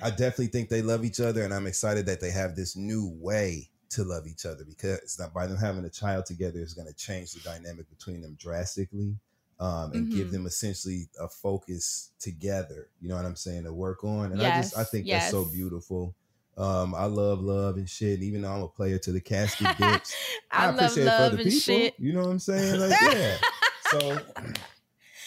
I 0.00 0.10
definitely 0.10 0.48
think 0.48 0.68
they 0.68 0.82
love 0.82 1.04
each 1.04 1.20
other, 1.20 1.42
and 1.44 1.52
I'm 1.54 1.66
excited 1.66 2.06
that 2.06 2.20
they 2.20 2.30
have 2.30 2.56
this 2.56 2.76
new 2.76 3.08
way 3.20 3.68
to 3.90 4.04
love 4.04 4.26
each 4.26 4.46
other 4.46 4.64
because 4.64 4.98
it's 5.00 5.18
not 5.18 5.34
by 5.34 5.46
them 5.46 5.58
having 5.58 5.84
a 5.84 5.90
child 5.90 6.24
together 6.26 6.58
is 6.60 6.72
going 6.74 6.88
to 6.88 6.94
change 6.94 7.32
the 7.32 7.40
dynamic 7.40 7.88
between 7.90 8.20
them 8.22 8.36
drastically, 8.40 9.16
um, 9.60 9.92
and 9.92 10.10
give 10.10 10.28
Mhm. 10.28 10.32
them 10.32 10.46
essentially 10.46 11.08
a 11.20 11.28
focus 11.28 12.10
together. 12.18 12.88
You 13.00 13.08
know 13.10 13.16
what 13.16 13.26
I'm 13.26 13.36
saying 13.36 13.64
to 13.64 13.72
work 13.72 14.02
on, 14.02 14.32
and 14.32 14.40
I 14.42 14.50
just 14.50 14.76
I 14.76 14.80
Yes, 14.80 14.90
think 14.90 15.08
that's 15.08 15.30
so 15.30 15.44
beautiful. 15.44 16.14
Um, 16.56 16.94
I 16.94 17.04
love 17.04 17.40
love 17.40 17.76
and 17.76 17.88
shit. 17.88 18.14
and 18.14 18.22
Even 18.24 18.42
though 18.42 18.52
I'm 18.52 18.62
a 18.62 18.68
player 18.68 18.98
to 18.98 19.12
the 19.12 19.20
casket 19.20 19.68
dips, 19.78 20.14
I, 20.50 20.66
love 20.66 20.74
appreciate 20.74 21.06
it 21.06 21.14
for 21.14 21.22
love 21.22 21.32
other 21.32 21.42
and 21.42 21.50
people. 21.52 21.74
shit. 21.78 21.94
You 21.98 22.12
know 22.12 22.20
what 22.20 22.30
I'm 22.30 22.38
saying? 22.38 22.80
Like, 22.80 22.96
yeah. 23.00 23.38
so, 23.90 24.18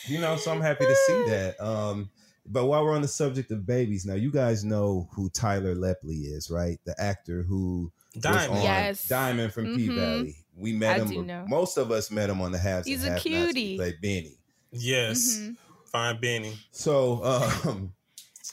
you 0.07 0.19
know, 0.19 0.35
so 0.37 0.51
I'm 0.51 0.61
happy 0.61 0.85
to 0.85 0.95
see 0.95 1.23
that. 1.29 1.59
Um, 1.59 2.09
but 2.45 2.65
while 2.65 2.83
we're 2.83 2.95
on 2.95 3.01
the 3.01 3.07
subject 3.07 3.51
of 3.51 3.65
babies, 3.65 4.05
now 4.05 4.13
you 4.13 4.31
guys 4.31 4.63
know 4.63 5.07
who 5.13 5.29
Tyler 5.29 5.75
Lepley 5.75 6.25
is, 6.31 6.49
right? 6.51 6.79
The 6.85 6.99
actor 7.01 7.41
who 7.43 7.91
was 8.13 8.23
Diamond. 8.23 8.51
on 8.59 8.61
Yes. 8.63 9.07
Diamond 9.07 9.53
from 9.53 9.75
P 9.75 9.87
Mhm. 9.89 9.95
Valley. 9.95 10.35
We 10.55 10.71
met 10.73 10.95
I 10.97 10.99
him. 11.03 11.09
do 11.09 11.23
know. 11.23 11.45
Most 11.47 11.77
of 11.77 11.91
us 11.91 12.11
met 12.11 12.29
him 12.29 12.41
on 12.41 12.51
the 12.51 12.57
halves. 12.59 12.87
He's 12.87 13.03
and 13.03 13.09
a 13.09 13.11
Have-Nots. 13.19 13.53
Cutie. 13.53 13.77
played 13.77 13.99
Benny. 14.01 14.37
Yes, 14.71 15.37
Mhm. 15.39 15.55
fine 15.91 16.19
Benny. 16.21 16.53
So, 16.71 17.23
um, 17.23 17.93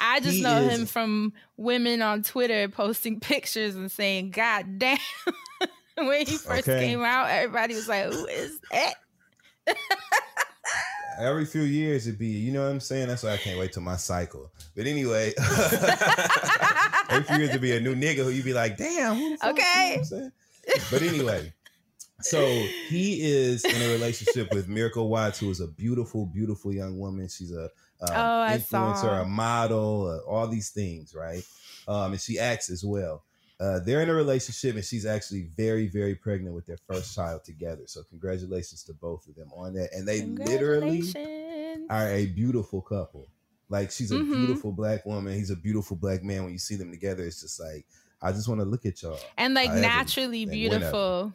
I 0.01 0.21
just 0.21 0.37
He 0.37 0.43
know 0.43 0.57
is- 0.63 0.79
him 0.81 0.87
from 0.87 1.33
women 1.57 2.01
on 2.03 2.23
Twitter 2.23 2.69
posting 2.69 3.21
pictures 3.21 3.75
and 3.77 3.93
saying, 3.93 4.31
God 4.31 4.79
damn. 4.79 4.99
when 5.97 6.27
he 6.27 6.37
first 6.39 6.67
Okay. 6.67 6.87
came 6.87 7.03
out, 7.05 7.29
everybody 7.31 7.75
was 7.75 7.89
like, 7.89 8.07
Who 8.13 8.27
is 8.27 8.59
that? 8.71 8.95
every 11.19 11.45
few 11.45 11.63
years 11.63 12.07
it'd 12.07 12.19
be, 12.19 12.27
you 12.29 12.53
know 12.53 12.63
what 12.63 12.71
I'm 12.71 12.81
saying? 12.81 13.09
That's 13.09 13.23
why 13.23 13.33
I 13.33 13.37
can't 13.37 13.59
wait 13.59 13.73
till 13.73 13.83
my 13.83 13.97
cycle. 13.97 14.51
But 14.77 14.87
anyway, 14.87 15.33
every 17.09 17.25
few 17.25 17.37
years 17.37 17.51
it'd 17.51 17.61
be 17.61 17.77
a 17.77 17.81
new 17.81 17.95
nigga 17.95 18.25
who 18.25 18.31
you'd 18.31 18.45
be 18.45 18.55
like, 18.55 18.77
damn, 18.77 19.17
who 19.17 19.31
the 19.31 19.37
fuck? 19.37 19.57
You 19.75 19.83
know 19.83 19.91
what 19.91 19.97
Okay. 19.97 19.97
I'm 19.99 20.05
saying? 20.05 20.33
But 20.91 21.03
anyway, 21.03 21.53
so 22.21 22.73
he 22.89 23.21
is 23.23 23.65
in 23.65 23.83
a 23.83 23.89
relationship 23.93 24.53
with 24.53 24.69
Miracle 24.69 25.09
Watts, 25.09 25.39
who 25.39 25.51
is 25.51 25.61
a 25.61 25.69
beautiful, 25.69 26.27
beautiful 26.27 26.73
young 26.73 26.99
woman. 26.99 27.29
She's 27.29 27.53
a 27.53 27.71
Oh, 28.01 28.47
influencer, 28.49 29.23
a 29.23 29.25
model, 29.25 30.07
uh, 30.09 30.29
all 30.31 30.47
these 30.49 30.71
things, 30.71 31.15
right? 31.15 31.43
Um, 31.87 32.13
and 32.13 32.21
she 32.21 32.39
acts 32.39 32.71
as 32.71 32.85
well. 32.85 33.25
Uh, 33.63 33.79
they're 33.81 34.03
in 34.03 34.09
a 34.11 34.15
relationship, 34.15 34.75
and 34.75 34.85
she's 34.85 35.07
actually 35.07 35.43
very, 35.57 35.87
very 35.87 36.17
pregnant 36.17 36.53
with 36.55 36.67
their 36.67 36.79
first 36.89 37.15
child 37.15 37.45
together. 37.45 37.83
So 37.87 38.03
congratulations 38.03 38.83
to 38.85 38.93
both 38.93 39.29
of 39.29 39.37
them 39.37 39.51
on 39.55 39.75
that. 39.75 39.91
And 39.93 40.07
they 40.09 40.23
literally 40.23 41.01
are 41.89 42.09
a 42.09 42.27
beautiful 42.27 42.81
couple. 42.83 43.29
Like 43.69 43.91
she's 43.93 44.11
a 44.11 44.17
Mhm. 44.17 44.33
beautiful 44.35 44.73
black 44.73 45.07
woman. 45.07 45.35
He's 45.35 45.51
a 45.51 45.57
beautiful 45.57 45.97
black 45.97 46.25
man. 46.25 46.43
When 46.45 46.53
you 46.53 46.59
see 46.59 46.75
them 46.77 46.91
together, 46.91 47.25
it's 47.25 47.41
just 47.41 47.61
like 47.61 47.87
I 48.21 48.33
just 48.33 48.49
want 48.49 48.61
to 48.61 48.65
look 48.65 48.85
at 48.85 49.01
y'all. 49.03 49.19
and 49.37 49.55
like 49.55 49.71
naturally 49.73 50.45
beautiful. 50.47 51.33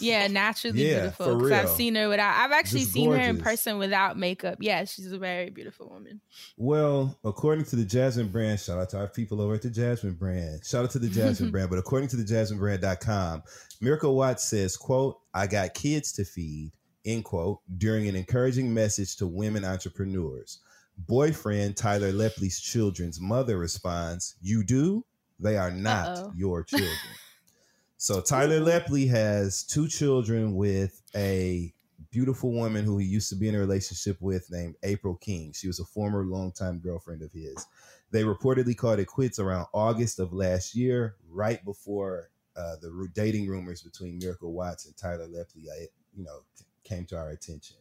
Yeah, 0.00 0.26
naturally 0.26 0.84
Yeah, 0.84 1.00
beautiful. 1.02 1.26
for 1.38 1.40
'Cause 1.48 1.52
I've 1.52 1.68
seen 1.70 1.94
her 1.94 2.08
without. 2.08 2.34
I've 2.36 2.50
actually 2.52 2.80
Just 2.80 2.92
seen 2.92 3.10
her 3.12 3.16
in 3.18 3.38
person 3.38 3.78
without 3.78 4.18
makeup. 4.18 4.58
Yeah, 4.60 4.84
she's 4.84 5.12
a 5.12 5.18
very 5.18 5.50
beautiful 5.50 5.88
woman. 5.88 6.20
Well, 6.56 7.16
according 7.24 7.66
to 7.66 7.76
the 7.76 7.84
Jasmine 7.84 8.28
brand, 8.28 8.58
shout 8.58 8.78
out 8.78 8.90
to 8.90 8.98
our 8.98 9.06
people 9.06 9.40
over 9.40 9.54
at 9.54 9.62
the 9.62 9.70
Jasmine 9.70 10.14
brand. 10.14 10.64
Shout 10.64 10.84
out 10.84 10.90
to 10.92 10.98
the 10.98 11.08
Jasmine 11.08 11.50
brand, 11.52 11.70
but 11.70 11.78
according 11.78 12.08
to 12.10 12.16
the 12.16 12.24
JasmineBrand.com, 12.24 13.42
Miracle 13.80 14.16
Watts 14.16 14.42
says, 14.44 14.76
quote, 14.76 15.20
I 15.32 15.46
got 15.46 15.74
kids 15.74 16.10
to 16.14 16.24
feed, 16.24 16.72
end 17.04 17.24
quote, 17.24 17.60
during 17.78 18.08
an 18.08 18.16
encouraging 18.16 18.74
message 18.74 19.16
to 19.16 19.26
women 19.28 19.64
entrepreneurs. 19.64 20.58
Boyfriend 21.06 21.76
Tyler 21.76 22.10
Lepley's 22.10 22.58
children's 22.58 23.20
mother 23.20 23.58
responds, 23.58 24.34
You 24.40 24.64
do? 24.64 25.04
They 25.38 25.56
are 25.58 25.70
not 25.70 26.08
Uh-oh. 26.18 26.32
your 26.34 26.64
children. 26.64 26.90
So 27.96 28.20
Tyler 28.20 28.60
Lepley 28.60 29.08
has 29.08 29.64
two 29.64 29.88
children 29.88 30.54
with 30.54 31.02
a 31.14 31.72
beautiful 32.10 32.52
woman 32.52 32.84
who 32.84 32.98
he 32.98 33.06
used 33.06 33.30
to 33.30 33.36
be 33.36 33.48
in 33.48 33.54
a 33.54 33.58
relationship 33.58 34.20
with 34.20 34.50
named 34.50 34.76
April 34.82 35.16
King. 35.16 35.52
She 35.54 35.66
was 35.66 35.80
a 35.80 35.84
former 35.84 36.24
longtime 36.24 36.78
girlfriend 36.78 37.22
of 37.22 37.32
his. 37.32 37.66
They 38.10 38.22
reportedly 38.22 38.76
called 38.76 38.98
it 38.98 39.06
quits 39.06 39.38
around 39.38 39.66
August 39.72 40.20
of 40.20 40.32
last 40.32 40.74
year, 40.74 41.16
right 41.30 41.64
before 41.64 42.30
uh, 42.56 42.76
the 42.80 43.08
dating 43.14 43.48
rumors 43.48 43.82
between 43.82 44.18
Miracle 44.18 44.52
Watts 44.52 44.86
and 44.86 44.96
Tyler 44.96 45.26
Lepley, 45.26 45.68
uh, 45.68 45.86
you 46.14 46.24
know, 46.24 46.40
came 46.84 47.04
to 47.06 47.16
our 47.16 47.30
attention. 47.30 47.76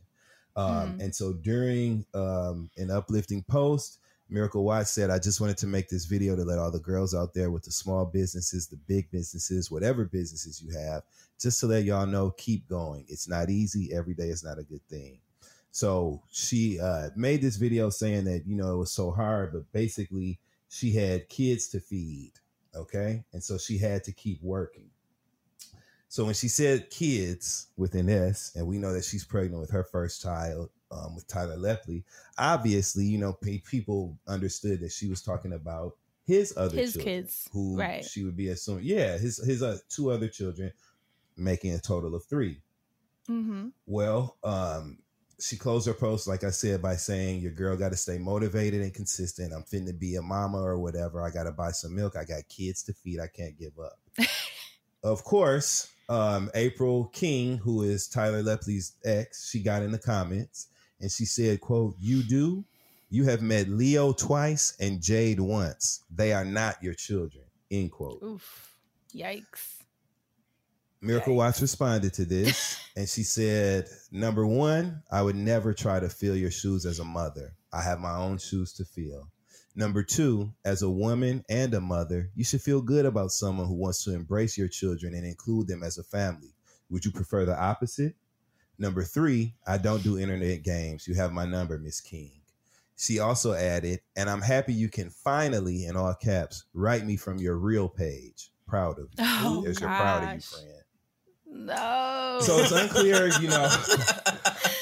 Um, 0.56 0.98
Mm. 0.98 1.04
And 1.04 1.16
so 1.16 1.34
during 1.34 2.06
um, 2.14 2.70
an 2.78 2.90
uplifting 2.90 3.44
post, 3.44 4.00
Miracle 4.30 4.64
Watts 4.64 4.92
said, 4.92 5.12
I 5.12 5.20
just 5.20 5.40
wanted 5.40 5.58
to 5.58 5.68
make 5.68 5.88
this 5.88 6.06
video 6.06 6.36
to 6.36 6.44
let 6.44 6.58
all 6.58 6.72
the 6.72 6.80
girls 6.80 7.14
out 7.14 7.34
there 7.34 7.52
with 7.52 7.64
the 7.64 7.72
small 7.72 8.06
businesses, 8.06 8.68
the 8.68 8.78
big 8.88 9.12
businesses, 9.12 9.70
whatever 9.70 10.06
businesses 10.06 10.62
you 10.62 10.78
have, 10.78 11.04
just 11.40 11.60
to 11.60 11.68
let 11.68 11.84
y'all 11.84 12.08
know, 12.08 12.32
keep 12.32 12.68
going. 12.68 13.06
It's 13.08 13.30
not 13.30 13.50
easy. 13.50 13.94
Every 13.94 14.16
day 14.16 14.30
is 14.30 14.44
not 14.44 14.58
a 14.58 14.64
good 14.64 14.82
thing. 14.90 15.20
So 15.72 16.24
she 16.32 16.80
uh, 16.80 17.10
made 17.16 17.42
this 17.42 17.58
video 17.58 17.90
saying 17.90 18.24
that, 18.26 18.48
you 18.48 18.56
know, 18.56 18.74
it 18.74 18.78
was 18.78 18.92
so 18.92 19.12
hard, 19.12 19.54
but 19.54 19.72
basically 19.72 20.40
she 20.70 20.94
had 20.94 21.30
kids 21.30 21.68
to 21.70 21.80
feed. 21.80 22.32
Okay. 22.76 23.24
And 23.32 23.44
so 23.44 23.58
she 23.58 23.78
had 23.78 24.04
to 24.06 24.12
keep 24.12 24.42
working. 24.42 24.90
So 26.16 26.24
when 26.24 26.34
she 26.34 26.48
said 26.48 26.90
kids 26.92 27.68
with 27.76 27.94
an 27.94 28.10
S, 28.10 28.54
and 28.56 28.66
we 28.66 28.78
know 28.78 28.94
that 28.94 29.04
she's 29.04 29.26
pregnant 29.26 29.60
with 29.60 29.70
her 29.72 29.84
first 29.84 30.22
child 30.22 30.70
um, 30.90 31.14
with 31.14 31.28
Tyler 31.28 31.58
Lepley, 31.58 32.06
obviously, 32.38 33.04
you 33.04 33.18
know, 33.18 33.34
pe- 33.34 33.58
people 33.58 34.18
understood 34.26 34.80
that 34.80 34.94
she 34.94 35.10
was 35.10 35.22
talking 35.22 35.52
about 35.52 35.98
his 36.26 36.56
other 36.56 36.78
His 36.78 36.94
children, 36.94 37.16
kids, 37.16 37.50
who 37.52 37.78
right. 37.78 38.06
she 38.06 38.24
would 38.24 38.38
be 38.38 38.48
assuming, 38.48 38.86
yeah, 38.86 39.18
his 39.18 39.46
his 39.46 39.62
uh, 39.62 39.78
two 39.90 40.10
other 40.10 40.30
children, 40.30 40.72
making 41.36 41.74
a 41.74 41.80
total 41.80 42.16
of 42.16 42.24
three. 42.24 42.62
Mm-hmm. 43.30 43.68
Well, 43.86 44.38
um, 44.42 45.00
she 45.42 45.58
closed 45.58 45.86
her 45.86 45.94
post, 45.94 46.30
like 46.30 46.46
I 46.46 46.52
said, 46.52 46.82
by 46.82 46.96
saying, 46.96 47.42
Your 47.42 47.52
girl 47.52 47.76
got 47.76 47.92
to 47.92 47.98
stay 47.98 48.20
motivated 48.20 48.82
and 48.82 48.94
consistent. 48.94 49.52
I'm 49.52 49.64
finna 49.64 50.00
be 50.00 50.16
a 50.16 50.22
mama 50.22 50.62
or 50.62 50.80
whatever. 50.80 51.22
I 51.22 51.30
got 51.30 51.44
to 51.44 51.52
buy 51.52 51.72
some 51.72 51.94
milk. 51.94 52.16
I 52.16 52.24
got 52.24 52.48
kids 52.48 52.84
to 52.84 52.94
feed. 52.94 53.20
I 53.20 53.28
can't 53.28 53.60
give 53.60 53.74
up. 53.78 54.00
of 55.04 55.22
course, 55.26 55.92
um, 56.10 56.50
April 56.54 57.06
King, 57.06 57.58
who 57.58 57.84
is 57.84 58.08
Tyler 58.08 58.44
Lepley's 58.44 58.94
ex, 59.04 59.50
she 59.50 59.62
got 59.62 59.82
in 59.82 59.92
the 59.92 60.00
comments 60.00 60.68
and 61.02 61.12
she 61.12 61.26
said, 61.26 61.62
quote, 61.62 61.96
You 62.00 62.24
do? 62.24 62.66
You 63.10 63.26
have 63.26 63.42
met 63.42 63.70
Leo 63.70 64.14
twice 64.14 64.76
and 64.80 65.02
Jade 65.02 65.40
once. 65.40 66.04
They 66.14 66.34
are 66.34 66.46
not 66.46 66.82
your 66.82 66.94
children. 66.94 67.46
End 67.72 67.92
quote. 67.92 68.22
Oof. 68.24 68.76
Yikes. 69.16 69.76
Miracle 71.02 71.36
Watts 71.36 71.62
responded 71.62 72.14
to 72.14 72.26
this 72.26 72.80
and 72.96 73.08
she 73.08 73.24
said, 73.24 73.88
Number 74.12 74.46
one, 74.46 75.04
I 75.12 75.22
would 75.22 75.36
never 75.36 75.74
try 75.74 76.00
to 76.00 76.10
fill 76.10 76.36
your 76.36 76.52
shoes 76.52 76.86
as 76.86 77.00
a 77.00 77.06
mother. 77.06 77.54
I 77.72 77.82
have 77.82 78.00
my 78.00 78.16
own 78.16 78.38
shoes 78.38 78.74
to 78.74 78.86
fill. 78.86 79.30
Number 79.78 80.04
two, 80.04 80.54
as 80.64 80.82
a 80.82 80.90
woman 80.90 81.44
and 81.50 81.74
a 81.74 81.82
mother, 81.82 82.32
you 82.34 82.46
should 82.46 82.62
feel 82.62 82.82
good 82.82 83.06
about 83.06 83.32
someone 83.32 83.68
who 83.68 83.74
wants 83.74 84.06
to 84.06 84.14
embrace 84.14 84.58
your 84.58 84.70
children 84.70 85.14
and 85.14 85.26
include 85.26 85.68
them 85.68 85.84
as 85.84 85.98
a 85.98 86.04
family. 86.04 86.56
Would 86.90 87.04
you 87.04 87.12
prefer 87.12 87.44
the 87.44 87.60
opposite? 87.60 88.16
Number 88.78 89.04
three, 89.04 89.56
I 89.68 89.78
don't 89.78 90.04
do 90.04 90.18
internet 90.18 90.64
games. 90.64 91.08
You 91.08 91.16
have 91.16 91.34
my 91.34 91.46
number, 91.46 91.78
Miss 91.78 92.00
King. 92.00 92.32
She 92.98 93.20
also 93.20 93.54
added, 93.54 94.00
and 94.16 94.30
I'm 94.30 94.42
happy 94.42 94.74
you 94.74 94.88
can 94.88 95.10
finally, 95.10 95.86
in 95.86 95.98
all 95.98 96.14
caps, 96.14 96.64
write 96.74 97.06
me 97.06 97.18
from 97.18 97.38
your 97.40 97.58
real 97.58 97.90
page. 97.90 98.52
Proud 98.68 98.98
of 98.98 99.10
you. 99.18 99.20
Oh, 99.20 99.62
There's 99.64 99.82
your 99.82 99.90
proud 99.90 100.24
of 100.24 100.34
you, 100.36 100.42
friend. 100.42 101.68
No. 101.68 102.40
So 102.42 102.58
it's 102.60 102.72
unclear, 102.72 103.28
you 103.42 103.50
know. 103.50 103.70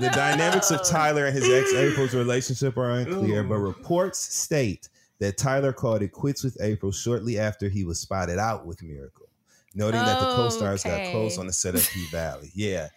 the 0.00 0.10
dynamics 0.10 0.70
of 0.70 0.82
Tyler 0.84 1.26
and 1.26 1.34
his 1.34 1.48
ex 1.48 1.72
April's 1.72 2.14
relationship 2.14 2.76
are 2.76 2.90
unclear, 2.90 3.42
but 3.42 3.56
reports 3.58 4.18
state 4.18 4.88
that 5.18 5.36
Tyler 5.38 5.72
called 5.72 6.02
it 6.02 6.12
quits 6.12 6.44
with 6.44 6.56
April 6.60 6.92
shortly 6.92 7.38
after 7.38 7.68
he 7.68 7.84
was 7.84 7.98
spotted 7.98 8.38
out 8.38 8.66
with 8.66 8.82
Miracle, 8.82 9.28
noting 9.74 10.00
that 10.00 10.20
the 10.20 10.26
co 10.36 10.48
stars 10.50 10.82
got 10.84 11.10
close 11.10 11.38
on 11.38 11.46
the 11.46 11.52
set 11.52 11.74
of 11.74 11.88
P 11.88 12.06
Valley. 12.10 12.50
Yeah. 12.54 12.88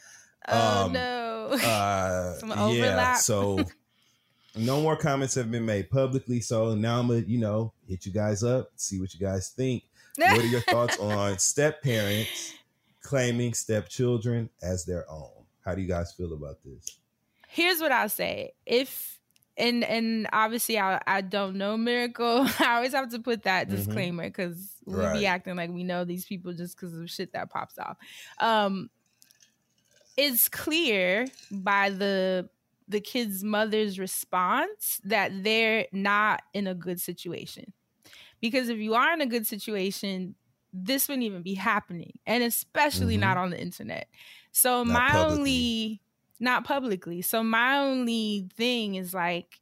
Oh 0.48 0.86
Um, 0.86 0.94
no. 0.94 1.50
Uh, 1.64 2.36
yeah. 2.72 3.16
So 3.16 3.60
no 4.56 4.82
more 4.82 4.96
comments 4.96 5.36
have 5.36 5.50
been 5.52 5.66
made 5.66 5.90
publicly. 5.90 6.42
So 6.42 6.76
now 6.76 7.00
I'm 7.00 7.08
gonna, 7.08 7.20
you 7.22 7.40
know, 7.40 7.74
hit 7.88 8.06
you 8.06 8.12
guys 8.12 8.44
up, 8.44 8.70
see 8.76 9.00
what 9.00 9.14
you 9.14 9.20
guys 9.20 9.50
think. 9.50 9.84
What 10.18 10.40
are 10.40 10.46
your 10.48 10.62
thoughts 10.62 10.98
on 11.00 11.38
step 11.40 11.82
parents 11.82 12.54
claiming 13.02 13.54
stepchildren 13.54 14.50
as 14.62 14.84
their 14.86 15.10
own? 15.10 15.39
How 15.70 15.76
do 15.76 15.82
you 15.84 15.88
guys 15.88 16.12
feel 16.14 16.34
about 16.34 16.64
this? 16.64 16.98
Here's 17.48 17.80
what 17.80 17.92
I'll 17.92 18.10
say. 18.10 18.54
If 18.66 19.20
and 19.56 19.84
and 19.84 20.28
obviously 20.34 20.80
I 20.80 21.00
I 21.06 21.22
don't 21.22 21.58
know 21.58 21.78
Miracle. 21.78 22.48
I 22.60 22.78
always 22.78 22.94
have 22.94 23.10
to 23.12 23.20
put 23.20 23.44
that 23.44 23.68
Mhm. 23.68 23.72
disclaimer 23.72 24.24
because 24.24 24.72
we 24.86 24.96
Right. 24.96 25.14
be 25.14 25.26
acting 25.28 25.56
like 25.56 25.70
we 25.70 25.84
know 25.84 26.06
these 26.06 26.26
people 26.26 26.54
just 26.54 26.76
because 26.76 26.96
of 26.98 27.08
shit 27.08 27.34
that 27.34 27.52
pops 27.52 27.78
off. 27.78 27.98
Um 28.40 28.90
it's 30.18 30.50
clear 30.50 31.28
by 31.52 31.92
the 31.92 32.50
the 32.88 33.00
kid's 33.00 33.44
mother's 33.44 34.00
response 34.00 35.00
that 35.04 35.44
they're 35.44 35.86
not 35.92 36.42
in 36.56 36.66
a 36.66 36.74
good 36.74 37.00
situation. 37.00 37.74
Because 38.42 38.70
if 38.70 38.80
you 38.80 38.96
are 38.96 39.14
in 39.14 39.22
a 39.22 39.28
good 39.28 39.46
situation, 39.46 40.34
this 40.74 41.08
wouldn't 41.08 41.24
even 41.26 41.44
be 41.44 41.54
happening. 41.54 42.14
And 42.26 42.44
especially 42.44 43.18
Mhm. 43.18 43.20
not 43.22 43.38
on 43.38 43.52
the 43.52 43.60
internet. 43.62 44.08
So 44.52 44.84
Not 44.84 44.94
my 44.94 45.12
publicly. 45.12 45.38
only 45.40 46.02
not 46.40 46.64
publicly. 46.64 47.22
So 47.22 47.44
my 47.44 47.78
only 47.80 48.50
thing 48.56 48.96
is 48.96 49.14
like 49.14 49.60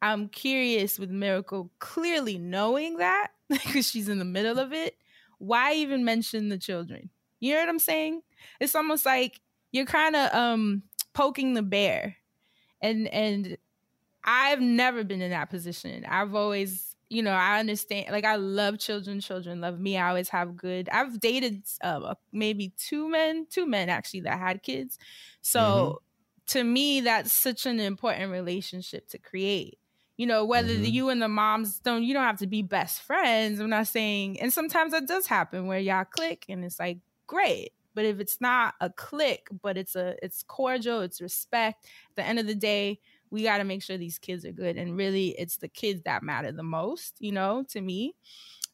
I'm 0.00 0.28
curious 0.28 0.98
with 0.98 1.10
Miracle 1.10 1.70
clearly 1.78 2.38
knowing 2.38 2.96
that 2.98 3.28
because 3.48 3.88
she's 3.88 4.08
in 4.08 4.18
the 4.18 4.24
middle 4.24 4.58
of 4.58 4.72
it. 4.72 4.96
Why 5.38 5.74
even 5.74 6.04
mention 6.04 6.48
the 6.48 6.58
children? 6.58 7.10
You 7.40 7.54
know 7.54 7.60
what 7.60 7.68
I'm 7.68 7.78
saying? 7.78 8.22
It's 8.60 8.74
almost 8.74 9.06
like 9.06 9.40
you're 9.72 9.86
kind 9.86 10.14
of 10.16 10.32
um 10.34 10.82
poking 11.14 11.54
the 11.54 11.62
bear. 11.62 12.16
And 12.80 13.06
and 13.08 13.56
I've 14.24 14.60
never 14.60 15.02
been 15.04 15.22
in 15.22 15.30
that 15.30 15.50
position. 15.50 16.04
I've 16.08 16.34
always, 16.34 16.91
you 17.12 17.22
know, 17.22 17.32
I 17.32 17.60
understand. 17.60 18.10
Like 18.10 18.24
I 18.24 18.36
love 18.36 18.78
children. 18.78 19.20
Children 19.20 19.60
love 19.60 19.78
me. 19.78 19.98
I 19.98 20.08
always 20.08 20.28
have 20.30 20.56
good. 20.56 20.88
I've 20.88 21.20
dated 21.20 21.64
uh, 21.82 22.14
maybe 22.32 22.72
two 22.76 23.08
men, 23.08 23.46
two 23.50 23.66
men 23.66 23.88
actually 23.88 24.20
that 24.22 24.38
had 24.38 24.62
kids. 24.62 24.98
So 25.42 26.02
to 26.48 26.64
me, 26.64 27.00
that's 27.00 27.32
such 27.32 27.66
an 27.66 27.80
important 27.80 28.30
relationship 28.32 29.08
to 29.08 29.18
create. 29.18 29.78
You 30.16 30.26
know, 30.26 30.44
whether 30.44 30.78
the, 30.78 30.88
Mhm. 30.88 30.90
you 30.90 31.08
and 31.08 31.22
the 31.22 31.28
moms 31.28 31.80
don't, 31.80 32.02
you 32.02 32.14
don't 32.14 32.24
have 32.24 32.38
to 32.38 32.46
be 32.46 32.62
best 32.62 33.02
friends. 33.02 33.60
I'm 33.60 33.70
not 33.70 33.88
saying, 33.88 34.40
and 34.40 34.52
sometimes 34.52 34.92
that 34.92 35.06
does 35.08 35.26
happen 35.26 35.66
where 35.66 35.78
y'all 35.78 36.04
click 36.04 36.44
and 36.48 36.64
it's 36.64 36.78
like 36.78 36.98
great. 37.26 37.72
But 37.94 38.04
if 38.04 38.20
it's 38.20 38.40
not 38.40 38.74
a 38.80 38.88
click, 38.90 39.48
but 39.62 39.76
it's 39.76 39.96
a, 39.96 40.16
it's 40.22 40.42
cordial, 40.42 41.00
it's 41.00 41.20
respect. 41.20 41.84
At 42.10 42.16
the 42.16 42.24
end 42.24 42.38
of 42.38 42.46
the 42.46 42.54
day, 42.54 43.00
we 43.32 43.44
got 43.44 43.58
to 43.58 43.64
make 43.64 43.82
sure 43.82 43.98
these 43.98 44.18
kids 44.20 44.44
are 44.46 44.52
good, 44.52 44.76
and 44.78 44.96
really, 44.96 45.30
it's 45.38 45.58
the 45.58 45.68
kids 45.68 46.02
that 46.04 46.22
matter 46.22 46.52
the 46.52 46.62
most. 46.64 47.16
You 47.20 47.32
know, 47.32 47.64
to 47.70 47.80
me. 47.80 48.14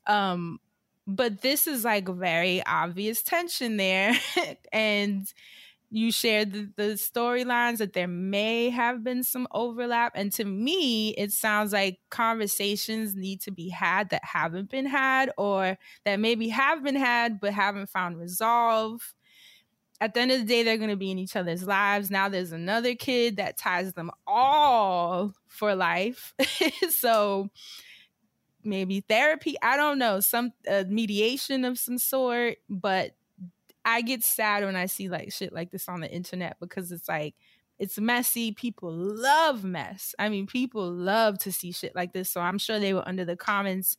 Um, 0.07 0.61
but 1.07 1.41
this 1.43 1.67
is 1.67 1.85
like 1.85 2.09
very 2.09 2.65
obvious 2.67 3.23
tension 3.23 3.77
there, 3.77 4.15
and 4.73 5.33
you 5.91 6.13
shared 6.13 6.53
the, 6.53 6.73
the 6.77 6.83
storylines 6.95 7.79
that 7.79 7.95
there 7.95 8.09
may 8.09 8.71
have 8.71 9.03
been 9.03 9.25
some 9.25 9.49
overlap. 9.53 10.13
And 10.15 10.31
to 10.35 10.45
me, 10.45 11.11
it 11.11 11.33
sounds 11.33 11.73
like 11.73 12.01
conversations 12.11 13.15
need 13.15 13.41
to 13.43 13.51
be 13.51 13.71
had 13.71 14.11
that 14.11 14.25
haven't 14.25 14.71
been 14.71 14.87
had 14.87 15.31
or 15.39 15.79
that 16.05 16.21
maybe 16.21 16.49
have 16.51 16.83
been 16.85 16.97
had 16.97 17.41
but 17.41 17.55
haven't 17.55 17.89
found 17.89 18.19
resolve. 18.19 19.15
At 20.01 20.15
the 20.15 20.21
end 20.21 20.31
of 20.31 20.39
the 20.39 20.47
day, 20.47 20.63
they're 20.63 20.77
going 20.77 20.91
to 20.91 20.97
be 20.97 21.11
in 21.11 21.19
each 21.19 21.35
other's 21.35 21.67
lives. 21.67 22.11
Now 22.11 22.29
there's 22.29 22.53
another 22.53 22.95
kid 22.95 23.37
that 23.37 23.57
ties 23.57 23.93
them 23.95 24.11
all 24.27 25.35
for 25.49 25.75
life. 25.75 26.35
so 26.91 27.51
maybe 28.63 29.01
therapy, 29.01 29.57
I 29.61 29.77
don't 29.77 29.99
know, 29.99 30.21
some 30.21 30.53
uh, 30.71 30.85
mediation 30.89 31.65
of 31.65 31.79
some 31.79 31.99
sort, 31.99 32.59
but 32.69 33.13
I 33.85 34.03
get 34.03 34.23
sad 34.23 34.65
when 34.65 34.77
I 34.77 34.87
see 34.87 35.09
like 35.09 35.33
shit 35.33 35.53
like 35.53 35.71
this 35.71 35.89
on 35.89 36.01
the 36.01 36.11
internet 36.11 36.59
because 36.61 36.93
it's 36.93 37.09
like 37.09 37.35
it's 37.79 37.99
messy. 37.99 38.53
People 38.53 38.93
love 38.93 39.65
mess. 39.65 40.15
I 40.19 40.29
mean, 40.29 40.47
people 40.47 40.91
love 40.91 41.39
to 41.39 41.53
see 41.53 41.73
shit 41.73 41.95
like 41.95 42.13
this. 42.13 42.31
So 42.31 42.41
I'm 42.41 42.59
sure 42.59 42.79
they 42.79 42.93
were 42.93 43.07
under 43.07 43.25
the 43.25 43.37
comments, 43.37 43.97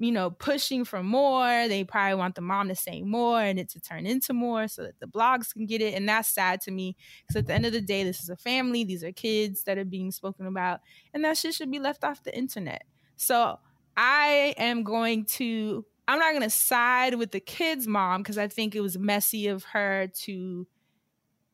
you 0.00 0.10
know, 0.10 0.30
pushing 0.30 0.84
for 0.86 1.02
more. 1.02 1.68
They 1.68 1.84
probably 1.84 2.14
want 2.14 2.34
the 2.34 2.40
mom 2.40 2.68
to 2.68 2.74
say 2.74 3.02
more 3.02 3.40
and 3.40 3.58
it 3.58 3.68
to 3.70 3.80
turn 3.80 4.06
into 4.06 4.32
more 4.32 4.66
so 4.66 4.82
that 4.82 4.98
the 4.98 5.06
blogs 5.06 5.52
can 5.52 5.66
get 5.66 5.82
it. 5.82 5.92
And 5.94 6.08
that's 6.08 6.28
sad 6.28 6.62
to 6.62 6.70
me 6.70 6.96
because 7.22 7.36
at 7.36 7.46
the 7.46 7.52
end 7.52 7.66
of 7.66 7.72
the 7.72 7.82
day, 7.82 8.02
this 8.02 8.22
is 8.22 8.30
a 8.30 8.36
family. 8.36 8.82
These 8.82 9.04
are 9.04 9.12
kids 9.12 9.64
that 9.64 9.76
are 9.76 9.84
being 9.84 10.10
spoken 10.10 10.46
about, 10.46 10.80
and 11.12 11.22
that 11.24 11.36
shit 11.36 11.54
should 11.54 11.70
be 11.70 11.78
left 11.78 12.02
off 12.02 12.24
the 12.24 12.36
internet. 12.36 12.84
So 13.16 13.58
I 13.94 14.54
am 14.56 14.82
going 14.82 15.26
to 15.26 15.84
I'm 16.08 16.18
not 16.18 16.32
going 16.32 16.42
to 16.42 16.50
side 16.50 17.14
with 17.16 17.30
the 17.30 17.38
kid's 17.38 17.86
mom 17.86 18.22
because 18.22 18.38
I 18.38 18.48
think 18.48 18.74
it 18.74 18.80
was 18.80 18.98
messy 18.98 19.48
of 19.48 19.64
her 19.64 20.08
to 20.22 20.66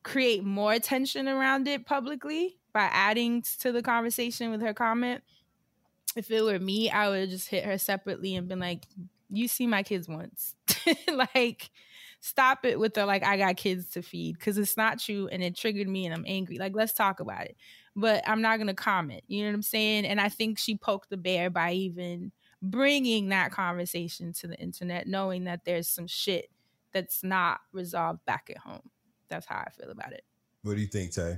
create 0.03 0.43
more 0.43 0.71
attention 0.71 1.27
around 1.27 1.67
it 1.67 1.85
publicly 1.85 2.57
by 2.73 2.89
adding 2.91 3.43
to 3.59 3.71
the 3.71 3.83
conversation 3.83 4.49
with 4.49 4.61
her 4.61 4.73
comment. 4.73 5.21
If 6.17 6.31
it 6.31 6.41
were 6.41 6.59
me, 6.59 6.89
I 6.89 7.09
would 7.09 7.29
just 7.29 7.47
hit 7.47 7.63
her 7.63 7.77
separately 7.77 8.35
and 8.35 8.47
been 8.47 8.59
like, 8.59 8.85
You 9.29 9.47
see 9.47 9.67
my 9.67 9.83
kids 9.83 10.07
once. 10.09 10.55
like, 11.13 11.69
stop 12.19 12.65
it 12.65 12.79
with 12.79 12.95
the 12.95 13.05
like, 13.05 13.23
I 13.23 13.37
got 13.37 13.57
kids 13.57 13.91
to 13.91 14.01
feed 14.01 14.37
because 14.37 14.57
it's 14.57 14.77
not 14.77 14.99
true 14.99 15.27
and 15.31 15.43
it 15.43 15.55
triggered 15.55 15.87
me 15.87 16.05
and 16.05 16.13
I'm 16.13 16.25
angry. 16.27 16.57
Like, 16.57 16.75
let's 16.75 16.93
talk 16.93 17.19
about 17.19 17.45
it. 17.45 17.55
But 17.95 18.27
I'm 18.27 18.41
not 18.41 18.57
going 18.57 18.67
to 18.67 18.73
comment. 18.73 19.23
You 19.27 19.43
know 19.43 19.49
what 19.49 19.55
I'm 19.55 19.61
saying? 19.61 20.05
And 20.05 20.19
I 20.19 20.29
think 20.29 20.57
she 20.59 20.75
poked 20.75 21.09
the 21.09 21.17
bear 21.17 21.49
by 21.49 21.73
even 21.73 22.31
bringing 22.61 23.29
that 23.29 23.51
conversation 23.51 24.33
to 24.33 24.47
the 24.47 24.59
internet, 24.59 25.07
knowing 25.07 25.45
that 25.45 25.65
there's 25.65 25.87
some 25.87 26.07
shit 26.07 26.49
that's 26.91 27.23
not 27.23 27.59
resolved 27.71 28.25
back 28.25 28.49
at 28.49 28.57
home. 28.57 28.89
That's 29.29 29.45
how 29.45 29.57
I 29.57 29.69
feel 29.69 29.91
about 29.91 30.13
it. 30.13 30.23
What 30.63 30.75
do 30.75 30.81
you 30.81 30.87
think, 30.87 31.13
Tay? 31.13 31.37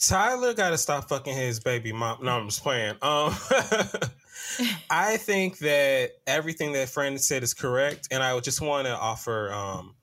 Tyler 0.00 0.54
got 0.54 0.70
to 0.70 0.78
stop 0.78 1.08
fucking 1.08 1.34
his 1.34 1.60
baby 1.60 1.92
mom. 1.92 2.24
No, 2.24 2.32
I'm 2.32 2.48
just 2.48 2.62
playing. 2.62 2.94
Um, 3.02 3.34
I 4.90 5.16
think 5.16 5.58
that 5.58 6.12
everything 6.26 6.72
that 6.72 6.88
friend 6.88 7.20
said 7.20 7.42
is 7.42 7.54
correct, 7.54 8.08
and 8.10 8.22
I 8.22 8.38
just 8.40 8.60
want 8.60 8.86
to 8.86 8.96
offer 8.96 9.52
um, 9.52 9.94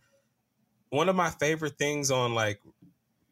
one 0.90 1.10
of 1.10 1.16
my 1.16 1.30
favorite 1.30 1.78
things 1.78 2.12
on 2.12 2.34
like 2.34 2.62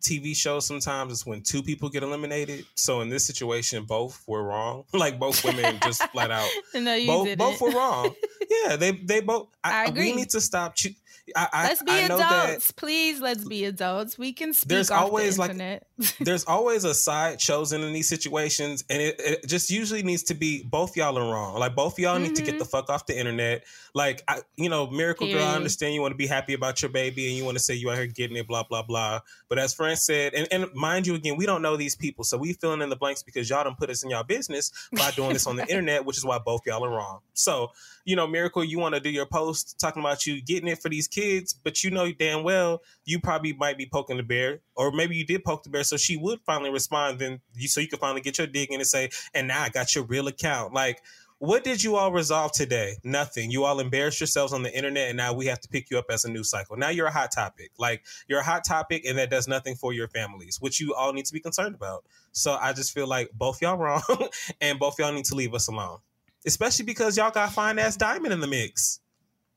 TV 0.04 0.36
shows 0.36 0.66
sometimes 0.66 1.14
is 1.14 1.26
when 1.26 1.42
two 1.42 1.64
people 1.64 1.90
get 1.90 2.04
eliminated. 2.04 2.66
So 2.76 3.02
in 3.02 3.10
this 3.10 3.26
situation, 3.26 3.86
both 3.86 4.22
were 4.28 4.44
wrong. 4.44 4.84
like 4.94 5.18
both 5.18 5.44
women 5.44 5.80
just 5.84 6.04
flat 6.12 6.32
out. 6.32 6.50
No, 6.74 6.94
you 6.94 7.08
both 7.08 7.26
didn't. 7.26 7.40
both 7.40 7.62
were 7.62 7.72
wrong. 7.72 8.14
Yeah, 8.50 8.76
they 8.76 8.92
they 8.92 9.22
both. 9.22 9.50
I, 9.64 9.84
I 9.84 9.86
agree. 9.86 10.12
We 10.12 10.18
need 10.18 10.30
to 10.32 10.42
stop. 10.42 10.76
Cho- 10.76 10.90
I, 11.36 11.48
I, 11.54 11.68
let's 11.70 11.84
be 11.84 11.92
I 11.92 12.08
know 12.08 12.18
that 12.18 12.50
adults, 12.50 12.72
please. 12.72 13.22
Let's 13.22 13.46
be 13.46 13.64
adults. 13.64 14.18
We 14.18 14.34
can 14.34 14.54
speak 14.54 14.70
There's 14.70 14.92
always, 14.92 15.36
the 15.36 15.42
like, 15.42 15.52
internet. 15.52 15.88
There's 16.20 16.44
always 16.46 16.84
a 16.84 16.94
side 16.94 17.38
chosen 17.40 17.82
in 17.84 17.94
these 17.94 18.10
situations, 18.10 18.84
and 18.90 19.02
it, 19.02 19.16
it 19.20 19.48
just 19.48 19.70
usually 19.70 20.02
needs 20.02 20.24
to 20.24 20.34
be 20.34 20.64
both 20.64 20.98
y'all 20.98 21.18
are 21.18 21.32
wrong. 21.32 21.60
Like 21.60 21.76
both 21.76 22.00
y'all 22.00 22.18
need 22.18 22.36
to 22.36 22.42
get 22.42 22.56
Mhm. 22.56 22.60
the 22.60 22.66
fuck 22.66 22.90
off 22.90 23.06
the 23.06 23.18
internet. 23.18 23.64
Like 23.94 24.24
I, 24.28 24.42
you 24.56 24.70
know, 24.70 24.88
miracle 24.90 25.28
girl, 25.28 25.44
I 25.44 25.56
understand 25.56 25.94
you 25.94 26.02
want 26.02 26.14
to 26.14 26.18
be 26.18 26.26
happy 26.26 26.54
about 26.54 26.82
your 26.82 26.90
baby 26.90 27.28
and 27.28 27.38
you 27.38 27.46
want 27.46 27.58
to 27.58 27.64
say 27.64 27.76
you 27.76 27.92
out 27.92 27.98
here 27.98 28.08
getting 28.08 28.38
it, 28.38 28.48
blah 28.48 28.64
blah 28.64 28.82
blah. 28.82 29.20
But 29.50 29.60
as 29.60 29.74
Fran 29.76 29.96
said, 29.96 30.34
and, 30.34 30.48
and 30.52 30.74
mind 30.74 31.06
you, 31.06 31.14
again, 31.14 31.38
we 31.38 31.46
don't 31.46 31.62
know 31.62 31.78
these 31.78 31.96
people, 31.96 32.24
so 32.24 32.38
we 32.38 32.54
filling 32.54 32.82
in 32.82 32.90
the 32.90 32.96
blanks 32.96 33.22
because 33.22 33.50
y'all 33.50 33.64
don't 33.64 33.78
put 33.78 33.90
us 33.92 34.04
in 34.04 34.10
y'all 34.10 34.24
business 34.24 34.72
by 34.98 35.12
doing 35.12 35.34
this 35.34 35.46
on 35.46 35.56
the 35.58 35.68
internet, 35.70 36.06
which 36.06 36.18
is 36.18 36.26
why 36.26 36.40
both 36.40 36.62
y'all 36.66 36.84
are 36.84 36.90
wrong. 36.90 37.20
So 37.34 37.72
you 38.06 38.16
know, 38.18 38.28
Miracle, 38.28 38.64
you 38.66 38.80
want 38.80 38.96
to 38.96 39.00
do 39.00 39.10
your 39.10 39.26
post 39.26 39.80
talking 39.80 40.02
about 40.02 40.26
you 40.26 40.42
getting 40.42 40.68
it 40.68 40.82
for 40.82 40.90
these 40.90 41.08
kids, 41.08 41.54
but 41.54 41.84
you 41.84 41.92
know 41.92 42.12
damn 42.12 42.44
well 42.44 42.82
you 43.06 43.20
probably 43.20 43.54
might 43.54 43.78
be 43.78 43.86
poking 43.86 44.18
the 44.18 44.24
bear, 44.24 44.62
or 44.76 44.92
maybe 44.92 45.16
you 45.16 45.26
did 45.26 45.44
poke 45.44 45.64
the 45.64 45.70
bear, 45.70 45.84
so 45.84 45.93
she 45.98 46.18
would 46.18 46.40
finally 46.46 46.70
respond. 46.70 47.20
Then 47.20 47.42
you, 47.56 47.68
so 47.68 47.82
you 47.82 47.88
can 47.88 48.00
finally 48.00 48.22
get 48.22 48.38
your 48.38 48.48
dig 48.48 48.72
in 48.72 48.80
and 48.80 48.88
say, 48.88 49.10
"And 49.34 49.48
now 49.48 49.62
I 49.62 49.70
got 49.70 49.96
your 49.96 50.04
real 50.06 50.28
account." 50.28 50.74
Like, 50.74 51.02
what 51.40 51.64
did 51.64 51.84
you 51.84 51.96
all 51.96 52.12
resolve 52.12 52.54
today? 52.54 52.96
Nothing. 53.04 53.52
You 53.52 53.66
all 53.66 53.80
embarrassed 53.80 54.20
yourselves 54.20 54.54
on 54.54 54.64
the 54.64 54.76
internet, 54.76 55.10
and 55.10 55.18
now 55.18 55.34
we 55.34 55.46
have 55.48 55.60
to 55.62 55.70
pick 55.70 55.92
you 55.92 55.98
up 55.98 56.06
as 56.10 56.26
a 56.26 56.32
news 56.32 56.50
cycle. 56.50 56.78
Now 56.78 56.90
you're 56.90 57.08
a 57.08 57.12
hot 57.12 57.32
topic. 57.32 57.72
Like 57.78 58.04
you're 58.28 58.40
a 58.40 58.44
hot 58.44 58.64
topic, 58.66 59.06
and 59.06 59.18
that 59.18 59.30
does 59.30 59.48
nothing 59.48 59.76
for 59.76 59.94
your 59.94 60.08
families, 60.08 60.58
which 60.62 60.80
you 60.80 60.94
all 60.94 61.14
need 61.14 61.26
to 61.26 61.34
be 61.34 61.40
concerned 61.40 61.76
about. 61.76 62.06
So 62.32 62.54
I 62.54 62.74
just 62.74 62.94
feel 62.94 63.08
like 63.08 63.32
both 63.34 63.62
y'all 63.62 63.78
wrong, 63.78 64.02
and 64.62 64.80
both 64.80 65.00
y'all 65.00 65.14
need 65.14 65.26
to 65.26 65.36
leave 65.36 65.54
us 65.54 65.68
alone 65.68 66.00
especially 66.46 66.86
because 66.86 67.18
y'all 67.18 67.32
got 67.32 67.52
fine 67.52 67.80
ass 67.80 67.96
diamond 67.96 68.34
in 68.34 68.40
the 68.40 68.48
mix. 68.48 69.00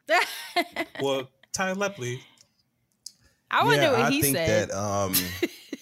well, 1.00 1.28
Ty 1.52 1.74
Lepley. 1.74 2.20
I 3.50 3.64
wonder 3.64 3.82
yeah, 3.82 3.90
what 3.92 4.00
I 4.00 4.10
he 4.10 4.22
think 4.22 4.36
said. 4.36 4.70
that 4.70 4.76
um 4.78 5.12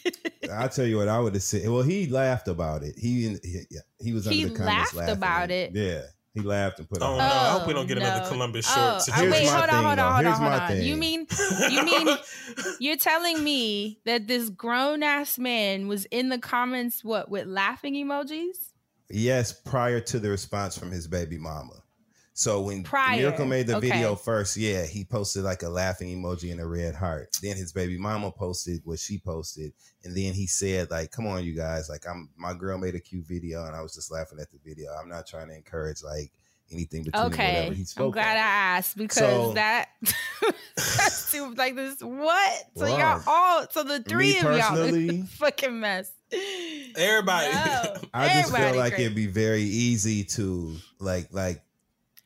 I'll 0.53 0.69
tell 0.69 0.87
you 0.87 0.99
what 0.99 1.09
I 1.09 1.19
would 1.21 1.35
have 1.35 1.43
said. 1.43 1.69
Well, 1.69 1.83
he 1.83 2.07
laughed 2.07 2.49
about 2.49 2.83
it. 2.83 2.95
He 2.99 3.37
he, 3.43 3.65
he 4.01 4.13
was 4.13 4.27
under 4.27 4.37
He 4.37 4.45
the 4.45 4.51
comments 4.55 4.95
laughed 4.95 4.95
laughing 4.95 5.15
about 5.17 5.43
at 5.45 5.51
it? 5.51 5.71
Yeah, 5.75 6.03
he 6.35 6.41
laughed 6.41 6.79
and 6.81 6.89
put 6.89 7.01
Oh 7.01 7.13
on. 7.13 7.19
no! 7.19 7.25
I 7.25 7.49
oh, 7.55 7.59
hope 7.59 7.69
we 7.69 7.75
don't 7.75 7.85
Oh, 7.85 7.89
get 7.89 7.99
another. 7.99 8.29
Columbus 8.29 8.67
Oh, 8.71 8.75
short 8.75 9.03
situation. 9.03 9.31
wait, 9.31 9.39
Here's 9.41 9.53
my 9.53 9.59
hold 9.59 9.71
on, 9.71 9.85
hold 9.85 9.99
though. 9.99 10.03
on, 10.03 10.13
hold 10.13 10.25
Here's 10.27 10.37
on, 10.39 10.43
hold 10.43 10.63
on. 10.63 10.69
thing. 10.69 10.83
You 10.83 10.97
mean 10.97 11.27
you 11.71 11.85
mean 12.07 12.17
you're 12.81 12.97
telling 12.97 13.43
me 13.45 14.01
that 14.05 14.27
this 14.27 14.51
grown 14.51 15.03
ass 15.03 15.39
man 15.39 15.89
was 15.89 16.05
in 16.07 16.29
the 16.29 16.39
comments 16.39 17.03
what 17.05 17.31
with 17.31 17.47
laughing 17.47 17.95
emojis? 17.95 18.73
Yes, 19.11 19.53
prior 19.53 20.01
to 20.01 20.19
the 20.19 20.31
response 20.31 20.77
from 20.77 20.91
his 20.91 21.07
baby 21.07 21.39
mama. 21.39 21.83
So 22.37 22.63
when 22.63 22.83
Prior, 22.83 23.17
Miracle 23.17 23.47
made 23.47 23.69
the 23.69 23.77
okay. 23.77 23.91
video 23.91 24.17
first, 24.17 24.57
yeah, 24.57 24.85
he 24.87 25.05
posted 25.05 25.45
like 25.45 25.63
a 25.63 25.69
laughing 25.69 26.09
emoji 26.09 26.51
and 26.51 26.61
a 26.61 26.67
red 26.67 26.97
heart. 26.97 27.37
Then 27.41 27.57
his 27.57 27.73
baby 27.73 27.97
mama 27.97 28.33
posted 28.33 28.81
what 28.85 28.99
she 28.99 29.19
posted, 29.19 29.73
and 30.03 30.17
then 30.17 30.33
he 30.33 30.49
said 30.49 30.91
like, 30.91 31.13
"Come 31.13 31.29
on, 31.29 31.45
you 31.45 31.55
guys! 31.55 31.89
Like, 31.89 32.05
I'm 32.09 32.29
my 32.37 32.53
girl 32.53 32.77
made 32.77 32.97
a 32.97 33.01
cute 33.01 33.25
video, 33.27 33.65
and 33.67 33.77
I 33.77 33.83
was 33.83 33.95
just 33.95 34.11
laughing 34.11 34.41
at 34.41 34.51
the 34.51 34.59
video. 34.65 34.91
I'm 35.01 35.09
not 35.09 35.29
trying 35.29 35.47
to 35.49 35.55
encourage 35.55 36.03
like 36.03 36.33
anything 36.73 37.05
between 37.05 37.23
whatever 37.23 37.35
Okay, 37.43 37.75
he 37.75 37.81
I'm 37.83 37.85
spoke." 37.85 38.15
glad 38.15 38.33
of. 38.37 38.43
I 38.43 38.79
asked 38.79 38.97
because 38.97 39.19
So- 39.19 39.53
that 39.53 39.91
that 40.77 41.13
seems 41.13 41.57
like 41.57 41.77
this. 41.77 42.01
What? 42.01 42.63
So 42.77 42.87
y'all 42.87 43.23
all 43.29 43.67
so 43.71 43.85
the 43.85 44.03
three 44.03 44.39
of 44.39 44.45
y'all 44.45 45.23
fucking 45.39 45.79
mess. 45.79 46.11
Everybody. 46.97 47.53
No, 47.53 47.95
I 48.15 48.29
just 48.41 48.55
feel 48.57 48.75
like 48.77 48.95
crazy. 48.95 49.05
it'd 49.05 49.15
be 49.15 49.27
very 49.29 49.63
easy 49.63 50.25
to 50.25 50.75
like 50.99 51.29
like 51.31 51.63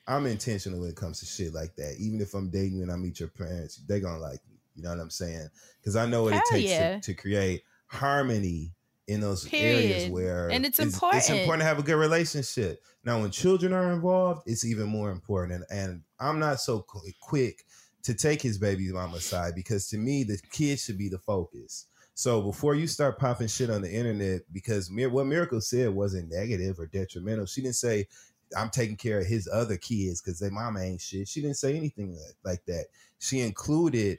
I'm 0.09 0.27
intentional 0.27 0.81
when 0.81 0.91
it 0.91 0.97
comes 0.97 1.21
to 1.21 1.27
shit 1.27 1.53
like 1.55 1.77
that. 1.77 1.97
Even 2.01 2.21
if 2.21 2.35
I'm 2.35 2.51
dating 2.51 2.79
you 2.79 2.83
and 2.83 2.91
I 2.91 2.97
meet 2.97 3.21
your 3.21 3.29
parents, 3.29 3.77
they're 3.87 4.01
gonna 4.01 4.19
like 4.19 4.41
me. 4.51 4.57
You 4.75 4.83
know 4.83 4.91
what 4.91 5.01
I'm 5.01 5.11
saying? 5.11 5.49
Because 5.81 5.97
I 5.97 6.07
know 6.07 6.25
what 6.25 6.33
Hell 6.33 6.43
it 6.47 6.53
takes 6.53 6.71
yeah. 6.71 6.95
to, 6.95 7.01
to 7.01 7.15
create 7.15 7.63
harmony 7.87 8.73
in 9.07 9.21
those 9.21 9.49
areas 9.53 10.11
where 10.11 10.49
And 10.51 10.65
it's 10.65 10.79
It's 10.79 10.95
important. 10.95 11.29
important 11.31 11.61
to 11.63 11.67
have 11.67 11.79
a 11.79 11.83
good 11.83 11.97
relationship. 11.97 12.83
Now, 13.05 13.21
when 13.21 13.31
children 13.31 13.73
are 13.73 13.93
involved, 13.93 14.43
it's 14.47 14.65
even 14.65 14.87
more 14.87 15.11
important. 15.11 15.65
And, 15.71 15.81
and 15.91 16.03
I'm 16.21 16.39
not 16.39 16.61
so 16.61 16.85
quick 17.21 17.65
to 18.03 18.15
take 18.15 18.41
his 18.43 18.59
baby 18.59 18.91
mama 18.93 19.21
side 19.21 19.55
because 19.55 19.89
to 19.89 19.99
me, 19.99 20.25
the 20.25 20.39
kid 20.53 20.79
should 20.79 20.99
be 20.99 21.09
the 21.09 21.19
focus. 21.19 21.87
So 22.15 22.43
before 22.43 22.75
you 22.75 22.87
start 22.87 23.19
popping 23.19 23.47
shit 23.47 23.71
on 23.71 23.81
the 23.81 23.93
internet, 23.93 24.43
because 24.53 24.91
Mir- 24.91 25.09
what 25.09 25.27
Miracle 25.27 25.61
said 25.61 25.91
wasn't 25.91 26.31
negative 26.31 26.79
or 26.81 26.87
detrimental. 26.87 27.47
She 27.47 27.63
didn't 27.63 27.77
say 27.77 28.09
I'm 28.57 28.71
taking 28.71 28.97
care 28.97 29.21
of 29.21 29.27
his 29.27 29.49
other 29.53 29.77
kids 29.77 30.21
because 30.21 30.39
their 30.39 30.51
mama 30.51 30.81
ain't 30.81 31.01
shit. 31.01 31.29
She 31.29 31.41
didn't 31.41 31.57
say 31.57 31.77
anything 31.77 32.19
like- 32.45 32.65
that. 32.67 32.87
She 33.19 33.41
included 33.41 34.19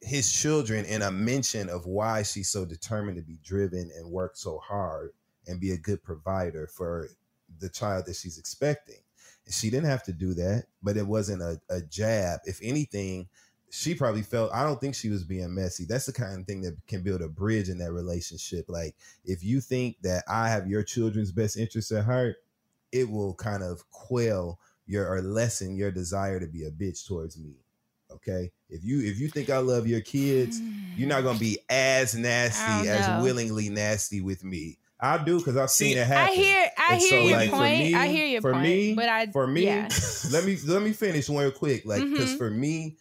his 0.00 0.32
children 0.32 0.84
in 0.84 1.02
a 1.02 1.10
mention 1.10 1.68
of 1.68 1.86
why 1.86 2.22
she's 2.22 2.48
so 2.48 2.64
determined 2.64 3.16
to 3.16 3.22
be 3.22 3.38
driven 3.42 3.90
and 3.96 4.10
work 4.10 4.36
so 4.36 4.58
hard 4.58 5.12
and 5.46 5.60
be 5.60 5.72
a 5.72 5.78
good 5.78 6.02
provider 6.02 6.66
for 6.66 7.08
the 7.58 7.68
child 7.68 8.06
that 8.06 8.16
she's 8.16 8.38
expecting. 8.38 9.00
She 9.48 9.70
didn't 9.70 9.88
have 9.88 10.02
to 10.04 10.12
do 10.12 10.34
that, 10.34 10.66
but 10.82 10.96
it 10.96 11.06
wasn't 11.06 11.42
a, 11.42 11.60
a 11.70 11.80
jab. 11.80 12.40
If 12.44 12.58
anything, 12.62 13.28
she 13.70 13.94
probably 13.94 14.22
felt 14.22 14.52
I 14.52 14.64
don't 14.64 14.80
think 14.80 14.94
she 14.94 15.08
was 15.08 15.24
being 15.24 15.54
messy. 15.54 15.84
That's 15.84 16.06
the 16.06 16.12
kind 16.12 16.40
of 16.40 16.46
thing 16.46 16.62
that 16.62 16.76
can 16.86 17.02
build 17.02 17.22
a 17.22 17.28
bridge 17.28 17.68
in 17.68 17.78
that 17.78 17.92
relationship. 17.92 18.66
Like 18.68 18.96
if 19.24 19.44
you 19.44 19.60
think 19.60 19.96
that 20.02 20.24
I 20.28 20.48
have 20.48 20.66
your 20.68 20.82
children's 20.82 21.32
best 21.32 21.56
interests 21.56 21.92
at 21.92 22.04
heart, 22.04 22.36
it 23.00 23.10
will 23.10 23.34
kind 23.34 23.62
of 23.62 23.88
quell 23.90 24.58
your 24.86 25.08
or 25.08 25.20
lessen 25.22 25.74
your 25.76 25.90
desire 25.90 26.38
to 26.40 26.46
be 26.46 26.64
a 26.64 26.70
bitch 26.70 27.06
towards 27.06 27.38
me. 27.38 27.54
Okay, 28.10 28.52
if 28.70 28.84
you 28.84 29.00
if 29.00 29.18
you 29.18 29.28
think 29.28 29.50
I 29.50 29.58
love 29.58 29.86
your 29.86 30.00
kids, 30.00 30.60
you're 30.96 31.08
not 31.08 31.22
gonna 31.24 31.38
be 31.38 31.58
as 31.68 32.14
nasty 32.14 32.88
as 32.88 33.22
willingly 33.22 33.68
nasty 33.68 34.20
with 34.20 34.44
me. 34.44 34.78
I 34.98 35.22
do 35.22 35.38
because 35.38 35.56
I've 35.56 35.70
See, 35.70 35.88
seen 35.90 35.98
it 35.98 36.08
I 36.10 36.32
hear, 36.32 36.70
I 36.78 36.92
And 36.92 37.00
hear 37.00 37.10
so, 37.10 37.26
your 37.26 37.36
like, 37.36 37.50
point. 37.50 37.78
me- 37.78 37.94
I 37.94 38.08
hear 38.08 38.26
your 38.26 38.40
for 38.40 38.52
point. 38.52 38.62
me- 38.64 38.94
but 38.94 39.08
I, 39.10 39.26
for 39.26 39.46
me, 39.46 39.64
yeah. 39.64 39.88
let 40.30 40.44
me 40.44 40.56
let 40.66 40.80
me 40.82 40.92
finish 40.92 41.28
one 41.28 41.42
real 41.42 41.52
quick. 41.52 41.84
Like, 41.84 42.02
because 42.04 42.32
Mhm. 42.32 42.38
for 42.38 42.48
me, 42.50 42.96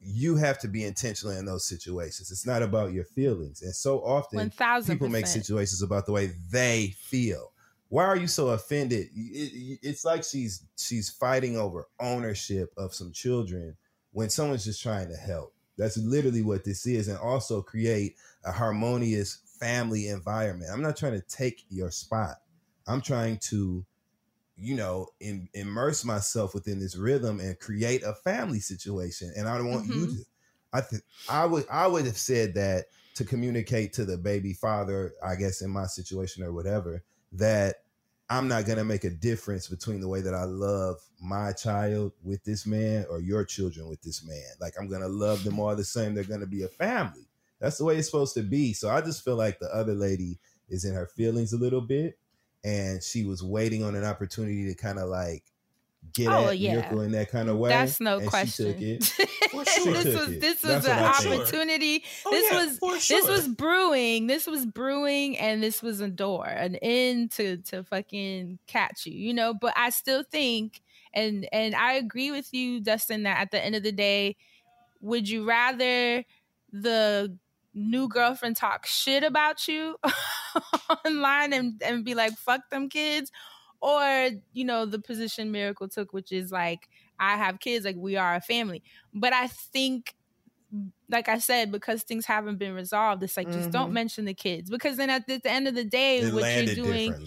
you 0.00 0.36
have 0.36 0.58
to 0.60 0.68
be 0.68 0.84
intentional 0.84 1.36
in 1.36 1.44
those 1.44 1.64
situations. 1.66 2.30
It's 2.30 2.46
not 2.46 2.62
about 2.62 2.92
your 2.92 3.04
feelings, 3.04 3.62
and 3.62 3.74
so 3.74 4.00
often 4.04 4.38
one 4.38 4.50
thousand 4.50 4.94
people 4.94 5.08
make 5.08 5.26
situations 5.26 5.82
about 5.82 6.06
the 6.06 6.12
way 6.12 6.32
they 6.50 6.94
feel. 6.98 7.51
Why 7.92 8.06
are 8.06 8.16
you 8.16 8.26
so 8.26 8.48
offended? 8.48 9.08
It- 9.14 9.52
it- 9.52 9.78
it's 9.82 10.02
like 10.02 10.24
she's 10.24 10.64
she's 10.76 11.10
fighting 11.10 11.58
over 11.58 11.88
ownership 12.00 12.72
of 12.78 12.94
some 12.94 13.12
children 13.12 13.76
when 14.12 14.30
someone's 14.30 14.64
just 14.64 14.80
trying 14.82 15.10
to 15.10 15.16
help. 15.16 15.54
That's 15.76 15.98
literally 15.98 16.40
what 16.40 16.64
this 16.64 16.86
is, 16.86 17.08
and 17.08 17.18
also 17.18 17.60
create 17.60 18.16
a 18.44 18.52
harmonious 18.52 19.40
family 19.60 20.08
environment. 20.08 20.70
I'm 20.72 20.80
not 20.80 20.96
trying 20.96 21.20
to 21.20 21.26
take 21.26 21.66
your 21.68 21.90
spot. 21.90 22.36
I'm 22.86 23.02
trying 23.02 23.36
to, 23.50 23.84
you 24.56 24.74
know, 24.74 25.08
in, 25.20 25.48
immerse 25.54 26.04
myself 26.04 26.54
within 26.54 26.78
this 26.78 26.96
rhythm 26.96 27.40
and 27.40 27.58
create 27.58 28.02
a 28.02 28.14
family 28.14 28.60
situation. 28.60 29.32
And 29.36 29.48
I 29.48 29.58
don't 29.58 29.70
want 29.70 29.86
you 29.88 30.06
Mhm. 30.06 30.16
to. 30.16 30.24
I 30.72 30.80
think 30.82 31.02
I 31.28 31.44
would 31.46 31.66
I 31.68 31.86
would 31.86 32.06
have 32.06 32.18
said 32.18 32.54
that 32.54 32.86
to 33.14 33.24
communicate 33.24 33.92
to 33.94 34.04
the 34.04 34.16
baby 34.18 34.54
father, 34.54 35.14
I 35.22 35.36
guess 35.36 35.60
in 35.62 35.70
my 35.70 35.86
situation 35.86 36.42
or 36.42 36.52
whatever, 36.52 37.02
that 37.32 37.81
I'm 38.32 38.48
not 38.48 38.64
gonna 38.64 38.82
make 38.82 39.04
a 39.04 39.10
difference 39.10 39.68
between 39.68 40.00
the 40.00 40.08
way 40.08 40.22
that 40.22 40.32
I 40.32 40.44
love 40.44 40.96
my 41.20 41.52
child 41.52 42.12
with 42.22 42.42
this 42.44 42.66
man 42.66 43.04
or 43.10 43.20
your 43.20 43.44
children 43.44 43.90
with 43.90 44.00
this 44.00 44.26
man. 44.26 44.54
Like 44.58 44.72
I'm 44.80 44.88
gonna 44.88 45.06
love 45.08 45.44
them 45.44 45.60
all 45.60 45.76
the 45.76 45.84
same. 45.84 46.14
They're 46.14 46.24
gonna 46.24 46.46
be 46.46 46.62
a 46.62 46.68
family. 46.68 47.28
That's 47.60 47.76
the 47.76 47.84
way 47.84 47.98
it's 47.98 48.08
supposed 48.08 48.32
to 48.36 48.42
be. 48.42 48.72
So 48.72 48.88
I 48.88 49.02
just 49.02 49.22
feel 49.22 49.36
like 49.36 49.58
the 49.58 49.68
other 49.74 49.92
lady 49.92 50.38
is 50.70 50.86
in 50.86 50.94
her 50.94 51.06
feelings 51.06 51.52
a 51.52 51.58
little 51.58 51.82
bit, 51.82 52.18
and 52.64 53.02
she 53.02 53.24
was 53.24 53.42
waiting 53.42 53.84
on 53.84 53.94
an 53.94 54.04
opportunity 54.04 54.66
to 54.66 54.74
kind 54.74 54.98
of 54.98 55.10
like 55.10 55.44
get 56.14 56.28
Oh, 56.28 56.48
at 56.48 56.58
yeah. 56.58 56.74
Miracle 56.74 57.00
in 57.02 57.12
that 57.12 57.30
kind 57.30 57.48
of 57.48 57.56
way. 57.58 57.70
That's 57.70 58.00
no 58.00 58.18
and 58.18 58.28
question. 58.28 58.66
She 58.66 58.72
took 58.72 58.82
it. 58.82 59.04
For 59.50 59.64
this 59.64 59.74
sure. 59.74 59.92
was 59.92 60.04
it. 60.30 60.40
this 60.40 60.60
That's 60.60 60.86
was 60.86 60.86
an 60.86 61.02
what 61.02 61.26
I 61.26 61.34
opportunity. 61.34 62.04
Oh, 62.24 62.30
this 62.30 62.52
yeah, 62.52 62.64
was 62.64 62.78
for 62.78 62.92
this 62.92 63.28
was 63.28 63.48
brewing. 63.48 64.26
This 64.26 64.46
was 64.46 64.64
brewing, 64.64 65.38
and 65.38 65.62
this 65.62 65.82
was 65.82 66.00
a 66.00 66.08
door, 66.08 66.46
an 66.46 66.76
end 66.76 67.32
to 67.32 67.58
to 67.58 67.84
fucking 67.84 68.58
catch 68.66 69.06
you. 69.06 69.12
You 69.14 69.34
know, 69.34 69.52
but 69.52 69.74
I 69.76 69.90
still 69.90 70.22
think, 70.22 70.80
and 71.12 71.46
and 71.52 71.74
I 71.74 71.94
agree 71.94 72.30
with 72.30 72.52
you, 72.54 72.80
Dustin, 72.80 73.24
that 73.24 73.38
at 73.40 73.50
the 73.50 73.62
end 73.62 73.74
of 73.74 73.82
the 73.82 73.92
day, 73.92 74.36
would 75.00 75.28
you 75.28 75.44
rather 75.44 76.24
the 76.72 77.36
new 77.74 78.08
girlfriend 78.08 78.56
talk 78.56 78.86
shit 78.86 79.22
about 79.22 79.66
you 79.66 79.96
online 81.06 81.52
and 81.52 81.82
and 81.82 82.04
be 82.04 82.14
like 82.14 82.32
fuck 82.36 82.68
them 82.70 82.88
kids 82.88 83.32
or 83.82 84.30
you 84.52 84.64
know 84.64 84.86
the 84.86 85.00
position 85.00 85.52
miracle 85.52 85.88
took 85.88 86.12
which 86.14 86.32
is 86.32 86.52
like 86.52 86.88
i 87.20 87.36
have 87.36 87.60
kids 87.60 87.84
like 87.84 87.96
we 87.96 88.16
are 88.16 88.36
a 88.36 88.40
family 88.42 88.82
but 89.14 89.32
i 89.34 89.48
think 89.48 90.14
like 91.10 91.28
i 91.28 91.38
said 91.38 91.70
because 91.70 92.02
things 92.02 92.26
haven't 92.26 92.56
been 92.58 92.74
resolved 92.74 93.22
it's 93.22 93.36
like 93.36 93.50
just 93.50 93.70
don't 93.70 93.90
Mhm. 93.90 93.94
mention 93.94 94.24
the 94.24 94.34
kids 94.34 94.70
because 94.70 94.96
then 94.96 95.10
at 95.10 95.26
the, 95.26 95.34
at 95.34 95.42
the 95.42 95.50
end 95.50 95.68
of 95.68 95.74
the 95.74 95.84
day 95.84 96.20
It 96.20 96.32
what 96.32 96.54
you're 96.54 96.66
doing. 96.66 97.18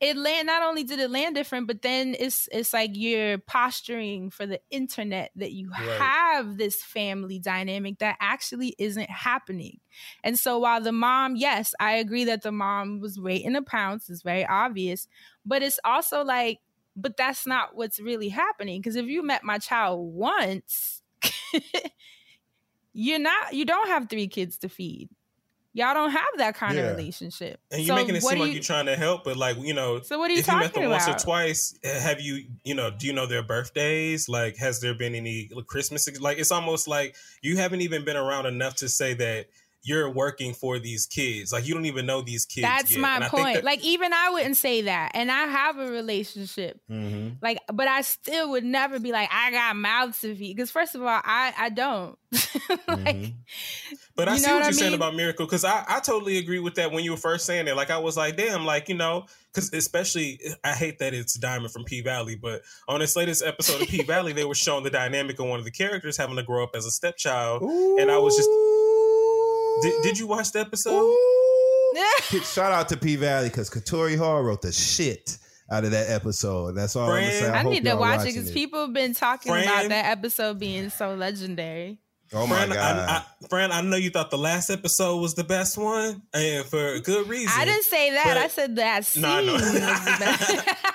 It 0.00 0.16
land 0.16 0.46
not 0.46 0.62
only 0.62 0.84
did 0.84 0.98
it 0.98 1.10
land 1.10 1.34
different 1.34 1.66
but 1.66 1.82
then 1.82 2.14
it's 2.18 2.48
it's 2.52 2.72
like 2.72 2.90
you're 2.94 3.38
posturing 3.38 4.30
for 4.30 4.46
the 4.46 4.60
internet 4.70 5.30
that 5.36 5.52
you 5.52 5.70
Right. 5.70 5.80
have 5.98 6.56
this 6.58 6.82
family 6.82 7.38
dynamic 7.38 7.98
that 7.98 8.16
actually 8.20 8.74
isn't 8.78 9.10
happening 9.10 9.80
and 10.22 10.38
so 10.38 10.58
while 10.58 10.80
the 10.80 10.92
mom 10.92 11.36
yes 11.36 11.74
i 11.80 11.92
agree 11.94 12.24
that 12.24 12.42
the 12.42 12.52
mom 12.52 13.00
was 13.00 13.18
waiting 13.18 13.54
to 13.54 13.62
pounce 13.62 14.10
is 14.10 14.22
very 14.22 14.44
obvious 14.46 15.08
but 15.46 15.62
it's 15.62 15.80
also 15.84 16.22
like 16.24 16.60
but 16.96 17.16
that's 17.16 17.46
not 17.46 17.74
what's 17.74 17.98
really 18.00 18.28
happening 18.28 18.80
because 18.80 18.96
if 18.96 19.06
you 19.06 19.22
met 19.22 19.42
my 19.44 19.58
child 19.58 20.12
once 20.12 21.02
you're 22.92 23.18
not 23.18 23.52
you 23.52 23.64
don't 23.64 23.88
have 23.88 24.08
three 24.08 24.28
kids 24.28 24.58
to 24.58 24.68
feed 24.68 25.08
y'all 25.74 25.92
don't 25.92 26.10
have 26.12 26.24
that 26.38 26.54
kind 26.54 26.76
Yeah. 26.76 26.84
of 26.84 26.96
relationship 26.96 27.60
And 27.70 27.82
you're 27.82 27.88
So 27.96 28.02
making 28.02 28.16
it 28.16 28.22
seem 28.22 28.34
do 28.36 28.40
like 28.40 28.48
you- 28.48 28.54
you're 28.54 28.62
trying 28.62 28.86
to 28.86 28.96
help, 28.96 29.24
but 29.24 29.36
like 29.36 29.56
you 29.60 29.74
know, 29.74 30.00
so 30.00 30.18
what 30.18 30.30
are 30.30 30.34
you 30.34 30.40
if 30.40 30.46
you 30.46 30.54
met 30.54 30.66
talking 30.72 30.82
them 30.82 30.90
once 30.92 31.06
or 31.08 31.14
twice, 31.18 31.76
eh, 31.82 32.00
have 32.00 32.20
you, 32.20 32.46
you 32.64 32.74
know, 32.74 32.90
do 32.90 33.06
you 33.06 33.12
know 33.12 33.26
their 33.26 33.42
birthdays? 33.42 34.28
Like, 34.28 34.56
has 34.56 34.80
there 34.80 34.94
been 34.94 35.14
any 35.14 35.50
Christmas? 35.66 36.08
Like, 36.20 36.38
it's 36.38 36.52
almost 36.52 36.86
like 36.88 37.16
you 37.42 37.56
haven't 37.56 37.80
even 37.82 38.04
been 38.04 38.16
around 38.16 38.46
enough 38.46 38.76
to 38.76 38.88
say 38.88 39.14
that 39.14 39.46
you're 39.84 40.10
working 40.10 40.54
for 40.54 40.78
these 40.78 41.06
kids. 41.06 41.52
Like, 41.52 41.66
you 41.66 41.74
don't 41.74 41.84
even 41.84 42.06
know 42.06 42.22
these 42.22 42.46
kids. 42.46 42.66
That's 42.66 42.90
yet. 42.92 43.00
my 43.00 43.16
And 43.16 43.24
point. 43.26 43.54
that- 43.56 43.64
like 43.64 43.84
even 43.84 44.12
I 44.12 44.30
wouldn't 44.30 44.56
say 44.56 44.80
that, 44.82 45.12
and 45.14 45.30
I 45.30 45.44
have 45.46 45.78
a 45.78 45.88
relationship. 45.90 46.80
Mhm. 46.90 47.36
Like, 47.42 47.58
but 47.72 47.86
I 47.86 48.00
still 48.00 48.50
would 48.50 48.64
never 48.64 48.98
be 48.98 49.12
like, 49.12 49.28
I 49.32 49.50
got 49.50 49.76
mouths 49.76 50.20
to 50.22 50.34
feed. 50.34 50.56
Because 50.56 50.70
first 50.70 50.94
of 50.94 51.02
all, 51.02 51.08
I 51.22 51.52
I 51.56 51.68
don't. 51.68 52.18
like, 52.88 53.16
Mhm. 53.16 53.34
But 54.16 54.28
I 54.28 54.34
You 54.34 54.38
see 54.38 54.46
know 54.46 54.52
what, 54.54 54.58
what 54.60 54.64
you're 54.66 54.72
saying 54.74 54.90
mean? 54.92 55.00
about 55.00 55.14
Miracle 55.16 55.44
because 55.44 55.64
I, 55.64 55.84
I 55.88 56.00
totally 56.00 56.38
agree 56.38 56.60
with 56.60 56.76
that 56.76 56.92
when 56.92 57.02
you 57.04 57.10
were 57.10 57.16
first 57.16 57.46
saying 57.46 57.66
it. 57.68 57.76
Like 57.76 57.90
I 57.90 57.98
was 57.98 58.16
like, 58.16 58.36
damn, 58.36 58.64
like 58.64 58.88
you 58.88 58.94
know, 58.94 59.26
because 59.52 59.72
especially 59.72 60.38
I 60.62 60.72
hate 60.72 60.98
that 61.00 61.14
it's 61.14 61.34
Diamond 61.34 61.72
from 61.72 61.82
P 61.84 62.00
Valley, 62.00 62.36
but 62.36 62.62
on 62.88 63.00
this 63.00 63.16
latest 63.16 63.42
episode 63.44 63.82
of 63.82 63.88
P 63.88 64.02
Valley, 64.06 64.32
they 64.32 64.44
were 64.44 64.54
showing 64.54 64.84
the 64.84 64.90
dynamic 64.90 65.38
of 65.40 65.46
one 65.46 65.58
of 65.58 65.64
the 65.64 65.70
characters 65.72 66.16
having 66.16 66.36
to 66.36 66.42
grow 66.44 66.62
up 66.62 66.76
as 66.76 66.86
a 66.86 66.90
stepchild. 66.92 67.62
And 67.62 68.08
I 68.10 68.18
was 68.18 68.36
just- 68.36 68.48
Did, 69.82 70.02
did 70.02 70.18
you 70.18 70.26
watch 70.26 70.52
the 70.52 70.60
episode? 70.60 71.14
Shout 72.44 72.72
out 72.72 72.88
to 72.88 72.96
P 72.96 73.16
Valley 73.16 73.48
because 73.48 73.70
Katori 73.70 74.16
Hall 74.18 74.42
wrote 74.42 74.62
the 74.62 74.72
shit 74.72 75.38
out 75.70 75.84
of 75.84 75.90
that 75.92 76.10
episode. 76.10 76.72
That's 76.74 76.96
all 76.96 77.10
I'm 77.10 77.20
gonna 77.22 77.32
say. 77.32 77.40
Friend. 77.40 77.54
I, 77.56 77.60
I 77.60 77.62
need 77.62 77.84
to 77.84 77.94
watch 77.96 78.22
it 78.22 78.34
because 78.34 78.50
people 78.50 78.80
have 78.82 78.92
been 78.92 79.14
talking 79.14 79.52
Friend. 79.52 79.64
about 79.66 79.88
that 79.90 80.06
episode 80.06 80.58
being 80.58 80.90
so 80.90 81.14
legendary. 81.14 81.98
Oh 82.32 82.46
my 82.46 82.56
Fran, 82.64 82.68
god! 82.70 82.96
I, 83.08 83.16
I, 83.16 83.46
Fran, 83.48 83.70
I 83.70 83.80
know 83.82 83.96
you 83.96 84.10
thought 84.10 84.30
the 84.30 84.38
last 84.38 84.70
episode 84.70 85.18
was 85.18 85.34
the 85.34 85.44
best 85.44 85.78
one, 85.78 86.22
and 86.32 86.64
for 86.64 86.98
good 87.00 87.28
reason. 87.28 87.52
I 87.54 87.64
didn't 87.64 87.84
say 87.84 88.10
that. 88.12 88.24
but- 88.26 88.36
I 88.38 88.48
said 88.48 88.76
that 88.76 89.04
scene 89.04 89.22
No, 89.22 89.52
was 89.52 89.72
the 89.72 89.78
best. 89.80 90.68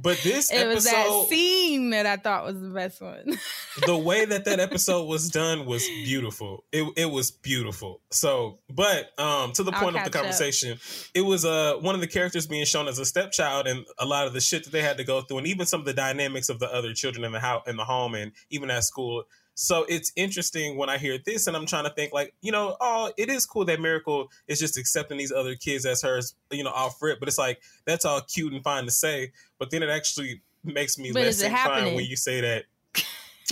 But 0.00 0.18
this 0.22 0.52
it 0.52 0.66
was 0.66 0.84
that 0.84 1.26
scene 1.28 1.90
that 1.90 2.06
I 2.06 2.16
thought 2.16 2.44
was 2.44 2.60
the 2.60 2.68
best 2.68 3.00
one. 3.00 3.36
the 3.86 3.96
way 3.96 4.24
that 4.24 4.44
that 4.44 4.60
episode 4.60 5.04
was 5.04 5.28
done 5.28 5.66
was 5.66 5.84
beautiful. 5.86 6.64
It 6.70 6.92
it 6.96 7.06
was 7.06 7.32
beautiful. 7.32 8.00
So, 8.10 8.58
but 8.70 9.18
um, 9.18 9.52
to 9.52 9.64
the 9.64 9.72
I'll 9.72 9.82
point 9.82 9.96
of 9.96 10.04
the 10.04 10.10
catch 10.10 10.16
up. 10.16 10.22
conversation, 10.22 10.78
it 11.14 11.22
was 11.22 11.44
uh 11.44 11.74
one 11.80 11.96
of 11.96 12.00
the 12.00 12.06
characters 12.06 12.46
being 12.46 12.64
shown 12.64 12.86
as 12.86 12.98
a 13.00 13.04
stepchild, 13.04 13.66
and 13.66 13.84
a 13.98 14.06
lot 14.06 14.26
of 14.26 14.34
the 14.34 14.40
shit 14.40 14.64
that 14.64 14.70
they 14.70 14.82
had 14.82 14.98
to 14.98 15.04
go 15.04 15.20
through, 15.22 15.38
and 15.38 15.46
even 15.48 15.66
some 15.66 15.80
of 15.80 15.86
the 15.86 15.94
dynamics 15.94 16.48
of 16.48 16.60
the 16.60 16.72
other 16.72 16.94
children 16.94 17.24
in 17.24 17.32
the 17.32 17.40
house, 17.40 17.64
in 17.66 17.76
the 17.76 17.84
home, 17.84 18.14
and 18.14 18.32
even 18.50 18.70
at 18.70 18.84
school. 18.84 19.24
So 19.60 19.84
it's 19.88 20.12
interesting 20.14 20.76
when 20.76 20.88
I 20.88 20.98
hear 20.98 21.18
this, 21.18 21.48
and 21.48 21.56
I'm 21.56 21.66
trying 21.66 21.82
to 21.82 21.90
think 21.90 22.12
like, 22.12 22.32
you 22.42 22.52
know, 22.52 22.76
oh, 22.80 23.12
it 23.16 23.28
is 23.28 23.44
cool 23.44 23.64
that 23.64 23.80
Miracle 23.80 24.30
is 24.46 24.60
just 24.60 24.78
accepting 24.78 25.18
these 25.18 25.32
other 25.32 25.56
kids 25.56 25.84
as 25.84 26.00
hers, 26.00 26.36
you 26.52 26.62
know, 26.62 26.70
off 26.70 27.02
rip. 27.02 27.18
But 27.18 27.28
it's 27.28 27.38
like 27.38 27.60
that's 27.84 28.04
all 28.04 28.20
cute 28.20 28.52
and 28.52 28.62
fine 28.62 28.84
to 28.84 28.92
say, 28.92 29.32
but 29.58 29.72
then 29.72 29.82
it 29.82 29.90
actually 29.90 30.42
makes 30.62 30.96
me 30.96 31.10
But 31.10 31.24
less 31.24 31.42
inclined 31.42 31.70
happening? 31.70 31.94
when 31.96 32.04
you 32.04 32.14
say 32.14 32.40
that 32.40 32.66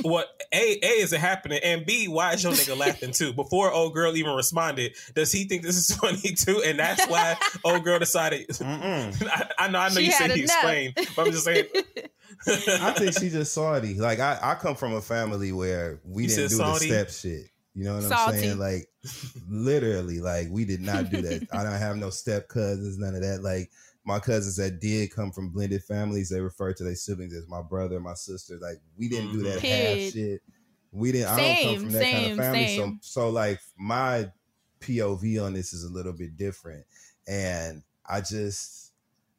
what 0.03 0.29
a 0.53 0.79
a 0.83 0.89
is 1.01 1.13
it 1.13 1.21
happening 1.21 1.59
and 1.65 1.87
b 1.87 2.07
why 2.07 2.33
is 2.35 2.43
your 2.43 2.53
nigga 2.53 2.77
laughing 2.77 3.13
too 3.13 3.33
before 3.33 3.73
old 3.73 3.95
girl 3.95 4.15
even 4.17 4.35
responded 4.35 4.95
does 5.15 5.33
he 5.33 5.45
think 5.45 5.63
this 5.63 5.77
is 5.77 5.95
funny 6.01 6.35
too 6.35 6.63
and 6.67 6.79
that's 6.79 7.07
why 7.09 7.35
old 7.65 7.83
girl 7.83 7.99
decided 7.99 8.47
I, 8.61 9.49
I 9.59 9.69
know 9.69 9.79
i 9.79 9.89
know 9.89 9.95
She 9.95 10.07
you 10.07 10.13
said 10.13 10.31
had 10.31 10.37
he 10.37 10.43
explained 10.43 10.93
but 11.17 11.27
i'm 11.27 11.33
just 11.33 11.45
saying 11.45 11.65
I 12.47 12.93
think 12.93 13.19
she 13.19 13.31
just 13.31 13.55
salty. 13.55 13.95
Like 13.95 14.21
I, 14.21 14.39
I 14.43 14.55
come 14.57 14.75
from 14.77 14.93
a 14.93 15.01
family 15.01 15.53
where 15.53 16.01
we 16.05 16.25
You 16.25 16.29
didn't 16.29 16.51
do 16.51 16.57
salty? 16.57 16.89
the 16.91 16.95
step 16.95 17.11
shit. 17.11 17.51
You 17.75 17.85
know 17.85 17.95
what 17.95 18.03
Salty. 18.05 18.35
I'm 18.37 18.41
saying? 18.41 18.59
Like 18.59 18.89
literally, 19.49 20.21
like 20.21 20.49
we 20.51 20.65
did 20.65 20.81
not 20.81 21.11
do 21.11 21.23
that. 21.23 21.47
I 21.53 21.63
don't 21.63 21.73
have 21.73 21.97
no 21.97 22.11
step 22.11 22.49
cousins, 22.49 22.99
none 22.99 23.15
of 23.15 23.23
that. 23.23 23.43
Like 23.43 23.71
my 24.07 24.21
cousins 24.21 24.57
that 24.57 24.81
did 24.81 25.13
come 25.13 25.33
from 25.33 25.51
blended 25.51 25.83
families, 25.83 26.31
they 26.31 26.41
refer 26.41 26.73
to 26.73 26.85
their 26.85 26.95
siblings 26.95 27.35
as 27.35 27.49
my 27.49 27.61
brother, 27.61 27.99
my 28.01 28.15
sister. 28.15 28.57
Like 28.61 28.81
we 28.97 29.09
didn't 29.09 29.33
do 29.33 29.43
that 29.43 29.61
half 29.61 30.13
shit. 30.13 30.41
We 30.93 31.13
didn't. 31.13 31.29
I 31.29 31.37
don't 31.37 31.47
come 31.47 31.55
Same, 31.55 31.81
from 31.81 31.91
that 31.93 32.03
kind 32.03 32.25
same, 32.25 32.33
of 32.33 32.39
family. 32.39 32.67
same. 32.67 32.99
So, 33.03 33.25
so 33.25 33.31
like 33.31 33.61
my 33.77 34.31
POV 34.81 35.45
on 35.45 35.53
this 35.53 35.73
is 35.73 35.85
a 35.85 35.93
little 35.93 36.13
bit 36.13 36.37
different, 36.37 36.87
and 37.27 37.83
I 38.09 38.21
just. 38.23 38.85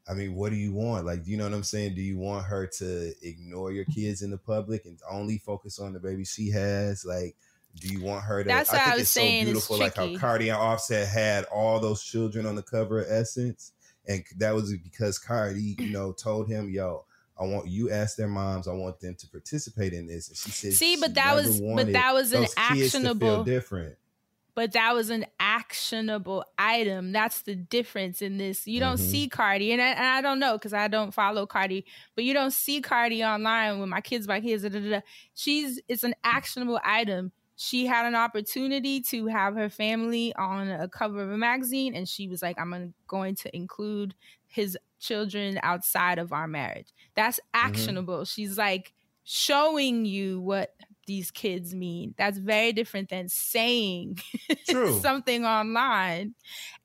I 0.09 0.13
mean, 0.13 0.35
what 0.35 0.51
do 0.51 0.55
you 0.55 0.71
want? 0.71 1.05
Like, 1.05 1.27
you 1.27 1.35
know 1.35 1.43
what 1.43 1.53
I'm 1.53 1.63
saying? 1.63 1.95
Do 1.95 2.01
you 2.01 2.17
want 2.17 2.45
her 2.45 2.65
to 2.65 3.13
ignore 3.21 3.73
your 3.73 3.83
kids 3.83 4.21
in 4.21 4.31
the 4.31 4.37
public 4.37 4.85
and 4.85 4.97
only 5.11 5.37
focus 5.37 5.79
on 5.79 5.91
the 5.91 5.99
baby 5.99 6.23
she 6.23 6.49
has? 6.51 7.03
Like, 7.03 7.35
do 7.75 7.89
you 7.89 8.01
want 8.01 8.23
her 8.23 8.41
to? 8.41 8.47
That's 8.47 8.69
I 8.69 8.73
what 8.73 8.81
I 8.81 8.85
think 8.85 8.93
was 8.93 9.01
it's 9.01 9.11
saying, 9.11 9.43
so 9.43 9.51
beautiful, 9.51 9.77
like 9.79 9.95
how. 9.97 10.15
Cardi 10.17 10.47
and 10.47 10.57
Offset 10.57 11.09
had 11.09 11.43
all 11.45 11.81
those 11.81 12.01
children 12.01 12.45
on 12.45 12.55
the 12.55 12.63
cover 12.63 13.01
of 13.01 13.07
Essence, 13.11 13.73
and 14.07 14.23
that 14.37 14.53
was 14.55 14.73
because 14.77 15.17
Cardi, 15.19 15.75
you 15.79 15.89
know, 15.91 16.11
told 16.11 16.47
him, 16.47 16.69
"Yo, 16.69 17.05
I 17.39 17.43
want 17.45 17.67
you 17.67 17.91
ask 17.91 18.15
their 18.17 18.27
moms. 18.27 18.67
I 18.67 18.73
want 18.73 18.99
them 18.99 19.15
to 19.15 19.27
participate 19.29 19.93
in 19.93 20.07
this. 20.07 20.29
And 20.29 20.37
she 20.37 20.49
said, 20.51 20.73
See, 20.73 20.95
but 20.97 21.13
that 21.13 21.35
was- 21.35 21.61
but 21.61 21.91
that 21.93 22.13
was 22.13 22.33
an 22.33 22.47
actionable- 22.57 23.43
different. 23.43 23.95
but 24.55 24.71
that 24.71 24.95
was 24.95 25.11
an 25.11 25.23
actionable 25.39 26.43
item. 26.57 27.11
That's 27.11 27.41
the 27.41 27.53
difference 27.55 28.23
in 28.23 28.37
this. 28.39 28.65
You 28.65 28.79
don't 28.79 28.97
Mhm. 28.99 29.11
see 29.11 29.29
Cardi, 29.29 29.71
and 29.71 29.79
I, 29.79 29.89
and 29.89 30.05
I 30.07 30.21
don't 30.21 30.39
know 30.39 30.53
because 30.57 30.73
I 30.73 30.87
don't 30.87 31.13
follow 31.13 31.45
Cardi, 31.45 31.85
but 32.15 32.23
you 32.23 32.33
don't 32.33 32.49
see 32.51 32.81
Cardi 32.81 33.23
online 33.23 33.79
with 33.79 33.89
my 33.89 34.01
kids, 34.01 34.27
my 34.27 34.41
kids. 34.41 34.63
Da, 34.63 34.69
da, 34.69 34.79
da. 34.79 35.01
She's 35.35 35.79
it's 35.87 36.03
an 36.03 36.15
actionable 36.23 36.79
item. 36.83 37.31
She 37.57 37.87
had 37.87 38.05
an 38.05 38.15
opportunity 38.15 39.01
to 39.01 39.25
have 39.27 39.55
her 39.55 39.67
family 39.67 40.33
on 40.35 40.69
a 40.69 40.87
cover 40.87 41.23
of 41.23 41.31
a 41.31 41.37
magazine, 41.37 41.95
and 41.95 42.07
she 42.07 42.27
was 42.27 42.41
like, 42.41 42.57
"I'm 42.59 42.69
gonna- 42.71 42.93
include 43.53 44.13
his 44.45 44.77
children 44.99 45.59
outside 45.63 46.19
of 46.19 46.31
our 46.31 46.47
marriage." 46.47 46.87
That's 47.15 47.39
mm-hmm. 47.39 47.67
actionable. 47.67 48.25
She's 48.25 48.57
like 48.57 48.93
showing 49.23 50.05
you 50.05 50.39
what 50.39 50.75
these 51.07 51.31
kids 51.31 51.73
mean. 51.73 52.13
That's 52.17 52.37
very 52.37 52.73
different 52.73 53.09
than 53.09 53.29
saying 53.29 54.19
something 55.01 55.45
online 55.45 56.35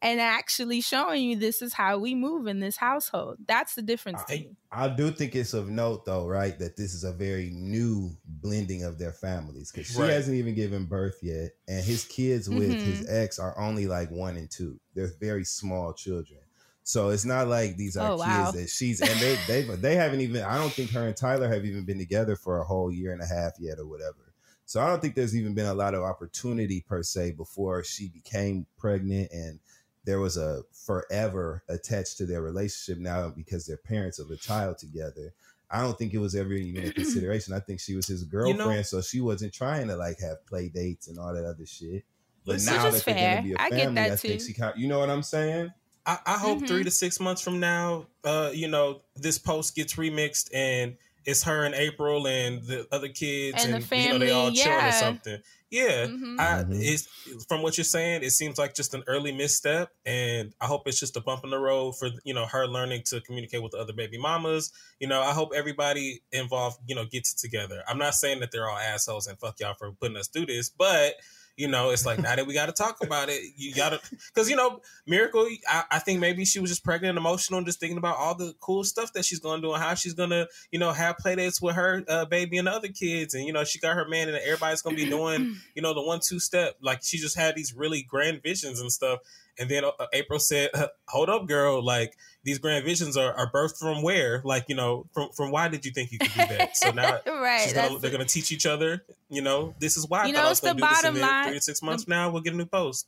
and 0.00 0.20
actually 0.20 0.80
showing 0.80 1.22
you 1.22 1.36
this 1.36 1.60
is 1.62 1.74
how 1.74 1.98
we 1.98 2.14
move 2.14 2.46
in 2.46 2.60
this 2.60 2.76
household. 2.76 3.38
That's 3.46 3.74
the 3.74 3.82
difference. 3.82 4.22
I. 4.28 4.46
I 4.74 4.88
do 4.88 5.10
think 5.10 5.36
it's 5.36 5.52
of 5.52 5.68
note, 5.68 6.06
though, 6.06 6.26
right, 6.26 6.58
that 6.58 6.78
this 6.78 6.94
is 6.94 7.04
a 7.04 7.12
very 7.12 7.50
new 7.52 8.16
blending 8.24 8.84
of 8.84 8.98
their 8.98 9.12
families 9.12 9.70
because 9.70 9.86
she 9.86 10.00
Right. 10.00 10.12
hasn't 10.12 10.34
even 10.38 10.54
given 10.54 10.86
birth 10.86 11.18
yet, 11.22 11.50
and 11.68 11.84
his 11.84 12.06
kids 12.06 12.48
with 12.48 12.80
his 12.80 13.02
Mhm. 13.02 13.06
ex 13.24 13.38
are 13.38 13.58
only 13.58 13.86
like 13.86 14.10
one 14.10 14.38
and 14.38 14.50
two. 14.50 14.80
They're 14.94 15.12
very 15.20 15.44
small 15.44 15.92
children, 15.92 16.40
so 16.84 17.10
it's 17.10 17.24
not 17.24 17.48
like 17.48 17.76
these 17.76 17.96
are 17.96 18.12
Oh, 18.12 18.16
kids 18.16 18.26
wow. 18.28 18.50
that 18.52 18.68
she's 18.68 19.00
and 19.00 19.10
they 19.20 19.36
they 19.46 19.62
they 19.76 19.94
haven't 19.96 20.20
even. 20.20 20.42
I 20.42 20.58
don't 20.58 20.72
think 20.72 20.90
her 20.90 21.06
and 21.06 21.16
Tyler 21.16 21.48
have 21.48 21.64
even 21.64 21.84
been 21.84 21.98
together 21.98 22.36
for 22.36 22.58
a 22.60 22.64
whole 22.64 22.90
year 22.92 23.12
and 23.12 23.22
a 23.22 23.26
half 23.26 23.52
yet, 23.58 23.78
or 23.78 23.86
whatever. 23.86 24.34
So 24.64 24.80
I 24.80 24.86
don't 24.88 25.02
think 25.02 25.14
there's 25.14 25.36
even 25.36 25.54
been 25.54 25.66
a 25.66 25.74
lot 25.74 25.94
of 25.94 26.02
opportunity 26.02 26.80
per 26.80 27.02
se 27.02 27.32
before 27.32 27.84
she 27.84 28.08
became 28.08 28.66
pregnant 28.78 29.30
and 29.32 29.58
there 30.04 30.18
was 30.18 30.36
a 30.36 30.62
forever 30.72 31.62
attached 31.68 32.16
to 32.18 32.26
their 32.26 32.42
relationship 32.42 33.00
now 33.00 33.28
because 33.28 33.66
they're 33.66 33.76
parents 33.76 34.18
of 34.18 34.30
a 34.30 34.36
child 34.36 34.78
together. 34.78 35.32
I 35.70 35.80
don't 35.80 35.96
think 35.96 36.12
it 36.12 36.18
was 36.18 36.34
ever 36.34 36.52
even 36.52 36.86
a 36.88 36.92
consideration. 36.94 37.54
I 37.54 37.60
think 37.60 37.80
she 37.80 37.94
was 37.94 38.06
his 38.06 38.24
girlfriend, 38.24 38.86
so 38.86 39.00
she 39.00 39.20
wasn't 39.20 39.52
trying 39.54 39.88
to 39.88 39.96
like 39.96 40.20
have 40.20 40.44
play 40.46 40.68
dates 40.68 41.08
and 41.08 41.18
all 41.18 41.32
that 41.34 41.44
other 41.44 41.66
shit. 41.66 42.04
But 42.44 42.60
now 42.64 42.90
that 42.90 43.04
they're 43.04 43.14
gonna 43.36 43.42
be 43.42 43.52
a 43.52 43.60
I 43.60 43.70
family, 43.70 43.84
get 43.84 43.94
that 43.94 44.12
I 44.12 44.16
think 44.16 44.40
she 44.40 44.52
kind 44.52 44.74
you 44.76 44.88
know 44.88 44.98
what 44.98 45.08
I'm 45.10 45.22
saying? 45.22 45.72
I, 46.04 46.18
I 46.26 46.38
hope 46.38 46.62
Mhm. 46.62 46.68
three 46.68 46.84
to 46.84 46.90
six 46.90 47.20
months 47.20 47.42
from 47.42 47.60
now, 47.60 48.06
uh, 48.24 48.50
you 48.52 48.68
know, 48.68 49.02
this 49.16 49.38
post 49.38 49.74
gets 49.76 49.94
remixed 49.94 50.50
and 50.54 50.96
it's 51.24 51.44
her 51.44 51.64
and 51.64 51.74
April 51.74 52.26
and 52.26 52.64
the 52.64 52.88
other 52.90 53.08
kids 53.08 53.64
And 53.64 53.74
and, 53.74 53.82
the 53.82 53.86
you 53.96 54.08
know 54.08 54.18
they 54.18 54.30
all 54.30 54.46
family, 54.46 54.60
chill 54.62 54.72
or 54.88 54.92
something. 54.92 55.38
Yeah, 55.70 56.06
Mhm. 56.08 56.40
I, 56.40 56.64
Mhm. 56.64 56.82
it's 56.82 57.08
from 57.48 57.62
what 57.62 57.78
you're 57.78 57.84
saying. 57.84 58.24
It 58.24 58.32
seems 58.32 58.58
like 58.58 58.74
just 58.74 58.92
an 58.92 59.04
early 59.06 59.30
misstep, 59.30 59.90
and 60.04 60.52
I 60.60 60.66
hope 60.66 60.88
it's 60.88 60.98
just 60.98 61.16
a 61.16 61.20
bump 61.20 61.44
in 61.44 61.50
the 61.50 61.58
road 61.60 61.92
for 61.96 62.08
you 62.24 62.34
know 62.34 62.46
her 62.46 62.66
learning 62.66 63.02
to 63.06 63.20
communicate 63.20 63.62
with 63.62 63.70
the 63.72 63.78
other 63.78 63.92
baby 63.92 64.18
mamas. 64.18 64.72
You 64.98 65.06
know, 65.06 65.22
I 65.22 65.32
hope 65.32 65.52
everybody 65.54 66.22
involved, 66.32 66.80
you 66.86 66.96
know, 66.96 67.04
gets 67.06 67.32
it 67.32 67.38
together. 67.38 67.84
I'm 67.86 67.98
not 67.98 68.14
saying 68.14 68.40
that 68.40 68.50
they're 68.50 68.68
all 68.68 68.76
assholes 68.76 69.28
and 69.28 69.38
fuck 69.38 69.60
y'all 69.60 69.74
for 69.74 69.92
putting 69.92 70.16
us 70.16 70.26
through 70.28 70.46
this, 70.46 70.68
but 70.68 71.14
you 71.56 71.68
know, 71.68 71.90
it's 71.90 72.06
like 72.06 72.18
now 72.18 72.34
that 72.34 72.46
we 72.46 72.54
got 72.54 72.66
to 72.66 72.72
talk 72.72 73.02
about 73.02 73.28
it, 73.28 73.42
you 73.56 73.74
got 73.74 73.90
to 73.90 74.00
because 74.28 74.48
you 74.48 74.56
know, 74.56 74.80
Miracle. 75.06 75.46
I, 75.68 75.84
I 75.92 75.98
think 75.98 76.20
maybe 76.20 76.44
she 76.44 76.58
was 76.60 76.70
just 76.70 76.84
pregnant 76.84 77.10
and 77.10 77.18
emotional, 77.18 77.58
and 77.58 77.66
just 77.66 77.78
thinking 77.78 77.98
about 77.98 78.16
all 78.16 78.34
the 78.34 78.54
cool 78.60 78.84
stuff 78.84 79.12
that 79.12 79.24
she's 79.24 79.38
gonna 79.38 79.60
do 79.60 79.72
and 79.72 79.82
how 79.82 79.94
she's 79.94 80.14
gonna, 80.14 80.46
you 80.70 80.78
know, 80.78 80.92
have 80.92 81.16
playdates 81.18 81.60
with 81.60 81.74
her 81.74 82.04
uh, 82.08 82.24
baby 82.24 82.56
and 82.56 82.66
the 82.66 82.72
other 82.72 82.88
kids, 82.88 83.34
and 83.34 83.44
you 83.44 83.52
know, 83.52 83.64
she 83.64 83.78
got 83.78 83.96
her 83.96 84.08
man, 84.08 84.28
and 84.28 84.38
everybody's 84.38 84.82
gonna 84.82 84.96
be 84.96 85.08
doing, 85.08 85.56
you 85.74 85.82
know, 85.82 85.92
the 85.92 86.02
one 86.02 86.20
two 86.26 86.40
step. 86.40 86.76
Like 86.80 87.00
she 87.02 87.18
just 87.18 87.36
had 87.36 87.54
these 87.54 87.74
really 87.74 88.02
grand 88.02 88.42
visions 88.42 88.80
and 88.80 88.90
stuff. 88.90 89.20
And 89.58 89.68
then 89.68 89.84
uh, 89.84 89.90
April 90.12 90.38
said, 90.38 90.70
"Hold 91.08 91.28
up, 91.28 91.46
girl! 91.46 91.84
Like 91.84 92.16
these 92.44 92.58
grand 92.58 92.84
visions 92.84 93.16
are, 93.16 93.32
are 93.34 93.50
birthed 93.50 93.78
from 93.78 94.02
where? 94.02 94.40
Like 94.44 94.64
you 94.68 94.74
know, 94.74 95.06
from 95.12 95.30
from 95.30 95.50
why 95.50 95.68
did 95.68 95.84
you 95.84 95.92
think 95.92 96.10
you 96.10 96.18
could 96.18 96.32
do 96.32 96.46
that? 96.56 96.76
So 96.76 96.90
now 96.90 97.18
right. 97.26 97.70
gonna, 97.74 97.98
they're 97.98 98.10
gonna 98.10 98.24
teach 98.24 98.50
each 98.50 98.66
other. 98.66 99.04
You 99.28 99.42
know, 99.42 99.74
this 99.78 99.96
is 99.96 100.08
why 100.08 100.22
I 100.22 100.26
You 100.26 100.32
know, 100.32 100.40
I 100.40 100.48
was 100.48 100.52
it's 100.52 100.60
the 100.60 100.68
gonna 100.68 100.80
do 100.80 100.86
this. 100.86 101.02
bottom 101.02 101.20
line. 101.20 101.44
three 101.44 101.54
to 101.54 101.60
six 101.62 101.82
months 101.82 102.08
now, 102.08 102.30
we'll 102.30 102.42
get 102.42 102.54
a 102.54 102.56
new 102.56 102.66
post. 102.66 103.06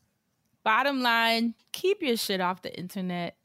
Bottom 0.62 1.02
line, 1.02 1.54
keep 1.72 2.02
your 2.02 2.16
shit 2.16 2.40
off 2.40 2.62
the 2.62 2.76
internet. 2.78 3.36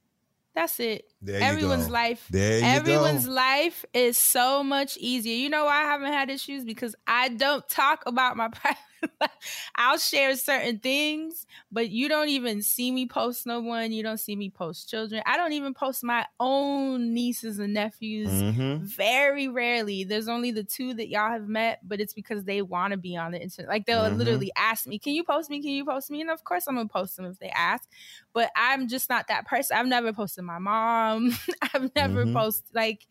That's 0.55 0.80
it. 0.80 1.09
There 1.21 1.41
Everyone's 1.41 1.87
go. 1.87 1.93
life. 1.93 2.27
There 2.29 2.61
Everyone's 2.63 3.25
go. 3.25 3.31
life 3.33 3.85
is 3.93 4.17
so 4.17 4.63
much 4.63 4.97
easier. 4.97 5.35
You 5.35 5.49
know 5.49 5.65
why 5.65 5.81
I 5.81 5.85
haven't 5.85 6.13
had 6.13 6.29
issues? 6.29 6.63
Because 6.63 6.95
I 7.07 7.29
don't 7.29 7.67
talk 7.67 8.03
about 8.05 8.37
my 8.37 8.47
private 8.53 8.79
life. 9.21 9.31
I'll 9.75 9.97
share 9.97 10.35
certain 10.35 10.79
things, 10.79 11.45
but 11.71 11.89
you 11.89 12.07
don't 12.09 12.29
even 12.29 12.61
see 12.61 12.91
me 12.91 13.05
post 13.07 13.45
no 13.45 13.59
one. 13.61 13.91
You 13.91 14.03
don't 14.03 14.17
see 14.19 14.35
me 14.35 14.49
post 14.49 14.89
children. 14.89 15.21
I 15.25 15.35
don't 15.37 15.53
even 15.53 15.73
post 15.73 16.03
my 16.03 16.25
own 16.39 17.13
nieces 17.13 17.59
and 17.59 17.73
nephews. 17.73 18.29
Mhm. 18.29 18.79
Very 18.81 19.49
rarely. 19.49 20.05
There's 20.05 20.29
only 20.29 20.51
the 20.51 20.63
two 20.63 20.93
that 20.93 21.09
y'all 21.09 21.31
have 21.31 21.47
met, 21.49 21.79
but 21.85 21.99
it's 21.99 22.13
because 22.13 22.45
they 22.45 22.61
want 22.61 22.91
to 22.91 22.97
be 22.97 23.17
on 23.17 23.31
the 23.31 23.41
internet. 23.41 23.67
Like 23.69 23.85
they'll 23.85 24.09
Mhm. 24.09 24.17
literally 24.17 24.51
ask 24.55 24.87
me, 24.87 24.99
"Can 24.99 25.13
you 25.13 25.23
post 25.25 25.49
me? 25.49 25.61
Can 25.61 25.71
you 25.71 25.83
post 25.83 26.09
me?" 26.09 26.21
And 26.21 26.29
of 26.29 26.43
course, 26.45 26.65
I'm 26.67 26.75
gonna 26.75 26.87
post 26.87 27.17
them 27.17 27.25
if 27.25 27.39
they 27.39 27.49
ask. 27.49 27.89
But 28.33 28.51
I'm 28.55 28.87
just 28.87 29.09
not 29.09 29.27
that 29.27 29.45
person. 29.47 29.77
I've 29.77 29.87
never 29.87 30.13
posted 30.13 30.43
my 30.45 30.59
mom. 30.59 31.09
I've 31.73 31.94
never 31.95 32.26
Mhm. 32.26 32.34
posted 32.34 32.73
like. 32.73 33.06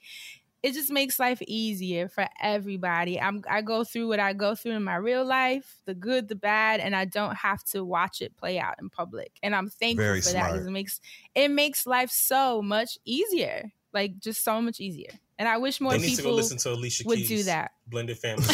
It 0.60 0.72
just 0.74 0.90
makes 0.90 1.20
life 1.20 1.40
easier 1.46 2.08
for 2.08 2.26
everybody. 2.42 3.20
I'm 3.20 3.44
I 3.48 3.62
go 3.62 3.84
through 3.84 4.08
what 4.08 4.18
I 4.18 4.32
go 4.32 4.56
through 4.56 4.72
in 4.72 4.82
my 4.82 4.96
real 4.96 5.24
life, 5.24 5.76
the 5.84 5.94
good, 5.94 6.26
the 6.26 6.34
bad, 6.34 6.80
and 6.80 6.96
I 6.96 7.04
don't 7.04 7.36
have 7.36 7.62
to 7.66 7.84
watch 7.84 8.20
it 8.20 8.36
play 8.36 8.58
out 8.58 8.74
in 8.80 8.90
public. 8.90 9.30
And 9.40 9.54
I'm 9.54 9.68
thankful 9.70 10.04
Very 10.04 10.20
for 10.20 10.30
that 10.32 10.50
because 10.52 10.66
it 10.66 10.70
makes 10.72 11.00
it 11.36 11.48
makes 11.52 11.86
life 11.86 12.10
so 12.10 12.60
much 12.60 12.98
easier. 13.04 13.70
Like 13.92 14.18
just 14.18 14.42
so 14.42 14.60
much 14.60 14.80
easier. 14.80 15.12
And 15.38 15.48
I 15.48 15.58
wish 15.58 15.80
more 15.80 15.92
They 15.92 15.98
need 15.98 16.16
to 16.16 16.22
go 16.22 16.30
people 16.30 16.36
listen 16.38 16.58
to 16.58 16.72
Alicia 16.72 17.04
would 17.06 17.18
Keys. 17.18 17.28
do 17.28 17.42
that. 17.44 17.70
Blended 17.86 18.18
family. 18.26 18.52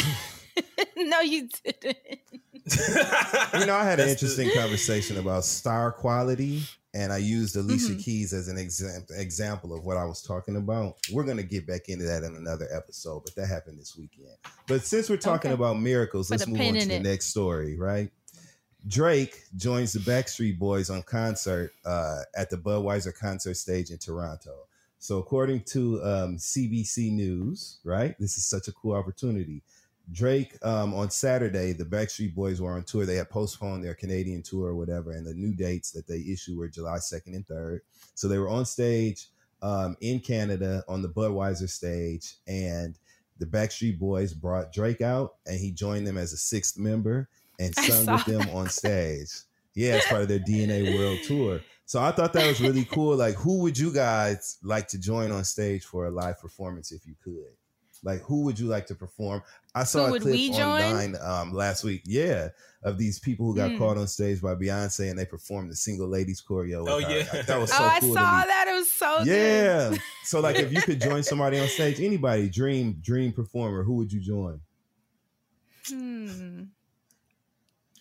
no, 0.95 1.21
you 1.21 1.49
didn't. 1.63 1.97
You 3.59 3.65
know, 3.67 3.75
I 3.75 3.83
had 3.83 3.99
an 3.99 4.07
That's 4.07 4.21
the- 4.21 4.27
interesting 4.43 4.51
conversation 4.53 5.17
about 5.17 5.43
star 5.45 5.91
quality, 5.91 6.63
and 6.95 7.11
I 7.13 7.17
used 7.17 7.55
Alicia 7.57 7.93
Mhm. 7.93 8.03
Keys 8.03 8.33
as 8.33 8.47
an 8.47 8.57
exam- 8.57 9.05
example 9.11 9.73
of 9.75 9.83
what 9.83 9.97
I 9.97 10.05
was 10.05 10.21
talking 10.21 10.55
about. 10.55 10.95
We're 11.11 11.25
going 11.25 11.37
to 11.37 11.43
get 11.43 11.67
back 11.67 11.89
into 11.89 12.05
that 12.05 12.23
in 12.23 12.35
another 12.35 12.67
episode, 12.71 13.23
but 13.25 13.35
that 13.35 13.47
happened 13.47 13.77
this 13.79 13.95
weekend. 13.97 14.37
But 14.67 14.83
since 14.85 15.09
we're 15.09 15.17
talking 15.17 15.51
Okay. 15.51 15.55
about 15.61 15.79
miracles, 15.79 16.29
Put 16.29 16.39
let's 16.39 16.47
move 16.49 16.61
on 16.61 16.73
to 16.75 16.85
the 16.87 16.93
it. 16.95 17.01
next 17.03 17.25
story, 17.27 17.75
right? 17.77 18.11
Drake 18.87 19.43
joins 19.55 19.93
the 19.93 19.99
Backstreet 19.99 20.57
Boys 20.59 20.89
on 20.89 21.01
concert 21.03 21.73
uh, 21.85 22.21
at 22.35 22.49
the 22.49 22.57
Budweiser 22.57 23.13
concert 23.13 23.55
stage 23.55 23.89
in 23.89 23.97
Toronto. 23.97 24.55
So, 24.99 25.17
according 25.19 25.63
to 25.65 26.01
um, 26.03 26.37
CBC 26.37 27.11
News, 27.11 27.77
right, 27.83 28.15
this 28.19 28.37
is 28.37 28.45
such 28.45 28.67
a 28.67 28.71
cool 28.71 28.93
opportunity. 28.95 29.63
Drake 30.11 30.57
um, 30.63 30.93
on 30.93 31.09
Saturday, 31.09 31.73
the 31.73 31.85
Backstreet 31.85 32.35
Boys 32.35 32.61
were 32.61 32.73
on 32.73 32.83
tour. 32.83 33.05
They 33.05 33.15
had 33.15 33.29
postponed 33.29 33.83
their 33.83 33.95
Canadian 33.95 34.43
tour 34.43 34.67
or 34.67 34.75
whatever, 34.75 35.11
and 35.11 35.25
the 35.25 35.33
new 35.33 35.53
dates 35.53 35.91
that 35.91 36.07
they 36.07 36.19
issued 36.19 36.57
were 36.57 36.67
July 36.67 36.97
2nd 36.97 37.35
and 37.35 37.47
3rd. 37.47 37.79
So 38.13 38.27
they 38.27 38.37
were 38.37 38.49
on 38.49 38.65
stage 38.65 39.27
um, 39.61 39.97
in 40.01 40.19
Canada 40.19 40.83
on 40.87 41.01
the 41.01 41.09
Budweiser 41.09 41.69
stage, 41.69 42.35
and 42.47 42.97
the 43.39 43.45
Backstreet 43.45 43.99
Boys 43.99 44.33
brought 44.33 44.71
Drake 44.71 45.01
out, 45.01 45.35
and 45.45 45.59
he 45.59 45.71
joined 45.71 46.05
them 46.05 46.17
as 46.17 46.33
a 46.33 46.37
sixth 46.37 46.77
member 46.77 47.27
and 47.59 47.75
sung 47.75 48.05
with 48.13 48.25
them 48.25 48.49
on 48.55 48.69
stage. 48.69 49.29
Yeah, 49.73 49.95
as 49.95 50.05
part 50.05 50.21
of 50.21 50.27
their 50.29 50.39
DNA 50.39 50.97
World 50.97 51.19
Tour. 51.23 51.61
So 51.85 52.01
I 52.01 52.11
thought 52.11 52.33
that 52.33 52.47
was 52.47 52.61
really 52.61 52.85
cool. 52.85 53.15
Like, 53.17 53.35
who 53.35 53.59
would 53.59 53.77
you 53.77 53.91
guys 53.91 54.57
like 54.63 54.87
to 54.89 54.99
join 54.99 55.31
on 55.31 55.43
stage 55.43 55.83
for 55.83 56.05
a 56.05 56.11
live 56.11 56.39
performance 56.39 56.91
if 56.91 57.05
you 57.05 57.15
could? 57.23 57.53
Like, 58.03 58.21
who 58.21 58.43
would 58.43 58.57
you 58.57 58.67
like 58.67 58.85
to 58.87 58.95
perform? 58.95 59.41
I 59.77 59.83
saw 59.83 60.03
Who 60.03 60.05
a 60.05 60.11
would 60.11 60.21
clip 60.21 60.33
we 60.33 60.49
join? 60.51 60.61
online 60.81 61.17
um, 61.21 61.53
last 61.53 61.83
week. 61.83 62.03
Yeah, 62.05 62.47
of 62.83 62.97
these 62.97 63.19
people 63.19 63.45
who 63.45 63.55
got 63.55 63.71
Hmm. 63.71 63.77
caught 63.77 63.97
on 63.97 64.07
stage 64.07 64.41
by 64.41 64.55
Beyonce 64.55 65.09
and 65.09 65.19
they 65.19 65.25
performed 65.25 65.69
the 65.69 65.75
single 65.75 66.07
ladies 66.07 66.41
choreo. 66.47 66.83
with 66.83 66.89
Oh, 66.93 66.99
her. 67.01 67.09
yeah. 67.11 67.41
that 67.41 67.59
was 67.59 67.69
so 67.73 67.77
oh, 67.83 67.87
I 67.87 67.99
saw 67.99 68.13
that. 68.13 68.67
It 68.69 68.73
was 68.73 68.89
so 68.89 69.17
good. 69.25 69.27
Yeah. 69.27 69.97
So 70.23 70.39
like, 70.39 70.55
if 70.57 70.71
you 70.71 70.81
could 70.81 71.01
join 71.09 71.23
somebody 71.23 71.59
on 71.59 71.67
stage, 71.67 71.99
anybody, 71.99 72.47
dream 72.49 72.93
dream 73.01 73.33
performer, 73.33 73.83
who 73.83 73.95
would 73.95 74.13
you 74.13 74.21
join? 74.21 74.61
Hmm. 75.89 76.63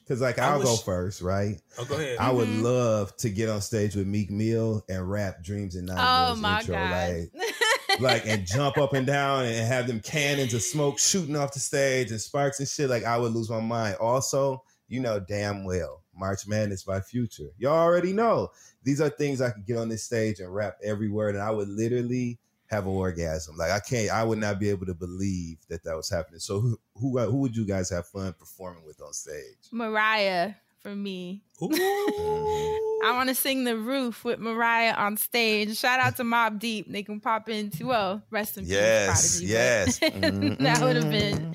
Because 0.00 0.20
like, 0.20 0.38
I 0.38 0.48
I'll 0.48 0.62
go 0.62 0.76
first, 0.76 1.22
right? 1.22 1.60
Oh, 1.78 1.84
go 1.86 1.94
ahead. 1.94 2.18
I 2.18 2.30
would 2.30 2.46
Mhm. 2.48 2.62
love 2.62 3.16
to 3.18 3.30
get 3.30 3.48
on 3.48 3.62
stage 3.62 3.96
with 3.96 4.06
Meek 4.06 4.30
Mill 4.30 4.84
and 4.88 5.10
rap 5.10 5.42
"Dreams 5.42 5.76
and 5.76 5.88
Oh 5.90 5.94
Nightmares" 5.94 6.40
my 6.40 6.60
intro, 6.60 6.74
god. 6.74 6.90
like, 6.92 7.53
like 8.00 8.26
and 8.26 8.46
jump 8.46 8.78
up 8.78 8.92
and 8.92 9.06
down 9.06 9.44
and 9.44 9.66
have 9.66 9.86
them 9.86 10.00
cannons 10.00 10.54
of 10.54 10.62
smoke 10.62 10.98
shooting 10.98 11.36
off 11.36 11.54
the 11.54 11.60
stage 11.60 12.10
and 12.10 12.20
sparks 12.20 12.58
and 12.58 12.68
shit. 12.68 12.90
Like 12.90 13.04
I 13.04 13.18
would 13.18 13.32
lose 13.32 13.50
my 13.50 13.60
mind. 13.60 13.96
Also, 13.96 14.62
you 14.88 15.00
know 15.00 15.20
damn 15.20 15.64
well, 15.64 16.02
March 16.14 16.46
Madness 16.46 16.82
by 16.82 17.00
Future. 17.00 17.50
Y'all 17.58 17.72
already 17.72 18.12
know 18.12 18.50
these 18.82 19.00
are 19.00 19.08
things 19.08 19.40
I 19.40 19.50
could 19.50 19.66
get 19.66 19.78
on 19.78 19.88
this 19.88 20.04
stage 20.04 20.40
and 20.40 20.54
rap 20.54 20.76
every 20.82 21.08
word, 21.08 21.34
and 21.34 21.44
I 21.44 21.50
would 21.50 21.68
literally 21.68 22.38
have 22.66 22.86
an 22.86 22.92
orgasm. 22.92 23.56
Like 23.56 23.70
I 23.70 23.80
can't, 23.80 24.10
I 24.10 24.24
would 24.24 24.38
not 24.38 24.58
be 24.58 24.70
able 24.70 24.86
to 24.86 24.94
believe 24.94 25.58
that 25.68 25.84
that 25.84 25.96
was 25.96 26.10
happening. 26.10 26.40
So 26.40 26.60
who 26.60 26.78
who, 26.96 27.18
who 27.18 27.36
would 27.38 27.56
you 27.56 27.64
guys 27.64 27.90
have 27.90 28.06
fun 28.06 28.34
performing 28.38 28.84
with 28.84 29.00
on 29.00 29.12
stage? 29.12 29.68
Mariah 29.72 30.54
for 30.84 30.94
me. 30.94 31.42
I 31.62 33.12
want 33.12 33.30
to 33.30 33.34
sing 33.34 33.64
the 33.64 33.76
roof 33.76 34.22
with 34.22 34.38
Mariah 34.38 34.92
on 34.92 35.16
stage. 35.16 35.78
Shout 35.78 35.98
out 35.98 36.16
to 36.18 36.24
Mobb 36.24 36.58
Deep. 36.58 36.92
They 36.92 37.02
can 37.02 37.20
pop 37.20 37.48
into 37.48 37.86
well, 37.86 38.22
rest 38.30 38.58
in 38.58 38.66
Yes, 38.66 39.40
peace. 39.40 39.50
yes. 39.50 39.98
Prodigy, 39.98 40.48
but 40.50 40.58
that 40.60 40.80
would 40.82 40.96
have 40.96 41.10
been 41.10 41.54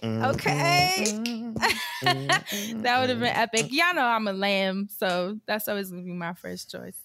mm-hmm. 0.00 0.24
okay. 0.26 1.04
that 2.82 3.00
would 3.00 3.10
have 3.10 3.18
been 3.18 3.36
epic. 3.36 3.66
Mm-hmm. 3.66 3.74
Y'all 3.74 3.94
know 3.94 4.06
I'm 4.06 4.28
a 4.28 4.32
lamb, 4.32 4.88
so 4.96 5.38
that's 5.44 5.66
always 5.66 5.90
gonna 5.90 6.02
be 6.02 6.12
my 6.12 6.34
first 6.34 6.70
choice. 6.70 6.98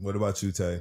What 0.00 0.16
about 0.16 0.42
you, 0.42 0.52
Tay? 0.52 0.80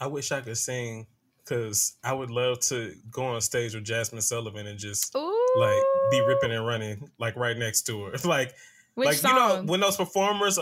I 0.00 0.06
wish 0.06 0.32
I 0.32 0.40
could 0.40 0.56
sing 0.56 1.06
because 1.44 1.96
I 2.02 2.14
would 2.14 2.30
love 2.30 2.60
to 2.60 2.94
go 3.10 3.26
on 3.26 3.40
stage 3.42 3.74
with 3.74 3.84
Jazmine 3.84 4.22
Sullivan 4.22 4.66
and 4.66 4.78
just 4.78 5.14
like 5.14 5.82
be 6.10 6.22
ripping 6.22 6.52
and 6.52 6.66
running 6.66 7.10
like 7.18 7.36
right 7.36 7.56
next 7.56 7.82
to 7.82 8.04
her. 8.04 8.12
like, 8.24 8.54
Which 8.94 9.06
like 9.06 9.22
you 9.22 9.34
know 9.34 9.62
when 9.66 9.80
those 9.80 9.96
performers. 9.96 10.58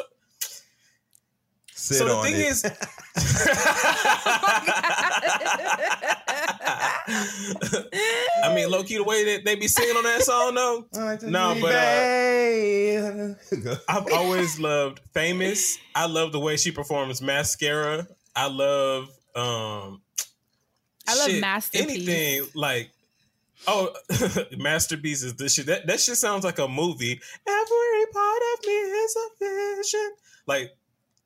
Sit 1.74 1.98
so 1.98 2.06
the 2.06 2.14
on 2.14 2.24
thing 2.24 2.34
it. 2.34 2.40
is, 2.40 2.64
I 8.42 8.54
mean, 8.54 8.70
low 8.70 8.82
key, 8.82 8.96
the 8.96 9.04
way 9.04 9.24
that 9.24 9.44
they 9.44 9.54
be 9.54 9.68
singing 9.68 9.96
on 9.96 10.02
that 10.04 10.22
song, 10.22 10.54
though. 10.54 10.86
no, 11.28 11.56
but 11.60 11.74
uh, 11.74 13.34
I've 13.88 14.12
always 14.12 14.58
loved 14.58 15.00
Famous. 15.12 15.78
I 15.94 16.06
love 16.06 16.32
the 16.32 16.40
way 16.40 16.56
she 16.56 16.70
performs 16.70 17.22
Mascara. 17.22 18.06
I 18.34 18.48
love, 18.48 19.04
um, 19.34 20.02
I 21.06 21.16
love 21.16 21.30
shit, 21.30 21.40
Masterpiece. 21.40 21.90
Anything 21.90 22.42
like, 22.54 22.90
oh, 23.66 23.94
Masterpiece 24.58 25.22
is 25.22 25.34
this 25.34 25.54
shit. 25.54 25.66
That 25.66 25.86
that 25.86 26.00
shit 26.00 26.16
sounds 26.16 26.44
like 26.44 26.58
a 26.58 26.68
movie. 26.68 27.20
Every 27.46 28.06
part 28.12 28.42
of 28.54 28.66
me 28.66 28.72
is 28.72 29.16
a 29.16 29.28
vision, 29.44 30.10
like 30.46 30.72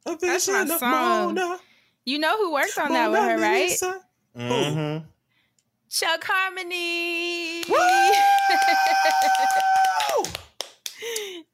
a 0.06 0.16
That's 0.16 0.46
vision 0.46 0.68
my 0.68 0.74
of 0.74 0.80
song. 0.80 1.34
Mona. 1.34 1.58
You 2.04 2.18
know 2.18 2.36
who 2.36 2.52
worked 2.52 2.76
on 2.78 2.92
that 2.92 3.10
with 3.10 3.20
her, 3.20 3.36
Mona 3.36 3.42
right? 3.42 3.68
Lisa. 3.70 4.00
Mhm. 4.36 5.04
Chuck 5.90 6.24
Harmony. 6.26 7.62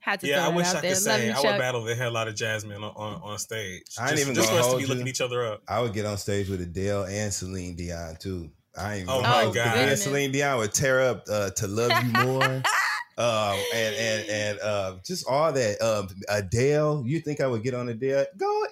Had 0.00 0.20
to 0.20 0.26
Yeah, 0.28 0.46
I 0.46 0.48
wish 0.50 0.66
I 0.68 0.80
could 0.80 0.90
Love 0.90 0.96
sing. 0.98 1.26
you, 1.26 1.32
I 1.32 1.36
would 1.36 1.42
Chuck. 1.42 1.58
battle 1.58 1.82
the 1.84 1.94
hell 1.94 2.16
out 2.16 2.28
of 2.28 2.34
Jazmine 2.34 2.76
on, 2.76 2.82
on, 2.96 3.20
on 3.22 3.38
stage. 3.38 3.82
I 3.98 4.02
ain't 4.08 4.10
just, 4.12 4.22
even 4.22 4.34
just 4.34 4.48
gonna 4.48 4.62
for 4.62 4.66
us 4.68 4.72
to 4.72 4.76
be 4.78 4.82
you. 4.84 4.88
looking 4.88 5.08
each 5.08 5.20
other 5.20 5.44
up. 5.46 5.62
I 5.68 5.80
would 5.80 5.92
get 5.92 6.06
on 6.06 6.16
stage 6.18 6.48
with 6.48 6.60
Adele 6.60 7.04
and 7.04 7.32
Celine 7.32 7.74
Dion 7.74 8.16
too. 8.20 8.50
I 8.76 8.96
ain't. 8.96 9.08
Oh 9.08 9.22
my. 9.22 9.50
God. 9.52 9.78
And 9.78 9.98
Celine 9.98 10.32
Dion 10.32 10.58
would 10.58 10.72
tear 10.72 11.00
up 11.00 11.24
uh, 11.30 11.50
to 11.50 11.66
love 11.66 11.92
you 12.04 12.12
more. 12.12 12.42
um, 13.18 13.58
and 13.74 13.94
and 13.96 14.28
and 14.28 14.60
uh, 14.60 14.96
just 15.04 15.26
all 15.28 15.52
that. 15.52 15.80
Um, 15.82 16.08
Adele, 16.28 17.02
you 17.06 17.20
think 17.20 17.40
I 17.40 17.46
would 17.46 17.62
get 17.62 17.74
on 17.74 17.88
Adele? 17.88 18.26
Go 18.36 18.64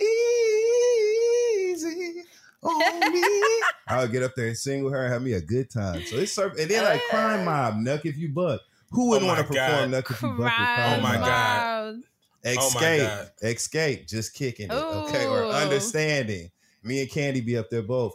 easy 1.67 2.23
on 2.63 3.13
me. 3.13 3.23
I 3.89 4.01
would 4.03 4.13
get 4.13 4.23
up 4.23 4.33
there 4.37 4.49
and 4.49 4.57
sing 4.57 4.85
with 4.85 4.93
her 4.93 5.05
and 5.05 5.13
have 5.13 5.23
me 5.23 5.33
a 5.35 5.41
good 5.41 5.71
time. 5.71 6.03
So 6.05 6.17
it's 6.17 6.33
serv- 6.33 6.57
and 6.59 6.71
then 6.71 6.85
like 6.85 7.01
Crime 7.11 7.45
Mob, 7.45 7.75
Knuck 7.75 8.05
if 8.05 8.17
you 8.17 8.29
buck. 8.29 8.61
Who 8.91 9.09
wouldn't 9.09 9.29
Oh 9.29 9.35
want 9.35 9.47
to 9.47 9.53
perform 9.53 9.91
Knuck 9.91 10.11
if 10.11 10.23
you 10.23 10.29
buck 10.29 10.39
with 10.39 10.53
Crime 10.53 10.99
Oh 10.99 11.03
my? 11.03 11.17
God. 11.17 11.95
Mob. 11.97 12.03
Escape, 12.45 13.01
God. 13.01 13.31
escape, 13.43 14.07
just 14.07 14.33
kicking 14.35 14.71
it, 14.71 14.73
okay, 14.73 15.27
or 15.27 15.47
understanding. 15.47 16.49
Me 16.85 17.01
and 17.01 17.11
Candy 17.11 17.41
be 17.41 17.57
up 17.59 17.71
there 17.71 17.83
both. 17.83 18.15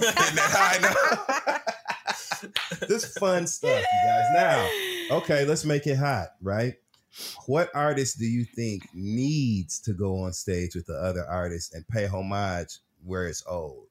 I 0.00 0.78
know. 0.82 2.48
this 2.88 3.16
fun 3.18 3.46
stuff, 3.46 3.84
you 3.92 4.08
guys. 4.08 4.26
Now, 5.08 5.16
okay, 5.18 5.44
let's 5.44 5.64
make 5.64 5.86
it 5.86 5.96
hot, 5.96 6.28
right? 6.40 6.74
What 7.46 7.70
artist 7.74 8.18
do 8.18 8.24
you 8.24 8.44
think 8.44 8.88
needs 8.94 9.78
to 9.80 9.92
go 9.92 10.20
on 10.22 10.32
stage 10.32 10.74
with 10.74 10.86
the 10.86 10.94
other 10.94 11.24
artists 11.28 11.74
and 11.74 11.86
pay 11.88 12.06
homage 12.06 12.78
where 13.04 13.26
it's 13.26 13.44
old? 13.46 13.86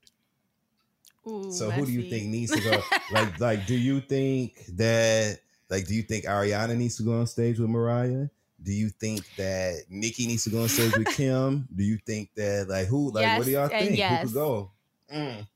Ooh, 1.27 1.51
So 1.51 1.69
who 1.69 1.85
do 1.85 1.91
you 1.91 1.99
messy. 1.99 2.09
think 2.09 2.25
needs 2.29 2.51
to 2.51 2.61
go? 2.61 2.81
like, 3.11 3.39
like, 3.39 3.67
do 3.67 3.75
you 3.75 4.01
think 4.01 4.65
that 4.77 5.39
like 5.69 5.85
do 5.87 5.93
you 5.93 6.01
think 6.01 6.25
Ariana 6.25 6.75
needs 6.75 6.97
to 6.97 7.03
go 7.03 7.19
on 7.19 7.27
stage 7.27 7.59
with 7.59 7.69
Mariah? 7.69 8.27
Do 8.63 8.71
you 8.73 8.89
think 8.89 9.23
that 9.37 9.83
Nicki 9.89 10.27
needs 10.27 10.43
to 10.45 10.49
go 10.49 10.63
on 10.63 10.67
stage 10.67 10.95
with 10.97 11.07
Kim? 11.15 11.67
Do 11.75 11.83
you 11.83 11.97
think 12.05 12.29
that 12.35 12.67
like 12.69 12.87
who 12.87 13.11
like 13.11 13.37
what 13.37 13.45
do 13.45 13.51
y'all 13.51 13.69
Yes, 13.69 13.87
think? 13.87 13.99
Who 13.99 14.27
could 14.27 14.33
go? 14.33 14.71
Mm. 15.13 15.47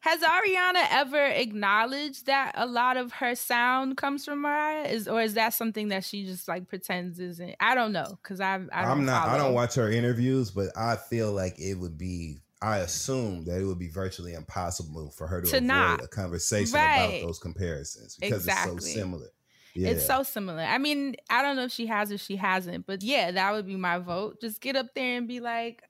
Has 0.00 0.20
Ariana 0.20 0.86
ever 0.90 1.24
acknowledged 1.26 2.26
that 2.26 2.52
a 2.54 2.66
lot 2.66 2.96
of 2.96 3.12
her 3.12 3.34
sound 3.34 3.96
comes 3.96 4.24
from 4.24 4.40
Mariah? 4.42 4.88
Is 4.88 5.08
or 5.08 5.20
is 5.20 5.34
that 5.34 5.54
something 5.54 5.88
that 5.88 6.04
she 6.04 6.24
just 6.24 6.48
like 6.48 6.68
pretends 6.68 7.18
isn't? 7.18 7.54
I 7.60 7.74
don't 7.74 7.92
know 7.92 8.18
because 8.22 8.40
I, 8.40 8.54
I 8.72 8.82
don't 8.82 8.90
I'm 8.90 9.04
not 9.04 9.28
I 9.28 9.36
don't 9.36 9.54
watch 9.54 9.74
her 9.74 9.90
interviews, 9.90 10.50
but 10.50 10.68
I 10.76 10.96
feel 10.96 11.32
like 11.32 11.58
it 11.58 11.74
would 11.74 11.98
be 11.98 12.38
I 12.62 12.78
assume 12.78 13.44
that 13.46 13.60
it 13.60 13.64
would 13.64 13.78
be 13.78 13.88
virtually 13.88 14.34
impossible 14.34 15.10
for 15.10 15.26
her 15.26 15.40
to, 15.40 15.46
To 15.50 15.56
avoid 15.56 15.66
not. 15.66 16.04
a 16.04 16.08
conversation 16.08 16.74
Right. 16.74 17.04
about 17.20 17.26
those 17.26 17.38
comparisons 17.38 18.16
because 18.20 18.44
Exactly. 18.44 18.76
it's 18.76 18.86
so 18.92 19.00
similar. 19.00 19.26
Yeah. 19.74 19.90
It's 19.90 20.04
so 20.06 20.24
similar. 20.24 20.62
I 20.62 20.78
mean, 20.78 21.14
I 21.30 21.42
don't 21.42 21.56
know 21.56 21.64
if 21.64 21.72
she 21.72 21.86
has 21.86 22.10
or 22.12 22.18
she 22.18 22.36
hasn't, 22.36 22.86
but 22.86 23.02
yeah, 23.02 23.30
that 23.30 23.52
would 23.52 23.66
be 23.66 23.76
my 23.76 23.98
vote. 23.98 24.40
Just 24.40 24.60
get 24.60 24.74
up 24.76 24.88
there 24.94 25.16
and 25.16 25.28
be 25.28 25.38
like, 25.40 25.82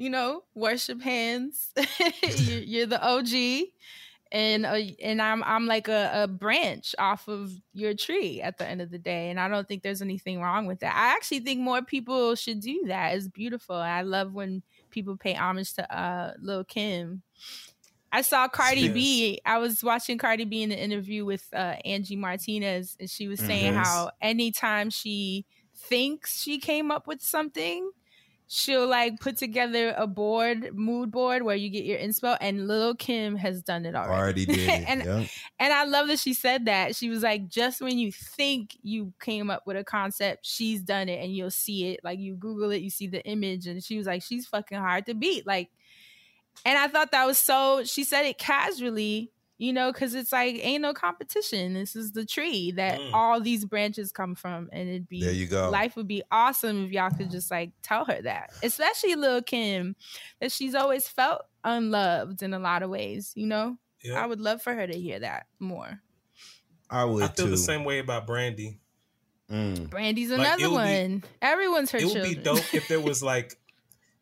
you 0.00 0.10
know, 0.10 0.44
worship 0.54 1.02
hands. 1.02 1.72
you're, 2.22 2.60
you're 2.60 2.86
the 2.86 3.00
OG, 3.06 3.72
and 4.32 4.64
uh, 4.64 4.78
and 5.02 5.20
I'm 5.20 5.42
I'm 5.44 5.66
like 5.66 5.88
a, 5.88 6.22
a 6.24 6.28
branch 6.28 6.94
off 6.98 7.28
of 7.28 7.52
your 7.74 7.94
tree 7.94 8.40
at 8.40 8.58
the 8.58 8.66
end 8.66 8.80
of 8.80 8.90
the 8.90 8.98
day, 8.98 9.30
and 9.30 9.38
I 9.38 9.48
don't 9.48 9.68
think 9.68 9.82
there's 9.82 10.02
anything 10.02 10.40
wrong 10.40 10.66
with 10.66 10.80
that. 10.80 10.94
I 10.96 11.12
actually 11.14 11.40
think 11.40 11.60
more 11.60 11.82
people 11.82 12.34
should 12.34 12.60
do 12.60 12.84
that. 12.86 13.14
It's 13.14 13.28
beautiful. 13.28 13.76
I 13.76 14.02
love 14.02 14.32
when 14.32 14.62
people 14.90 15.16
pay 15.16 15.34
homage 15.34 15.74
to 15.74 15.96
uh, 15.96 16.34
Lil 16.40 16.64
Kim. 16.64 17.22
I 18.12 18.22
saw 18.22 18.48
Cardi 18.48 18.82
Yes. 18.82 18.92
B. 18.94 19.40
I 19.44 19.58
was 19.58 19.84
watching 19.84 20.18
Cardi 20.18 20.44
B 20.44 20.62
in 20.62 20.72
an 20.72 20.78
interview 20.78 21.24
with 21.24 21.46
uh, 21.52 21.76
Angie 21.84 22.16
Martinez, 22.16 22.96
and 22.98 23.08
she 23.08 23.28
was 23.28 23.40
saying 23.40 23.74
Mhm. 23.74 23.76
how 23.76 24.10
anytime 24.20 24.90
she 24.90 25.46
thinks 25.76 26.40
she 26.40 26.58
came 26.58 26.90
up 26.90 27.06
with 27.06 27.22
something, 27.22 27.90
she'll 28.52 28.88
like 28.88 29.20
put 29.20 29.36
together 29.36 29.94
a 29.96 30.08
board, 30.08 30.76
mood 30.76 31.12
board, 31.12 31.44
where 31.44 31.54
you 31.54 31.70
get 31.70 31.84
your 31.84 31.98
inspo. 31.98 32.36
And 32.40 32.66
Lil 32.66 32.96
Kim 32.96 33.36
has 33.36 33.62
done 33.62 33.86
it 33.86 33.94
already. 33.94 34.12
already 34.12 34.44
did 34.44 34.58
it. 34.58 34.84
and 34.88 35.04
yeah. 35.04 35.26
and 35.60 35.72
I 35.72 35.84
love 35.84 36.08
that 36.08 36.18
she 36.18 36.34
said 36.34 36.64
that. 36.64 36.96
She 36.96 37.08
was 37.08 37.22
like, 37.22 37.46
just 37.48 37.80
when 37.80 37.96
you 37.96 38.10
think 38.10 38.76
you 38.82 39.12
came 39.20 39.50
up 39.50 39.68
with 39.68 39.76
a 39.76 39.84
concept, 39.84 40.44
she's 40.44 40.82
done 40.82 41.08
it 41.08 41.22
and 41.22 41.34
you'll 41.34 41.52
see 41.52 41.92
it. 41.92 42.00
Like 42.02 42.18
you 42.18 42.34
Google 42.34 42.72
it, 42.72 42.82
you 42.82 42.90
see 42.90 43.06
the 43.06 43.24
image. 43.24 43.68
And 43.68 43.82
she 43.82 43.96
was 43.96 44.08
like, 44.08 44.22
she's 44.22 44.48
fucking 44.48 44.78
hard 44.78 45.06
to 45.06 45.14
beat. 45.14 45.46
Like, 45.46 45.70
and 46.66 46.76
I 46.76 46.88
thought 46.88 47.12
that 47.12 47.26
was 47.26 47.38
so, 47.38 47.84
she 47.84 48.02
said 48.02 48.26
it 48.26 48.36
casually, 48.36 49.30
you 49.60 49.74
know, 49.74 49.92
because 49.92 50.14
it's 50.14 50.32
like, 50.32 50.56
ain't 50.64 50.80
no 50.80 50.94
competition. 50.94 51.74
This 51.74 51.94
is 51.94 52.12
the 52.12 52.24
tree 52.24 52.70
that 52.72 52.98
Mm. 52.98 53.10
all 53.12 53.40
these 53.42 53.66
branches 53.66 54.10
come 54.10 54.34
from. 54.34 54.70
And 54.72 54.88
it'd 54.88 55.06
be, 55.06 55.22
There 55.22 55.32
you 55.34 55.46
go. 55.46 55.68
life 55.68 55.96
would 55.96 56.08
be 56.08 56.22
awesome 56.32 56.86
if 56.86 56.92
y'all 56.92 57.10
could 57.10 57.30
just 57.30 57.50
like 57.50 57.70
tell 57.82 58.06
her 58.06 58.22
that, 58.22 58.52
especially 58.62 59.16
Lil 59.16 59.42
Kim, 59.42 59.96
that 60.40 60.50
she's 60.50 60.74
always 60.74 61.06
felt 61.06 61.42
unloved 61.62 62.42
in 62.42 62.54
a 62.54 62.58
lot 62.58 62.82
of 62.82 62.88
ways, 62.88 63.32
you 63.36 63.46
know? 63.46 63.76
Yeah. 64.02 64.22
I 64.22 64.24
would 64.24 64.40
love 64.40 64.62
for 64.62 64.72
her 64.74 64.86
to 64.86 64.98
hear 64.98 65.18
that 65.20 65.46
more. 65.58 66.00
I 66.88 67.04
would 67.04 67.22
I 67.22 67.26
feel 67.28 67.44
too. 67.44 67.50
the 67.50 67.58
same 67.58 67.84
way 67.84 67.98
about 67.98 68.26
Brandy. 68.26 68.80
Mm. 69.50 69.90
Brandy's 69.90 70.30
Like, 70.30 70.40
another 70.40 70.64
it 70.64 70.70
would 70.70 70.84
be- 70.86 71.12
one. 71.18 71.24
Everyone's 71.42 71.90
her 71.90 71.98
it 71.98 72.04
would 72.04 72.12
children. 72.14 72.34
be 72.34 72.40
dope 72.40 72.74
if 72.74 72.88
there 72.88 73.00
was 73.00 73.22
like 73.22 73.56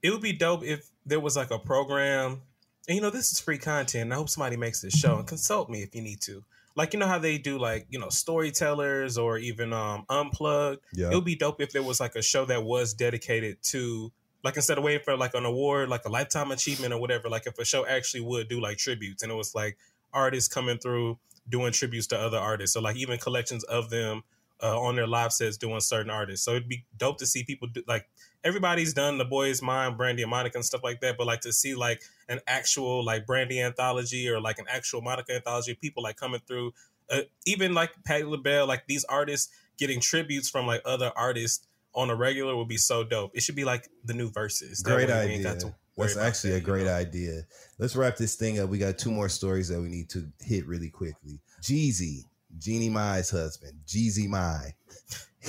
it 0.03 0.11
would 0.11 0.21
be 0.23 0.33
dope 0.33 0.65
if 0.65 0.91
there 1.07 1.21
was 1.21 1.37
like 1.37 1.53
a 1.53 1.59
program 1.61 2.43
and 2.89 2.97
you 2.97 3.03
know 3.03 3.11
this 3.11 3.31
is 3.31 3.39
free 3.39 3.59
content 3.59 4.05
and 4.05 4.13
i 4.13 4.17
hope 4.17 4.29
somebody 4.29 4.57
makes 4.57 4.81
this 4.81 4.95
show 4.95 5.19
and 5.19 5.27
consult 5.27 5.71
me 5.71 5.83
if 5.83 5.95
you 5.95 6.03
need 6.03 6.21
to. 6.23 6.43
Like 6.75 6.93
you 6.93 6.99
know 6.99 7.07
how 7.07 7.19
they 7.19 7.39
do 7.39 7.59
like 7.59 7.87
you 7.91 7.99
know 7.99 8.09
storytellers 8.09 9.19
or 9.19 9.39
even 9.39 9.73
um 9.73 10.05
unplugged? 10.09 10.81
Yeah. 10.93 11.11
it 11.11 11.15
would 11.15 11.25
be 11.25 11.37
dope 11.37 11.61
if 11.61 11.73
there 11.73 11.83
was 11.83 12.01
like 12.01 12.15
a 12.15 12.23
show 12.23 12.45
that 12.47 12.65
was 12.65 12.95
dedicated 12.95 13.59
to 13.65 14.13
like 14.45 14.57
instead 14.57 14.79
of 14.79 14.85
waiting 14.85 15.03
for 15.05 15.17
like 15.17 15.35
an 15.35 15.45
award 15.45 15.89
like 15.89 16.05
a 16.05 16.09
lifetime 16.09 16.51
achievement 16.51 16.95
or 16.95 17.01
whatever 17.01 17.29
like 17.29 17.47
if 17.47 17.59
a 17.59 17.65
show 17.65 17.85
actually 17.87 18.21
would 18.21 18.49
do 18.49 18.61
like 18.61 18.79
tributes 18.79 19.23
and 19.23 19.33
it 19.33 19.35
was 19.35 19.55
like 19.55 19.77
artists 20.13 20.53
coming 20.53 20.79
through 20.79 21.19
doing 21.49 21.73
tributes 21.73 22.07
to 22.07 22.19
other 22.19 22.39
artists 22.39 22.77
or 22.77 22.81
like 22.81 22.97
even 22.97 23.19
collections 23.19 23.65
of 23.65 23.91
them 23.91 24.23
uh, 24.63 24.79
on 24.79 24.97
their 24.97 25.07
live 25.07 25.33
sets 25.33 25.57
doing 25.57 25.81
certain 25.81 26.11
artists. 26.11 26.45
So 26.45 26.53
it'd 26.53 26.69
be 26.69 26.85
dope 26.97 27.19
to 27.19 27.27
see 27.27 27.45
people 27.45 27.69
do 27.69 27.83
like 27.87 28.09
everybody's 28.45 28.95
done 28.95 29.19
the 29.19 29.25
boys 29.25 29.61
mine 29.61 29.97
brandy 29.97 30.23
and 30.23 30.31
monica 30.31 30.57
and 30.57 30.65
stuff 30.65 30.83
like 30.85 31.01
that 31.01 31.17
but 31.19 31.27
like 31.27 31.41
to 31.41 31.53
see 31.53 31.75
like 31.75 32.03
an 32.29 32.39
actual 32.47 33.05
like 33.05 33.27
brandy 33.27 33.61
anthology 33.61 34.29
or 34.29 34.41
like 34.41 34.59
an 34.59 34.67
actual 34.69 35.01
monica 35.01 35.35
anthology 35.35 35.75
people 35.75 36.03
like 36.03 36.17
coming 36.17 36.41
through 36.47 36.73
uh, 37.11 37.21
even 37.47 37.75
like 37.75 37.91
Patti 38.05 38.25
LaBelle, 38.25 38.67
like 38.67 38.87
these 38.87 39.05
artists 39.05 39.53
getting 39.79 40.01
tributes 40.01 40.49
from 40.49 40.67
like 40.67 40.83
other 40.85 41.13
artists 41.17 41.67
on 41.95 42.11
a 42.11 42.15
regular 42.15 42.57
would 42.57 42.69
be 42.69 42.77
so 42.77 43.05
dope. 43.05 43.31
It 43.35 43.43
should 43.43 43.57
be 43.57 43.65
like 43.65 43.89
the 44.05 44.15
new 44.15 44.31
Verzuz. 44.31 44.83
Great 44.83 45.11
idea. 45.11 45.55
That's 45.97 46.17
actually 46.17 46.53
a 46.53 46.61
great 46.61 46.87
idea. 46.87 47.43
Let's 47.79 47.97
wrap 47.97 48.17
this 48.17 48.37
thing 48.37 48.61
up. 48.61 48.69
We 48.69 48.79
got 48.79 48.99
two 48.99 49.11
more 49.11 49.29
stories 49.29 49.69
that 49.69 49.81
we 49.81 49.89
need 49.89 50.09
to 50.11 50.29
hit 50.41 50.67
really 50.67 50.91
quickly. 50.91 51.41
Jeezy, 51.61 52.25
Jeannie 52.59 52.89
Mai's 52.89 53.31
husband, 53.31 53.81
Jeezy 53.85 54.29
Mai. 54.29 54.75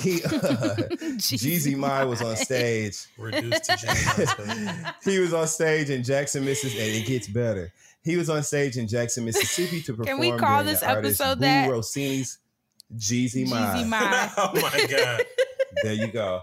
He 0.00 0.22
uh, 0.24 0.28
Jeezy 1.18 1.76
Mai 1.76 2.04
was 2.04 2.22
on 2.22 2.36
stage. 2.36 3.06
Reduced 3.18 3.64
to 3.64 3.72
Jeezy. 3.72 4.94
he 5.04 5.18
was 5.18 5.34
on 5.34 5.46
stage 5.46 5.90
in 5.90 6.02
Jackson, 6.02 6.44
Mississippi, 6.44 6.82
and 6.82 7.02
it 7.02 7.06
gets 7.06 7.28
better. 7.28 7.72
He 8.02 8.16
was 8.16 8.30
on 8.30 8.42
stage 8.42 8.76
in 8.76 8.88
Jackson, 8.88 9.26
Mississippi 9.26 9.82
to 9.82 9.92
perform. 9.92 10.06
Can 10.06 10.18
we 10.18 10.36
call 10.38 10.60
during 10.60 10.66
this 10.66 10.80
the 10.80 10.88
artist 10.88 11.20
episode 11.20 11.38
Boo 11.38 11.44
that? 11.44 11.70
Rossini's 11.70 12.38
Jeezy 12.96 13.48
Mai. 13.48 13.56
Jeezy 13.56 13.88
Mai. 13.88 14.30
oh 14.38 14.52
my 14.54 14.86
god. 14.86 15.22
There 15.82 15.92
you 15.92 16.08
go. 16.08 16.40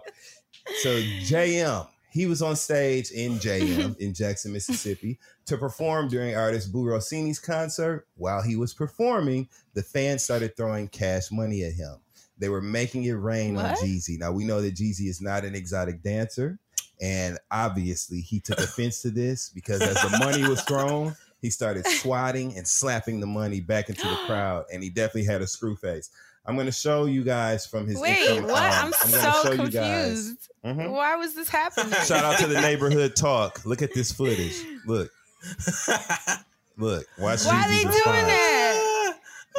So 0.82 0.90
JM, 0.90 1.88
he 2.12 2.26
was 2.28 2.42
on 2.42 2.56
stage 2.56 3.12
in 3.12 3.34
JM 3.34 3.98
in 3.98 4.14
Jackson, 4.14 4.54
Mississippi 4.54 5.20
to 5.46 5.58
perform 5.58 6.10
during 6.10 6.36
artist 6.36 6.72
Boo 6.72 6.86
Rossini's 6.86 7.40
concert. 7.40 8.08
While 8.16 8.42
he 8.42 8.56
was 8.56 8.74
performing, 8.74 9.50
the 9.74 9.84
fans 9.84 10.24
started 10.24 10.56
throwing 10.56 10.90
cash 10.90 11.32
money 11.32 11.64
at 11.64 11.74
him. 11.74 11.98
They 12.40 12.50
were 12.50 12.62
making 12.62 13.04
it 13.06 13.14
rain 13.14 13.58
on 13.58 13.76
Jeezy. 13.76 14.20
Now 14.20 14.32
we 14.32 14.46
know 14.46 14.62
that 14.62 14.76
Jeezy 14.76 15.08
is 15.10 15.22
not 15.22 15.44
an 15.44 15.56
exotic 15.56 16.02
dancer, 16.04 16.60
and 17.02 17.38
obviously 17.52 18.22
he 18.22 18.40
took 18.40 18.60
offense 18.60 19.02
to 19.04 19.10
this 19.12 19.50
because 19.50 19.82
as 19.82 19.96
the 19.96 20.18
money 20.20 20.48
was 20.48 20.62
thrown, 20.64 21.16
he 21.42 21.50
started 21.50 21.86
swatting 21.88 22.56
and 22.58 22.68
slapping 22.68 23.20
the 23.20 23.28
money 23.28 23.60
back 23.62 23.90
into 23.90 24.08
the 24.08 24.18
crowd, 24.28 24.66
and 24.72 24.84
he 24.84 24.90
definitely 24.90 25.26
had 25.26 25.42
a 25.42 25.48
screw 25.48 25.76
face. 25.76 26.10
I'm 26.46 26.56
going 26.56 26.68
to 26.68 26.72
show 26.72 27.06
you 27.08 27.26
guys 27.26 27.66
from 27.66 27.88
his. 27.88 28.00
Wait, 28.00 28.42
what? 28.42 28.54
um, 28.74 28.94
I'm, 29.04 29.12
gonna 29.12 29.34
so 29.34 29.44
show 29.44 29.52
you 29.64 29.70
guys. 29.70 30.08
confused. 30.08 30.50
Mhm. 30.66 30.92
Why 30.92 31.16
was 31.18 31.34
this 31.36 31.50
happening? 31.50 31.92
Shout 32.06 32.24
out 32.24 32.40
to 32.40 32.48
the 32.48 32.62
neighborhood 32.62 33.18
talk. 33.18 33.66
Look 33.66 33.82
at 33.82 33.94
this 33.94 34.14
footage. 34.14 34.56
Look, 34.86 35.12
look. 36.78 37.06
Watch 37.18 37.46
Why 37.46 37.52
are 37.52 37.64
Jeezy's 37.64 37.70
they 37.70 37.82
doing 37.84 37.94
response. 37.96 38.28
that? 38.28 38.57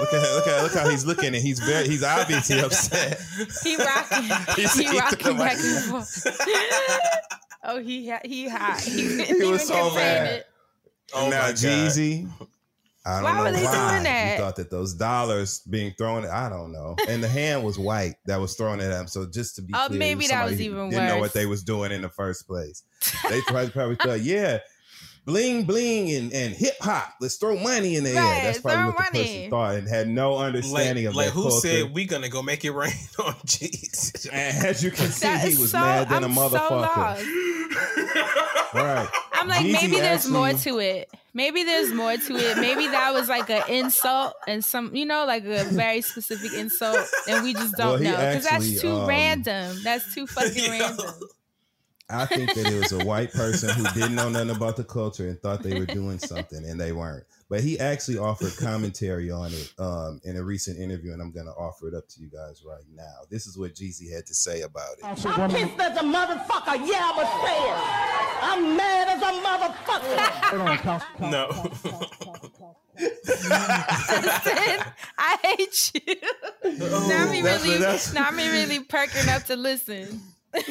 Look 0.01 0.13
at 0.13 0.35
look 0.35 0.47
at 0.47 0.63
look 0.63 0.75
how 0.75 0.89
he's 0.89 1.05
looking, 1.05 1.35
and 1.35 1.37
he's 1.37 1.59
very 1.59 1.89
he's 1.89 2.03
obviously 2.03 2.61
upset. 2.65 3.21
He 3.65 3.77
rocking. 3.77 4.23
He's- 4.57 4.75
he 4.77 4.85
he 4.85 4.99
rocking 4.99 5.27
a 5.29 5.35
back 5.35 5.57
mic- 5.57 5.65
and 5.65 5.85
forth. 5.85 6.27
oh, 7.65 7.81
he 7.81 8.09
ha- 8.09 8.21
he 8.25 8.49
hot. 8.49 8.81
He, 8.81 9.23
He 9.25 9.45
was 9.45 9.67
so 9.67 9.75
contain 9.75 9.95
mad. 9.97 10.27
it. 10.35 10.47
Oh 11.15 11.29
now 11.31 11.41
my 11.43 11.47
God. 11.49 11.55
Jeezy. 11.57 12.29
I 13.07 13.15
don't 13.15 13.25
Why 13.25 13.37
know 13.39 13.43
were 13.45 13.53
they 13.53 13.65
why 13.65 13.91
doing 13.93 14.03
that? 14.05 14.33
he 14.33 14.39
thought 14.39 14.57
that 14.57 14.71
those 14.71 14.93
dollars 14.93 15.61
being 15.61 15.95
thrown. 15.97 16.25
At, 16.25 16.31
I 16.31 16.49
don't 16.51 16.73
know. 16.73 16.95
And 17.09 17.23
the 17.23 17.29
hand 17.29 17.65
was 17.65 17.79
white 17.79 18.17
that 18.27 18.39
was 18.39 18.55
thrown 18.55 18.81
at 18.81 18.91
him. 18.93 19.07
So 19.07 19.25
just 19.27 19.57
to 19.57 19.63
be 19.63 19.73
Oh, 19.75 19.87
clear, 19.87 19.99
maybe 19.99 20.27
it 20.27 20.29
that 20.29 20.45
was 20.45 20.53
somebody 20.59 20.67
who 20.67 20.75
even 20.77 20.91
didn't 20.91 21.07
know 21.07 21.19
what 21.19 21.33
they 21.33 21.47
was 21.47 21.63
doing 21.63 21.91
in 21.91 22.03
the 22.03 22.11
first 22.11 22.47
place. 22.47 22.83
They 23.31 23.41
probably, 23.43 23.71
probably 23.71 23.97
thought, 23.97 24.21
yeah, 24.21 24.59
bling 25.29 25.65
bling 25.65 26.11
and, 26.11 26.33
and 26.33 26.55
hip 26.55 26.75
hop. 26.81 27.15
Let's 27.21 27.37
throw 27.37 27.57
money 27.59 27.97
in 27.97 28.05
the 28.05 28.11
air. 28.11 28.15
That's 28.43 28.61
probably 28.61 28.79
throw 28.79 28.87
what 28.93 29.13
the 29.13 29.19
money. 29.19 29.25
person 29.37 29.51
thought 29.51 29.75
and 29.77 29.89
had 29.89 30.09
no 30.09 30.35
Like, 30.35 30.47
understanding 30.47 31.07
of 31.07 31.15
like 31.15 31.27
that 31.27 31.33
who 31.35 31.43
culture. 31.43 31.69
said 31.69 31.95
we 31.95 32.07
gonna 32.07 32.29
go 32.31 32.43
make 32.43 32.65
it 32.65 32.71
rain 32.73 32.91
on 33.25 33.35
Jeezy? 33.47 34.29
And 34.33 34.65
as 34.67 34.83
you 34.83 34.91
can 34.91 35.09
see, 35.11 35.29
he 35.39 35.57
was 35.61 35.71
so, 35.71 35.79
mad 35.81 36.09
than 36.09 36.25
I'm 36.25 36.33
a 36.33 36.35
motherfucker. 36.35 36.71
lost. 36.71 37.25
right. 38.75 39.09
I'm 39.35 39.49
like, 39.49 39.65
Jeezy 39.65 39.73
maybe 39.83 40.01
there's 40.01 40.29
more 40.29 40.53
to 40.53 40.79
it. 40.81 41.11
Maybe 41.35 41.63
there's 41.63 41.93
more 41.93 42.17
to 42.17 42.37
it. 42.37 42.59
Maybe 42.59 42.87
that 42.89 43.13
was 43.13 43.29
like 43.29 43.49
an 43.51 43.63
insult 43.69 44.35
and 44.49 44.65
some, 44.65 44.95
you 44.97 45.07
know, 45.07 45.25
like 45.27 45.45
a 45.45 45.65
very 45.65 46.01
specific 46.01 46.53
insult, 46.55 46.99
and 47.29 47.45
we 47.45 47.53
just 47.53 47.77
don't 47.77 47.99
he 47.99 48.05
know 48.05 48.17
because 48.17 48.45
that's 48.45 48.81
too 48.81 48.91
um, 48.93 49.07
random. 49.07 49.77
That's 49.85 50.13
too 50.15 50.27
fucking 50.27 50.71
random. 50.71 51.07
I 52.11 52.25
think 52.27 52.55
that 52.55 52.73
it 52.73 52.79
was 52.81 52.93
a 52.93 53.05
white 53.05 53.33
person 53.33 53.69
who 53.71 53.85
didn't 53.93 54.15
know 54.15 54.29
nothing 54.31 54.51
about 54.51 54.77
the 54.77 54.85
culture 54.85 55.29
and 55.29 55.39
thought 55.41 55.63
they 55.63 55.79
were 55.79 55.85
doing 55.87 56.19
something 56.19 56.65
and 56.65 56.81
they 56.81 56.93
weren't. 56.93 57.25
But 57.51 57.61
he 57.61 57.79
actually 57.79 58.17
offered 58.19 58.57
commentary 58.57 59.31
on 59.31 59.53
it 59.53 59.73
um, 59.79 60.21
in 60.25 60.37
a 60.37 60.43
recent 60.43 60.79
interview, 60.79 61.13
and 61.13 61.21
I'm 61.23 61.33
going 61.33 61.47
to 61.47 61.53
offer 61.53 61.87
it 61.89 61.95
up 61.95 62.09
to 62.09 62.21
you 62.21 62.29
guys 62.29 62.63
right 62.67 62.85
now. 62.95 63.25
This 63.31 63.47
is 63.47 63.57
what 63.59 63.75
Jeezy 63.75 64.11
had 64.13 64.27
to 64.27 64.35
say 64.35 64.63
about 64.63 64.99
it. 64.99 65.05
I'm 65.05 65.51
pissed 65.51 65.79
as 65.81 65.97
a 65.99 66.01
motherfucker. 66.03 66.87
Yeah, 66.87 67.11
I'm 67.13 67.19
a 67.19 67.27
fan. 67.45 67.79
I'm 68.41 68.77
mad 68.77 69.09
as 69.09 69.23
a 69.23 69.33
motherfucker. 69.45 71.31
No. 71.31 71.49
I 75.19 75.39
hate 75.43 75.93
you. 75.95 76.01
Not 76.65 77.31
me 77.31 77.43
That's 77.43 77.63
what- 77.63 77.69
really, 77.69 77.79
that's- 77.79 78.13
now 78.15 78.31
me 78.31 78.49
really 78.49 78.81
perking 78.81 79.29
up 79.29 79.45
to 79.45 79.57
listen. 79.57 80.21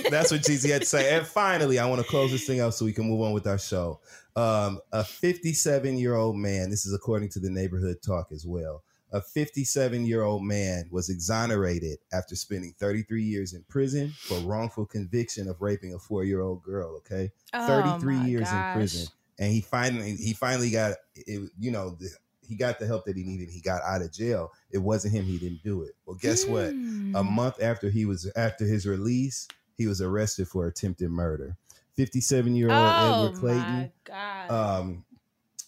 That's 0.09 0.31
what 0.31 0.41
Jeezy 0.41 0.71
had 0.71 0.81
to 0.81 0.87
say. 0.87 1.15
And 1.15 1.25
finally, 1.25 1.79
I 1.79 1.85
want 1.85 2.01
to 2.01 2.07
close 2.07 2.31
this 2.31 2.45
thing 2.45 2.59
out 2.59 2.73
so 2.73 2.85
we 2.85 2.93
can 2.93 3.07
move 3.07 3.21
on 3.21 3.33
with 3.33 3.47
our 3.47 3.59
show. 3.59 3.99
Um, 4.35 4.79
a 4.91 5.03
57 5.03 5.97
year 5.97 6.15
old 6.15 6.35
man, 6.35 6.69
this 6.69 6.85
is 6.85 6.93
according 6.93 7.29
to 7.29 7.39
the 7.39 7.49
neighborhood 7.49 7.97
talk 8.05 8.31
as 8.31 8.45
well. 8.45 8.83
A 9.13 9.21
57 9.21 10.05
year 10.05 10.23
old 10.23 10.43
man 10.43 10.85
was 10.91 11.09
exonerated 11.09 11.99
after 12.11 12.35
spending 12.35 12.73
33 12.79 13.23
years 13.23 13.53
in 13.53 13.63
prison 13.69 14.13
for 14.17 14.37
wrongful 14.39 14.85
conviction 14.85 15.47
of 15.47 15.61
raping 15.61 15.93
a 15.93 15.99
four 15.99 16.23
year 16.23 16.41
old 16.41 16.61
girl. 16.63 16.97
Okay. 16.97 17.31
Oh, 17.53 17.67
33 17.99 18.17
years 18.29 18.49
gosh. 18.49 18.75
in 18.75 18.79
prison. 18.79 19.07
And 19.39 19.51
he 19.51 19.61
finally, 19.61 20.15
he 20.15 20.33
finally 20.33 20.71
got, 20.71 20.95
it, 21.15 21.49
you 21.59 21.71
know, 21.71 21.91
the, 21.91 22.09
he 22.47 22.55
got 22.55 22.79
the 22.79 22.87
help 22.87 23.05
that 23.05 23.15
he 23.15 23.23
needed. 23.23 23.49
He 23.49 23.61
got 23.61 23.81
out 23.83 24.01
of 24.01 24.11
jail. 24.11 24.51
It 24.71 24.79
wasn't 24.79 25.13
him. 25.13 25.25
He 25.25 25.37
didn't 25.37 25.63
do 25.63 25.83
it. 25.83 25.91
Well, 26.05 26.17
guess 26.19 26.45
what? 26.45 26.71
Hmm. 26.71 27.15
A 27.15 27.23
month 27.23 27.61
after 27.61 27.89
he 27.89 28.05
was 28.05 28.31
after 28.35 28.65
his 28.65 28.85
release, 28.85 29.47
he 29.77 29.87
was 29.87 30.01
arrested 30.01 30.47
for 30.47 30.67
attempted 30.67 31.09
murder. 31.09 31.55
57 31.95 32.55
year 32.55 32.69
old 32.69 32.77
Oh 32.77 33.25
Edward 33.27 33.39
Clayton. 33.39 33.61
my 33.61 33.91
god! 34.03 34.51
Um, 34.51 35.05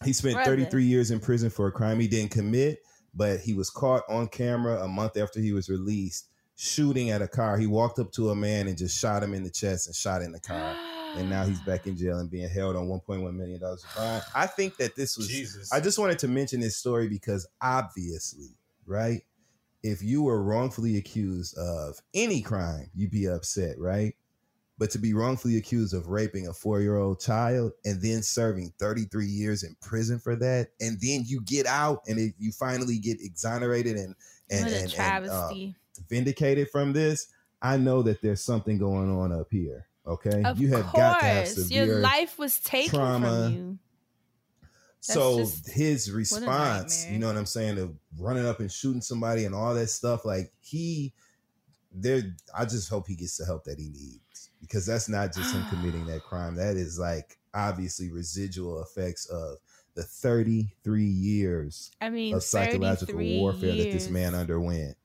he 0.03 0.13
spent 0.13 0.35
Brother. 0.35 0.51
33 0.57 0.83
years 0.83 1.11
in 1.11 1.19
prison 1.19 1.49
for 1.49 1.67
a 1.67 1.71
crime 1.71 1.99
he 1.99 2.07
didn't 2.07 2.31
commit, 2.31 2.79
but 3.13 3.39
he 3.39 3.53
was 3.53 3.69
caught 3.69 4.03
on 4.09 4.27
camera 4.27 4.81
a 4.83 4.87
month 4.87 5.17
after 5.17 5.39
he 5.39 5.51
was 5.51 5.69
released 5.69 6.27
shooting 6.55 7.09
at 7.09 7.21
a 7.21 7.27
car. 7.27 7.57
He 7.57 7.67
walked 7.67 7.99
up 7.99 8.11
to 8.13 8.29
a 8.31 8.35
man 8.35 8.67
and 8.67 8.77
just 8.77 8.99
shot 8.99 9.23
him 9.23 9.33
in 9.33 9.43
the 9.43 9.49
chest 9.49 9.87
and 9.87 9.95
shot 9.95 10.21
in 10.21 10.31
the 10.33 10.39
car. 10.41 10.75
And 11.15 11.29
now 11.29 11.43
he's 11.45 11.59
back 11.61 11.87
in 11.87 11.97
jail 11.97 12.19
and 12.19 12.29
being 12.29 12.49
held 12.49 12.75
on 12.75 12.87
1.1 12.87 13.33
million 13.33 13.59
dollars 13.59 13.83
fine. 13.95 14.21
I 14.35 14.45
think 14.45 14.77
that 14.77 14.95
this 14.95 15.17
was 15.17 15.27
Jesus. 15.27 15.71
I 15.73 15.79
just 15.79 15.97
wanted 15.97 16.19
to 16.19 16.27
mention 16.27 16.59
this 16.59 16.75
story 16.77 17.07
because 17.07 17.47
obviously, 17.61 18.49
right? 18.85 19.23
If 19.83 20.03
you 20.03 20.23
were 20.23 20.43
wrongfully 20.43 20.97
accused 20.97 21.57
of 21.57 21.99
any 22.13 22.41
crime, 22.41 22.89
you'd 22.93 23.11
be 23.11 23.27
upset, 23.27 23.79
right? 23.79 24.15
But 24.77 24.91
to 24.91 24.99
be 24.99 25.13
wrongfully 25.13 25.57
accused 25.57 25.93
of 25.93 26.07
raping 26.07 26.47
a 26.47 26.53
four 26.53 26.81
year 26.81 26.97
old 26.97 27.19
child 27.19 27.73
and 27.83 28.01
then 28.01 28.23
serving 28.23 28.73
33 28.79 29.25
years 29.25 29.63
in 29.63 29.75
prison 29.81 30.19
for 30.19 30.35
that, 30.37 30.69
and 30.79 30.99
then 31.01 31.23
you 31.25 31.41
get 31.41 31.65
out 31.65 32.01
and 32.07 32.17
it, 32.17 32.33
you 32.37 32.51
finally 32.51 32.97
get 32.97 33.21
exonerated 33.21 33.97
and, 33.97 34.15
and, 34.49 34.67
and, 34.67 34.93
and, 34.93 35.29
uh, 35.29 35.49
vindicated 36.09 36.69
from 36.69 36.93
this, 36.93 37.27
I 37.61 37.77
know 37.77 38.01
that 38.03 38.21
there's 38.21 38.41
something 38.41 38.77
going 38.77 39.11
on 39.11 39.31
up 39.31 39.47
here. 39.51 39.85
Okay. 40.07 40.43
of 40.43 40.59
you 40.59 40.69
have 40.69 40.85
course, 40.87 41.03
got 41.03 41.19
to 41.19 41.25
have 41.25 41.47
severe 41.47 41.85
your 41.85 41.99
life 41.99 42.39
was 42.39 42.59
taken 42.59 42.97
trauma. 42.97 43.45
from 43.45 43.53
you. 43.53 43.79
That's 45.07 45.13
so 45.13 45.39
just- 45.39 45.69
his 45.69 46.11
response, 46.11 47.05
you 47.07 47.19
know 47.19 47.27
what 47.27 47.37
I'm 47.37 47.45
saying, 47.45 47.77
of 47.79 47.95
running 48.17 48.45
up 48.45 48.59
and 48.59 48.71
shooting 48.71 49.01
somebody 49.01 49.45
and 49.45 49.55
all 49.55 49.73
that 49.75 49.87
stuff, 49.87 50.25
like 50.25 50.51
he 50.59 51.13
there 51.91 52.21
I 52.55 52.65
just 52.65 52.87
hope 52.89 53.07
he 53.07 53.15
gets 53.15 53.37
the 53.37 53.45
help 53.45 53.63
that 53.63 53.79
he 53.79 53.89
needs. 53.89 54.49
Because 54.61 54.85
that's 54.85 55.09
not 55.09 55.33
just 55.33 55.53
him 55.55 55.65
committing 55.69 56.05
that 56.07 56.21
crime. 56.23 56.55
That 56.55 56.75
is 56.77 56.99
like 56.99 57.37
obviously 57.53 58.11
residual 58.11 58.81
effects 58.83 59.25
of 59.27 59.57
the 59.95 60.03
33 60.03 61.03
years 61.03 61.91
I 61.99 62.09
mean, 62.09 62.35
of 62.35 62.43
psychological 62.43 63.15
33 63.15 63.39
warfare 63.39 63.75
that 63.75 63.91
this 63.91 64.09
man 64.09 64.35
underwent. 64.35 64.95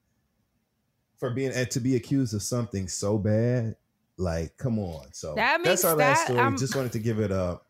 For 1.18 1.30
being 1.30 1.52
and 1.52 1.70
to 1.70 1.80
be 1.80 1.96
accused 1.96 2.34
of 2.34 2.42
something 2.42 2.86
so 2.88 3.16
bad, 3.16 3.76
like 4.18 4.56
come 4.56 4.78
on. 4.78 5.06
So 5.12 5.34
That 5.36 5.58
that's 5.58 5.64
makes 5.64 5.84
our 5.84 5.96
last 5.96 6.24
story. 6.24 6.38
I'm- 6.40 6.58
just 6.58 6.74
wanted 6.76 6.92
to 6.92 6.98
give 6.98 7.18
it 7.20 7.32
up. 7.32 7.66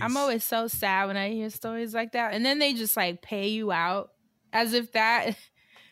I'm 0.00 0.16
always 0.16 0.44
so 0.44 0.68
sad 0.68 1.06
when 1.06 1.16
I 1.16 1.30
hear 1.30 1.50
stories 1.50 1.94
like 1.94 2.12
that, 2.12 2.34
and 2.34 2.44
then 2.44 2.58
they 2.58 2.74
just 2.74 2.96
like 2.96 3.22
pay 3.22 3.48
you 3.48 3.72
out 3.72 4.12
as 4.52 4.72
if 4.72 4.92
that, 4.92 5.36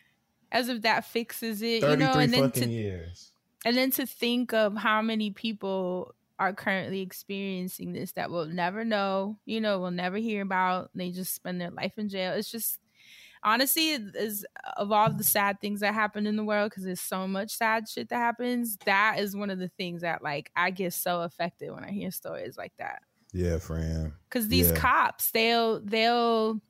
as 0.51 0.69
if 0.69 0.81
that 0.83 1.05
fixes 1.05 1.61
it, 1.61 1.81
you 1.81 1.97
know. 1.97 2.11
And 2.13 2.33
then 2.33 2.43
fucking 2.43 2.63
to 2.63 2.69
years. 2.69 3.31
and 3.65 3.75
then 3.77 3.91
to 3.91 4.05
think 4.05 4.53
of 4.53 4.77
how 4.77 5.01
many 5.01 5.31
people 5.31 6.13
are 6.39 6.53
currently 6.53 7.01
experiencing 7.01 7.91
this 7.91 8.13
that 8.13 8.31
will 8.31 8.45
never 8.45 8.85
know, 8.85 9.37
you 9.45 9.59
know, 9.59 9.79
will 9.79 9.91
never 9.91 10.17
hear 10.17 10.41
about. 10.41 10.89
They 10.95 11.11
just 11.11 11.33
spend 11.35 11.59
their 11.59 11.71
life 11.71 11.93
in 11.97 12.07
jail. 12.09 12.33
It's 12.33 12.49
just 12.51 12.79
honestly 13.43 13.91
is 13.91 14.45
of 14.77 14.91
all 14.91 15.11
the 15.11 15.23
sad 15.23 15.61
things 15.61 15.79
that 15.79 15.93
happen 15.93 16.27
in 16.27 16.35
the 16.35 16.43
world 16.43 16.69
because 16.69 16.83
there's 16.83 16.99
so 17.01 17.27
much 17.27 17.51
sad 17.51 17.87
shit 17.89 18.09
that 18.09 18.17
happens. 18.17 18.77
That 18.85 19.19
is 19.19 19.35
one 19.35 19.49
of 19.49 19.59
the 19.59 19.69
things 19.77 20.01
that 20.01 20.23
like 20.23 20.51
I 20.55 20.71
get 20.71 20.93
so 20.93 21.21
affected 21.21 21.71
when 21.71 21.83
I 21.83 21.91
hear 21.91 22.11
stories 22.11 22.57
like 22.57 22.73
that 22.79 23.01
Yeah, 23.33 23.59
Fran. 23.59 24.13
because 24.29 24.47
these 24.47 24.69
Yeah. 24.71 24.77
cops 24.77 25.31
they'll 25.31 25.79
they'll 25.81 26.61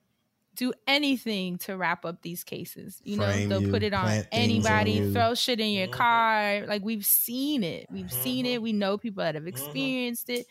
do 0.56 0.74
anything 0.88 1.58
to 1.58 1.78
wrap 1.78 2.04
up 2.04 2.22
these 2.22 2.44
cases. 2.44 3.00
You 3.06 3.16
Frame 3.16 3.48
know, 3.48 3.60
they'll 3.60 3.62
you, 3.68 3.72
put 3.72 3.82
it 3.82 3.94
on 3.94 4.24
anybody, 4.34 5.02
on 5.02 5.14
throw 5.14 5.34
shit 5.34 5.62
in 5.62 5.70
your 5.72 5.88
Mhm. 5.88 5.92
car. 5.92 6.66
Like 6.68 6.84
we've 6.84 7.06
seen 7.06 7.64
it. 7.64 7.88
We've 7.90 8.12
seen 8.12 8.46
it. 8.46 8.62
We 8.62 8.74
know 8.74 8.98
people 8.98 9.24
that 9.24 9.36
have 9.36 9.48
experienced 9.48 10.30
it. 10.30 10.48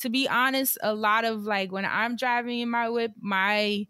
To 0.00 0.10
be 0.10 0.28
honest, 0.28 0.78
a 0.82 0.92
lot 0.94 1.24
of 1.24 1.44
like 1.44 1.70
when 1.70 1.84
I'm 1.84 2.16
driving 2.16 2.58
in 2.58 2.70
my 2.70 2.88
whip, 2.88 3.12
my 3.20 3.86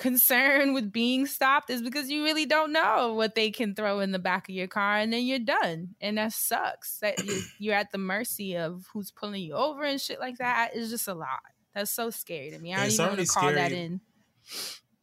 concern 0.00 0.72
with 0.72 0.90
being 0.90 1.26
stopped 1.26 1.70
is 1.70 1.82
because 1.82 2.10
you 2.10 2.24
really 2.24 2.46
don't 2.46 2.72
know 2.72 3.12
what 3.14 3.34
they 3.34 3.50
can 3.50 3.74
throw 3.74 4.00
in 4.00 4.12
the 4.12 4.18
back 4.18 4.48
of 4.48 4.54
your 4.54 4.66
car 4.66 4.96
and 4.96 5.12
then 5.12 5.24
you're 5.24 5.38
done. 5.38 5.94
And 6.00 6.18
that 6.18 6.32
sucks 6.32 6.98
that 7.00 7.24
you- 7.24 7.42
you're 7.60 7.74
at 7.74 7.92
the 7.92 7.98
mercy 7.98 8.56
of 8.56 8.86
who's 8.92 9.10
pulling 9.12 9.42
you 9.42 9.54
over 9.54 9.84
and 9.84 10.00
shit 10.00 10.18
like 10.18 10.38
that. 10.38 10.70
It's 10.74 10.90
just 10.90 11.06
a 11.06 11.14
lot. 11.14 11.40
That's 11.74 11.90
so 11.90 12.10
scary 12.10 12.50
to 12.50 12.58
me. 12.58 12.72
I 12.72 12.78
don't 12.78 12.86
It's 12.86 12.94
even 12.94 13.06
want 13.06 13.20
to 13.20 13.26
already 13.26 13.28
call 13.28 13.52
that 13.52 13.72
in. 13.72 14.00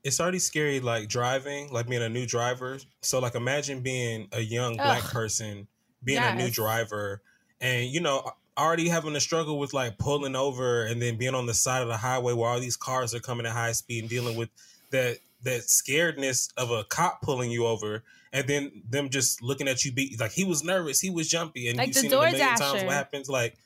It's 0.03 0.19
already 0.19 0.39
scary 0.39 0.79
like 0.79 1.07
driving 1.09 1.71
like 1.71 1.87
being 1.87 2.01
a 2.01 2.09
new 2.09 2.25
driver. 2.25 2.79
So 3.01 3.19
like 3.19 3.35
imagine 3.35 3.81
being 3.81 4.29
a 4.31 4.41
young 4.41 4.77
black 4.77 5.03
person 5.03 5.67
being 6.03 6.23
a 6.23 6.35
new 6.35 6.49
driver 6.49 7.21
and 7.59 7.87
you 7.87 7.99
know 7.99 8.31
already 8.57 8.89
having 8.89 9.13
to 9.13 9.19
struggle 9.19 9.59
with 9.59 9.73
like 9.73 9.97
pulling 9.97 10.35
over 10.35 10.85
and 10.85 11.01
then 11.01 11.17
being 11.17 11.35
on 11.35 11.45
the 11.45 11.53
side 11.53 11.81
of 11.81 11.87
the 11.87 11.97
highway 11.97 12.33
where 12.33 12.49
all 12.49 12.59
these 12.59 12.77
cars 12.77 13.13
are 13.13 13.19
coming 13.19 13.45
at 13.45 13.51
high 13.51 13.71
speed 13.71 14.01
and 14.01 14.09
dealing 14.09 14.35
with 14.35 14.49
that 14.91 15.19
that 15.43 15.61
scaredness 15.61 16.51
of 16.57 16.71
a 16.71 16.83
cop 16.85 17.21
pulling 17.21 17.51
you 17.51 17.65
over 17.65 18.03
and 18.33 18.47
then 18.47 18.83
them 18.89 19.09
just 19.09 19.41
looking 19.41 19.67
at 19.67 19.85
you 19.85 19.91
be 19.91 20.15
like 20.19 20.31
he 20.31 20.43
was 20.43 20.63
nervous 20.63 20.99
he 20.99 21.09
was 21.09 21.29
jumpy 21.29 21.67
and 21.67 21.77
Like 21.77 21.87
you've 21.87 21.95
the 21.95 22.01
seen 22.01 22.11
it 22.11 22.15
a 22.15 22.17
million 22.31 22.55
times 22.55 22.83
what 22.83 22.93
happens? 22.95 23.29
Like 23.29 23.57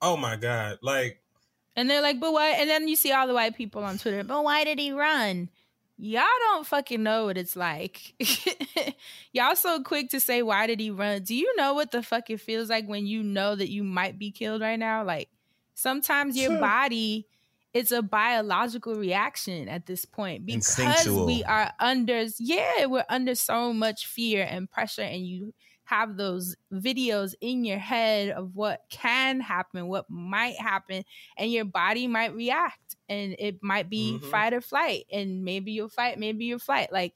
oh 0.00 0.16
my 0.16 0.36
god 0.36 0.78
like 0.82 1.22
and 1.74 1.90
they're 1.90 2.02
like 2.02 2.20
but 2.20 2.32
why? 2.32 2.50
And 2.50 2.70
then 2.70 2.88
you 2.88 2.96
see 2.96 3.12
all 3.12 3.26
the 3.26 3.34
white 3.34 3.56
people 3.56 3.82
on 3.84 3.98
twitter 3.98 4.24
but 4.24 4.42
why 4.44 4.64
did 4.64 4.78
he 4.78 4.92
run? 4.92 5.50
Y'all 5.98 6.24
don't 6.40 6.66
fucking 6.66 7.02
know 7.02 7.24
what 7.24 7.38
it's 7.38 7.56
like. 7.56 8.14
Y'all 9.32 9.56
so 9.56 9.82
quick 9.82 10.10
to 10.10 10.20
say 10.20 10.42
why 10.42 10.66
did 10.66 10.78
he 10.78 10.90
run? 10.90 11.22
Do 11.22 11.34
you 11.34 11.54
know 11.56 11.72
what 11.74 11.90
the 11.90 12.02
fuck 12.02 12.28
it 12.28 12.40
feels 12.40 12.68
like 12.68 12.86
when 12.86 13.06
you 13.06 13.22
know 13.22 13.54
that 13.54 13.70
you 13.70 13.82
might 13.82 14.18
be 14.18 14.30
killed 14.30 14.60
right 14.60 14.78
now? 14.78 15.04
Like 15.04 15.30
sometimes 15.74 16.36
your 16.36 16.50
Sure. 16.50 16.58
body 16.58 17.26
it's 17.76 17.92
a 17.92 18.02
biological 18.02 18.94
reaction 18.94 19.68
at 19.68 19.86
this 19.86 20.04
point 20.04 20.46
because 20.46 21.04
we 21.26 21.44
are 21.44 21.72
under 21.80 22.24
yeah 22.38 22.86
we're 22.86 23.04
under 23.08 23.34
so 23.34 23.72
much 23.72 24.06
fear 24.06 24.46
and 24.48 24.70
pressure 24.70 25.02
and 25.02 25.26
you 25.26 25.54
have 25.84 26.16
those 26.16 26.56
videos 26.72 27.34
in 27.40 27.64
your 27.64 27.78
head 27.78 28.30
of 28.30 28.54
what 28.56 28.80
can 28.90 29.40
happen 29.40 29.86
what 29.88 30.08
might 30.10 30.56
happen 30.56 31.04
and 31.36 31.52
your 31.52 31.64
body 31.64 32.08
might 32.08 32.34
react 32.34 32.96
and 33.08 33.36
it 33.38 33.62
might 33.62 33.88
be 33.90 34.18
Mhm. 34.20 34.30
fight 34.30 34.52
or 34.54 34.60
flight 34.60 35.04
and 35.12 35.44
maybe 35.44 35.72
you'll 35.72 35.88
fight 35.88 36.18
maybe 36.18 36.44
you'll 36.46 36.58
fight 36.58 36.90
like 36.92 37.14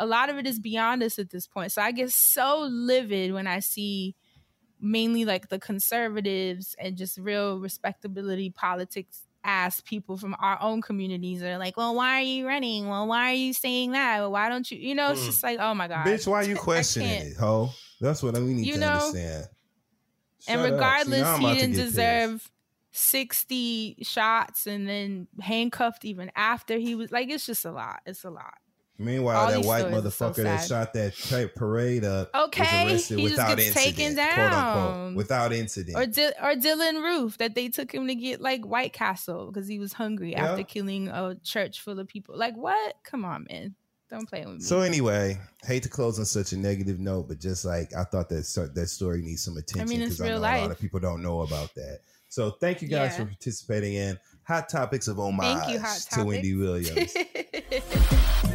a 0.00 0.06
lot 0.06 0.30
of 0.30 0.38
it 0.38 0.46
is 0.46 0.60
beyond 0.60 1.02
us 1.02 1.18
at 1.18 1.30
this 1.30 1.46
point. 1.48 1.72
So 1.72 1.82
i 1.82 1.92
get 1.92 2.10
so 2.10 2.66
livid 2.70 3.32
when 3.32 3.46
i 3.46 3.60
see 3.60 4.16
mainly 4.80 5.24
like 5.24 5.48
the 5.48 5.58
conservatives 5.58 6.76
and 6.78 6.96
just 6.96 7.18
real 7.18 7.60
respectability 7.60 8.50
politics 8.50 9.27
ass 9.44 9.80
people 9.80 10.16
from 10.16 10.34
our 10.40 10.58
own 10.60 10.82
communities 10.82 11.40
that 11.40 11.50
are 11.50 11.58
like 11.58 11.76
well 11.76 11.94
why 11.94 12.18
are 12.20 12.22
you 12.24 12.46
running 12.46 12.88
well 12.88 13.06
why 13.06 13.30
are 13.30 13.34
you 13.36 13.52
saying 13.52 13.92
that 13.92 14.18
well 14.20 14.32
why 14.32 14.48
don't 14.48 14.70
you 14.70 14.78
you 14.78 14.94
know 14.94 15.12
it's 15.12 15.22
Mm. 15.22 15.26
just 15.26 15.42
like 15.42 15.58
oh 15.60 15.74
my 15.74 15.86
god 15.88 16.06
Bitch, 16.06 16.26
why 16.26 16.42
you 16.42 16.56
questioning 16.70 17.08
it, 17.08 17.36
ho? 17.38 17.70
That's 18.00 18.22
what 18.22 18.34
we 18.34 18.52
need 18.54 18.66
You 18.66 18.74
to 18.74 18.80
know, 18.80 18.86
understand. 18.92 19.44
and 20.48 20.58
Shut. 20.60 20.66
See, 20.66 20.72
regardless, 20.72 21.22
I'm 21.26 21.40
he 21.40 21.46
didn't 21.54 21.72
get 21.72 21.76
pissed. 21.84 21.94
deserve 21.96 22.50
60 22.92 23.96
shots 24.02 24.66
and 24.66 24.88
then 24.88 25.28
handcuffed 25.40 26.04
even 26.04 26.30
after 26.36 26.78
he 26.78 26.94
was 26.94 27.10
like, 27.12 27.28
it's 27.30 27.46
just 27.46 27.64
a 27.64 27.70
lot. 27.72 28.00
It's 28.06 28.24
a 28.24 28.30
lot. 28.30 28.54
Meanwhile, 29.00 29.36
all 29.38 29.50
that 29.50 29.64
white 29.64 29.84
are 29.84 29.92
so 29.92 30.00
motherfucker 30.02 30.42
that 30.42 30.66
shot 30.66 30.92
that 30.94 31.16
type 31.16 31.54
parade 31.54 32.04
up 32.04 32.30
Okay, 32.34 32.84
was 32.84 32.92
arrested 33.10 33.22
without 33.22 33.58
incident, 33.60 33.76
taken 33.76 34.14
quote 34.16 34.52
unquote, 34.52 35.14
without 35.14 35.52
incident. 35.52 35.96
Or, 35.96 36.06
Di- 36.06 36.32
or 36.42 36.54
Dylann 36.56 37.00
Roof 37.02 37.38
that 37.38 37.54
they 37.54 37.68
took 37.68 37.92
him 37.94 38.08
to 38.08 38.16
get 38.16 38.40
like 38.40 38.64
White 38.66 38.92
Castle 38.92 39.46
because 39.52 39.68
he 39.68 39.78
was 39.78 39.92
hungry 39.92 40.32
Yeah. 40.32 40.46
after 40.50 40.64
killing 40.64 41.06
a 41.08 41.36
church 41.44 41.80
full 41.80 42.00
of 42.00 42.08
people. 42.08 42.36
Like, 42.36 42.56
what? 42.56 42.96
Come 43.04 43.24
on, 43.24 43.46
man. 43.48 43.76
Don't 44.10 44.28
play 44.28 44.44
with 44.44 44.56
me. 44.56 44.60
So 44.62 44.80
anyway, 44.80 45.38
hate 45.64 45.84
to 45.84 45.88
close 45.88 46.18
on 46.18 46.24
such 46.24 46.52
a 46.52 46.56
negative 46.56 46.98
note, 46.98 47.28
but 47.28 47.38
just 47.38 47.64
like 47.64 47.94
I 47.94 48.02
thought 48.04 48.28
that 48.30 48.70
that 48.74 48.86
story 48.88 49.22
needs 49.22 49.44
some 49.44 49.56
attention 49.58 49.88
mean, 49.88 50.00
it's 50.00 50.16
because 50.16 50.20
I, 50.22 50.28
real 50.30 50.40
know 50.40 50.48
a 50.48 50.62
lot 50.62 50.70
of 50.72 50.80
people 50.80 50.98
don't 50.98 51.22
know 51.22 51.42
about 51.42 51.72
that. 51.76 52.00
So 52.30 52.50
thank 52.50 52.82
you 52.82 52.88
guys 52.88 53.12
Yeah. 53.12 53.18
for 53.18 53.26
participating 53.26 53.94
in 53.94 54.18
Hot 54.42 54.68
Topics 54.68 55.06
of 55.08 55.18
Homage 55.20 55.58
Thank 55.60 55.72
you, 55.72 55.78
Hot 55.78 55.98
to 56.12 56.24
Wendy 56.24 56.54
Williams. 56.56 57.14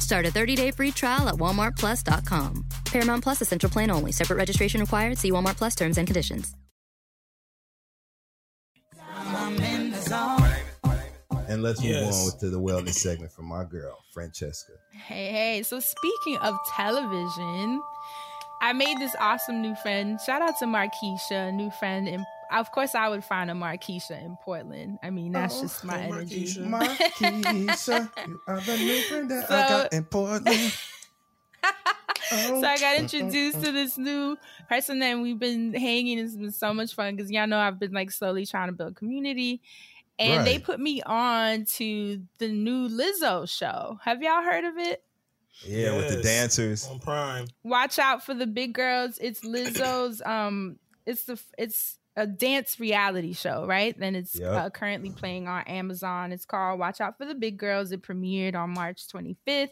Start 0.00 0.26
a 0.26 0.30
30-day 0.30 0.72
free 0.72 0.90
trial 0.90 1.28
at 1.28 1.36
walmartplus.com. 1.36 2.64
Paramount 2.84 3.22
Plus 3.22 3.40
essential 3.40 3.70
plan 3.70 3.90
only. 3.90 4.12
Separate 4.12 4.36
registration 4.36 4.80
required. 4.80 5.16
See 5.18 5.30
Walmart 5.30 5.56
Plus 5.56 5.74
terms 5.74 5.98
and 5.98 6.06
conditions. 6.06 6.54
I'm 9.16 9.56
in 9.60 9.90
the 9.90 10.00
zone. 10.00 10.42
and 11.48 11.62
let's 11.62 11.80
move 11.82 11.90
Yes. 11.90 12.32
on 12.32 12.38
to 12.40 12.50
the 12.50 12.60
wellness 12.60 12.94
segment 12.94 13.32
from 13.32 13.46
my 13.46 13.64
girl, 13.64 13.98
Francesca. 14.12 14.72
Hey, 14.92 15.30
hey. 15.30 15.62
So 15.62 15.80
speaking 15.80 16.36
of 16.38 16.56
television, 16.76 17.82
I 18.62 18.72
made 18.72 18.98
this 18.98 19.14
awesome 19.20 19.60
new 19.62 19.74
friend. 19.76 20.20
Shout 20.20 20.42
out 20.42 20.58
to 20.60 20.66
Markeisha, 20.66 21.48
a 21.48 21.52
new 21.52 21.70
friend. 21.72 22.06
And 22.08 22.24
of 22.52 22.70
course, 22.72 22.94
I 22.94 23.08
would 23.08 23.24
find 23.24 23.50
a 23.50 23.54
Markeisha 23.54 24.22
in 24.24 24.36
Portland. 24.44 24.98
I 25.02 25.10
mean, 25.10 25.32
that's 25.32 25.58
Oh, 25.58 25.62
just 25.62 25.84
my 25.84 25.98
hey, 25.98 26.04
energy. 26.12 26.44
Markeisha. 26.58 28.10
Markeisha, 28.14 28.26
you 28.28 28.40
are 28.46 28.60
the 28.60 28.76
new 28.76 29.00
friend 29.02 29.30
that 29.30 29.50
I 29.50 29.62
So- 29.68 29.82
got 29.82 29.92
in 29.92 30.04
Portland. 30.04 30.72
so 32.30 32.62
I 32.64 32.78
got 32.78 32.96
introduced 32.96 33.62
to 33.64 33.72
this 33.72 33.98
new 33.98 34.36
person 34.68 35.02
and 35.02 35.22
we've 35.22 35.38
been 35.38 35.74
hanging. 35.74 36.18
It's 36.18 36.36
been 36.36 36.52
so 36.52 36.72
much 36.72 36.94
fun 36.94 37.16
because 37.16 37.30
y'all 37.30 37.46
know 37.46 37.58
I've 37.58 37.78
been 37.78 37.92
like 37.92 38.10
slowly 38.10 38.46
trying 38.46 38.68
to 38.68 38.72
build 38.72 38.96
community. 38.96 39.60
And 40.18 40.46
they 40.46 40.58
put 40.58 40.78
me 40.78 41.00
on 41.02 41.64
to 41.76 42.20
the 42.38 42.48
new 42.48 42.88
Lizzo 42.88 43.48
show. 43.48 43.98
Have 44.04 44.22
y'all 44.22 44.42
heard 44.42 44.64
of 44.64 44.76
it? 44.76 45.02
Yeah, 45.66 45.96
with 45.96 46.08
the 46.14 46.22
dancers. 46.22 46.86
on 46.88 46.98
Prime. 47.00 47.46
watch 47.64 47.98
out 47.98 48.24
for 48.24 48.32
the 48.32 48.46
big 48.46 48.72
girls 48.72 49.18
it's 49.20 49.40
lizzo's 49.42 50.22
um 50.24 50.78
it's 51.04 51.24
the 51.24 51.38
it's 51.58 51.98
a 52.20 52.26
dance 52.26 52.78
reality 52.78 53.32
show 53.32 53.66
right 53.66 53.96
and 53.98 54.14
it's 54.14 54.34
Yep. 54.38 54.52
uh, 54.52 54.70
currently 54.70 55.10
playing 55.10 55.48
on 55.48 55.62
amazon 55.62 56.32
it's 56.32 56.44
called 56.44 56.78
watch 56.78 57.00
out 57.00 57.16
for 57.18 57.24
the 57.24 57.34
big 57.34 57.56
girls 57.58 57.92
it 57.92 58.02
premiered 58.02 58.54
on 58.54 58.70
march 58.70 59.06
25th 59.08 59.70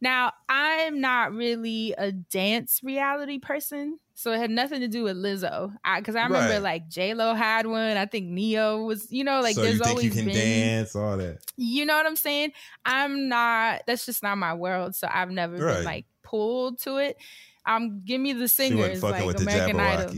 now 0.00 0.30
i'm 0.48 1.00
not 1.00 1.32
really 1.32 1.94
a 1.96 2.12
dance 2.12 2.80
reality 2.84 3.38
person 3.38 3.98
so 4.14 4.32
it 4.32 4.38
had 4.38 4.50
nothing 4.50 4.80
to 4.80 4.88
do 4.88 5.02
with 5.04 5.16
lizzo 5.16 5.72
because 5.96 6.16
I, 6.16 6.24
remember 6.24 6.54
Right. 6.54 6.62
like 6.62 6.88
j-lo 6.88 7.34
had 7.34 7.66
one 7.66 7.96
i 7.96 8.06
think 8.06 8.26
neo 8.28 8.84
was 8.84 9.10
you 9.10 9.24
know 9.24 9.40
like 9.40 9.54
so 9.54 9.62
there's 9.62 9.74
you 9.78 9.84
think 9.84 9.90
always 9.90 10.04
you 10.04 10.10
can 10.10 10.24
been 10.26 10.34
dance, 10.34 10.94
all 10.94 11.16
that. 11.16 11.38
you 11.56 11.86
know 11.86 11.96
what 11.96 12.06
I'm 12.06 12.16
saying? 12.16 12.52
I'm 12.84 13.28
not. 13.28 13.82
That's 13.86 14.04
just 14.04 14.22
not 14.22 14.36
my 14.36 14.52
world. 14.54 14.94
So 14.94 15.08
I've 15.10 15.30
never 15.30 15.56
Right. 15.56 15.76
been 15.76 15.84
like 15.84 16.06
pulled 16.22 16.78
to 16.80 16.96
it. 16.98 17.16
Um, 17.64 18.02
give 18.04 18.20
me 18.20 18.32
the 18.34 18.46
singers 18.48 19.00
fucking 19.00 19.10
like 19.18 19.26
with 19.26 19.36
the 19.38 19.42
American 19.42 19.80
Idol. 19.80 20.12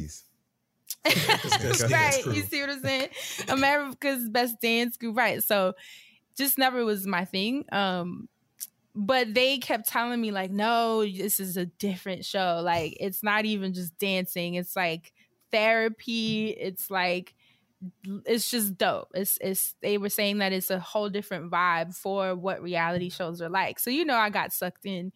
Right? 1.90 2.22
You 2.26 2.42
see 2.42 2.60
what 2.60 2.70
I'm 2.70 2.82
saying? 2.82 3.08
America's 3.48 4.28
best 4.28 4.60
dance 4.60 4.96
group, 4.96 5.16
right? 5.16 5.42
So 5.42 5.74
just 6.36 6.58
never 6.58 6.84
was 6.84 7.06
my 7.06 7.24
thing. 7.24 7.64
Um, 7.72 8.28
but 8.94 9.32
they 9.34 9.58
kept 9.58 9.88
telling 9.88 10.20
me 10.20 10.30
like, 10.30 10.50
no, 10.50 11.04
this 11.04 11.40
is 11.40 11.56
a 11.56 11.66
different 11.66 12.24
show. 12.24 12.60
Like 12.62 12.96
it's 13.00 13.22
not 13.22 13.44
even 13.44 13.72
just 13.72 13.96
dancing. 13.98 14.54
It's 14.54 14.74
like 14.74 15.12
therapy. 15.52 16.48
It's 16.48 16.90
like 16.90 17.34
it's 18.26 18.50
just 18.50 18.76
dope. 18.76 19.08
It's 19.14 19.38
it's 19.40 19.74
they 19.82 19.98
were 19.98 20.08
saying 20.08 20.38
that 20.38 20.52
it's 20.52 20.70
a 20.70 20.80
whole 20.80 21.08
different 21.08 21.50
vibe 21.50 21.94
for 21.94 22.34
what 22.34 22.62
reality 22.62 23.08
shows 23.08 23.40
are 23.40 23.48
like. 23.48 23.78
So 23.78 23.90
you 23.90 24.04
know 24.04 24.16
I 24.16 24.30
got 24.30 24.52
sucked 24.52 24.84
in. 24.84 25.12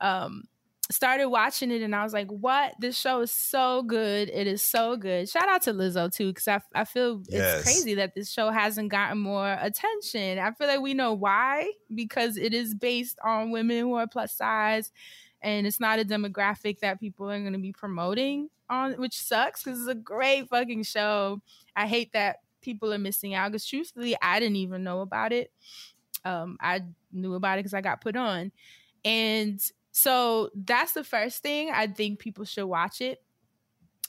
Um 0.00 0.44
started 0.92 1.28
watching 1.28 1.70
it 1.70 1.82
and 1.82 1.94
I 1.94 2.02
was 2.04 2.12
like, 2.12 2.28
what? 2.28 2.74
This 2.78 2.98
show 2.98 3.20
is 3.20 3.30
so 3.32 3.82
good. 3.82 4.28
It 4.28 4.46
is 4.46 4.62
so 4.62 4.96
good. 4.96 5.28
Shout 5.28 5.48
out 5.48 5.62
to 5.62 5.72
Lizzo 5.72 6.12
too, 6.12 6.28
because 6.28 6.48
I, 6.48 6.60
I 6.74 6.84
feel 6.84 7.22
Yes. 7.28 7.60
it's 7.60 7.64
crazy 7.64 7.94
that 7.94 8.14
this 8.14 8.30
show 8.30 8.50
hasn't 8.50 8.90
gotten 8.90 9.18
more 9.18 9.56
attention. 9.60 10.38
I 10.38 10.52
feel 10.52 10.66
like 10.68 10.80
we 10.80 10.94
know 10.94 11.12
why, 11.14 11.70
because 11.94 12.36
it 12.36 12.54
is 12.54 12.74
based 12.74 13.18
on 13.24 13.50
women 13.50 13.80
who 13.80 13.94
are 13.94 14.06
plus 14.06 14.32
size 14.32 14.92
and 15.40 15.66
it's 15.66 15.80
not 15.80 15.98
a 15.98 16.04
demographic 16.04 16.78
that 16.80 17.00
people 17.00 17.28
are 17.30 17.40
going 17.40 17.52
to 17.52 17.58
be 17.58 17.72
promoting 17.72 18.48
on, 18.70 18.92
which 18.94 19.18
sucks 19.18 19.62
because 19.64 19.80
it's 19.80 19.88
a 19.88 19.94
great 19.94 20.48
fucking 20.48 20.84
show. 20.84 21.40
I 21.74 21.86
hate 21.86 22.12
that 22.12 22.36
people 22.60 22.92
are 22.92 22.98
missing 22.98 23.34
out 23.34 23.50
because 23.50 23.66
truthfully, 23.66 24.16
I 24.22 24.38
didn't 24.38 24.56
even 24.56 24.84
know 24.84 25.00
about 25.00 25.32
it. 25.32 25.50
Um, 26.24 26.56
I 26.60 26.82
knew 27.10 27.34
about 27.34 27.58
it 27.58 27.64
because 27.64 27.74
I 27.74 27.80
got 27.80 28.00
put 28.00 28.14
on, 28.14 28.52
and 29.04 29.60
so 29.92 30.50
that's 30.54 30.92
the 30.94 31.04
first 31.04 31.42
thing 31.42 31.70
I 31.70 31.86
think 31.86 32.18
people 32.18 32.44
should 32.44 32.66
watch 32.66 33.00
it. 33.00 33.22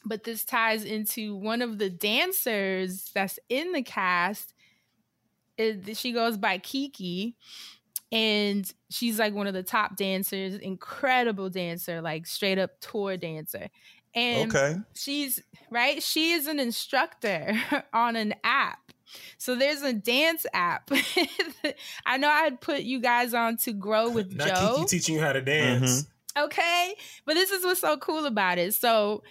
But 0.06 0.24
this 0.24 0.44
ties 0.46 0.84
into 0.84 1.36
one 1.36 1.62
of 1.62 1.78
the 1.78 1.90
dancers 1.90 3.12
that's 3.14 3.40
in 3.50 3.72
the 3.72 3.84
cast. 3.84 4.54
It, 5.58 5.96
she 5.98 6.12
goes 6.14 6.38
by 6.38 6.58
Kiki, 6.58 7.36
and 8.12 8.72
she's 8.90 9.20
like 9.20 9.34
one 9.34 9.48
of 9.48 9.54
the 9.54 9.64
top 9.64 9.98
dancers, 9.98 10.56
incredible 10.56 11.50
dancer, 11.50 12.02
like 12.02 12.28
straight 12.28 12.60
up 12.60 12.80
tour 12.80 13.18
dancer. 13.18 13.70
And 14.16 14.56
Okay. 14.56 14.76
she's 14.96 15.42
right, 15.72 16.02
she 16.04 16.32
is 16.34 16.48
an 16.48 16.60
instructor 16.60 17.54
on 17.94 18.16
an 18.16 18.36
app. 18.44 18.80
So 19.38 19.56
there's 19.56 19.82
a 19.82 19.94
dance 19.94 20.46
app. 20.54 20.90
I 22.06 22.18
know 22.18 22.30
I 22.30 22.42
had 22.44 22.62
put 22.62 22.82
you 22.82 23.00
guys 23.00 23.34
on 23.34 23.58
to 23.58 23.74
grow 23.74 24.10
with 24.10 24.34
Not 24.34 24.48
Joe. 24.48 24.76
Kiki 24.76 24.88
teaching 24.88 25.16
you 25.16 25.22
how 25.22 25.34
to 25.34 25.42
dance. 25.42 26.08
Okay. 26.38 26.96
But 27.26 27.36
this 27.36 27.52
is 27.52 27.64
what's 27.64 27.82
so 27.82 27.98
cool 27.98 28.26
about 28.26 28.58
it. 28.58 28.74
So 28.74 29.24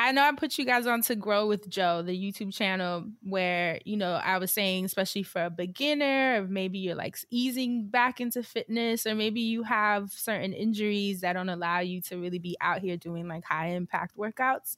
I 0.00 0.12
know 0.12 0.22
I 0.22 0.32
put 0.32 0.58
you 0.58 0.64
guys 0.64 0.86
on 0.86 1.02
to 1.02 1.16
Grow 1.16 1.46
with 1.46 1.68
Joe, 1.68 2.02
the 2.02 2.16
YouTube 2.16 2.54
channel 2.54 3.06
where, 3.22 3.80
you 3.84 3.96
know, 3.96 4.12
I 4.12 4.38
was 4.38 4.52
saying, 4.52 4.84
especially 4.84 5.24
for 5.24 5.44
a 5.44 5.50
beginner, 5.50 6.42
or 6.42 6.46
maybe 6.46 6.78
you're 6.78 6.94
like 6.94 7.18
easing 7.30 7.88
back 7.88 8.20
into 8.20 8.44
fitness, 8.44 9.06
or 9.06 9.16
maybe 9.16 9.40
you 9.40 9.64
have 9.64 10.12
certain 10.12 10.52
injuries 10.52 11.22
that 11.22 11.32
don't 11.32 11.48
allow 11.48 11.80
you 11.80 12.00
to 12.02 12.16
really 12.16 12.38
be 12.38 12.56
out 12.60 12.80
here 12.80 12.96
doing 12.96 13.26
like 13.26 13.44
high 13.44 13.70
impact 13.70 14.16
workouts. 14.16 14.76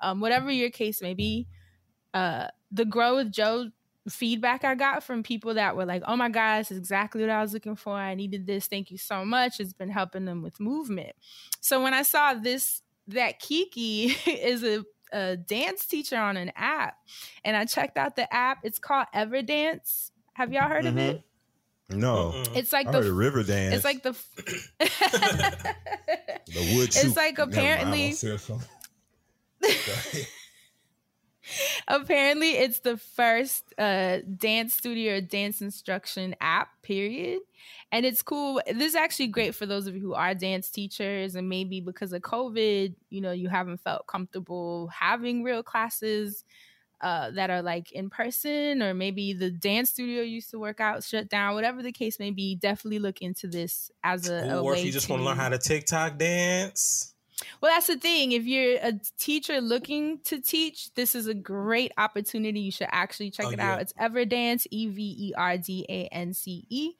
Um, 0.00 0.20
whatever 0.20 0.50
your 0.50 0.70
case 0.70 1.00
may 1.00 1.14
be, 1.14 1.46
uh, 2.12 2.48
the 2.72 2.84
Grow 2.84 3.16
with 3.16 3.30
Joe 3.30 3.70
feedback 4.08 4.64
I 4.64 4.74
got 4.74 5.02
from 5.02 5.22
people 5.22 5.54
that 5.54 5.76
were 5.76 5.84
like, 5.84 6.02
oh 6.06 6.16
my 6.16 6.28
God, 6.28 6.60
this 6.60 6.70
is 6.70 6.78
exactly 6.78 7.20
what 7.22 7.30
I 7.30 7.42
was 7.42 7.52
looking 7.52 7.76
for. 7.76 7.94
I 7.94 8.14
needed 8.14 8.46
this. 8.46 8.66
Thank 8.66 8.90
you 8.90 8.98
so 8.98 9.24
much. 9.24 9.60
It's 9.60 9.72
been 9.72 9.90
helping 9.90 10.24
them 10.24 10.42
with 10.42 10.60
movement. 10.60 11.14
So 11.60 11.82
when 11.82 11.94
I 11.94 12.02
saw 12.02 12.34
this, 12.34 12.82
that 13.08 13.38
Kiki 13.38 14.06
is 14.26 14.62
a, 14.64 14.84
a 15.12 15.36
dance 15.36 15.86
teacher 15.86 16.16
on 16.16 16.36
an 16.36 16.52
app, 16.56 16.96
and 17.44 17.56
I 17.56 17.64
checked 17.64 17.96
out 17.96 18.16
the 18.16 18.32
app. 18.32 18.58
It's 18.64 18.78
called 18.78 19.06
Everdance. 19.14 20.10
Have 20.34 20.52
y'all 20.52 20.68
heard 20.68 20.86
of 20.86 20.98
it? 20.98 21.16
Mm-hmm. 21.90 22.00
No. 22.00 22.32
It's 22.54 22.72
like 22.72 22.88
I 22.88 22.92
the 22.92 22.98
heard 22.98 23.06
of 23.06 23.16
river 23.16 23.42
dance. 23.44 23.74
It's 23.76 23.84
like 23.84 24.02
the 24.02 24.10
the 24.80 26.74
wood. 26.74 26.88
it's 26.96 27.16
like 27.16 27.38
apparently- 27.38 28.08
I 28.08 28.12
said 28.12 28.40
something. 28.40 28.68
apparently 31.88 32.50
it's 32.50 32.80
the 32.80 32.96
first 32.96 33.64
uh 33.78 34.18
dance 34.36 34.74
studio 34.74 35.16
or 35.16 35.20
dance 35.20 35.60
instruction 35.60 36.34
app 36.40 36.68
period 36.82 37.40
and 37.92 38.04
it's 38.04 38.22
cool 38.22 38.60
this 38.66 38.88
is 38.88 38.94
actually 38.94 39.28
great 39.28 39.54
for 39.54 39.66
those 39.66 39.86
of 39.86 39.94
you 39.94 40.00
who 40.00 40.14
are 40.14 40.34
dance 40.34 40.70
teachers 40.70 41.34
and 41.34 41.48
maybe 41.48 41.80
because 41.80 42.12
of 42.12 42.22
covid 42.22 42.94
you 43.10 43.20
know 43.20 43.32
you 43.32 43.48
haven't 43.48 43.80
felt 43.80 44.06
comfortable 44.06 44.88
having 44.88 45.42
real 45.42 45.62
classes 45.62 46.44
uh, 47.02 47.30
that 47.32 47.50
are 47.50 47.60
like 47.60 47.92
in 47.92 48.08
person 48.08 48.82
or 48.82 48.94
maybe 48.94 49.34
the 49.34 49.50
dance 49.50 49.90
studio 49.90 50.22
used 50.22 50.50
to 50.50 50.58
work 50.58 50.80
out 50.80 51.04
shut 51.04 51.28
down 51.28 51.54
whatever 51.54 51.82
the 51.82 51.92
case 51.92 52.18
may 52.18 52.30
be 52.30 52.54
definitely 52.54 52.98
look 52.98 53.20
into 53.20 53.46
this 53.46 53.90
as 54.02 54.28
a, 54.30 54.56
Or 54.56 54.72
way 54.72 54.78
if 54.78 54.86
you 54.86 54.92
just 54.92 55.08
want 55.08 55.20
to 55.20 55.26
learn 55.26 55.36
how 55.36 55.50
to 55.50 55.58
TikTok 55.58 56.16
dance. 56.16 57.12
Well, 57.60 57.72
that's 57.72 57.86
the 57.88 57.96
thing. 57.96 58.32
If 58.32 58.44
you're 58.44 58.78
a 58.82 58.92
teacher 59.18 59.60
looking 59.60 60.20
to 60.24 60.40
teach, 60.40 60.92
this 60.94 61.14
is 61.14 61.26
a 61.26 61.34
great 61.34 61.92
opportunity. 61.98 62.60
You 62.60 62.72
should 62.72 62.88
actually 62.90 63.30
check 63.30 63.46
Oh, 63.46 63.50
it 63.50 63.58
yeah. 63.58 63.74
out. 63.74 63.82
It's 63.82 63.92
Everdance, 63.94 64.66
E 64.70 64.86
V 64.88 65.16
E 65.18 65.34
R 65.36 65.58
D 65.58 65.84
A 65.88 66.06
N 66.08 66.32
C 66.34 66.66
E 66.70 66.92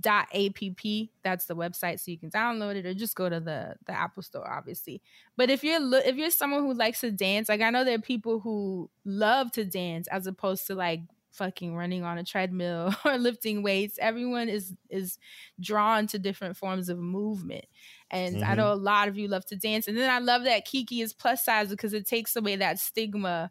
dot 0.00 0.28
app 0.34 1.08
that's 1.22 1.44
the 1.44 1.54
website 1.54 2.00
so 2.00 2.10
you 2.10 2.16
can 2.16 2.30
download 2.30 2.74
it 2.76 2.86
or 2.86 2.94
just 2.94 3.14
go 3.16 3.28
to 3.28 3.38
the 3.38 3.74
the 3.86 3.92
apple 3.92 4.22
store 4.22 4.48
obviously 4.50 5.02
but 5.36 5.50
if 5.50 5.62
you're 5.62 5.80
lo- 5.80 6.00
if 6.06 6.16
you're 6.16 6.30
someone 6.30 6.62
who 6.62 6.72
likes 6.72 7.00
to 7.00 7.10
dance 7.10 7.50
like 7.50 7.60
i 7.60 7.68
know 7.68 7.84
there 7.84 7.96
are 7.96 8.00
people 8.00 8.40
who 8.40 8.88
love 9.04 9.50
to 9.52 9.62
dance 9.64 10.06
as 10.08 10.26
opposed 10.26 10.66
to 10.66 10.74
like 10.74 11.00
fucking 11.32 11.74
running 11.76 12.02
on 12.02 12.18
a 12.18 12.24
treadmill 12.24 12.94
or 13.04 13.16
lifting 13.18 13.62
weights 13.62 13.98
everyone 14.00 14.48
is 14.48 14.74
is 14.88 15.18
drawn 15.60 16.06
to 16.06 16.18
different 16.18 16.56
forms 16.56 16.88
of 16.88 16.98
movement 16.98 17.64
and 18.10 18.42
i 18.42 18.54
Mhm. 18.54 18.56
know 18.56 18.72
a 18.72 18.74
lot 18.74 19.08
of 19.08 19.16
you 19.16 19.28
love 19.28 19.44
to 19.46 19.56
dance 19.56 19.86
and 19.88 19.96
then 19.96 20.10
i 20.10 20.18
love 20.18 20.44
that 20.44 20.64
kiki 20.64 21.00
is 21.00 21.12
plus 21.14 21.44
size 21.44 21.70
because 21.70 21.92
it 21.92 22.06
takes 22.06 22.34
away 22.36 22.56
that 22.56 22.78
stigma 22.78 23.50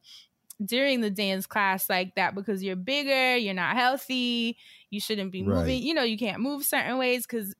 during 0.66 1.00
the 1.02 1.10
dance 1.10 1.48
class 1.48 1.90
like 1.90 2.16
that 2.16 2.36
because 2.36 2.62
you're 2.64 2.76
bigger 2.76 3.38
you're 3.38 3.54
not 3.54 3.76
healthy 3.78 4.58
you 4.90 5.00
shouldn't 5.00 5.32
be 5.32 5.42
Right. 5.42 5.82
moving 5.82 5.82
you 5.82 5.94
know 5.94 6.04
you 6.04 6.18
can't 6.18 6.42
move 6.42 6.64
certain 6.66 6.98
ways 6.98 7.26
because 7.26 7.56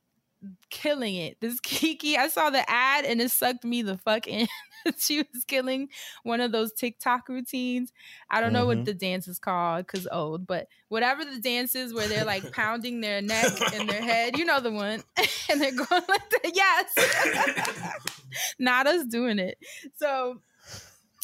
killing 0.70 1.16
it. 1.16 1.38
This 1.42 1.60
kiki 1.64 2.18
i 2.18 2.28
saw 2.30 2.50
the 2.50 2.64
ad 2.70 3.06
and 3.06 3.22
it 3.22 3.32
sucked 3.32 3.64
me 3.66 3.82
the 3.82 3.98
fuck 3.98 4.28
in. 4.28 4.48
She 4.98 5.18
was 5.18 5.44
killing 5.46 5.90
one 6.24 6.40
of 6.40 6.54
those 6.54 6.72
tiktok 6.72 7.28
routines. 7.28 7.92
I 8.32 8.40
don't 8.40 8.54
know 8.54 8.66
what 8.66 8.78
Mhm. 8.78 8.86
the 8.86 8.94
dance 8.94 9.28
is 9.28 9.38
called 9.38 9.86
because 9.86 10.08
old 10.10 10.48
but 10.48 10.68
whatever 10.88 11.26
the 11.26 11.40
dance 11.42 11.76
is 11.76 11.94
where 11.94 12.08
they're 12.08 12.24
like 12.24 12.52
pounding 12.54 13.02
their 13.02 13.22
neck 13.22 13.52
and 13.74 13.90
their 13.90 14.02
head 14.02 14.38
you 14.38 14.46
know 14.46 14.62
the 14.62 14.72
one 14.72 15.04
and 15.50 15.60
they're 15.62 15.74
going 15.74 16.04
like 16.08 16.30
that. 16.30 16.52
Yes. 16.56 16.96
Not 18.58 18.88
us 18.88 19.06
doing 19.06 19.38
it. 19.40 19.58
So 19.98 20.42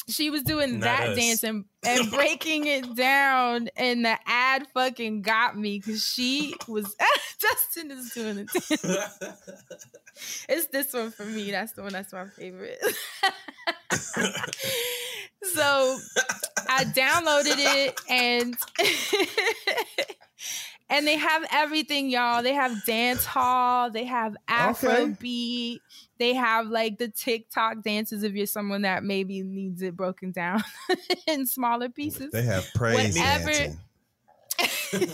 she 0.08 0.30
was 0.30 0.42
doing 0.42 0.78
Not 0.78 0.82
that 0.82 1.08
us. 1.10 1.16
dance 1.16 1.42
and, 1.42 1.64
and 1.84 2.10
breaking 2.12 2.66
it 2.66 2.94
down 2.94 3.68
and 3.76 4.04
the 4.04 4.16
ad 4.26 4.66
fucking 4.72 5.22
got 5.22 5.58
me 5.58 5.78
because 5.78 6.06
she 6.06 6.54
was 6.68 6.94
Justin 7.40 7.90
is 7.90 8.10
doing 8.12 8.38
it. 8.38 8.48
it's 10.48 10.66
this 10.68 10.92
one 10.92 11.10
for 11.10 11.24
me. 11.24 11.50
That's 11.50 11.72
the 11.72 11.82
one 11.82 11.92
that's 11.92 12.12
my 12.12 12.26
favorite. 12.26 12.78
so 15.42 15.98
I 16.68 16.84
downloaded 16.84 17.56
it 17.58 18.00
and 18.08 18.56
and 20.88 21.06
they 21.06 21.16
have 21.16 21.44
everything, 21.52 22.08
y'all. 22.10 22.42
They 22.42 22.54
have 22.54 22.84
dance 22.84 23.24
hall, 23.24 23.90
they 23.90 24.04
have 24.04 24.36
Afrobeat, 24.48 25.80
they 26.18 26.34
have 26.34 26.68
like 26.68 26.98
the 26.98 27.08
TikTok 27.08 27.82
dances 27.82 28.22
if 28.22 28.32
you're 28.34 28.46
someone 28.46 28.82
that 28.82 29.02
maybe 29.04 29.42
needs 29.42 29.82
it 29.82 29.96
broken 29.96 30.30
down 30.32 30.62
in 31.26 31.46
smaller 31.46 31.88
pieces. 31.88 32.30
They 32.32 32.42
have 32.42 32.66
praise 32.74 33.16
Whatever- 33.16 33.50
dancing. 33.52 33.80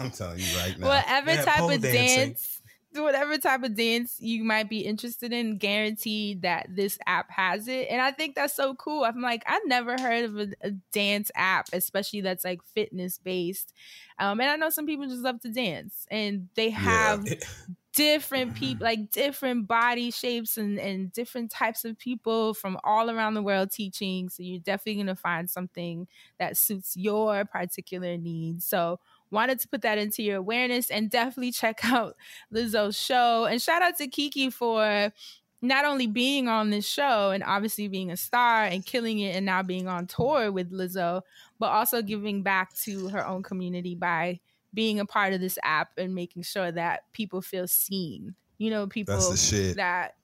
I'm 0.00 0.10
telling 0.12 0.38
you 0.38 0.56
right 0.58 0.78
now. 0.78 0.86
whatever 0.88 1.36
type 1.42 1.62
of 1.62 1.80
dancing. 1.82 1.92
dance 2.28 2.57
whatever 2.94 3.36
type 3.38 3.62
of 3.62 3.76
dance 3.76 4.16
you 4.18 4.42
might 4.44 4.68
be 4.68 4.80
interested 4.80 5.32
in 5.32 5.58
guaranteed 5.58 6.42
that 6.42 6.66
this 6.70 6.98
app 7.06 7.30
has 7.30 7.68
it. 7.68 7.88
And 7.90 8.00
i 8.00 8.10
think 8.10 8.34
that's 8.34 8.54
so 8.54 8.74
cool. 8.74 9.04
I'm 9.04 9.20
like 9.20 9.42
i've 9.46 9.66
never 9.66 9.96
heard 10.00 10.24
of 10.24 10.38
a, 10.38 10.48
a 10.62 10.70
dance 10.92 11.30
app 11.34 11.68
especially 11.72 12.22
that's 12.22 12.44
like 12.44 12.62
fitness 12.62 13.18
based 13.18 13.72
um 14.18 14.40
and 14.40 14.50
i 14.50 14.56
know 14.56 14.70
some 14.70 14.86
people 14.86 15.06
just 15.06 15.22
love 15.22 15.40
to 15.40 15.50
dance 15.50 16.06
and 16.10 16.48
they 16.54 16.70
have 16.70 17.24
different 17.98 18.54
people 18.54 18.84
like 18.84 19.10
different 19.10 19.66
body 19.66 20.12
shapes 20.12 20.56
and 20.56 20.78
and 20.78 21.12
different 21.12 21.50
types 21.50 21.84
of 21.84 21.98
people 21.98 22.54
from 22.54 22.78
all 22.84 23.10
around 23.10 23.34
the 23.34 23.42
world 23.42 23.72
teaching. 23.72 24.28
So 24.28 24.44
you're 24.44 24.60
definitely 24.60 25.02
going 25.02 25.06
to 25.08 25.16
find 25.16 25.50
something 25.50 26.06
that 26.38 26.56
suits 26.56 26.96
your 26.96 27.44
particular 27.44 28.16
needs. 28.16 28.64
So 28.64 29.00
wanted 29.30 29.60
to 29.60 29.68
put 29.68 29.82
that 29.82 29.98
into 29.98 30.22
your 30.22 30.36
awareness 30.36 30.90
and 30.90 31.10
definitely 31.10 31.52
check 31.52 31.80
out 31.84 32.16
Lizzo's 32.52 32.98
show 32.98 33.44
and 33.44 33.60
shout 33.60 33.82
out 33.82 33.96
to 33.98 34.08
Kiki 34.08 34.50
for 34.50 35.12
not 35.60 35.84
only 35.84 36.06
being 36.06 36.48
on 36.48 36.70
this 36.70 36.86
show 36.86 37.30
and 37.30 37.42
obviously 37.42 37.88
being 37.88 38.10
a 38.10 38.16
star 38.16 38.64
and 38.64 38.86
killing 38.86 39.18
it 39.18 39.34
and 39.34 39.44
now 39.44 39.62
being 39.62 39.88
on 39.88 40.06
tour 40.06 40.52
with 40.52 40.70
Lizzo, 40.72 41.22
but 41.58 41.66
also 41.66 42.00
giving 42.00 42.42
back 42.42 42.74
to 42.76 43.08
her 43.08 43.26
own 43.26 43.42
community 43.42 43.94
by 43.94 44.38
being 44.72 45.00
a 45.00 45.06
part 45.06 45.32
of 45.32 45.40
this 45.40 45.58
app 45.64 45.90
and 45.98 46.14
making 46.14 46.42
sure 46.42 46.70
that 46.70 47.12
people 47.12 47.42
feel 47.42 47.66
seen. 47.66 48.34
You 48.58 48.70
know, 48.70 48.86
people 48.86 49.14
That's 49.14 49.30
the 49.30 49.36
shit. 49.36 49.76
that 49.76 50.14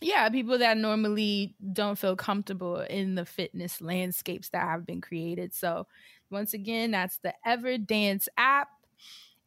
yeah, 0.00 0.28
people 0.28 0.58
that 0.58 0.76
normally 0.76 1.56
don't 1.72 1.98
feel 1.98 2.14
comfortable 2.14 2.80
in 2.80 3.16
the 3.16 3.24
fitness 3.24 3.80
landscapes 3.80 4.48
that 4.50 4.62
have 4.62 4.86
been 4.86 5.00
created. 5.00 5.52
So, 5.52 5.88
once 6.30 6.54
again, 6.54 6.90
that's 6.92 7.18
the 7.18 7.34
Everdance 7.46 8.28
app. 8.36 8.68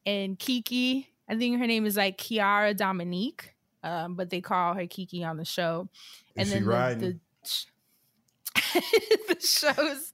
And 0.05 0.37
Kiki, 0.39 1.07
I 1.29 1.37
think 1.37 1.59
her 1.59 1.67
name 1.67 1.85
is 1.85 1.95
like 1.97 2.17
Kiara 2.17 2.75
Dominique, 2.75 3.53
um, 3.83 4.15
but 4.15 4.29
they 4.29 4.41
call 4.41 4.73
her 4.73 4.87
Kiki 4.87 5.23
on 5.23 5.37
the 5.37 5.45
show. 5.45 5.87
Is 6.35 6.51
she 6.51 6.59
the- 6.59 6.65
riding? 6.65 7.19
the 8.73 9.37
show's 9.39 10.13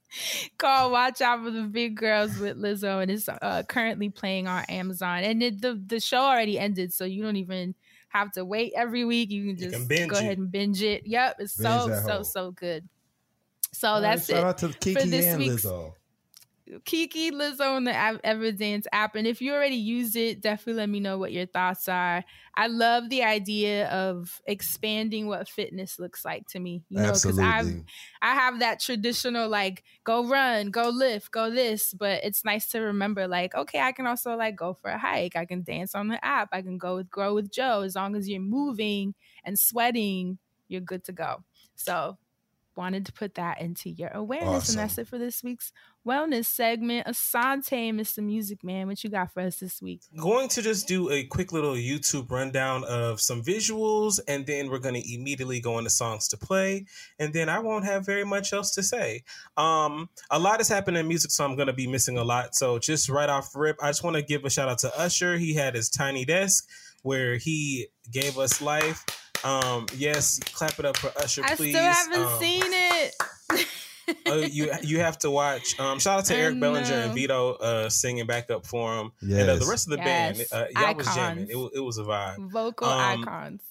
called 0.58 0.92
Watch 0.92 1.22
Out 1.22 1.44
for 1.44 1.52
the 1.52 1.64
Big 1.64 1.96
Girls 1.96 2.38
with 2.38 2.58
Lizzo, 2.58 3.02
and 3.02 3.10
it's 3.12 3.28
uh, 3.30 3.64
currently 3.68 4.10
playing 4.10 4.48
on 4.48 4.64
Amazon. 4.66 5.24
And 5.24 5.42
it, 5.42 5.62
the 5.62 5.82
the 5.88 6.00
show 6.00 6.20
already 6.20 6.60
ended, 6.60 6.94
so 6.94 7.04
you 7.06 7.24
don't 7.24 7.36
even 7.38 7.74
have 8.10 8.32
to 8.34 8.46
wait 8.46 8.74
every 8.76 9.06
week. 9.06 9.32
You 9.32 9.48
can 9.48 9.58
just 9.58 9.90
can 9.90 10.08
go 10.08 10.18
it. 10.18 10.22
ahead 10.22 10.38
and 10.38 10.52
binge 10.52 10.82
it. 10.84 11.06
Yep, 11.08 11.38
it's 11.40 11.56
Binge 11.56 11.68
so 11.68 12.02
so 12.06 12.24
so 12.24 12.52
good. 12.52 12.88
So 13.74 14.02
that's 14.02 14.28
shout 14.28 14.38
it. 14.38 14.44
out 14.44 14.58
to 14.60 14.70
Kiki 14.70 15.10
this 15.10 15.26
and 15.26 15.40
week's- 15.40 15.66
Lizzo. 15.66 15.94
Kiki 16.86 17.32
Lizzo 17.32 17.76
on 17.76 17.84
the 17.86 17.96
Ev- 17.96 18.22
Everdance 18.24 18.86
app. 18.92 19.16
And 19.16 19.26
if 19.26 19.42
you 19.42 19.54
already 19.54 19.76
use 19.76 20.16
it, 20.16 20.42
definitely 20.42 20.80
let 20.82 20.90
me 20.90 21.00
know 21.00 21.18
what 21.18 21.32
your 21.32 21.46
thoughts 21.46 21.88
are. 21.88 22.24
I 22.56 22.68
love 22.68 23.10
the 23.10 23.24
idea 23.24 23.88
of 23.90 24.42
expanding 24.46 25.28
what 25.28 25.48
fitness 25.48 26.00
looks 26.00 26.26
like 26.26 26.48
to 26.48 26.60
me. 26.60 26.84
You 26.90 27.00
know, 27.00 27.14
because 27.14 27.38
Absolutely. 27.38 27.86
I 28.22 28.34
have 28.34 28.60
that 28.60 28.80
traditional 28.80 29.50
like 29.50 29.84
go 30.04 30.28
run, 30.28 30.72
go 30.72 30.90
lift, 30.90 31.32
go 31.32 31.50
this, 31.50 31.94
but 31.94 32.24
it's 32.24 32.44
nice 32.44 32.68
to 32.70 32.80
remember 32.80 33.28
like, 33.28 33.56
okay, 33.56 33.80
I 33.80 33.92
can 33.92 34.08
also 34.08 34.36
like 34.36 34.56
go 34.56 34.74
for 34.74 34.90
a 34.90 34.98
hike. 34.98 35.36
I 35.36 35.46
can 35.46 35.64
dance 35.64 35.96
on 35.96 36.08
the 36.08 36.24
app. 36.24 36.50
I 36.52 36.62
can 36.62 36.78
go 36.78 36.96
with 36.96 37.10
Grow 37.10 37.34
with 37.34 37.52
Joe. 37.52 37.82
As 37.82 37.96
long 37.96 38.16
as 38.16 38.28
you're 38.28 38.42
moving 38.42 39.14
and 39.44 39.58
sweating, 39.58 40.40
you're 40.68 40.82
good 40.82 41.04
to 41.06 41.12
go. 41.12 41.44
So 41.76 42.18
wanted 42.76 43.06
to 43.08 43.12
put 43.12 43.36
that 43.36 43.60
into 43.60 43.90
your 43.90 44.10
awareness. 44.10 44.70
Awesome. 44.70 44.80
And 44.80 44.90
that's 44.90 44.98
it 45.00 45.08
for 45.08 45.18
this 45.18 45.44
week's 45.44 45.74
wellness 46.08 46.46
segment. 46.46 47.06
Asante, 47.08 47.92
Mr. 47.94 48.24
Music 48.24 48.64
Man, 48.64 48.88
what 48.88 49.04
you 49.04 49.10
got 49.10 49.32
for 49.34 49.42
us 49.42 49.58
this 49.58 49.82
week? 49.82 50.02
going 50.18 50.48
to 50.50 50.62
just 50.62 50.88
do 50.88 51.10
a 51.12 51.24
quick 51.26 51.52
little 51.52 51.74
YouTube 51.74 52.32
rundown 52.32 52.84
of 52.86 53.20
some 53.20 53.42
visuals, 53.44 54.20
and 54.28 54.46
then 54.46 54.70
we're 54.70 54.80
going 54.80 54.96
to 54.96 55.14
immediately 55.14 55.60
go 55.60 55.78
into 55.78 55.90
songs 55.90 56.28
to 56.30 56.38
play, 56.38 56.86
and 57.20 57.34
then 57.34 57.50
I 57.50 57.60
won't 57.60 57.86
have 57.86 58.06
very 58.06 58.24
much 58.24 58.54
else 58.54 58.74
to 58.76 58.84
say. 58.84 59.24
Um, 59.58 60.10
a 60.32 60.40
lot 60.40 60.60
has 60.60 60.70
happened 60.70 60.98
in 60.98 61.08
music, 61.08 61.32
so 61.32 61.44
I'm 61.44 61.56
going 61.56 61.68
to 61.68 61.74
be 61.74 61.88
missing 61.88 62.18
a 62.18 62.24
lot. 62.24 62.56
So 62.56 62.80
just 62.80 63.10
right 63.10 63.30
off 63.30 63.56
rip, 63.56 63.78
I 63.82 63.90
just 63.90 64.04
want 64.04 64.16
to 64.16 64.22
give 64.22 64.46
a 64.46 64.50
shout 64.50 64.70
out 64.70 64.80
to 64.80 65.00
Usher. 65.00 65.38
He 65.38 65.54
had 65.54 65.76
his 65.76 65.90
tiny 65.90 66.24
desk 66.26 66.68
where 67.04 67.38
he 67.38 67.88
gave 68.12 68.38
us 68.38 68.62
life. 68.62 69.04
Um, 69.44 69.86
yes, 69.96 70.40
clap 70.40 70.80
it 70.80 70.86
up 70.86 70.98
for 70.98 71.12
Usher, 71.22 71.44
please. 71.56 71.76
I 71.76 71.94
still 71.94 71.94
haven't 72.18 72.34
Um, 72.34 72.40
seen 72.40 72.64
it. 72.66 73.16
Uh, 74.30 74.36
you 74.50 74.72
you 74.84 75.00
have 75.00 75.18
to 75.20 75.30
watch. 75.32 75.80
Um, 75.80 76.00
shout 76.00 76.20
out 76.20 76.26
to 76.26 76.36
I 76.36 76.40
Eric 76.40 76.60
Bellinger 76.60 76.94
and 76.94 77.18
Vedo 77.18 77.60
uh, 77.60 77.90
singing 77.90 78.26
back 78.26 78.50
up 78.50 78.66
for 78.66 78.98
him, 78.98 79.12
and 79.22 79.50
uh, 79.50 79.56
the 79.58 79.66
rest 79.66 79.88
of 79.88 79.92
the 79.92 79.98
Yes. 79.98 80.50
band. 80.50 80.68
Uh, 80.76 80.82
y'all 80.82 80.96
was 80.96 81.14
jamming. 81.14 81.48
It, 81.50 81.72
it 81.76 81.80
was 81.80 81.98
a 81.98 82.04
vibe. 82.04 82.50
Vocal 82.52 82.88
Um, 82.88 83.22
icons. 83.24 83.62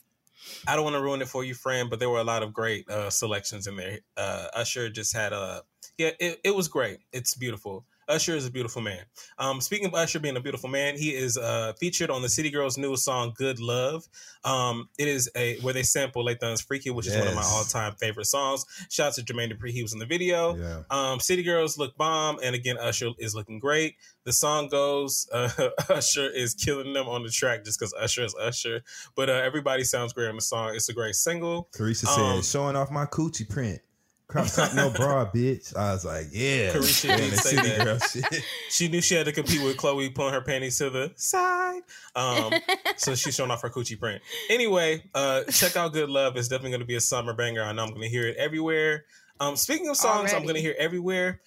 I 0.69 0.75
don't 0.75 0.85
want 0.85 0.95
to 0.97 1.03
ruin 1.03 1.23
it 1.23 1.29
for 1.29 1.45
you, 1.45 1.55
friend, 1.55 1.89
but 1.91 1.99
there 2.01 2.11
were 2.11 2.19
a 2.21 2.25
lot 2.25 2.43
of 2.43 2.53
great 2.53 2.89
uh, 2.91 3.11
selections 3.11 3.67
in 3.67 3.77
there. 3.77 4.01
Uh, 4.17 4.49
Usher 4.55 4.89
just 4.91 5.15
had 5.15 5.33
a 5.33 5.63
yeah, 5.99 6.11
it, 6.21 6.41
it 6.45 6.55
was 6.55 6.69
great. 6.69 6.99
It's 7.13 7.35
beautiful. 7.35 7.87
Usher 8.09 8.37
is 8.37 8.47
a 8.47 8.51
beautiful 8.51 8.83
man. 8.83 9.01
Um, 9.39 9.61
speaking 9.61 9.87
of 9.87 9.95
Usher 9.95 10.21
being 10.21 10.37
a 10.37 10.41
beautiful 10.41 10.69
man, 10.69 10.97
he 10.97 11.15
is 11.15 11.37
uh, 11.37 11.73
featured 11.81 12.11
on 12.11 12.23
the 12.23 12.29
City 12.29 12.51
Girls' 12.51 12.79
newest 12.79 13.05
song 13.05 13.33
"Good 13.37 13.59
Love." 13.61 14.05
Um, 14.45 14.89
it 14.99 15.09
is 15.09 15.31
a 15.37 15.59
where 15.61 15.75
they 15.75 15.83
sample 15.83 16.25
Lathan's 16.25 16.61
"Freaky," 16.61 16.91
which 16.91 17.07
is 17.07 17.17
one 17.17 17.27
of 17.29 17.35
my 17.35 17.43
all-time 17.43 17.95
favorite 17.97 18.27
songs. 18.27 18.65
Shout 18.91 19.09
out 19.09 19.15
to 19.15 19.23
Jermaine 19.23 19.53
Dupri; 19.53 19.71
he 19.71 19.83
was 19.83 19.93
in 19.93 19.99
the 19.99 20.07
video. 20.07 20.57
Yeah. 20.57 20.83
Um, 20.91 21.21
City 21.21 21.43
Girls 21.43 21.79
look 21.79 21.97
bomb, 21.97 22.39
and 22.43 22.55
again, 22.55 22.79
Usher 22.79 23.11
is 23.19 23.35
looking 23.35 23.59
great. 23.59 23.97
The 24.25 24.33
song 24.33 24.69
goes, 24.69 25.29
uh, 25.33 25.49
Usher 25.89 26.29
is 26.29 26.55
killing 26.55 26.93
them 26.93 27.09
on 27.09 27.23
the 27.23 27.31
track 27.31 27.65
just 27.65 27.79
because 27.79 27.95
Usher 27.95 28.25
is 28.25 28.35
Usher. 28.41 28.83
But 29.15 29.31
uh, 29.31 29.35
everybody 29.35 29.85
sounds 29.85 30.13
great 30.13 30.29
on 30.29 30.35
the 30.37 30.41
song. 30.43 30.75
It's 30.75 30.89
a 30.89 30.93
great 30.93 31.15
single. 31.15 31.69
Caresha 31.73 32.07
Um, 32.09 32.43
said, 32.43 32.51
showing 32.51 32.77
off 32.77 32.91
my 32.91 33.07
coochie 33.07 33.49
print. 33.49 33.81
Crop 34.29 34.49
top, 34.49 34.75
no 34.75 34.91
bra, 34.91 35.25
bitch. 35.31 35.77
I 35.77 35.93
was 35.93 36.05
like, 36.05 36.27
yeah. 36.33 36.73
Caresha 36.73 37.17
did 37.17 37.33
the 37.33 37.37
say 37.37 37.55
that. 37.57 37.85
girl 37.85 37.99
shit. 37.99 38.45
She 38.69 38.89
knew 38.89 39.01
she 39.01 39.15
had 39.15 39.27
to 39.27 39.33
compete 39.33 39.63
with 39.63 39.77
Chloe 39.77 40.11
pulling 40.11 40.35
her 40.35 40.41
panties 40.41 40.79
to 40.79 40.91
the 40.91 41.13
side. 41.15 41.83
Um, 42.17 42.53
so 42.97 43.15
she's 43.15 43.37
showing 43.37 43.53
off 43.53 43.63
her 43.63 43.71
coochie 43.71 43.99
print. 43.99 44.21
Anyway, 44.51 45.05
uh, 45.15 45.45
check 45.45 45.77
out 45.77 45.93
Good 45.93 46.11
Love. 46.11 46.37
It's 46.37 46.49
definitely 46.49 46.71
going 46.71 46.81
to 46.81 46.87
be 46.87 46.97
a 46.97 47.01
summer 47.01 47.35
banger. 47.35 47.63
I 47.63 47.73
know 47.73 47.85
I'm 47.85 47.91
going 47.91 48.03
to 48.03 48.09
hear 48.09 48.27
it 48.27 48.37
everywhere. 48.37 49.05
Um, 49.39 49.55
speaking 49.55 49.89
of 49.89 49.97
songs, 49.97 50.33
I'm 50.33 50.43
going 50.43 50.57
to 50.57 50.61
hear 50.61 50.75
everywhere. 50.77 51.41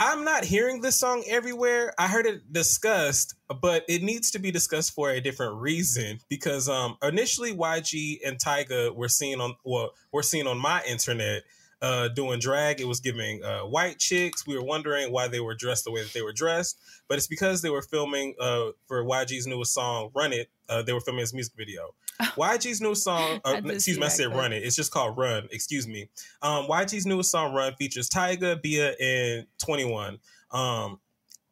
I'm 0.00 0.24
not 0.24 0.44
hearing 0.44 0.80
this 0.80 0.98
song 0.98 1.24
everywhere. 1.26 1.92
I 1.98 2.06
heard 2.06 2.24
it 2.24 2.52
discussed, 2.52 3.34
but 3.60 3.84
it 3.88 4.00
needs 4.02 4.30
to 4.30 4.38
be 4.38 4.52
discussed 4.52 4.94
for 4.94 5.10
a 5.10 5.20
different 5.20 5.56
reason 5.56 6.20
because 6.28 6.68
um 6.68 6.96
initially 7.02 7.52
YG 7.52 8.18
and 8.24 8.38
Tyga 8.38 8.94
were 8.94 9.08
seen 9.08 9.40
on 9.40 9.56
well, 9.64 9.90
were 10.12 10.22
seen 10.22 10.46
on 10.46 10.56
my 10.56 10.82
internet 10.86 11.42
uh 11.82 12.06
doing 12.08 12.38
drag. 12.38 12.80
It 12.80 12.86
was 12.86 13.00
giving 13.00 13.42
uh 13.42 13.62
white 13.62 13.98
chicks. 13.98 14.46
We 14.46 14.56
were 14.56 14.62
wondering 14.64 15.10
why 15.10 15.26
they 15.26 15.40
were 15.40 15.54
dressed 15.54 15.84
the 15.84 15.90
way 15.90 16.04
that 16.04 16.12
they 16.12 16.22
were 16.22 16.32
dressed, 16.32 16.78
but 17.08 17.18
it's 17.18 17.26
because 17.26 17.62
they 17.62 17.70
were 17.70 17.82
filming 17.82 18.36
uh 18.38 18.70
for 18.86 19.04
YG's 19.04 19.48
newest 19.48 19.74
song 19.74 20.10
Run 20.14 20.32
It. 20.32 20.48
Uh, 20.68 20.82
they 20.82 20.92
were 20.92 21.00
filming 21.00 21.20
his 21.20 21.34
music 21.34 21.54
video. 21.56 21.94
YG's 22.36 22.80
new 22.80 22.94
song, 22.94 23.40
uh, 23.44 23.60
excuse 23.66 23.98
me, 23.98 24.06
I 24.06 24.08
said. 24.08 24.34
Run 24.34 24.52
It. 24.52 24.62
It's 24.64 24.74
just 24.74 24.90
called 24.90 25.16
Run. 25.16 25.48
Excuse 25.52 25.86
me. 25.86 26.08
Um, 26.42 26.66
YG's 26.66 27.06
newest 27.06 27.30
song, 27.30 27.54
Run, 27.54 27.74
features 27.74 28.08
Tyga, 28.08 28.60
Bia, 28.60 28.94
and 29.00 29.46
21. 29.58 30.18
Um, 30.50 30.98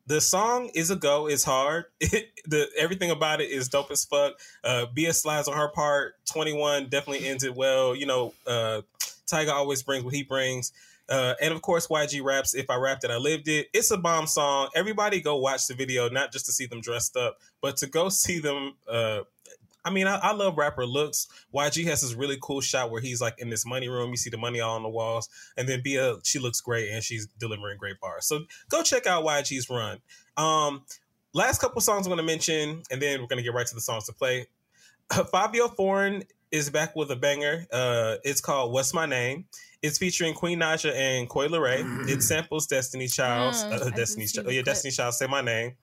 the 0.07 0.21
song 0.21 0.71
is 0.75 0.91
a 0.91 0.97
go. 0.97 1.27
It's 1.27 1.45
hard. 1.45 1.87
the 2.01 2.69
everything 2.79 3.11
about 3.11 3.41
it 3.41 3.51
is 3.51 3.69
dope 3.69 3.91
as 3.91 4.05
fuck. 4.05 4.35
Uh, 4.63 4.87
Bia 4.95 5.13
slides 5.13 5.49
on 5.49 5.57
her 5.57 5.69
part. 5.69 6.15
21 6.27 6.89
definitely 6.89 7.29
ends 7.29 7.45
it 7.45 7.55
well. 7.55 7.95
You 7.95 8.07
know, 8.07 8.35
uh, 8.47 8.83
Tyga 9.31 9.51
always 9.53 9.83
brings 9.83 10.05
what 10.05 10.15
he 10.15 10.23
brings. 10.23 10.73
Uh, 11.09 11.35
and 11.41 11.53
of 11.55 11.63
course, 11.63 11.87
YG 11.87 12.23
raps. 12.23 12.55
If 12.55 12.71
I 12.71 12.77
rapped 12.77 13.05
it, 13.05 13.11
I 13.11 13.17
lived 13.17 13.49
it. 13.49 13.69
It's 13.73 13.91
a 13.91 13.97
bomb 13.97 14.27
song. 14.27 14.69
Everybody 14.75 15.21
go 15.21 15.37
watch 15.37 15.67
the 15.67 15.75
video, 15.75 16.09
not 16.09 16.33
just 16.33 16.47
to 16.47 16.53
see 16.53 16.67
them 16.67 16.81
dressed 16.81 17.17
up, 17.17 17.39
but 17.61 17.77
to 17.79 17.87
go 17.87 18.09
see 18.09 18.39
them. 18.39 18.75
Uh, 18.89 19.21
I 19.87 19.91
mean, 19.91 20.09
I, 20.09 20.17
I 20.17 20.33
love 20.33 20.59
rapper 20.59 20.85
looks. 20.85 21.29
YG 21.55 21.85
has 21.87 22.03
this 22.03 22.13
really 22.15 22.37
cool 22.43 22.61
shot 22.61 22.91
where 22.91 23.01
he's 23.01 23.21
like 23.21 23.37
in 23.39 23.51
this 23.51 23.65
money 23.65 23.89
room. 23.89 24.11
You 24.11 24.17
see 24.17 24.31
the 24.31 24.37
money 24.37 24.61
all 24.61 24.75
on 24.75 24.83
the 24.83 24.89
walls, 24.89 25.29
and 25.57 25.69
then 25.69 25.81
Bia, 25.83 26.17
she 26.25 26.41
looks 26.41 26.61
great 26.61 26.91
and 26.91 27.03
she's 27.03 27.29
delivering 27.39 27.79
great 27.79 28.01
bars. 28.01 28.27
So 28.27 28.41
go 28.69 28.83
check 28.83 29.07
out 29.07 29.25
YG's 29.25 29.71
run. 29.71 29.99
Um, 30.37 30.83
last 31.33 31.61
couple 31.61 31.81
songs 31.81 32.07
I'm 32.07 32.11
going 32.11 32.19
to 32.19 32.31
mention, 32.31 32.83
and 32.91 33.01
then 33.01 33.21
we're 33.21 33.29
going 33.29 33.39
to 33.39 33.45
get 33.45 33.55
right 33.55 33.67
to 33.67 33.75
the 33.75 33.81
songs 33.81 34.07
to 34.07 34.13
play. 34.13 34.47
Fivio 35.11 35.75
Foreign 35.77 36.25
is 36.51 36.69
back 36.69 36.97
with 36.97 37.11
a 37.13 37.17
banger. 37.17 37.65
Uh, 37.73 38.17
it's 38.25 38.41
called 38.41 38.73
"What's 38.73 38.93
My 38.93 39.07
Name." 39.07 39.45
It's 39.83 39.99
featuring 39.99 40.35
Queen 40.35 40.59
Naija 40.59 40.93
and 40.95 41.29
Coi 41.29 41.47
Leray. 41.47 42.09
It 42.09 42.23
samples 42.25 42.67
Destiny 42.67 43.07
Child's 43.07 43.63
Mm, 43.63 43.73
uh, 43.73 43.75
I 43.75 43.85
did 43.85 43.95
Destiny 43.95 44.27
Child. 44.27 44.47
the 44.49 44.55
yeah. 44.55 44.63
Destiny 44.63 44.91
Child. 44.91 45.15
Say 45.15 45.27
my 45.29 45.43
name. 45.43 45.75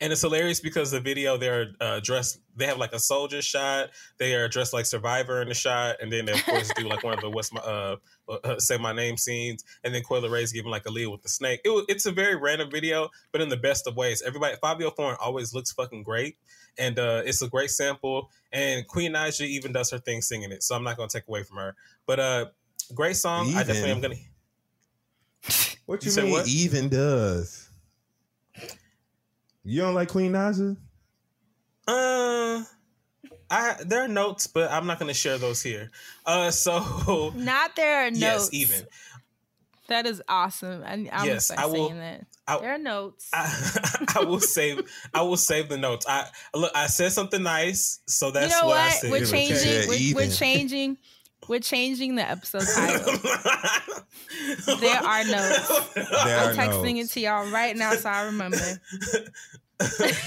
And 0.00 0.12
it's 0.12 0.22
hilarious 0.22 0.60
because 0.60 0.90
the 0.90 1.00
video 1.00 1.36
they're 1.36 1.72
uh, 1.80 2.00
dressed. 2.00 2.40
They 2.56 2.66
have 2.66 2.78
like 2.78 2.92
a 2.92 2.98
soldier 2.98 3.40
shot. 3.42 3.90
They 4.18 4.34
are 4.34 4.48
dressed 4.48 4.72
like 4.72 4.86
Survivor 4.86 5.40
in 5.42 5.48
the 5.48 5.54
shot, 5.54 5.96
and 6.00 6.12
then 6.12 6.26
they 6.26 6.32
of 6.32 6.44
course 6.44 6.70
do 6.76 6.88
like 6.88 7.02
one 7.04 7.14
of 7.14 7.20
the 7.20 7.30
what's 7.30 7.52
my 7.52 7.60
uh, 7.60 7.96
uh, 8.28 8.58
say 8.58 8.76
my 8.76 8.92
name 8.92 9.16
scenes, 9.16 9.64
and 9.84 9.94
then 9.94 10.02
Coi 10.02 10.20
Leray's 10.20 10.52
giving 10.52 10.70
like 10.70 10.86
a 10.86 10.90
lead 10.90 11.06
with 11.06 11.22
the 11.22 11.28
snake. 11.28 11.60
It, 11.64 11.70
wa- 11.70 11.82
it's 11.88 12.06
a 12.06 12.12
very 12.12 12.36
random 12.36 12.70
video, 12.70 13.08
but 13.32 13.40
in 13.40 13.48
the 13.48 13.56
best 13.56 13.86
of 13.86 13.96
ways. 13.96 14.22
Everybody, 14.26 14.56
Fivio 14.62 14.94
Foreign 14.94 15.16
always 15.20 15.54
looks 15.54 15.72
fucking 15.72 16.02
great, 16.02 16.36
and 16.78 16.98
uh, 16.98 17.22
it's 17.24 17.40
a 17.42 17.48
great 17.48 17.70
sample. 17.70 18.30
And 18.52 18.86
Queen 18.86 19.12
Naija 19.12 19.46
even 19.46 19.72
does 19.72 19.90
her 19.90 19.98
thing 19.98 20.20
singing 20.22 20.50
it, 20.52 20.62
so 20.62 20.74
I'm 20.74 20.84
not 20.84 20.96
gonna 20.96 21.08
take 21.08 21.28
away 21.28 21.42
from 21.44 21.56
her. 21.58 21.76
But 22.06 22.20
uh, 22.20 22.46
great 22.94 23.16
song. 23.16 23.48
I 23.54 23.62
definitely 23.62 23.90
am 23.92 24.00
gonna. 24.00 24.16
What 25.86 26.02
You 26.04 26.06
you, 26.06 26.12
said 26.12 26.24
mean 26.24 26.32
what? 26.34 26.46
even 26.46 26.88
does? 26.88 27.69
You 29.64 29.80
don't 29.82 29.94
like 29.94 30.08
Queen 30.08 30.32
Naija? 30.32 30.76
Uh, 31.86 32.62
I 33.50 33.74
there 33.84 34.02
are 34.04 34.08
notes, 34.08 34.46
but 34.46 34.70
I'm 34.70 34.86
not 34.86 34.98
going 34.98 35.08
to 35.08 35.14
share 35.14 35.38
those 35.38 35.62
here. 35.62 35.90
Uh, 36.24 36.50
so 36.50 37.32
Not 37.36 37.76
there 37.76 38.06
are 38.06 38.10
notes. 38.10 38.20
yes, 38.20 38.48
even 38.52 38.86
That 39.88 40.06
is 40.06 40.22
awesome. 40.28 40.82
And 40.84 41.08
I'm 41.12 41.26
Yes, 41.26 41.50
yes, 41.50 41.58
I 41.58 41.66
will- 41.66 41.88
saying 41.88 41.98
that. 41.98 42.26
I- 42.46 42.58
there 42.58 42.74
are 42.74 42.78
notes. 42.78 43.28
I, 43.32 44.14
I 44.20 44.24
will 44.24 44.40
save. 44.40 44.80
I 45.14 45.22
will 45.22 45.36
save 45.36 45.68
the 45.68 45.76
notes. 45.78 46.04
I 46.08 46.26
look. 46.54 46.72
I 46.74 46.86
said 46.88 47.12
something 47.12 47.42
nice, 47.42 48.00
so 48.06 48.30
that's 48.32 48.52
you 48.54 48.60
know 48.60 48.68
what, 48.68 48.78
I 48.78 48.90
said. 48.90 49.10
We're 49.10 49.24
changing. 49.24 49.88
we're, 49.88 50.14
we're 50.16 50.30
changing. 50.30 50.96
We're 51.48 51.60
changing 51.60 52.14
the 52.14 52.28
episode 52.28 52.62
title. 52.74 53.16
There 54.78 54.98
are 54.98 55.24
notes. 55.24 55.94
There 55.94 56.06
I'm 56.38 56.48
are 56.50 56.54
texting 56.54 56.96
notes. 56.96 57.10
it 57.10 57.14
to 57.14 57.20
y'all 57.20 57.50
right 57.50 57.76
now, 57.76 57.92
so 57.94 58.08
I 58.08 58.22
remember. 58.26 58.56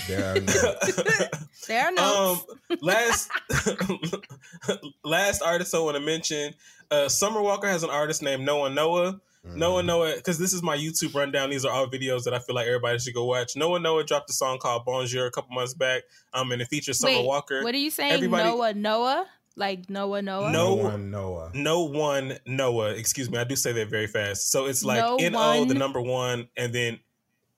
There 0.07 0.31
are 0.35 0.40
notes. 0.40 1.68
There 1.68 1.85
are 1.85 1.91
notes. 1.91 2.45
um, 2.69 2.77
last 2.81 3.30
last 5.03 5.41
artist 5.41 5.73
I 5.76 5.80
want 5.80 5.95
to 5.95 6.02
mention. 6.02 6.53
Uh, 6.91 7.07
Summer 7.10 7.41
Walker 7.41 7.68
has 7.68 7.84
an 7.84 7.90
artist 7.90 8.22
named 8.22 8.44
Noah 8.45 8.69
Noah. 8.69 9.19
Noah 9.45 9.84
Noah, 9.84 10.14
because 10.15 10.38
this 10.40 10.53
is 10.53 10.64
my 10.64 10.77
YouTube 10.77 11.14
rundown. 11.15 11.49
These 11.49 11.65
are 11.65 11.72
all 11.72 11.88
videos 11.88 12.23
that 12.23 12.34
I 12.34 12.40
feel 12.40 12.56
like 12.56 12.65
everybody 12.65 12.98
should 12.99 13.14
go 13.14 13.26
watch. 13.26 13.57
Noah 13.57 13.80
Noah 13.80 14.06
dropped 14.06 14.30
a 14.30 14.34
song 14.34 14.57
called 14.57 14.85
Bonjour 14.85 15.26
a 15.26 15.31
couple 15.31 15.53
months 15.53 15.73
back. 15.73 16.03
Um, 16.34 16.52
and 16.53 16.61
it 16.61 16.69
features 16.69 16.98
Summer 16.99 17.14
Wait, 17.18 17.26
Walker. 17.26 17.61
what 17.61 17.76
are 17.76 17.77
you 17.80 17.90
saying? 17.91 18.14
Everybody- 18.14 18.48
Noah, 18.49 18.73
Noah, 18.73 19.26
like 19.55 19.89
Noah, 19.89 20.21
Noah. 20.21 20.51
No. 20.51 20.75
No 20.75 20.84
one 20.84 21.11
Noah. 21.11 21.51
No 21.53 21.84
one 21.84 22.38
Noah. 22.45 22.91
Excuse 22.91 23.30
me, 23.30 23.38
I 23.38 23.43
do 23.43 23.55
say 23.55 23.71
that 23.73 23.89
very 23.89 24.07
fast. 24.07 24.51
So 24.51 24.65
it's 24.65 24.84
like 24.84 24.99
No 24.99 25.15
N 25.17 25.35
O, 25.35 25.65
the 25.65 25.73
number 25.75 26.01
one, 26.01 26.47
and 26.57 26.73
then 26.73 26.99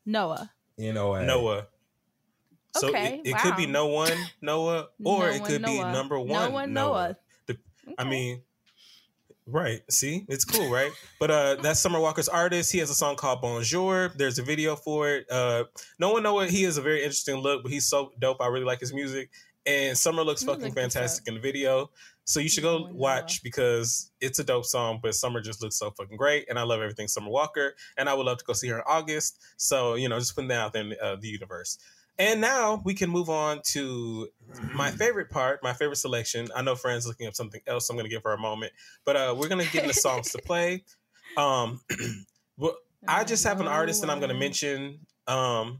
Noah. 0.05 0.51
N 0.77 0.97
O 0.97 1.13
A. 1.13 1.23
Noah. 1.25 1.67
So 2.77 2.89
Okay, 2.89 3.21
it, 3.23 3.29
it 3.29 3.37
could 3.37 3.55
be 3.55 3.65
no 3.67 3.87
one 3.87 4.17
Noah, 4.41 4.87
or 5.05 5.19
No 5.19 5.25
it 5.27 5.41
one 5.41 5.49
could 5.49 5.63
be 5.63 5.79
Noah. 5.79 5.91
number 5.93 6.15
No 6.17 6.23
one 6.23 6.53
one 6.53 6.73
Noah. 6.73 6.91
Noah. 6.91 7.17
The- 7.45 7.57
I 7.97 8.03
mean, 8.03 8.41
right? 9.47 9.81
See, 9.89 10.25
it's 10.27 10.43
cool, 10.43 10.69
right? 10.69 10.91
But 11.19 11.31
uh, 11.31 11.55
that's 11.61 11.79
Summer 11.79 11.99
Walker's 12.01 12.27
artist. 12.27 12.73
He 12.73 12.79
has 12.79 12.89
a 12.89 12.93
song 12.93 13.15
called 13.15 13.41
Bonjour. 13.41 14.11
There's 14.17 14.37
a 14.39 14.43
video 14.43 14.75
for 14.75 15.09
it. 15.09 15.31
Uh, 15.31 15.63
no 15.97 16.11
one 16.11 16.23
Noah. 16.23 16.47
He 16.47 16.63
has 16.63 16.77
a 16.77 16.81
very 16.81 16.99
interesting 16.99 17.37
look, 17.37 17.63
but 17.63 17.71
he's 17.71 17.87
so 17.87 18.11
dope. 18.19 18.41
I 18.41 18.47
really 18.47 18.65
like 18.65 18.81
his 18.81 18.93
music. 18.93 19.29
And 19.65 19.97
Summer 19.97 20.23
looks 20.23 20.43
Let 20.43 20.47
me 20.47 20.53
fucking 20.53 20.75
look 20.75 20.93
fantastic 20.93 21.27
in 21.27 21.35
the 21.35 21.39
video. 21.39 21.89
So 22.25 22.39
you 22.39 22.49
should 22.49 22.63
go 22.63 22.89
watch 22.91 23.43
because 23.43 24.11
it's 24.19 24.39
a 24.39 24.43
dope 24.43 24.65
song, 24.65 24.99
but 25.01 25.13
Summer 25.13 25.41
just 25.41 25.61
looks 25.61 25.77
so 25.77 25.91
fucking 25.91 26.17
great. 26.17 26.45
And 26.49 26.57
I 26.57 26.63
love 26.63 26.81
everything 26.81 27.07
Summer 27.07 27.29
Walker. 27.29 27.75
And 27.97 28.09
I 28.09 28.13
would 28.13 28.25
love 28.25 28.39
to 28.39 28.45
go 28.45 28.53
see 28.53 28.67
her 28.69 28.77
in 28.77 28.83
August. 28.87 29.41
So, 29.57 29.95
you 29.95 30.09
know, 30.09 30.19
just 30.19 30.35
putting 30.35 30.47
that 30.49 30.59
out 30.59 30.73
there 30.73 30.83
in 30.83 30.95
uh, 31.01 31.15
the 31.19 31.27
universe. 31.27 31.77
And 32.17 32.39
now 32.39 32.81
we 32.85 32.93
can 32.93 33.09
move 33.09 33.29
on 33.29 33.61
to 33.71 34.29
my 34.73 34.89
favorite 34.91 35.29
part, 35.29 35.61
my 35.61 35.73
favorite 35.73 35.97
selection. 35.97 36.47
I 36.55 36.61
know 36.61 36.75
friends 36.75 37.05
looking 37.05 37.27
up 37.27 37.35
something 37.35 37.61
else. 37.67 37.87
So 37.87 37.93
I'm 37.93 37.97
going 37.97 38.09
to 38.09 38.15
give 38.15 38.23
her 38.23 38.33
a 38.33 38.39
moment. 38.39 38.71
But 39.03 39.15
uh, 39.17 39.35
we're 39.37 39.49
going 39.49 39.65
to 39.65 39.71
get 39.71 39.85
the 39.85 39.93
songs 39.93 40.31
to 40.31 40.39
play. 40.39 40.83
Um, 41.37 41.81
well, 42.57 42.77
I 43.09 43.25
just 43.25 43.43
have 43.43 43.59
an 43.59 43.67
artist 43.67 43.99
that 43.99 44.09
I'm 44.09 44.19
going 44.19 44.31
to 44.31 44.39
mention. 44.39 44.99
Um, 45.27 45.79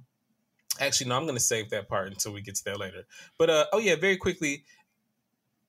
actually, 0.79 1.09
no, 1.09 1.17
I'm 1.17 1.23
going 1.23 1.35
to 1.35 1.41
save 1.41 1.69
that 1.69 1.87
part 1.87 2.07
until 2.07 2.33
we 2.33 2.41
get 2.41 2.55
to 2.55 2.63
that 2.65 2.79
later. 2.79 3.03
But 3.37 3.49
uh, 3.49 3.65
oh, 3.73 3.79
yeah, 3.79 3.95
very 3.95 4.17
quickly. 4.17 4.63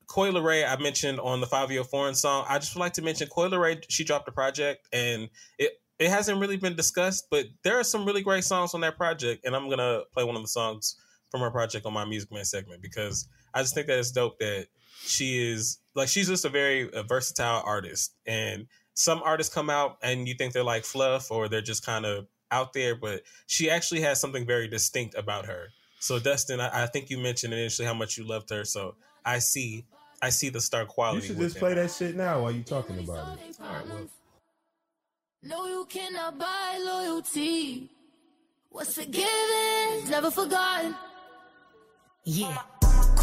Coi 0.07 0.31
Leray, 0.31 0.69
I 0.69 0.81
mentioned 0.81 1.19
on 1.19 1.41
the 1.41 1.47
Fivio 1.47 1.85
Foreign 1.85 2.15
song. 2.15 2.45
I 2.49 2.59
just 2.59 2.75
would 2.75 2.81
like 2.81 2.93
to 2.95 3.03
mention 3.03 3.29
Coi 3.29 3.49
Leray. 3.49 3.85
She 3.89 4.05
dropped 4.05 4.29
a 4.29 4.33
project, 4.33 4.87
and 4.93 5.29
it 5.59 5.73
it 5.99 6.11
hasn't 6.11 6.39
really 6.41 6.57
been 6.57 6.77
discussed, 6.77 7.27
but 7.31 7.47
there 7.65 7.79
are 7.79 7.85
some 7.85 8.05
really 8.05 8.23
great 8.23 8.45
songs 8.45 8.75
on 8.75 8.83
that 8.83 8.97
project, 8.97 9.45
and 9.45 9.57
I'm 9.57 9.69
gonna 9.69 10.03
play 10.13 10.25
one 10.25 10.37
of 10.37 10.43
the 10.43 10.49
songs 10.49 10.97
from 11.31 11.41
her 11.41 11.51
project 11.51 11.87
on 11.87 11.93
my 11.93 12.05
Music 12.05 12.31
Man 12.31 12.45
segment 12.45 12.83
because 12.83 13.29
I 13.55 13.63
just 13.63 13.75
think 13.75 13.87
that 13.89 13.99
it's 13.99 14.13
dope 14.13 14.39
that 14.39 14.67
she 15.01 15.51
is 15.51 15.79
like 15.95 16.09
she's 16.09 16.29
just 16.29 16.45
a 16.45 16.51
very 16.51 16.93
uh 16.93 17.03
versatile 17.03 17.63
artist, 17.65 18.15
and 18.27 18.67
some 18.95 19.23
artists 19.25 19.53
come 19.53 19.71
out 19.71 19.99
and 20.03 20.27
you 20.29 20.35
think 20.35 20.53
they're 20.53 20.63
like 20.65 20.85
fluff 20.85 21.31
or 21.31 21.49
they're 21.49 21.61
just 21.61 21.85
kind 21.85 22.07
of 22.07 22.27
out 22.51 22.73
there, 22.73 22.95
but 22.95 23.23
she 23.47 23.71
actually 23.71 24.01
has 24.03 24.21
something 24.21 24.47
very 24.47 24.69
distinct 24.69 25.15
about 25.15 25.47
her. 25.47 25.69
So 26.01 26.19
Dustin, 26.19 26.61
I, 26.61 26.85
I 26.85 26.87
think 26.87 27.11
you 27.11 27.19
mentioned 27.19 27.53
initially 27.53 27.87
how 27.87 27.95
much 27.95 28.17
you 28.17 28.25
loved 28.25 28.51
her, 28.51 28.65
so 28.65 28.95
I 29.25 29.39
see 29.39 29.85
I 30.23 30.31
see 30.31 30.49
the 30.49 30.61
star 30.61 30.85
quality. 30.85 31.29
You 31.29 31.35
should 31.35 31.39
just 31.39 31.59
play 31.59 31.75
that 31.75 31.91
shit 31.91 32.17
now 32.17 32.43
while 32.43 32.53
you're 32.53 32.65
talking 32.65 32.99
about 32.99 33.39
it. 33.39 33.57
All 33.61 33.73
right, 33.73 33.89
well. 33.89 34.09
No, 35.43 35.67
you 35.67 35.87
cannot 35.89 36.39
buy 36.39 36.79
loyalty. 36.83 37.91
What's 38.71 38.95
forgiven 38.95 40.03
is 40.03 40.11
never 40.11 40.31
forgotten. 40.31 40.95
Yeah. 42.25 42.61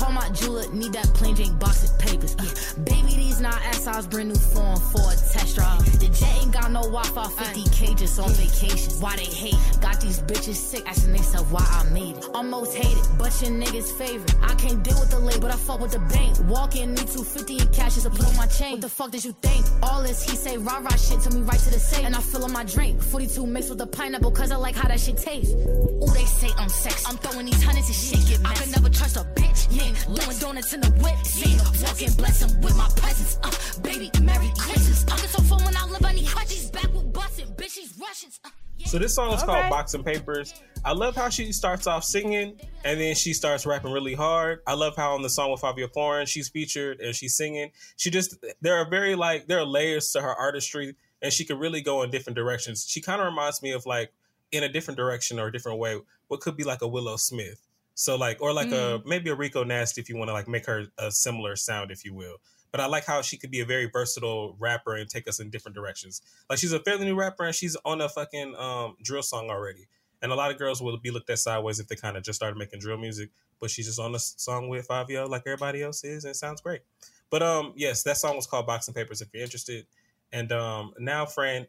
Call 0.03 0.11
my 0.11 0.27
jeweler, 0.31 0.69
need 0.73 0.91
that 0.91 1.05
plain 1.13 1.33
Jane 1.33 1.57
box 1.59 1.89
of 1.89 1.97
papers. 1.97 2.35
Yeah. 2.35 2.83
Baby, 2.83 3.15
these 3.15 3.39
not 3.39 3.55
SI's 3.73 4.05
brand 4.05 4.27
new 4.27 4.35
phone 4.35 4.75
for 4.75 4.99
a 4.99 5.15
test 5.31 5.55
drive. 5.55 5.79
The 5.97 6.09
jet 6.09 6.41
ain't 6.41 6.51
got 6.51 6.71
no 6.71 6.81
Wi-Fi, 6.81 7.23
50k 7.23 7.97
just 7.97 8.19
on 8.19 8.29
vacation. 8.31 8.91
Why 8.99 9.15
they 9.15 9.23
hate? 9.23 9.55
Got 9.79 10.01
these 10.01 10.19
bitches 10.19 10.55
sick, 10.55 10.83
asking 10.85 11.13
themselves 11.13 11.49
why 11.49 11.65
I 11.65 11.89
made 11.93 12.17
it. 12.17 12.25
Almost 12.33 12.75
hated, 12.75 13.01
but 13.17 13.31
your 13.41 13.51
niggas 13.51 13.97
favorite. 13.97 14.35
I 14.41 14.53
can't 14.55 14.83
deal 14.83 14.99
with 14.99 15.09
the 15.09 15.19
late, 15.19 15.39
but 15.39 15.51
I 15.51 15.55
fuck 15.55 15.79
with 15.79 15.93
the 15.93 15.99
bank. 15.99 16.37
Walk 16.49 16.75
in, 16.75 16.89
need 16.95 17.07
250 17.07 17.59
in 17.59 17.67
cash 17.69 17.93
just 17.95 18.03
to 18.03 18.09
put 18.09 18.27
on 18.27 18.35
my 18.35 18.47
chain. 18.47 18.73
What 18.73 18.81
the 18.81 18.89
fuck 18.89 19.11
did 19.11 19.23
you 19.23 19.31
think? 19.41 19.65
All 19.83 20.03
this, 20.03 20.29
he 20.29 20.35
say 20.35 20.57
rah 20.57 20.79
rah 20.79 20.97
shit 20.97 21.21
to 21.21 21.29
me 21.31 21.43
right 21.43 21.59
to 21.59 21.69
the 21.69 21.79
safe. 21.79 22.05
And 22.05 22.13
I 22.13 22.19
fill 22.19 22.43
up 22.43 22.51
my 22.51 22.65
drink. 22.65 23.01
42 23.01 23.47
mixed 23.47 23.69
with 23.69 23.77
the 23.77 23.87
pineapple, 23.87 24.31
cause 24.31 24.51
I 24.51 24.57
like 24.57 24.75
how 24.75 24.89
that 24.89 24.99
shit 24.99 25.15
tastes. 25.15 25.53
Ooh, 25.53 26.13
they 26.13 26.25
say 26.25 26.49
I'm 26.57 26.67
sexy. 26.67 27.05
I'm 27.07 27.17
throwing 27.19 27.45
these 27.45 27.63
hundreds 27.63 27.87
and 27.87 27.95
shit 27.95 28.27
get 28.27 28.41
messy. 28.41 28.61
I 28.61 28.63
can 28.63 28.71
never 28.71 28.89
trust 28.89 29.15
a 29.15 29.21
bitch. 29.39 29.67
Yeah, 29.71 29.92
doing 30.13 30.37
donuts 30.39 30.73
in 30.73 30.81
the 30.81 30.89
whip. 31.01 31.15
Yeah, 31.35 31.87
walking 31.87 32.11
blessing 32.13 32.61
with 32.61 32.75
my 32.77 32.89
presence. 32.97 33.37
Uh, 33.43 33.81
baby, 33.81 34.11
Merry 34.21 34.51
Christmas. 34.57 35.03
Uh, 35.03 35.13
it's 35.23 35.31
so 35.31 35.41
fun 35.43 35.63
when 35.65 35.75
I 35.75 35.85
live 35.87 36.03
on 36.05 36.15
these 36.15 36.31
crutches. 36.33 36.69
Back 36.71 36.93
with 36.93 37.11
busting, 37.13 37.47
bitch, 37.55 37.71
she's 37.71 37.97
Russians. 37.99 38.39
Uh, 38.43 38.49
So 38.85 38.99
this 38.99 39.15
song 39.15 39.33
is 39.33 39.41
All 39.41 39.47
called 39.47 39.59
right. 39.59 39.69
Box 39.69 39.93
and 39.93 40.05
Papers. 40.05 40.53
I 40.85 40.91
love 40.93 41.15
how 41.15 41.29
she 41.29 41.51
starts 41.53 41.87
off 41.87 42.03
singing 42.03 42.59
and 42.83 42.99
then 42.99 43.15
she 43.15 43.33
starts 43.33 43.65
rapping 43.65 43.91
really 43.91 44.13
hard. 44.13 44.59
I 44.67 44.73
love 44.73 44.95
how 44.97 45.13
on 45.13 45.21
the 45.21 45.29
song 45.29 45.51
with 45.51 45.61
Fivio 45.61 45.91
Foreign 45.93 46.25
she's 46.25 46.49
featured 46.49 46.99
and 46.99 47.15
she's 47.15 47.35
singing. 47.35 47.71
She 47.95 48.09
just 48.09 48.35
there 48.61 48.75
are 48.75 48.89
very 48.89 49.15
like 49.15 49.47
there 49.47 49.59
are 49.59 49.65
layers 49.65 50.11
to 50.11 50.21
her 50.21 50.33
artistry 50.35 50.95
and 51.21 51.31
she 51.31 51.45
could 51.45 51.57
really 51.59 51.81
go 51.81 52.03
in 52.03 52.11
different 52.11 52.35
directions. 52.35 52.85
She 52.87 52.99
kind 52.99 53.21
of 53.21 53.27
reminds 53.27 53.61
me 53.61 53.71
of 53.71 53.85
like 53.85 54.11
in 54.51 54.63
a 54.63 54.69
different 54.69 54.97
direction 54.97 55.39
or 55.39 55.47
a 55.47 55.51
different 55.51 55.79
way 55.79 55.99
what 56.27 56.41
could 56.41 56.57
be 56.57 56.63
like 56.65 56.81
a 56.81 56.87
Willow 56.87 57.15
Smith. 57.15 57.61
So 57.95 58.15
like 58.15 58.41
or 58.41 58.53
like 58.53 58.71
a 58.71 59.01
maybe 59.05 59.29
a 59.29 59.35
Rico 59.35 59.63
Nasty 59.63 60.01
if 60.01 60.09
you 60.09 60.17
want 60.17 60.29
to 60.29 60.33
like 60.33 60.47
make 60.47 60.65
her 60.65 60.85
a 60.97 61.11
similar 61.11 61.55
sound 61.55 61.91
if 61.91 62.03
you 62.03 62.13
will. 62.13 62.37
But 62.71 62.81
I 62.81 62.87
like 62.87 63.05
how 63.05 63.21
she 63.21 63.37
could 63.37 63.51
be 63.51 63.59
a 63.59 63.65
very 63.65 63.85
versatile 63.85 64.55
rapper 64.59 64.95
and 64.95 65.07
take 65.07 65.27
us 65.27 65.39
in 65.39 65.51
different 65.51 65.75
directions. 65.75 66.21
Like 66.49 66.57
she's 66.57 66.73
a 66.73 66.79
fairly 66.79 67.05
new 67.05 67.15
rapper 67.15 67.43
and 67.43 67.53
she's 67.53 67.77
on 67.85 68.01
a 68.01 68.09
fucking 68.09 68.55
um, 68.55 68.95
drill 69.03 69.21
song 69.21 69.49
already. 69.51 69.87
And 70.23 70.31
a 70.31 70.35
lot 70.35 70.49
of 70.49 70.57
girls 70.57 70.81
will 70.81 70.97
be 70.97 71.11
looked 71.11 71.29
at 71.29 71.37
sideways 71.37 71.79
if 71.79 71.87
they 71.87 71.95
kind 71.95 72.17
of 72.17 72.23
just 72.23 72.37
started 72.37 72.57
making 72.57 72.79
drill 72.79 72.97
music. 72.97 73.29
But 73.59 73.69
she's 73.69 73.85
just 73.85 73.99
on 73.99 74.15
a 74.15 74.19
song 74.19 74.69
with 74.69 74.87
Fivio 74.87 75.29
like 75.29 75.43
everybody 75.45 75.83
else 75.83 76.03
is, 76.03 76.23
and 76.23 76.31
it 76.31 76.35
sounds 76.35 76.61
great. 76.61 76.81
But 77.29 77.43
um, 77.43 77.73
yes, 77.75 78.03
that 78.03 78.17
song 78.17 78.35
was 78.35 78.47
called 78.47 78.65
Boxing 78.65 78.93
Papers. 78.93 79.21
If 79.21 79.29
you're 79.33 79.43
interested, 79.43 79.85
and 80.31 80.51
um, 80.51 80.93
now, 80.97 81.25
Fran, 81.25 81.67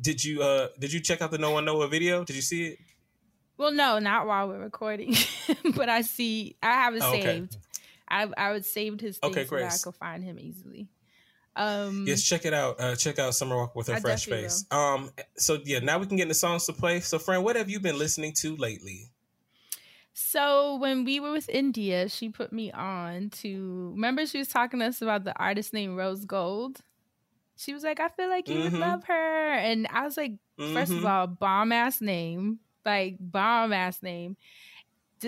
did 0.00 0.24
you 0.24 0.42
uh 0.42 0.68
did 0.78 0.92
you 0.92 1.00
check 1.00 1.22
out 1.22 1.30
the 1.30 1.38
No 1.38 1.52
One 1.52 1.64
Noah 1.64 1.88
video? 1.88 2.24
Did 2.24 2.36
you 2.36 2.42
see 2.42 2.68
it? 2.68 2.78
Well, 3.58 3.72
no, 3.72 3.98
not 3.98 4.26
while 4.26 4.48
we're 4.48 4.60
recording, 4.60 5.14
but 5.74 5.88
I 5.88 6.02
see 6.02 6.56
I 6.62 6.72
have 6.74 6.94
it 6.94 7.02
Oh, 7.02 7.10
okay. 7.16 7.40
saved. 7.40 7.56
I 8.08 8.28
I 8.36 8.52
would 8.52 8.64
saved 8.64 9.00
his 9.00 9.18
thing 9.18 9.30
Okay, 9.32 9.44
so 9.44 9.56
I 9.56 9.76
could 9.82 9.94
find 9.96 10.22
him 10.24 10.38
easily. 10.38 10.88
Um, 11.56 12.04
Yes, 12.06 12.22
check 12.22 12.46
it 12.46 12.54
out. 12.54 12.80
Uh, 12.80 12.94
check 12.94 13.18
out 13.18 13.34
Summer 13.34 13.56
Walk 13.56 13.74
with 13.74 13.88
her 13.88 13.94
I 13.94 14.00
fresh 14.00 14.26
face. 14.26 14.64
Um, 14.70 15.10
so 15.36 15.58
yeah, 15.64 15.80
now 15.80 15.98
we 15.98 16.06
can 16.06 16.16
get 16.16 16.22
into 16.22 16.34
songs 16.34 16.66
to 16.66 16.72
play. 16.72 17.00
So, 17.00 17.18
friend, 17.18 17.42
what 17.44 17.56
have 17.56 17.68
you 17.68 17.80
been 17.80 17.98
listening 17.98 18.32
to 18.34 18.54
lately? 18.56 19.10
So 20.14 20.76
when 20.76 21.04
we 21.04 21.20
were 21.20 21.32
with 21.32 21.48
India, 21.48 22.08
she 22.08 22.28
put 22.28 22.52
me 22.52 22.72
on 22.72 23.30
to 23.42 23.90
remember 23.94 24.26
she 24.26 24.38
was 24.38 24.48
talking 24.48 24.80
to 24.80 24.86
us 24.86 25.02
about 25.02 25.24
the 25.24 25.36
artist 25.38 25.72
named 25.72 25.96
Rose 25.96 26.24
Gold. 26.24 26.80
She 27.56 27.72
was 27.72 27.82
like, 27.82 27.98
I 28.00 28.08
feel 28.08 28.28
like 28.28 28.48
you 28.48 28.60
would 28.60 28.72
Mhm. 28.72 28.80
love 28.80 29.04
her. 29.04 29.52
And 29.52 29.86
I 29.90 30.04
was 30.04 30.16
like, 30.16 30.32
first 30.72 30.92
of 30.92 31.02
Mhm. 31.02 31.04
all, 31.04 31.26
bomb 31.26 31.72
ass 31.72 32.00
name. 32.00 32.60
Like 32.84 33.16
bomb 33.20 33.72
ass 33.72 34.02
name. 34.02 34.36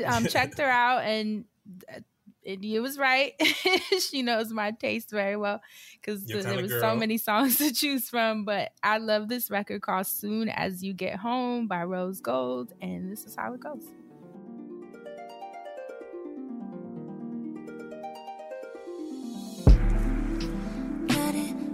Um, 0.05 0.27
checked 0.27 0.59
her 0.59 0.65
out 0.71 1.03
and 1.03 1.45
uh, 1.93 2.01
India 2.43 2.81
was 2.81 2.99
right. 2.99 3.35
she 4.11 4.23
knows 4.23 4.53
my 4.53 4.71
taste 4.71 5.11
very 5.11 5.37
well 5.37 5.61
because 6.01 6.25
there 6.25 6.63
was 6.63 6.71
so 6.71 6.95
many 6.97 7.19
songs 7.19 7.59
to 7.59 7.73
choose 7.73 8.09
from. 8.09 8.45
But 8.45 8.73
I 8.83 8.99
love 8.99 9.29
this 9.29 9.51
record 9.51 9.83
called 9.83 10.07
Soon 10.07 10.49
as 10.49 10.83
You 10.83 10.95
Get 10.95 11.17
Home 11.17 11.67
by 11.67 11.85
Rose 11.85 12.21
Gold. 12.21 12.73
And 12.81 13.11
this 13.11 13.25
is 13.25 13.37
how 13.37 13.53
it 13.55 13.61
goes. 13.61 13.85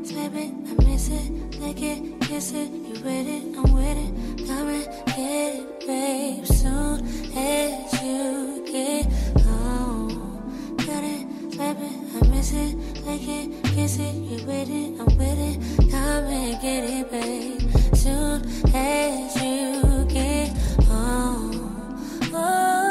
Got 0.06 0.34
it, 0.34 0.52
I 0.70 0.84
miss 0.84 1.08
it, 1.08 1.60
lick 1.60 1.82
it, 1.82 2.20
kiss 2.20 2.52
it, 2.52 2.70
you 2.70 2.94
with 3.04 3.26
it, 3.26 3.42
I'm 3.58 3.72
with 3.74 3.98
it. 3.98 4.46
Come 4.46 4.68
and 4.68 4.86
get 5.08 5.54
it, 5.56 5.86
babe, 5.86 6.46
soon 6.46 7.04
as 7.36 8.02
you 8.02 8.64
get 8.66 9.06
home. 9.42 10.76
Got 10.76 11.02
it, 11.02 11.26
slip 11.52 11.78
it, 11.80 11.96
I 12.14 12.28
miss 12.28 12.52
it, 12.52 12.76
lick 13.04 13.26
it, 13.26 13.64
kiss 13.74 13.98
it, 13.98 14.14
you 14.14 14.46
with 14.46 14.70
it, 14.70 15.00
I'm 15.00 15.06
with 15.18 15.40
it. 15.50 15.90
Come 15.90 16.24
and 16.24 16.62
get 16.62 16.84
it, 16.84 17.10
babe, 17.10 17.60
soon 17.96 18.42
as 18.74 19.36
you 19.42 20.04
get 20.08 20.56
home. 20.84 21.98
Oh, 22.32 22.85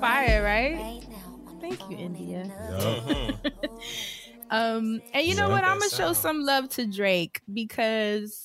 Fire, 0.00 0.42
right? 0.42 1.02
Thank 1.60 1.90
you, 1.90 1.96
India. 1.96 2.50
um, 4.50 5.00
and 5.12 5.26
you 5.26 5.34
know 5.34 5.48
what? 5.48 5.64
I'm 5.64 5.78
gonna 5.78 5.90
show 5.90 6.12
some 6.12 6.40
love 6.44 6.68
to 6.70 6.86
Drake 6.86 7.40
because 7.52 8.44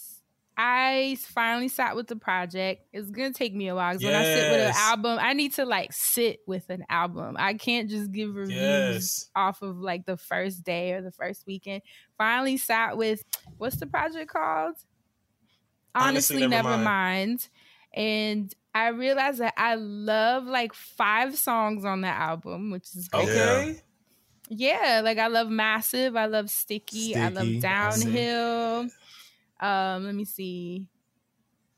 I 0.57 1.17
finally 1.19 1.67
sat 1.67 1.95
with 1.95 2.07
the 2.07 2.15
project. 2.15 2.83
It's 2.91 3.09
gonna 3.09 3.31
take 3.33 3.53
me 3.53 3.67
a 3.67 3.75
while. 3.75 3.93
'cause 3.93 4.03
when 4.03 4.13
I 4.15 4.23
sit 4.23 4.51
with 4.51 4.67
an 4.67 4.73
album, 4.75 5.17
I 5.21 5.33
need 5.33 5.53
to 5.55 5.65
like 5.65 5.93
sit 5.93 6.39
with 6.47 6.69
an 6.69 6.85
album. 6.89 7.35
I 7.39 7.53
can't 7.53 7.89
just 7.89 8.11
give 8.11 8.35
reviews 8.35 8.55
Yes. 8.59 9.29
off 9.35 9.61
of 9.61 9.77
like 9.77 10.05
the 10.05 10.17
first 10.17 10.63
day 10.63 10.93
or 10.93 11.01
the 11.01 11.11
first 11.11 11.45
weekend. 11.45 11.81
Finally 12.17 12.57
sat 12.57 12.97
with 12.97 13.23
what's 13.57 13.77
the 13.77 13.87
project 13.87 14.31
called? 14.31 14.75
Honestly, 15.95 16.47
never, 16.47 16.77
mind. 16.77 17.49
And 17.93 18.53
I 18.73 18.87
realized 18.87 19.39
that 19.39 19.53
I 19.57 19.75
love 19.75 20.45
like 20.45 20.73
five 20.73 21.37
songs 21.37 21.85
on 21.85 22.01
the 22.01 22.07
album, 22.07 22.71
which 22.71 22.95
is 22.95 23.07
great. 23.07 23.29
Okay. 23.29 23.81
Yeah, 24.49 25.01
like 25.03 25.17
I 25.17 25.27
love 25.27 25.49
Massive, 25.49 26.15
I 26.15 26.25
love 26.25 26.49
Sticky, 26.49 27.15
I 27.15 27.29
love 27.29 27.45
Sticky, 27.45 27.57
I. 27.57 27.61
Downhill. 27.61 28.89
Um, 29.59 30.05
let 30.05 30.15
me 30.15 30.25
see. 30.25 30.87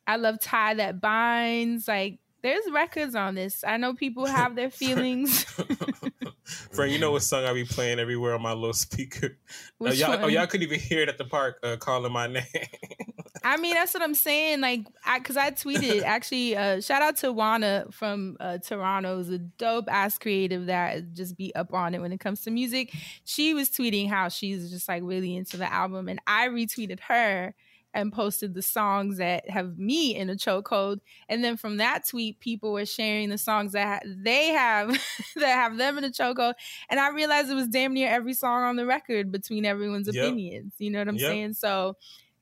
I 0.07 0.17
love 0.17 0.39
Tie 0.39 0.73
That 0.75 0.99
Binds. 0.99 1.87
Like 1.87 2.19
there's 2.45 2.71
records 2.71 3.15
on 3.15 3.33
this. 3.33 3.63
I 3.65 3.77
know 3.77 3.95
people 3.95 4.27
have 4.27 4.55
their 4.55 4.69
feelings. 4.69 5.43
Friend, 6.71 6.91
you 6.91 6.99
know 6.99 7.11
what 7.11 7.23
song 7.23 7.43
I 7.43 7.53
be 7.53 7.65
playing 7.65 7.97
everywhere 7.97 8.35
on 8.35 8.43
my 8.43 8.53
little 8.53 8.73
speaker? 8.73 9.39
Uh, 9.83 9.89
y'all, 9.89 10.25
oh, 10.25 10.27
y'all 10.27 10.45
couldn't 10.45 10.67
even 10.67 10.79
hear 10.79 11.01
it 11.01 11.09
at 11.09 11.17
the 11.17 11.25
park 11.25 11.57
uh, 11.63 11.75
calling 11.77 12.11
my 12.11 12.27
name. 12.27 12.43
I 13.43 13.57
mean, 13.57 13.73
that's 13.73 13.95
what 13.95 14.03
I'm 14.03 14.13
saying. 14.13 14.61
Like, 14.61 14.85
I 15.03 15.17
because 15.17 15.37
I 15.37 15.49
tweeted 15.49 16.03
actually. 16.05 16.55
Uh, 16.55 16.81
shout 16.81 17.01
out 17.01 17.17
to 17.17 17.33
Wana 17.33 17.91
from 17.91 18.37
uh, 18.39 18.59
Toronto, 18.59 19.17
who's 19.17 19.29
a 19.29 19.39
dope 19.39 19.89
ass 19.89 20.19
creative 20.19 20.67
that 20.67 21.13
just 21.13 21.35
be 21.35 21.53
up 21.55 21.73
on 21.73 21.95
it 21.95 22.01
when 22.01 22.11
it 22.11 22.19
comes 22.19 22.41
to 22.41 22.51
music. 22.51 22.93
She 23.23 23.55
was 23.55 23.71
tweeting 23.71 24.07
how 24.07 24.29
she's 24.29 24.69
just 24.69 24.87
like 24.87 25.01
really 25.03 25.35
into 25.35 25.57
the 25.57 25.71
album, 25.73 26.09
and 26.09 26.19
I 26.27 26.49
retweeted 26.49 26.99
her 27.01 27.55
and 27.95 28.13
posted 28.13 28.53
the 28.53 28.61
songs 28.61 29.17
that 29.17 29.49
have 29.49 29.77
me 29.79 30.15
in 30.15 30.29
a 30.29 30.35
chokehold. 30.35 30.99
And 31.29 31.43
then 31.43 31.57
from 31.57 31.77
that 31.77 32.05
tweet, 32.07 32.39
people 32.39 32.73
were 32.73 32.85
sharing 32.85 33.29
the 33.29 33.37
songs 33.39 33.71
that 33.71 34.03
they 34.05 34.49
have 34.49 34.89
that 35.35 35.47
have 35.55 35.77
them 35.77 35.97
in 35.97 36.03
a 36.03 36.09
chokehold. 36.09 36.53
And 36.89 36.99
I 36.99 37.09
realized 37.09 37.49
it 37.49 37.55
was 37.55 37.67
damn 37.69 37.93
near 37.93 38.09
every 38.09 38.33
song 38.33 38.63
on 38.63 38.75
the 38.75 38.85
record 38.85 39.31
between 39.31 39.65
everyone's 39.65 40.07
Yep. 40.07 40.15
opinions. 40.15 40.73
You 40.77 40.91
know 40.91 40.99
what 40.99 41.07
I'm 41.07 41.17
Yep. 41.17 41.29
saying? 41.31 41.53
So 41.53 41.95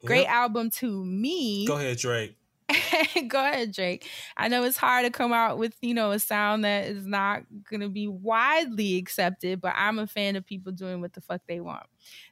great 0.05 0.23
Yep. 0.23 0.29
album 0.29 0.69
to 0.71 1.05
me. 1.05 1.65
Go 1.67 1.77
ahead, 1.77 1.97
Drake. 1.97 2.35
Go 3.27 3.39
ahead, 3.39 3.73
Drake. 3.73 4.07
I 4.37 4.47
know 4.47 4.63
it's 4.63 4.77
hard 4.77 5.05
to 5.05 5.11
come 5.11 5.33
out 5.33 5.57
with, 5.57 5.75
you 5.81 5.93
know, 5.93 6.11
a 6.11 6.19
sound 6.19 6.63
that 6.65 6.85
is 6.85 7.05
not 7.05 7.43
going 7.69 7.81
to 7.81 7.89
be 7.89 8.07
widely 8.07 8.97
accepted, 8.97 9.61
but 9.61 9.73
I'm 9.75 9.99
a 9.99 10.07
fan 10.07 10.35
of 10.35 10.45
people 10.45 10.71
doing 10.71 11.01
what 11.01 11.13
the 11.13 11.21
fuck 11.21 11.41
they 11.47 11.59
want. 11.59 11.85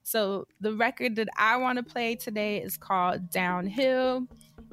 So, 0.03 0.47
the 0.59 0.73
record 0.73 1.15
that 1.17 1.29
I 1.37 1.57
want 1.57 1.77
to 1.77 1.83
play 1.83 2.15
today 2.15 2.61
is 2.61 2.77
called 2.77 3.29
Downhill, 3.29 4.27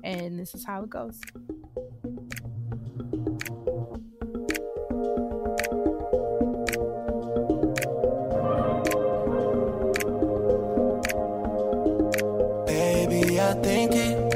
and 0.05 0.39
this 0.39 0.55
is 0.55 0.65
how 0.65 0.83
it 0.83 0.91
goes. 0.91 1.21
Baby, 12.67 13.41
I 13.41 13.55
think 13.63 13.95
it 13.95 14.28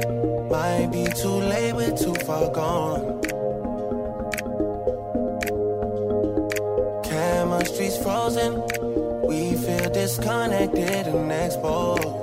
might 0.53 0.91
be 0.91 1.03
too 1.05 1.37
late, 1.51 1.73
we're 1.73 1.97
too 1.97 2.13
far 2.25 2.47
gone. 2.51 3.01
Chemistry's 7.01 7.97
frozen, 7.97 8.61
we 9.27 9.55
feel 9.55 9.89
disconnected 9.89 11.07
and 11.07 11.31
exposed. 11.31 12.22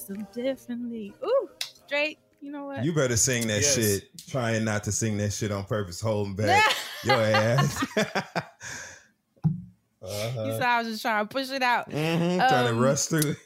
Last 0.00 0.06
summer 0.08 0.26
so 0.32 0.42
differently. 0.42 1.14
Ooh, 1.24 1.48
straight. 1.86 2.18
you 2.40 2.50
know 2.50 2.64
what? 2.66 2.84
You 2.84 2.92
better 2.94 3.16
sing 3.16 3.46
that 3.48 3.60
Yes. 3.60 3.74
shit. 3.74 4.04
Trying 4.28 4.64
not 4.64 4.84
to 4.84 4.92
sing 4.92 5.16
that 5.18 5.32
shit 5.32 5.50
on 5.52 5.64
purpose, 5.64 6.00
holding 6.00 6.34
back 6.34 6.74
your 7.04 7.14
ass. 7.20 7.84
uh-huh. 7.96 8.32
You 10.46 10.52
saw 10.58 10.64
I 10.64 10.78
was 10.82 10.88
just 10.92 11.02
trying 11.02 11.26
to 11.26 11.32
push 11.32 11.50
it 11.50 11.62
out. 11.62 11.90
Mhm, 11.90 12.38
trying 12.48 12.66
to 12.66 12.70
Um, 12.72 12.78
rush 12.78 13.04
through. 13.06 13.36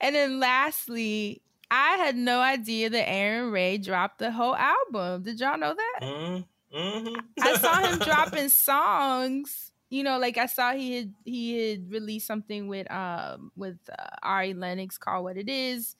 And 0.00 0.16
then 0.16 0.40
lastly, 0.40 1.42
I 1.70 1.90
had 1.96 2.16
no 2.16 2.40
idea 2.40 2.90
that 2.90 3.06
Arin 3.06 3.52
Ray 3.52 3.78
dropped 3.78 4.18
the 4.18 4.32
whole 4.32 4.56
album. 4.56 5.22
Did 5.22 5.38
y'all 5.38 5.56
know 5.56 5.76
that? 5.76 6.00
Mm-hmm. 6.02 7.14
I 7.40 7.56
saw 7.58 7.86
him 7.86 7.98
dropping 8.00 8.48
songs. 8.48 9.70
You 9.92 10.02
know, 10.04 10.18
like 10.18 10.38
I 10.38 10.46
saw 10.46 10.72
he 10.72 10.96
had 10.96 11.12
he 11.26 11.68
had 11.70 11.90
released 11.90 12.26
something 12.26 12.66
with 12.66 12.90
um 12.90 13.52
with 13.56 13.76
uh, 13.90 14.06
Ari 14.22 14.54
Lennox 14.54 14.96
called 14.96 15.24
"What 15.24 15.36
It 15.36 15.50
Is," 15.50 15.96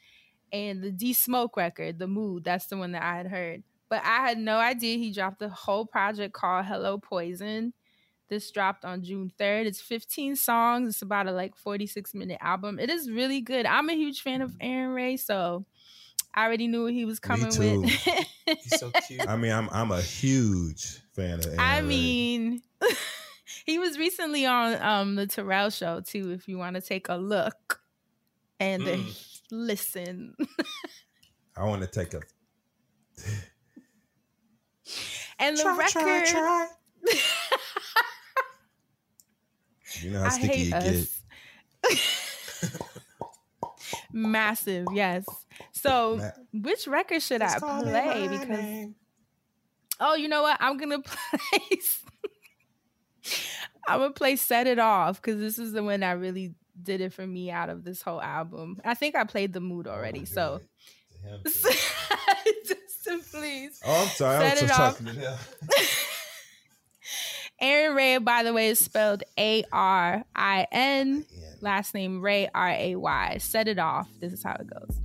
and 0.50 0.82
the 0.82 0.90
D 0.90 1.12
Smoke 1.12 1.58
record, 1.58 1.98
"The 1.98 2.06
Mood." 2.06 2.44
That's 2.44 2.66
the 2.66 2.78
one 2.78 2.92
that 2.92 3.02
I 3.02 3.16
had 3.18 3.26
heard, 3.26 3.62
but 3.90 4.00
I 4.02 4.26
had 4.26 4.38
no 4.38 4.56
idea 4.56 4.96
he 4.96 5.12
dropped 5.12 5.42
a 5.42 5.50
whole 5.50 5.84
project 5.84 6.32
called 6.32 6.64
"Hello 6.64 6.96
Poison." 6.96 7.74
This 8.30 8.50
dropped 8.50 8.86
on 8.86 9.02
June 9.02 9.30
3rd. 9.38 9.66
It's 9.66 9.82
15 9.82 10.36
songs. 10.36 10.88
It's 10.88 11.02
about 11.02 11.26
a 11.26 11.32
like 11.32 11.54
46 11.54 12.14
minute 12.14 12.38
album. 12.40 12.78
It 12.78 12.88
is 12.88 13.10
really 13.10 13.42
good. 13.42 13.66
I'm 13.66 13.90
a 13.90 13.94
huge 13.94 14.22
fan 14.22 14.40
of 14.40 14.52
Arin 14.52 14.94
Ray, 14.94 15.18
so 15.18 15.66
I 16.34 16.46
already 16.46 16.66
knew 16.66 16.84
what 16.84 16.94
he 16.94 17.04
was 17.04 17.20
coming 17.20 17.50
too. 17.50 17.82
with. 17.82 17.90
He's 18.46 18.80
so 18.80 18.90
cute. 19.06 19.28
I 19.28 19.36
mean, 19.36 19.52
I'm 19.52 19.68
I'm 19.70 19.90
a 19.90 20.00
huge 20.00 21.02
fan 21.12 21.40
of. 21.40 21.44
Arin 21.44 21.58
I 21.58 21.80
Ray. 21.80 21.86
mean, 21.86 22.62
he 23.64 23.78
was 23.78 23.98
recently 23.98 24.46
on 24.46 24.80
um 24.82 25.14
the 25.16 25.26
Terrell 25.26 25.70
show 25.70 26.00
too. 26.00 26.30
If 26.32 26.48
you 26.48 26.58
want 26.58 26.76
to 26.76 26.82
take 26.82 27.08
a 27.08 27.16
look 27.16 27.80
and 28.60 28.82
uh, 28.82 28.86
Mm. 28.96 29.40
listen, 29.50 30.34
I 31.56 31.64
want 31.64 31.82
to 31.82 31.88
take 31.88 32.14
a. 32.14 32.20
and 35.38 35.56
the 35.56 35.62
Try, 35.62 35.76
record. 35.76 36.26
try, 36.26 36.66
You 40.00 40.10
know 40.10 40.20
how 40.20 40.30
sticky 40.30 40.60
you 40.62 40.70
get. 40.70 41.08
Massive, 44.12 44.86
yes. 44.94 45.24
So, 45.72 46.20
which 46.52 46.86
record 46.86 47.22
should 47.22 47.42
I 47.42 47.58
play? 47.58 48.28
Because 48.28 48.94
oh, 50.00 50.14
you 50.14 50.28
know 50.28 50.42
what? 50.42 50.56
I'm 50.60 50.76
gonna 50.78 51.00
play. 51.00 51.78
I'm 53.86 54.00
gonna 54.00 54.12
play 54.12 54.36
"Set 54.36 54.66
It 54.66 54.78
Off" 54.78 55.20
because 55.20 55.40
this 55.40 55.58
is 55.58 55.72
the 55.72 55.82
one 55.82 56.00
that 56.00 56.18
really 56.18 56.54
did 56.80 57.00
it 57.00 57.12
for 57.12 57.26
me 57.26 57.50
out 57.50 57.68
of 57.68 57.84
this 57.84 58.02
whole 58.02 58.20
album. 58.20 58.80
I 58.84 58.94
think 58.94 59.14
I 59.14 59.24
played 59.24 59.52
the 59.52 59.60
mood 59.60 59.86
already, 59.86 60.24
so 60.24 60.60
just 61.44 63.32
please. 63.32 63.80
Oh, 63.84 64.02
I'm 64.02 64.08
sorry. 64.08 64.48
Set 64.48 64.62
it 64.62 64.70
off. 64.70 64.98
talking. 64.98 65.20
Arin 67.62 67.94
Ray, 67.94 68.18
by 68.18 68.42
the 68.42 68.52
way, 68.52 68.68
is 68.68 68.78
spelled 68.80 69.22
A 69.38 69.64
R 69.72 70.24
I 70.34 70.66
N. 70.72 71.24
Last 71.60 71.94
name 71.94 72.20
Ray 72.20 72.48
R 72.52 72.70
A 72.70 72.96
Y. 72.96 73.38
Set 73.38 73.68
it 73.68 73.78
off. 73.78 74.08
This 74.20 74.32
is 74.32 74.42
how 74.42 74.54
it 74.54 74.66
goes. 74.66 75.01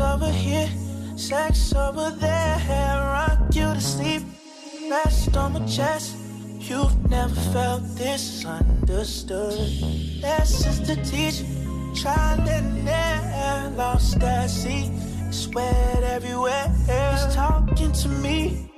Over 0.00 0.30
here, 0.30 0.68
sex 1.16 1.74
over 1.74 2.10
there. 2.10 2.56
Rock 2.66 3.38
you 3.52 3.74
to 3.74 3.80
sleep, 3.80 4.22
rest 4.90 5.36
on 5.36 5.52
my 5.52 5.66
chest. 5.66 6.16
You've 6.58 7.10
never 7.10 7.34
felt 7.52 7.82
this 7.96 8.44
understood. 8.44 9.58
Lessons 10.22 10.80
to 10.86 10.96
teach, 11.04 11.42
trial 12.00 12.40
and 12.48 12.88
error, 12.88 13.70
lost 13.76 14.22
at 14.22 14.48
sea, 14.48 14.90
sweat 15.30 16.02
everywhere. 16.02 16.68
He's 16.86 17.34
talking 17.34 17.92
to 17.92 18.08
me. 18.08 18.69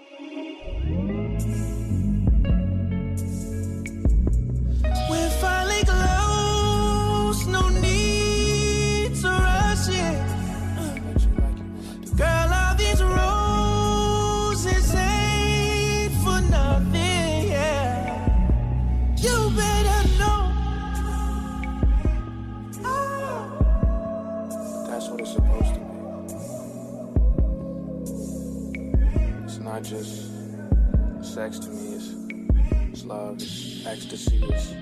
Just 29.92 31.34
sex 31.34 31.58
to 31.58 31.68
me, 31.68 31.94
it's, 31.96 32.14
it's 32.90 33.04
love, 33.04 33.34
it's 33.34 33.84
ecstasy, 33.86 34.42
it's. 34.42 34.72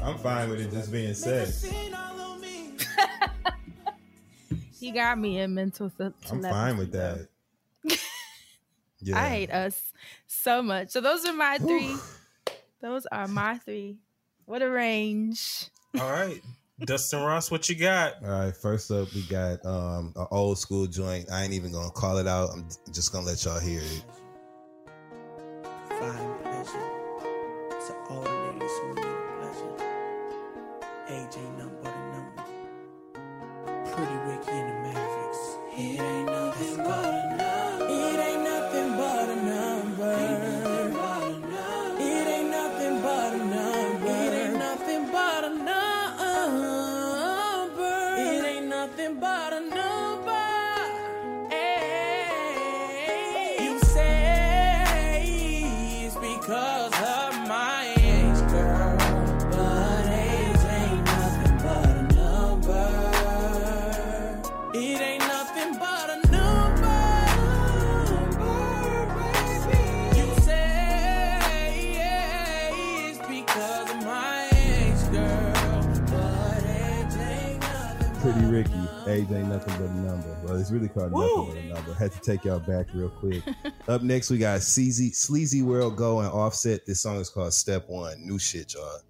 I'm 0.00 0.16
fine 0.18 0.48
with 0.48 0.60
it 0.60 0.70
just 0.70 0.92
being 0.92 1.12
sex. 1.14 1.68
You 4.80 4.94
got 4.94 5.18
me 5.18 5.40
in 5.40 5.54
mental. 5.54 5.90
th- 5.90 6.12
I'm 6.30 6.40
fine 6.40 6.78
with 6.78 6.92
that. 6.92 7.26
Yeah. 9.00 9.16
I 9.16 9.28
hate 9.28 9.50
us 9.52 9.92
so 10.26 10.60
much. 10.60 10.90
So 10.90 11.00
those 11.00 11.24
are 11.24 11.32
my 11.32 11.58
three. 11.58 11.94
those 12.80 13.06
are 13.06 13.28
my 13.28 13.58
three. 13.58 13.96
What 14.44 14.60
a 14.60 14.68
range. 14.68 15.66
All 16.00 16.10
right. 16.10 16.40
Dustin 16.84 17.22
Ross, 17.22 17.50
what 17.50 17.68
you 17.68 17.74
got? 17.74 18.22
All 18.22 18.30
right, 18.30 18.56
first 18.56 18.90
up 18.92 19.12
we 19.12 19.22
got 19.22 19.64
um 19.66 20.12
an 20.14 20.26
old 20.30 20.58
school 20.58 20.86
joint. 20.86 21.28
I 21.30 21.42
ain't 21.42 21.52
even 21.52 21.72
gonna 21.72 21.90
call 21.90 22.18
it 22.18 22.28
out. 22.28 22.50
I'm 22.52 22.68
just 22.92 23.12
gonna 23.12 23.26
let 23.26 23.44
y'all 23.44 23.58
hear 23.58 23.80
it. 23.80 24.04
Fine 25.88 26.38
pleasure. 26.42 26.88
To 27.86 27.94
all 28.10 28.22
the 28.22 28.30
ladies 28.30 28.70
who 28.78 28.94
need 28.94 29.18
pleasure. 29.40 29.74
Age 31.08 31.36
age 79.08 79.30
ain't 79.30 79.48
nothing 79.48 79.74
but 79.78 79.90
a 79.90 79.94
number. 79.94 80.36
Well, 80.44 80.56
it's 80.56 80.70
really 80.70 80.88
called 80.88 81.12
nothing 81.12 81.46
but 81.46 81.56
a 81.56 81.74
number. 81.74 81.92
I 81.92 81.98
Had 81.98 82.12
to 82.12 82.20
take 82.20 82.44
y'all 82.44 82.60
back 82.60 82.86
real 82.94 83.08
quick. 83.10 83.42
Up 83.88 84.02
next, 84.02 84.30
we 84.30 84.38
got 84.38 84.62
Sleazy, 84.62 85.10
Sleazy 85.12 85.62
World 85.62 85.96
Go 85.96 86.20
and 86.20 86.28
Offset. 86.28 86.86
This 86.86 87.00
song 87.00 87.16
is 87.16 87.30
called 87.30 87.52
Step 87.52 87.88
One. 87.88 88.26
New 88.26 88.38
shit, 88.38 88.74
y'all. 88.74 89.00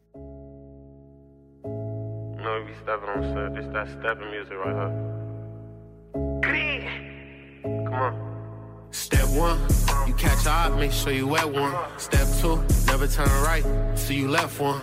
You 2.38 2.44
know, 2.44 2.64
we 2.66 2.72
stepping 2.82 3.08
on 3.08 3.22
set. 3.34 3.54
This 3.54 3.72
that 3.72 3.88
stepping 4.00 4.30
music 4.30 4.54
right 4.54 4.74
here. 4.74 5.14
Come 7.62 7.94
on. 7.94 8.27
Step 8.90 9.28
one, 9.28 9.60
you 10.06 10.15
catch 10.15 10.47
a 10.47 10.51
eye, 10.51 10.69
make 10.78 10.93
sure 10.93 11.12
you 11.12 11.27
wet 11.27 11.48
one. 11.48 11.74
Step 11.98 12.27
two, 12.40 12.56
never 12.86 13.06
turn 13.06 13.28
right, 13.43 13.65
so 13.94 14.12
you 14.12 14.28
left 14.28 14.59
one. 14.60 14.81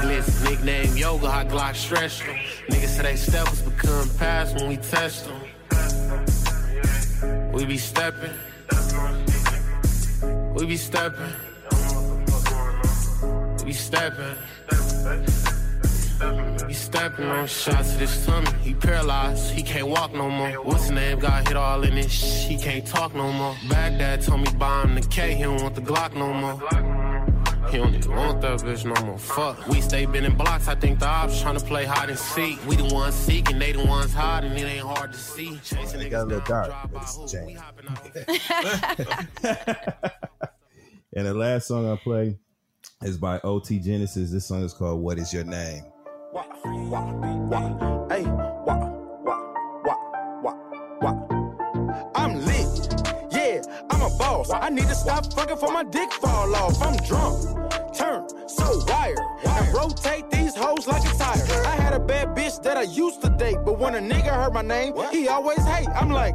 Glitz, 0.00 0.44
nickname 0.44 0.96
yoga, 0.96 1.30
hot 1.30 1.48
Glock 1.48 1.74
stretch 1.74 2.18
them. 2.20 2.36
Niggas 2.68 2.88
say 2.88 3.02
they 3.02 3.16
steppers 3.16 3.62
become 3.62 4.08
past 4.18 4.56
when 4.56 4.68
we 4.68 4.76
test 4.76 5.26
them. 5.26 5.40
We 7.52 7.64
be 7.64 7.78
stepping, 7.78 8.32
we 10.54 10.66
be 10.66 10.76
stepping, 10.76 11.32
we 13.58 13.64
be 13.64 13.72
stepping. 13.72 14.36
He 16.66 16.72
stepping 16.74 17.26
on 17.26 17.46
shots 17.46 17.92
to 17.92 17.98
this 17.98 18.24
tummy. 18.24 18.48
He 18.62 18.72
paralyzed, 18.74 19.52
he 19.52 19.62
can't 19.62 19.88
walk 19.88 20.14
no 20.14 20.30
more. 20.30 20.50
What's 20.64 20.84
his 20.84 20.92
name? 20.92 21.18
Got 21.18 21.46
hit 21.46 21.56
all 21.56 21.82
in 21.82 21.94
this 21.94 22.10
sh- 22.10 22.46
He 22.46 22.56
can't 22.56 22.86
talk 22.86 23.14
no 23.14 23.30
more. 23.32 23.54
Baghdad 23.68 24.22
told 24.22 24.40
me 24.40 24.48
buy 24.58 24.82
him 24.82 24.94
the 24.94 25.02
K. 25.02 25.34
He 25.34 25.42
don't 25.42 25.60
want 25.62 25.74
the 25.74 25.82
Glock 25.82 26.14
no 26.14 26.32
more. 26.32 26.58
He 27.70 27.78
don't 27.78 27.94
even 27.94 28.14
want 28.14 28.40
that 28.42 28.60
bitch 28.60 28.84
no 28.84 28.94
more. 29.04 29.18
Fuck. 29.18 29.66
We 29.68 29.80
stay 29.80 30.06
bending 30.06 30.36
blocks. 30.36 30.68
I 30.68 30.74
think 30.76 31.00
the 31.00 31.06
ops 31.06 31.40
trying 31.40 31.58
to 31.58 31.64
play 31.64 31.84
hide 31.84 32.10
and 32.10 32.18
seek. 32.18 32.64
We 32.66 32.76
the 32.76 32.84
ones 32.94 33.14
seeking, 33.14 33.58
they 33.58 33.72
the 33.72 33.84
ones 33.84 34.12
hiding. 34.12 34.52
It 34.52 34.62
ain't 34.64 34.86
hard 34.86 35.12
to 35.12 35.18
see. 35.18 35.58
Chasing 35.64 36.00
It 36.00 36.10
got 36.10 36.22
a 36.22 36.26
little 36.26 36.44
dark, 36.46 36.72
but 36.92 37.02
it's 37.02 37.16
jam. 37.30 37.48
and 41.16 41.26
the 41.26 41.34
last 41.34 41.66
song 41.66 41.90
I 41.90 41.96
play 41.96 42.38
is 43.02 43.18
by 43.18 43.40
OT 43.40 43.80
Genasis. 43.80 44.30
This 44.30 44.46
song 44.46 44.62
is 44.62 44.72
called 44.72 45.02
What 45.02 45.18
Is 45.18 45.32
Your 45.32 45.44
Name? 45.44 45.82
I'm 52.14 52.44
lit. 52.44 53.04
Yeah, 53.32 53.62
I'm 53.90 54.02
a 54.02 54.10
boss. 54.18 54.50
I 54.50 54.68
need 54.68 54.86
to 54.86 54.94
stop 54.94 55.32
fucking 55.32 55.56
for 55.56 55.72
my 55.72 55.82
dick 55.84 56.12
fall 56.12 56.54
off. 56.54 56.82
I'm 56.82 56.96
drunk. 57.06 57.42
Turn 57.94 58.28
so 58.48 58.84
wired. 58.86 59.18
And 59.46 59.74
rotate 59.74 60.30
these 60.30 60.54
hoes 60.54 60.86
like 60.86 61.04
a 61.04 61.16
tire. 61.16 61.64
I 61.64 61.76
had 61.76 61.94
a 61.94 62.00
bad 62.00 62.36
bitch 62.36 62.62
that 62.64 62.76
I 62.76 62.82
used 62.82 63.22
to 63.22 63.30
date, 63.30 63.56
but 63.64 63.78
when 63.78 63.94
a 63.94 64.00
nigga 64.00 64.28
heard 64.28 64.52
my 64.52 64.62
name, 64.62 64.92
he 65.10 65.28
always 65.28 65.64
hate. 65.64 65.88
I'm 65.88 66.10
like, 66.10 66.34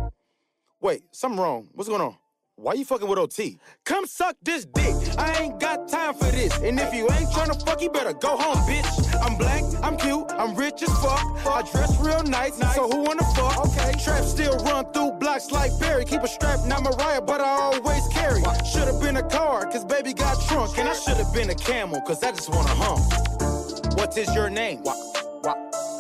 wait, 0.80 1.04
something 1.12 1.40
wrong. 1.40 1.70
What's 1.74 1.90
going 1.90 2.02
on? 2.02 2.16
Why 2.56 2.74
you 2.74 2.86
fucking 2.86 3.08
with 3.08 3.18
OT? 3.18 3.58
Come 3.86 4.06
suck 4.06 4.36
this 4.44 4.66
dick. 4.66 4.94
I 5.18 5.42
ain't 5.42 5.60
got 5.60 5.88
time 5.88 6.14
for 6.14 6.26
this. 6.26 6.56
And 6.60 6.80
if 6.80 6.94
you 6.94 7.10
ain't 7.12 7.30
tryna 7.30 7.64
fuck, 7.66 7.82
you 7.82 7.90
better 7.90 8.14
go 8.14 8.38
home, 8.38 8.58
bitch. 8.68 9.22
I'm 9.22 9.38
black, 9.38 9.64
I'm 9.82 9.98
cute, 9.98 10.26
I'm 10.32 10.56
rich 10.56 10.84
as 10.84 10.90
fuck. 11.02 11.26
I 11.48 11.64
dress 11.72 12.00
real 12.00 12.22
nice, 12.24 12.58
so 12.76 12.88
who 12.90 13.00
wanna 13.04 13.24
fuck? 13.36 13.66
Okay. 13.66 13.94
Trap 14.04 14.24
still 14.26 14.58
run 14.60 14.92
through 14.94 15.14
blocks 15.14 15.52
like 15.52 15.72
Barry. 15.80 16.06
Keep 16.06 16.22
a 16.22 16.28
strap, 16.28 16.60
not 16.68 16.84
Mariah, 16.84 17.22
but 17.22 17.42
I 17.42 17.50
always 17.50 18.08
carry. 18.10 18.44
Should've 18.72 19.02
been 19.02 19.18
a 19.18 19.24
car, 19.24 19.66
cause 19.66 19.86
baby 19.86 20.14
got 20.14 20.40
trunk. 20.48 20.78
And 20.78 20.88
I 20.88 20.94
should've 20.94 21.34
been 21.34 21.50
a 21.50 21.56
camel, 21.56 22.02
cause 22.02 22.22
I 22.24 22.32
just 22.32 22.50
wanna 22.50 22.76
hump. 22.76 23.98
What 23.98 24.18
is 24.18 24.34
your 24.36 24.50
name? 24.50 24.84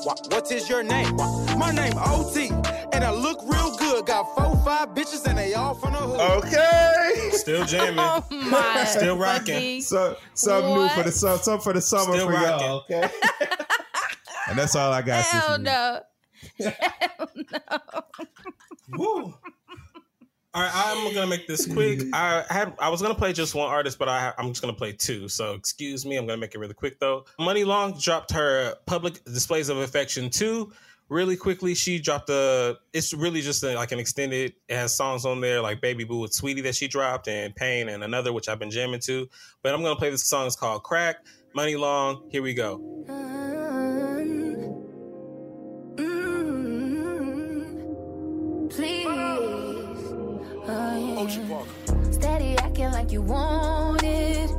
What, 0.03 0.27
what 0.31 0.51
is 0.51 0.69
your 0.69 0.83
name? 0.83 1.15
My 1.57 1.71
name 1.71 1.93
OT, 1.97 2.49
and 2.93 3.03
I 3.03 3.11
look 3.11 3.39
real 3.43 3.75
good. 3.77 4.05
Got 4.05 4.23
four, 4.35 4.55
five 4.63 4.89
bitches, 4.89 5.25
and 5.27 5.37
they 5.37 5.53
all 5.53 5.75
from 5.75 5.93
the 5.93 5.99
hood. 5.99 6.43
Okay. 6.45 7.29
Still 7.31 7.65
jamming. 7.65 7.97
Oh 7.99 8.23
my 8.29 8.83
Still 8.87 9.17
rocking. 9.17 9.81
So 9.81 10.17
something 10.33 10.73
new 10.73 10.89
for 10.89 11.03
the 11.03 11.11
sum- 11.11 11.39
something 11.39 11.63
for 11.63 11.73
the 11.73 11.81
summer 11.81 12.13
Still 12.13 12.27
for 12.27 12.33
rocking. 12.33 12.67
y'all. 12.67 12.85
Okay. 12.89 13.09
and 14.49 14.57
that's 14.57 14.75
all 14.75 14.91
I 14.91 15.01
got. 15.01 15.23
Hell 15.25 15.59
no. 15.59 15.99
Hell 16.59 17.29
no. 17.35 18.01
Woo. 18.97 19.33
All 20.53 20.61
right, 20.61 20.71
I'm 20.73 21.13
gonna 21.13 21.27
make 21.27 21.47
this 21.47 21.65
quick. 21.65 22.01
I 22.13 22.43
had 22.49 22.73
I 22.79 22.89
was 22.89 23.01
gonna 23.01 23.15
play 23.15 23.31
just 23.31 23.55
one 23.55 23.69
artist, 23.69 23.97
but 23.97 24.09
I 24.09 24.33
I'm 24.37 24.49
just 24.49 24.61
gonna 24.61 24.73
play 24.73 24.91
two. 24.91 25.29
So 25.29 25.53
excuse 25.53 26.05
me, 26.05 26.17
I'm 26.17 26.25
gonna 26.27 26.37
make 26.37 26.53
it 26.55 26.59
really 26.59 26.73
quick 26.73 26.99
though. 26.99 27.25
Muni 27.39 27.63
Long 27.63 27.97
dropped 27.97 28.31
her 28.33 28.75
public 28.85 29.23
displays 29.23 29.69
of 29.69 29.77
affection 29.77 30.29
two. 30.29 30.73
Really 31.07 31.35
quickly, 31.35 31.73
she 31.73 31.99
dropped 31.99 32.29
a. 32.29 32.77
It's 32.93 33.13
really 33.13 33.41
just 33.41 33.63
a, 33.63 33.75
like 33.75 33.91
an 33.91 33.99
extended. 33.99 34.53
It 34.67 34.75
has 34.75 34.95
songs 34.95 35.25
on 35.25 35.39
there 35.41 35.61
like 35.61 35.81
"Baby 35.81 36.03
Boo" 36.03 36.19
with 36.19 36.31
Saweetie 36.31 36.63
that 36.63 36.75
she 36.75 36.87
dropped, 36.87 37.27
and 37.27 37.55
"Pain" 37.55 37.89
and 37.89 38.03
another 38.03 38.31
which 38.33 38.47
I've 38.49 38.59
been 38.59 38.71
jamming 38.71 39.01
to. 39.01 39.27
But 39.61 39.73
I'm 39.73 39.81
gonna 39.81 39.97
play 39.97 40.09
this 40.09 40.25
song. 40.25 40.47
It's 40.47 40.55
called 40.55 40.83
"Crack." 40.83 41.17
Muni 41.53 41.75
Long. 41.75 42.29
Here 42.31 42.41
we 42.41 42.53
go. 42.53 43.05
Uh, 43.09 43.90
Steady 51.29 52.57
acting 52.57 52.91
like 52.91 53.11
you 53.11 53.21
want 53.21 54.01
it. 54.01 54.49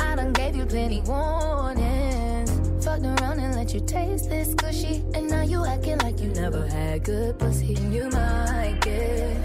I 0.00 0.14
done 0.14 0.32
gave 0.32 0.56
you 0.56 0.64
plenty 0.64 1.02
warnings. 1.02 2.50
Fucked 2.82 3.04
around 3.04 3.38
and 3.38 3.54
let 3.54 3.74
you 3.74 3.80
taste 3.80 4.30
this 4.30 4.54
cushy. 4.54 5.04
And 5.12 5.28
now 5.28 5.42
you 5.42 5.66
acting 5.66 5.98
like 5.98 6.18
you 6.18 6.30
never 6.30 6.66
had 6.66 7.04
good 7.04 7.38
pussy. 7.38 7.74
And 7.74 7.92
you 7.92 8.08
might 8.08 8.78
get 8.80 9.36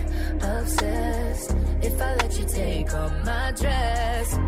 obsessed 0.41 1.53
if 1.81 2.01
I 2.01 2.15
let 2.15 2.39
you 2.39 2.45
take 2.45 2.93
off 2.93 3.11
my 3.25 3.51
dress. 3.51 4.39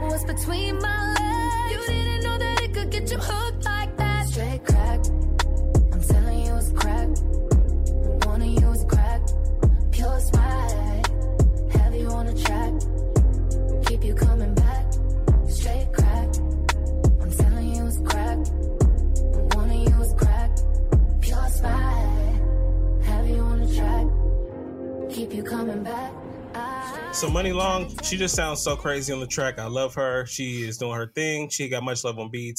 What's 0.00 0.24
between 0.24 0.78
my 0.80 1.12
legs? 1.12 1.72
You 1.72 1.94
didn't 1.94 2.22
know 2.22 2.38
that 2.38 2.62
it 2.62 2.72
could 2.72 2.90
get 2.90 3.10
you 3.10 3.18
hooked 3.18 3.66
like 3.66 3.94
that. 3.98 4.28
Straight 4.28 4.64
crack. 4.64 5.00
I'm 5.92 6.02
telling 6.02 6.46
you 6.46 6.54
it's 6.54 6.72
crack. 6.72 7.08
One 8.24 8.40
of 8.40 8.48
you 8.48 8.70
is 8.70 8.84
crack. 8.88 9.20
Pure 9.92 10.20
spice. 10.20 11.03
On 12.24 12.30
a 12.30 12.42
track. 12.42 12.72
Keep 13.86 14.02
you 14.02 14.14
coming 14.14 14.54
back. 14.54 14.86
Straight 15.46 15.92
crack. 15.92 16.28
I'm 17.20 17.30
telling 17.30 17.74
you 17.74 17.86
it's 17.86 17.98
crack. 17.98 18.38
Wanting 19.54 19.82
you 19.82 20.02
is 20.02 20.14
crack. 20.14 20.50
Pure 21.20 21.48
spite. 21.50 22.40
Have 23.02 23.28
you 23.28 23.40
on 23.40 23.60
a 23.60 23.74
track. 23.74 25.14
Keep 25.14 25.34
you 25.34 25.42
coming 25.42 25.82
back. 25.82 26.14
So 27.12 27.28
Muni 27.30 27.52
Long, 27.52 27.94
she 28.02 28.16
just 28.16 28.34
sounds 28.34 28.62
so 28.62 28.74
crazy 28.74 29.12
on 29.12 29.20
the 29.20 29.26
track. 29.26 29.58
I 29.58 29.66
love 29.66 29.94
her. 29.94 30.24
She 30.24 30.62
is 30.62 30.78
doing 30.78 30.96
her 30.96 31.06
thing. 31.06 31.50
She 31.50 31.68
got 31.68 31.82
much 31.82 32.04
love 32.04 32.18
on 32.18 32.30
BET. 32.30 32.56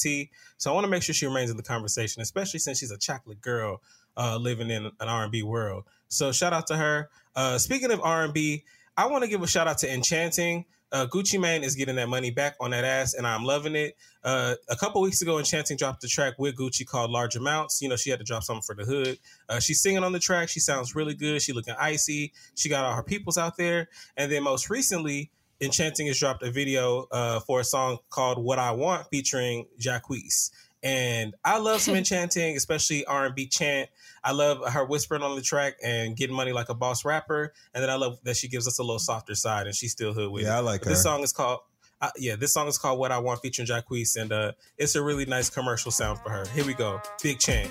So 0.58 0.70
I 0.70 0.74
want 0.74 0.84
to 0.84 0.90
make 0.90 1.02
sure 1.02 1.14
she 1.14 1.26
remains 1.26 1.50
in 1.50 1.56
the 1.56 1.64
conversation, 1.64 2.22
especially 2.22 2.60
since 2.60 2.78
she's 2.78 2.92
a 2.92 2.98
chocolate 2.98 3.40
girl 3.40 3.82
uh, 4.16 4.36
living 4.36 4.70
in 4.70 4.86
an 4.86 5.08
R&B 5.08 5.42
world. 5.42 5.84
So 6.06 6.30
shout 6.30 6.52
out 6.52 6.68
to 6.68 6.76
her. 6.76 7.10
Uh, 7.34 7.58
speaking 7.58 7.90
of 7.90 8.00
R&B, 8.00 8.64
I 8.96 9.06
want 9.06 9.24
to 9.24 9.28
give 9.28 9.42
a 9.42 9.46
shout 9.46 9.68
out 9.68 9.78
to 9.78 9.92
Enchanting. 9.92 10.64
Uh, 10.92 11.06
Gucci 11.06 11.38
Mane 11.38 11.64
is 11.64 11.74
getting 11.74 11.96
that 11.96 12.08
money 12.08 12.30
back 12.30 12.54
on 12.60 12.70
that 12.70 12.84
ass, 12.84 13.14
and 13.14 13.26
I'm 13.26 13.44
loving 13.44 13.74
it. 13.74 13.96
Uh, 14.24 14.54
a 14.70 14.76
couple 14.76 15.02
weeks 15.02 15.20
ago, 15.20 15.38
Enchanting 15.38 15.76
dropped 15.76 16.00
the 16.00 16.08
track 16.08 16.34
with 16.38 16.56
Gucci 16.56 16.86
called 16.86 17.10
Large 17.10 17.36
Amounts. 17.36 17.82
You 17.82 17.88
know, 17.88 17.96
she 17.96 18.08
had 18.08 18.20
to 18.20 18.24
drop 18.24 18.44
something 18.44 18.62
for 18.62 18.74
the 18.74 18.84
hood. 18.84 19.18
Uh, 19.48 19.60
she's 19.60 19.82
singing 19.82 20.04
on 20.04 20.12
the 20.12 20.18
track. 20.18 20.48
She 20.48 20.60
sounds 20.60 20.94
really 20.94 21.14
good. 21.14 21.42
She 21.42 21.52
looking 21.52 21.74
icy. 21.78 22.32
She 22.54 22.68
got 22.68 22.84
all 22.84 22.94
her 22.94 23.02
peoples 23.02 23.36
out 23.36 23.56
there. 23.56 23.88
And 24.16 24.30
then 24.30 24.44
most 24.44 24.70
recently, 24.70 25.30
Enchanting 25.60 26.06
has 26.06 26.18
dropped 26.18 26.42
a 26.42 26.50
video 26.50 27.06
uh, 27.10 27.40
for 27.40 27.60
a 27.60 27.64
song 27.64 27.98
called 28.10 28.42
"What 28.42 28.58
I 28.58 28.70
Want" 28.70 29.06
featuring 29.10 29.66
Jacquees. 29.80 30.50
And 30.86 31.34
I 31.44 31.58
love 31.58 31.80
some 31.80 31.94
enchanting, 31.96 32.56
especially 32.56 33.04
R 33.06 33.26
and 33.26 33.34
B 33.34 33.48
chant. 33.48 33.90
I 34.22 34.30
love 34.30 34.64
her 34.72 34.84
whispering 34.84 35.22
on 35.22 35.34
the 35.34 35.42
track 35.42 35.74
and 35.82 36.16
getting 36.16 36.36
money 36.36 36.52
like 36.52 36.68
a 36.68 36.74
boss 36.74 37.04
rapper. 37.04 37.52
And 37.74 37.82
then 37.82 37.90
I 37.90 37.96
love 37.96 38.20
that 38.22 38.36
she 38.36 38.46
gives 38.46 38.68
us 38.68 38.78
a 38.78 38.82
little 38.82 39.00
softer 39.00 39.34
side, 39.34 39.66
and 39.66 39.74
she's 39.74 39.90
still 39.90 40.12
hood 40.12 40.30
with 40.30 40.44
it. 40.44 40.46
Yeah, 40.46 40.58
I 40.58 40.60
like 40.60 40.82
But 40.82 40.90
This 40.90 41.02
song 41.02 41.24
is 41.24 41.32
called. 41.32 41.60
Uh, 42.00 42.10
yeah, 42.18 42.36
this 42.36 42.52
song 42.52 42.68
is 42.68 42.78
called 42.78 43.00
"What 43.00 43.10
I 43.10 43.18
Want" 43.18 43.40
featuring 43.40 43.66
Jacquees, 43.66 44.16
and 44.16 44.30
uh, 44.30 44.52
it's 44.78 44.94
a 44.94 45.02
really 45.02 45.24
nice 45.24 45.50
commercial 45.50 45.90
sound 45.90 46.20
for 46.20 46.30
her. 46.30 46.44
Here 46.54 46.64
we 46.64 46.74
go, 46.74 47.00
big 47.22 47.40
chant. 47.40 47.70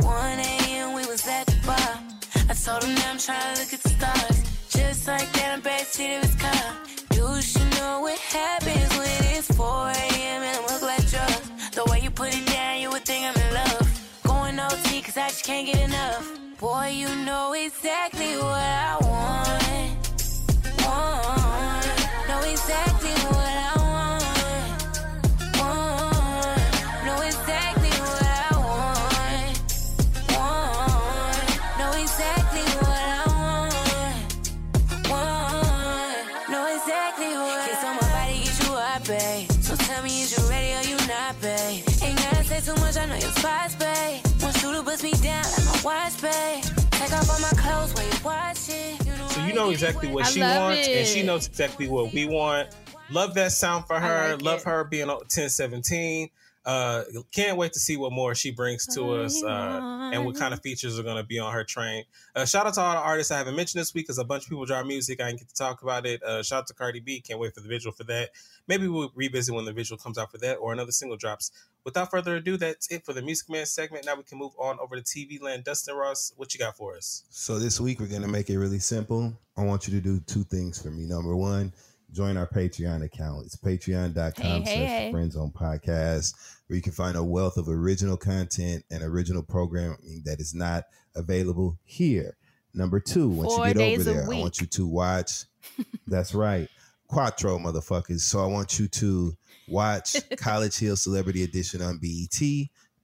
1 0.00 0.38
a.m. 0.40 0.94
we 0.94 1.06
was 1.06 1.26
at 1.26 1.46
the 1.46 1.62
bar. 1.64 1.78
I 2.50 2.54
told 2.54 2.84
him 2.84 2.94
that 2.96 3.08
I'm 3.08 3.18
trying 3.18 3.54
to 3.54 3.60
look 3.62 3.72
at 3.72 3.91
I 18.44 18.98
know. 18.98 19.08
One. 19.08 19.62
One. 20.84 21.32
One, 43.10 43.20
your 43.20 43.30
spots, 43.32 43.74
babe. 43.76 44.20
You 44.62 44.72
to 44.72 44.82
bust 44.82 45.02
me 45.02 45.12
down 45.22 45.44
like 45.44 45.64
my 45.64 45.80
watch, 45.84 46.22
babe. 46.22 46.71
Take 47.02 47.14
off 47.14 47.30
all 47.30 47.40
my 47.40 47.48
clothes 47.60 47.92
while 47.94 48.04
you 48.04 48.24
watching. 48.24 48.96
You 49.04 49.18
know 49.18 49.26
So 49.26 49.44
you 49.44 49.52
know 49.54 49.70
exactly 49.70 50.08
what 50.08 50.24
I 50.24 50.28
she 50.28 50.40
love 50.40 50.62
wants, 50.62 50.86
and 50.86 51.04
she 51.04 51.22
knows 51.24 51.48
exactly 51.48 51.88
what 51.88 52.12
we 52.12 52.26
want. 52.26 52.68
Love 53.10 53.34
that 53.34 53.50
sound 53.50 53.88
for 53.88 53.98
her. 53.98 54.34
like 54.34 54.42
Love 54.42 54.60
it. 54.60 54.66
her 54.66 54.84
being 54.84 55.08
on 55.08 55.16
1017. 55.16 56.30
Uh, 56.64 57.02
can't 57.32 57.58
wait 57.58 57.72
to 57.72 57.80
see 57.80 57.96
what 57.96 58.12
more 58.12 58.36
she 58.36 58.52
brings 58.52 58.86
to 58.86 59.14
us 59.14 59.42
uh, 59.42 60.10
and 60.12 60.24
what 60.24 60.36
kind 60.36 60.54
of 60.54 60.62
features 60.62 60.96
are 60.96 61.02
going 61.02 61.16
to 61.16 61.24
be 61.24 61.40
on 61.40 61.52
her 61.52 61.64
train. 61.64 62.04
Uh, 62.36 62.44
shout 62.44 62.68
out 62.68 62.74
to 62.74 62.80
all 62.80 62.94
the 62.94 63.00
artists 63.00 63.32
I 63.32 63.38
haven't 63.38 63.56
mentioned 63.56 63.80
this 63.80 63.92
week 63.94 64.04
because 64.04 64.18
a 64.18 64.24
bunch 64.24 64.44
of 64.44 64.50
people 64.50 64.64
drop 64.64 64.86
music. 64.86 65.20
I 65.20 65.26
didn't 65.26 65.40
get 65.40 65.48
to 65.48 65.54
talk 65.56 65.82
about 65.82 66.06
it. 66.06 66.22
Uh, 66.22 66.44
shout 66.44 66.60
out 66.60 66.66
to 66.68 66.74
Cardi 66.74 67.00
B. 67.00 67.20
Can't 67.20 67.40
wait 67.40 67.52
for 67.52 67.62
the 67.62 67.68
visual 67.68 67.92
for 67.92 68.04
that. 68.04 68.30
Maybe 68.68 68.88
we'll 68.88 69.10
revisit 69.14 69.54
when 69.54 69.64
the 69.64 69.72
visual 69.72 69.98
comes 69.98 70.18
out 70.18 70.30
for 70.30 70.38
that 70.38 70.56
or 70.56 70.72
another 70.72 70.92
single 70.92 71.16
drops. 71.16 71.50
Without 71.84 72.10
further 72.10 72.36
ado, 72.36 72.56
that's 72.56 72.90
it 72.90 73.04
for 73.04 73.12
the 73.12 73.22
Music 73.22 73.50
Man 73.50 73.66
segment. 73.66 74.06
Now 74.06 74.14
we 74.14 74.22
can 74.22 74.38
move 74.38 74.52
on 74.58 74.78
over 74.80 74.96
to 74.96 75.02
TV 75.02 75.40
land. 75.42 75.64
Dustin 75.64 75.96
Ross, 75.96 76.32
what 76.36 76.54
you 76.54 76.60
got 76.60 76.76
for 76.76 76.96
us? 76.96 77.24
So 77.30 77.58
this 77.58 77.80
week 77.80 78.00
we're 78.00 78.06
gonna 78.06 78.28
make 78.28 78.50
it 78.50 78.58
really 78.58 78.78
simple. 78.78 79.32
I 79.56 79.64
want 79.64 79.86
you 79.88 79.94
to 79.94 80.00
do 80.00 80.20
two 80.20 80.44
things 80.44 80.80
for 80.80 80.90
me. 80.90 81.06
Number 81.06 81.34
one, 81.34 81.72
join 82.12 82.36
our 82.36 82.46
Patreon 82.46 83.02
account. 83.04 83.46
It's 83.46 83.56
patreon.com 83.56 84.44
Hey, 84.44 84.60
hey, 84.60 84.64
slash 84.64 84.88
hey. 84.88 85.10
friends 85.10 85.36
on 85.36 85.50
podcast, 85.50 86.34
where 86.66 86.76
you 86.76 86.82
can 86.82 86.92
find 86.92 87.16
a 87.16 87.24
wealth 87.24 87.56
of 87.56 87.68
original 87.68 88.16
content 88.16 88.84
and 88.90 89.02
original 89.02 89.42
programming 89.42 90.22
that 90.24 90.40
is 90.40 90.54
not 90.54 90.84
available 91.16 91.78
here. 91.84 92.36
Number 92.74 93.00
two, 93.00 93.28
once 93.28 93.54
Four 93.54 93.68
you 93.68 93.74
get 93.74 94.00
over 94.00 94.00
a 94.00 94.14
there, 94.14 94.24
I 94.24 94.40
want 94.40 94.60
you 94.60 94.66
to 94.66 94.86
watch. 94.86 95.44
That's 96.06 96.34
right. 96.34 96.68
Quattro 97.12 97.58
motherfuckers. 97.58 98.20
So 98.20 98.42
I 98.42 98.46
want 98.46 98.78
you 98.78 98.88
to 98.88 99.36
watch 99.68 100.16
College 100.38 100.78
Hill 100.78 100.96
Celebrity 100.96 101.44
Edition 101.44 101.82
on 101.82 101.98
BET 101.98 102.40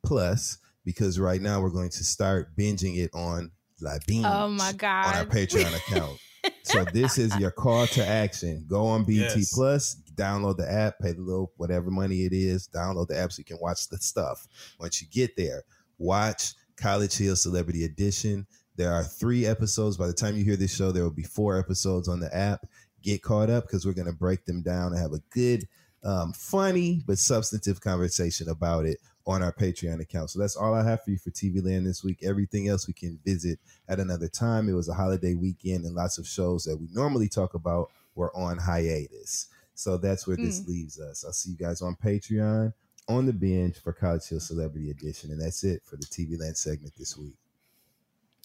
Plus 0.03 0.59
because 0.85 1.21
right 1.21 1.43
now 1.43 1.61
we're 1.61 1.69
going 1.69 1.91
to 1.91 2.05
start 2.05 2.57
binging 2.57 2.97
it 2.97 3.11
on 3.13 3.51
La 3.83 3.99
Binge 4.07 4.25
Oh 4.27 4.49
my 4.49 4.73
god! 4.73 5.07
on 5.07 5.15
our. 5.17 5.25
Patreon 5.27 5.77
account. 5.89 6.19
so 6.63 6.85
this 6.85 7.19
is 7.19 7.37
your 7.39 7.51
call 7.51 7.87
to 7.89 8.07
action. 8.07 8.65
Go 8.67 8.87
on 8.87 9.05
BT 9.05 9.21
Yes. 9.21 9.53
Plus, 9.53 9.97
download 10.15 10.57
the 10.57 10.71
app, 10.73 10.99
pay 11.01 11.13
the 11.13 11.21
little 11.21 11.53
whatever 11.59 11.91
money 11.91 12.25
it 12.25 12.33
is, 12.33 12.67
download 12.69 13.09
the 13.09 13.19
app 13.19 13.31
so 13.33 13.41
you 13.41 13.45
can 13.45 13.59
watch 13.61 13.89
the 13.89 13.99
stuff. 13.99 14.47
Once 14.81 15.03
you 15.03 15.09
get 15.11 15.37
there, 15.37 15.65
watch 15.99 16.55
College 16.77 17.17
Hill 17.17 17.37
Celebrity 17.37 17.85
Edition. 17.85 18.47
There 18.77 18.93
are 18.93 19.03
three 19.05 19.45
episodes. 19.45 19.97
By 19.97 20.07
the 20.07 20.13
time 20.13 20.37
you 20.37 20.45
hear 20.45 20.57
this 20.57 20.75
show, 20.75 20.93
there 20.93 21.03
will 21.03 21.11
be 21.11 21.25
four 21.25 21.59
episodes 21.59 22.09
on 22.09 22.21
the 22.21 22.35
app. 22.35 22.65
Get 23.03 23.23
caught 23.23 23.51
up 23.51 23.65
because 23.65 23.87
we're 23.87 23.93
going 23.93 24.07
to 24.07 24.13
break 24.13 24.45
them 24.45 24.63
down 24.63 24.93
and 24.93 25.01
have 25.01 25.13
a 25.13 25.23
good, 25.31 25.67
um, 26.05 26.33
funny 26.33 27.03
but 27.07 27.19
substantive 27.19 27.81
conversation 27.81 28.49
about 28.49 28.87
it 28.87 28.99
on 29.27 29.43
our 29.43 29.53
Patreon 29.53 30.01
account. 30.01 30.31
So 30.31 30.39
that's 30.39 30.57
all 30.57 30.75
I 30.75 30.83
have 30.83 31.05
for 31.05 31.11
you 31.11 31.19
for 31.19 31.31
TV 31.31 31.65
Land 31.65 31.87
this 31.87 32.03
week. 32.03 32.19
Everything 32.23 32.69
else 32.69 32.89
we 32.89 32.95
can 32.95 33.19
visit 33.25 33.59
at 33.89 34.01
another 34.01 34.29
time. 34.29 34.69
It 34.69 34.73
was 34.73 34.89
a 34.89 34.95
holiday 34.95 35.35
weekend, 35.35 35.85
and 35.85 35.95
lots 35.95 36.19
of 36.19 36.27
shows 36.27 36.65
that 36.65 36.79
we 36.79 36.89
normally 36.93 37.29
talk 37.29 37.55
about 37.55 37.91
were 38.15 38.35
on 38.37 38.59
hiatus. 38.59 39.49
So 39.75 39.97
that's 39.97 40.27
where 40.27 40.37
this 40.37 40.67
leaves 40.67 40.99
us. 40.99 41.25
I'll 41.25 41.33
see 41.33 41.51
you 41.51 41.57
guys 41.57 41.83
on 41.83 41.95
Patreon 42.03 42.73
on 43.09 43.27
the 43.27 43.33
binge 43.33 43.79
for 43.79 43.93
College 43.93 44.29
Hill 44.29 44.41
Celebrity 44.41 44.91
Edition. 44.91 45.31
And 45.31 45.41
that's 45.41 45.63
it 45.63 45.83
for 45.85 45.97
the 45.97 46.05
TV 46.05 46.39
Land 46.39 46.57
segment 46.57 46.95
this 46.99 47.17
week. 47.17 47.37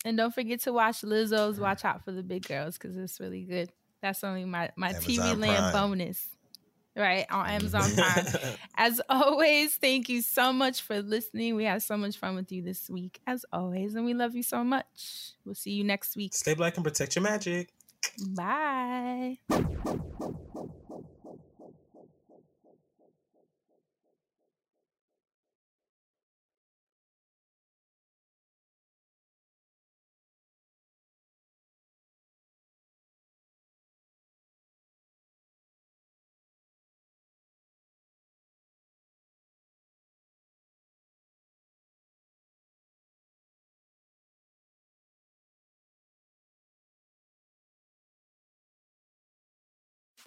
And 0.06 0.16
don't 0.18 0.34
forget 0.34 0.62
to 0.62 0.74
watch 0.74 1.02
Lizzo's 1.02 1.60
Watch 1.60 1.86
Out 1.86 2.04
for 2.04 2.12
the 2.12 2.22
Big 2.22 2.48
Girls 2.48 2.78
because 2.78 2.96
it's 2.98 3.20
really 3.20 3.42
good. 3.42 3.72
That's 4.04 4.22
only 4.22 4.44
my, 4.44 4.70
my 4.76 4.92
TV 4.92 5.18
land 5.40 5.72
Prime. 5.72 5.74
bonus. 5.74 6.28
Right 6.94 7.26
on 7.32 7.48
Amazon 7.48 7.90
Prime. 7.96 8.26
As 8.76 9.02
always, 9.10 9.76
thank 9.78 10.10
you 10.10 10.22
so 10.22 10.52
much 10.52 10.82
for 10.82 11.02
listening. 11.02 11.56
We 11.56 11.64
had 11.64 11.82
so 11.82 11.96
much 11.96 12.18
fun 12.18 12.36
with 12.36 12.52
you 12.52 12.62
this 12.62 12.90
week, 12.90 13.22
as 13.26 13.46
always, 13.54 13.96
and 13.96 14.06
we 14.06 14.14
love 14.14 14.36
you 14.36 14.44
so 14.44 14.62
much. 14.64 15.32
We'll 15.46 15.56
see 15.56 15.72
you 15.72 15.86
next 15.86 16.18
week. 16.18 16.36
Stay 16.36 16.54
black 16.54 16.76
and 16.76 16.84
protect 16.84 17.16
your 17.16 17.24
magic. 17.24 17.74
Bye. 18.36 19.38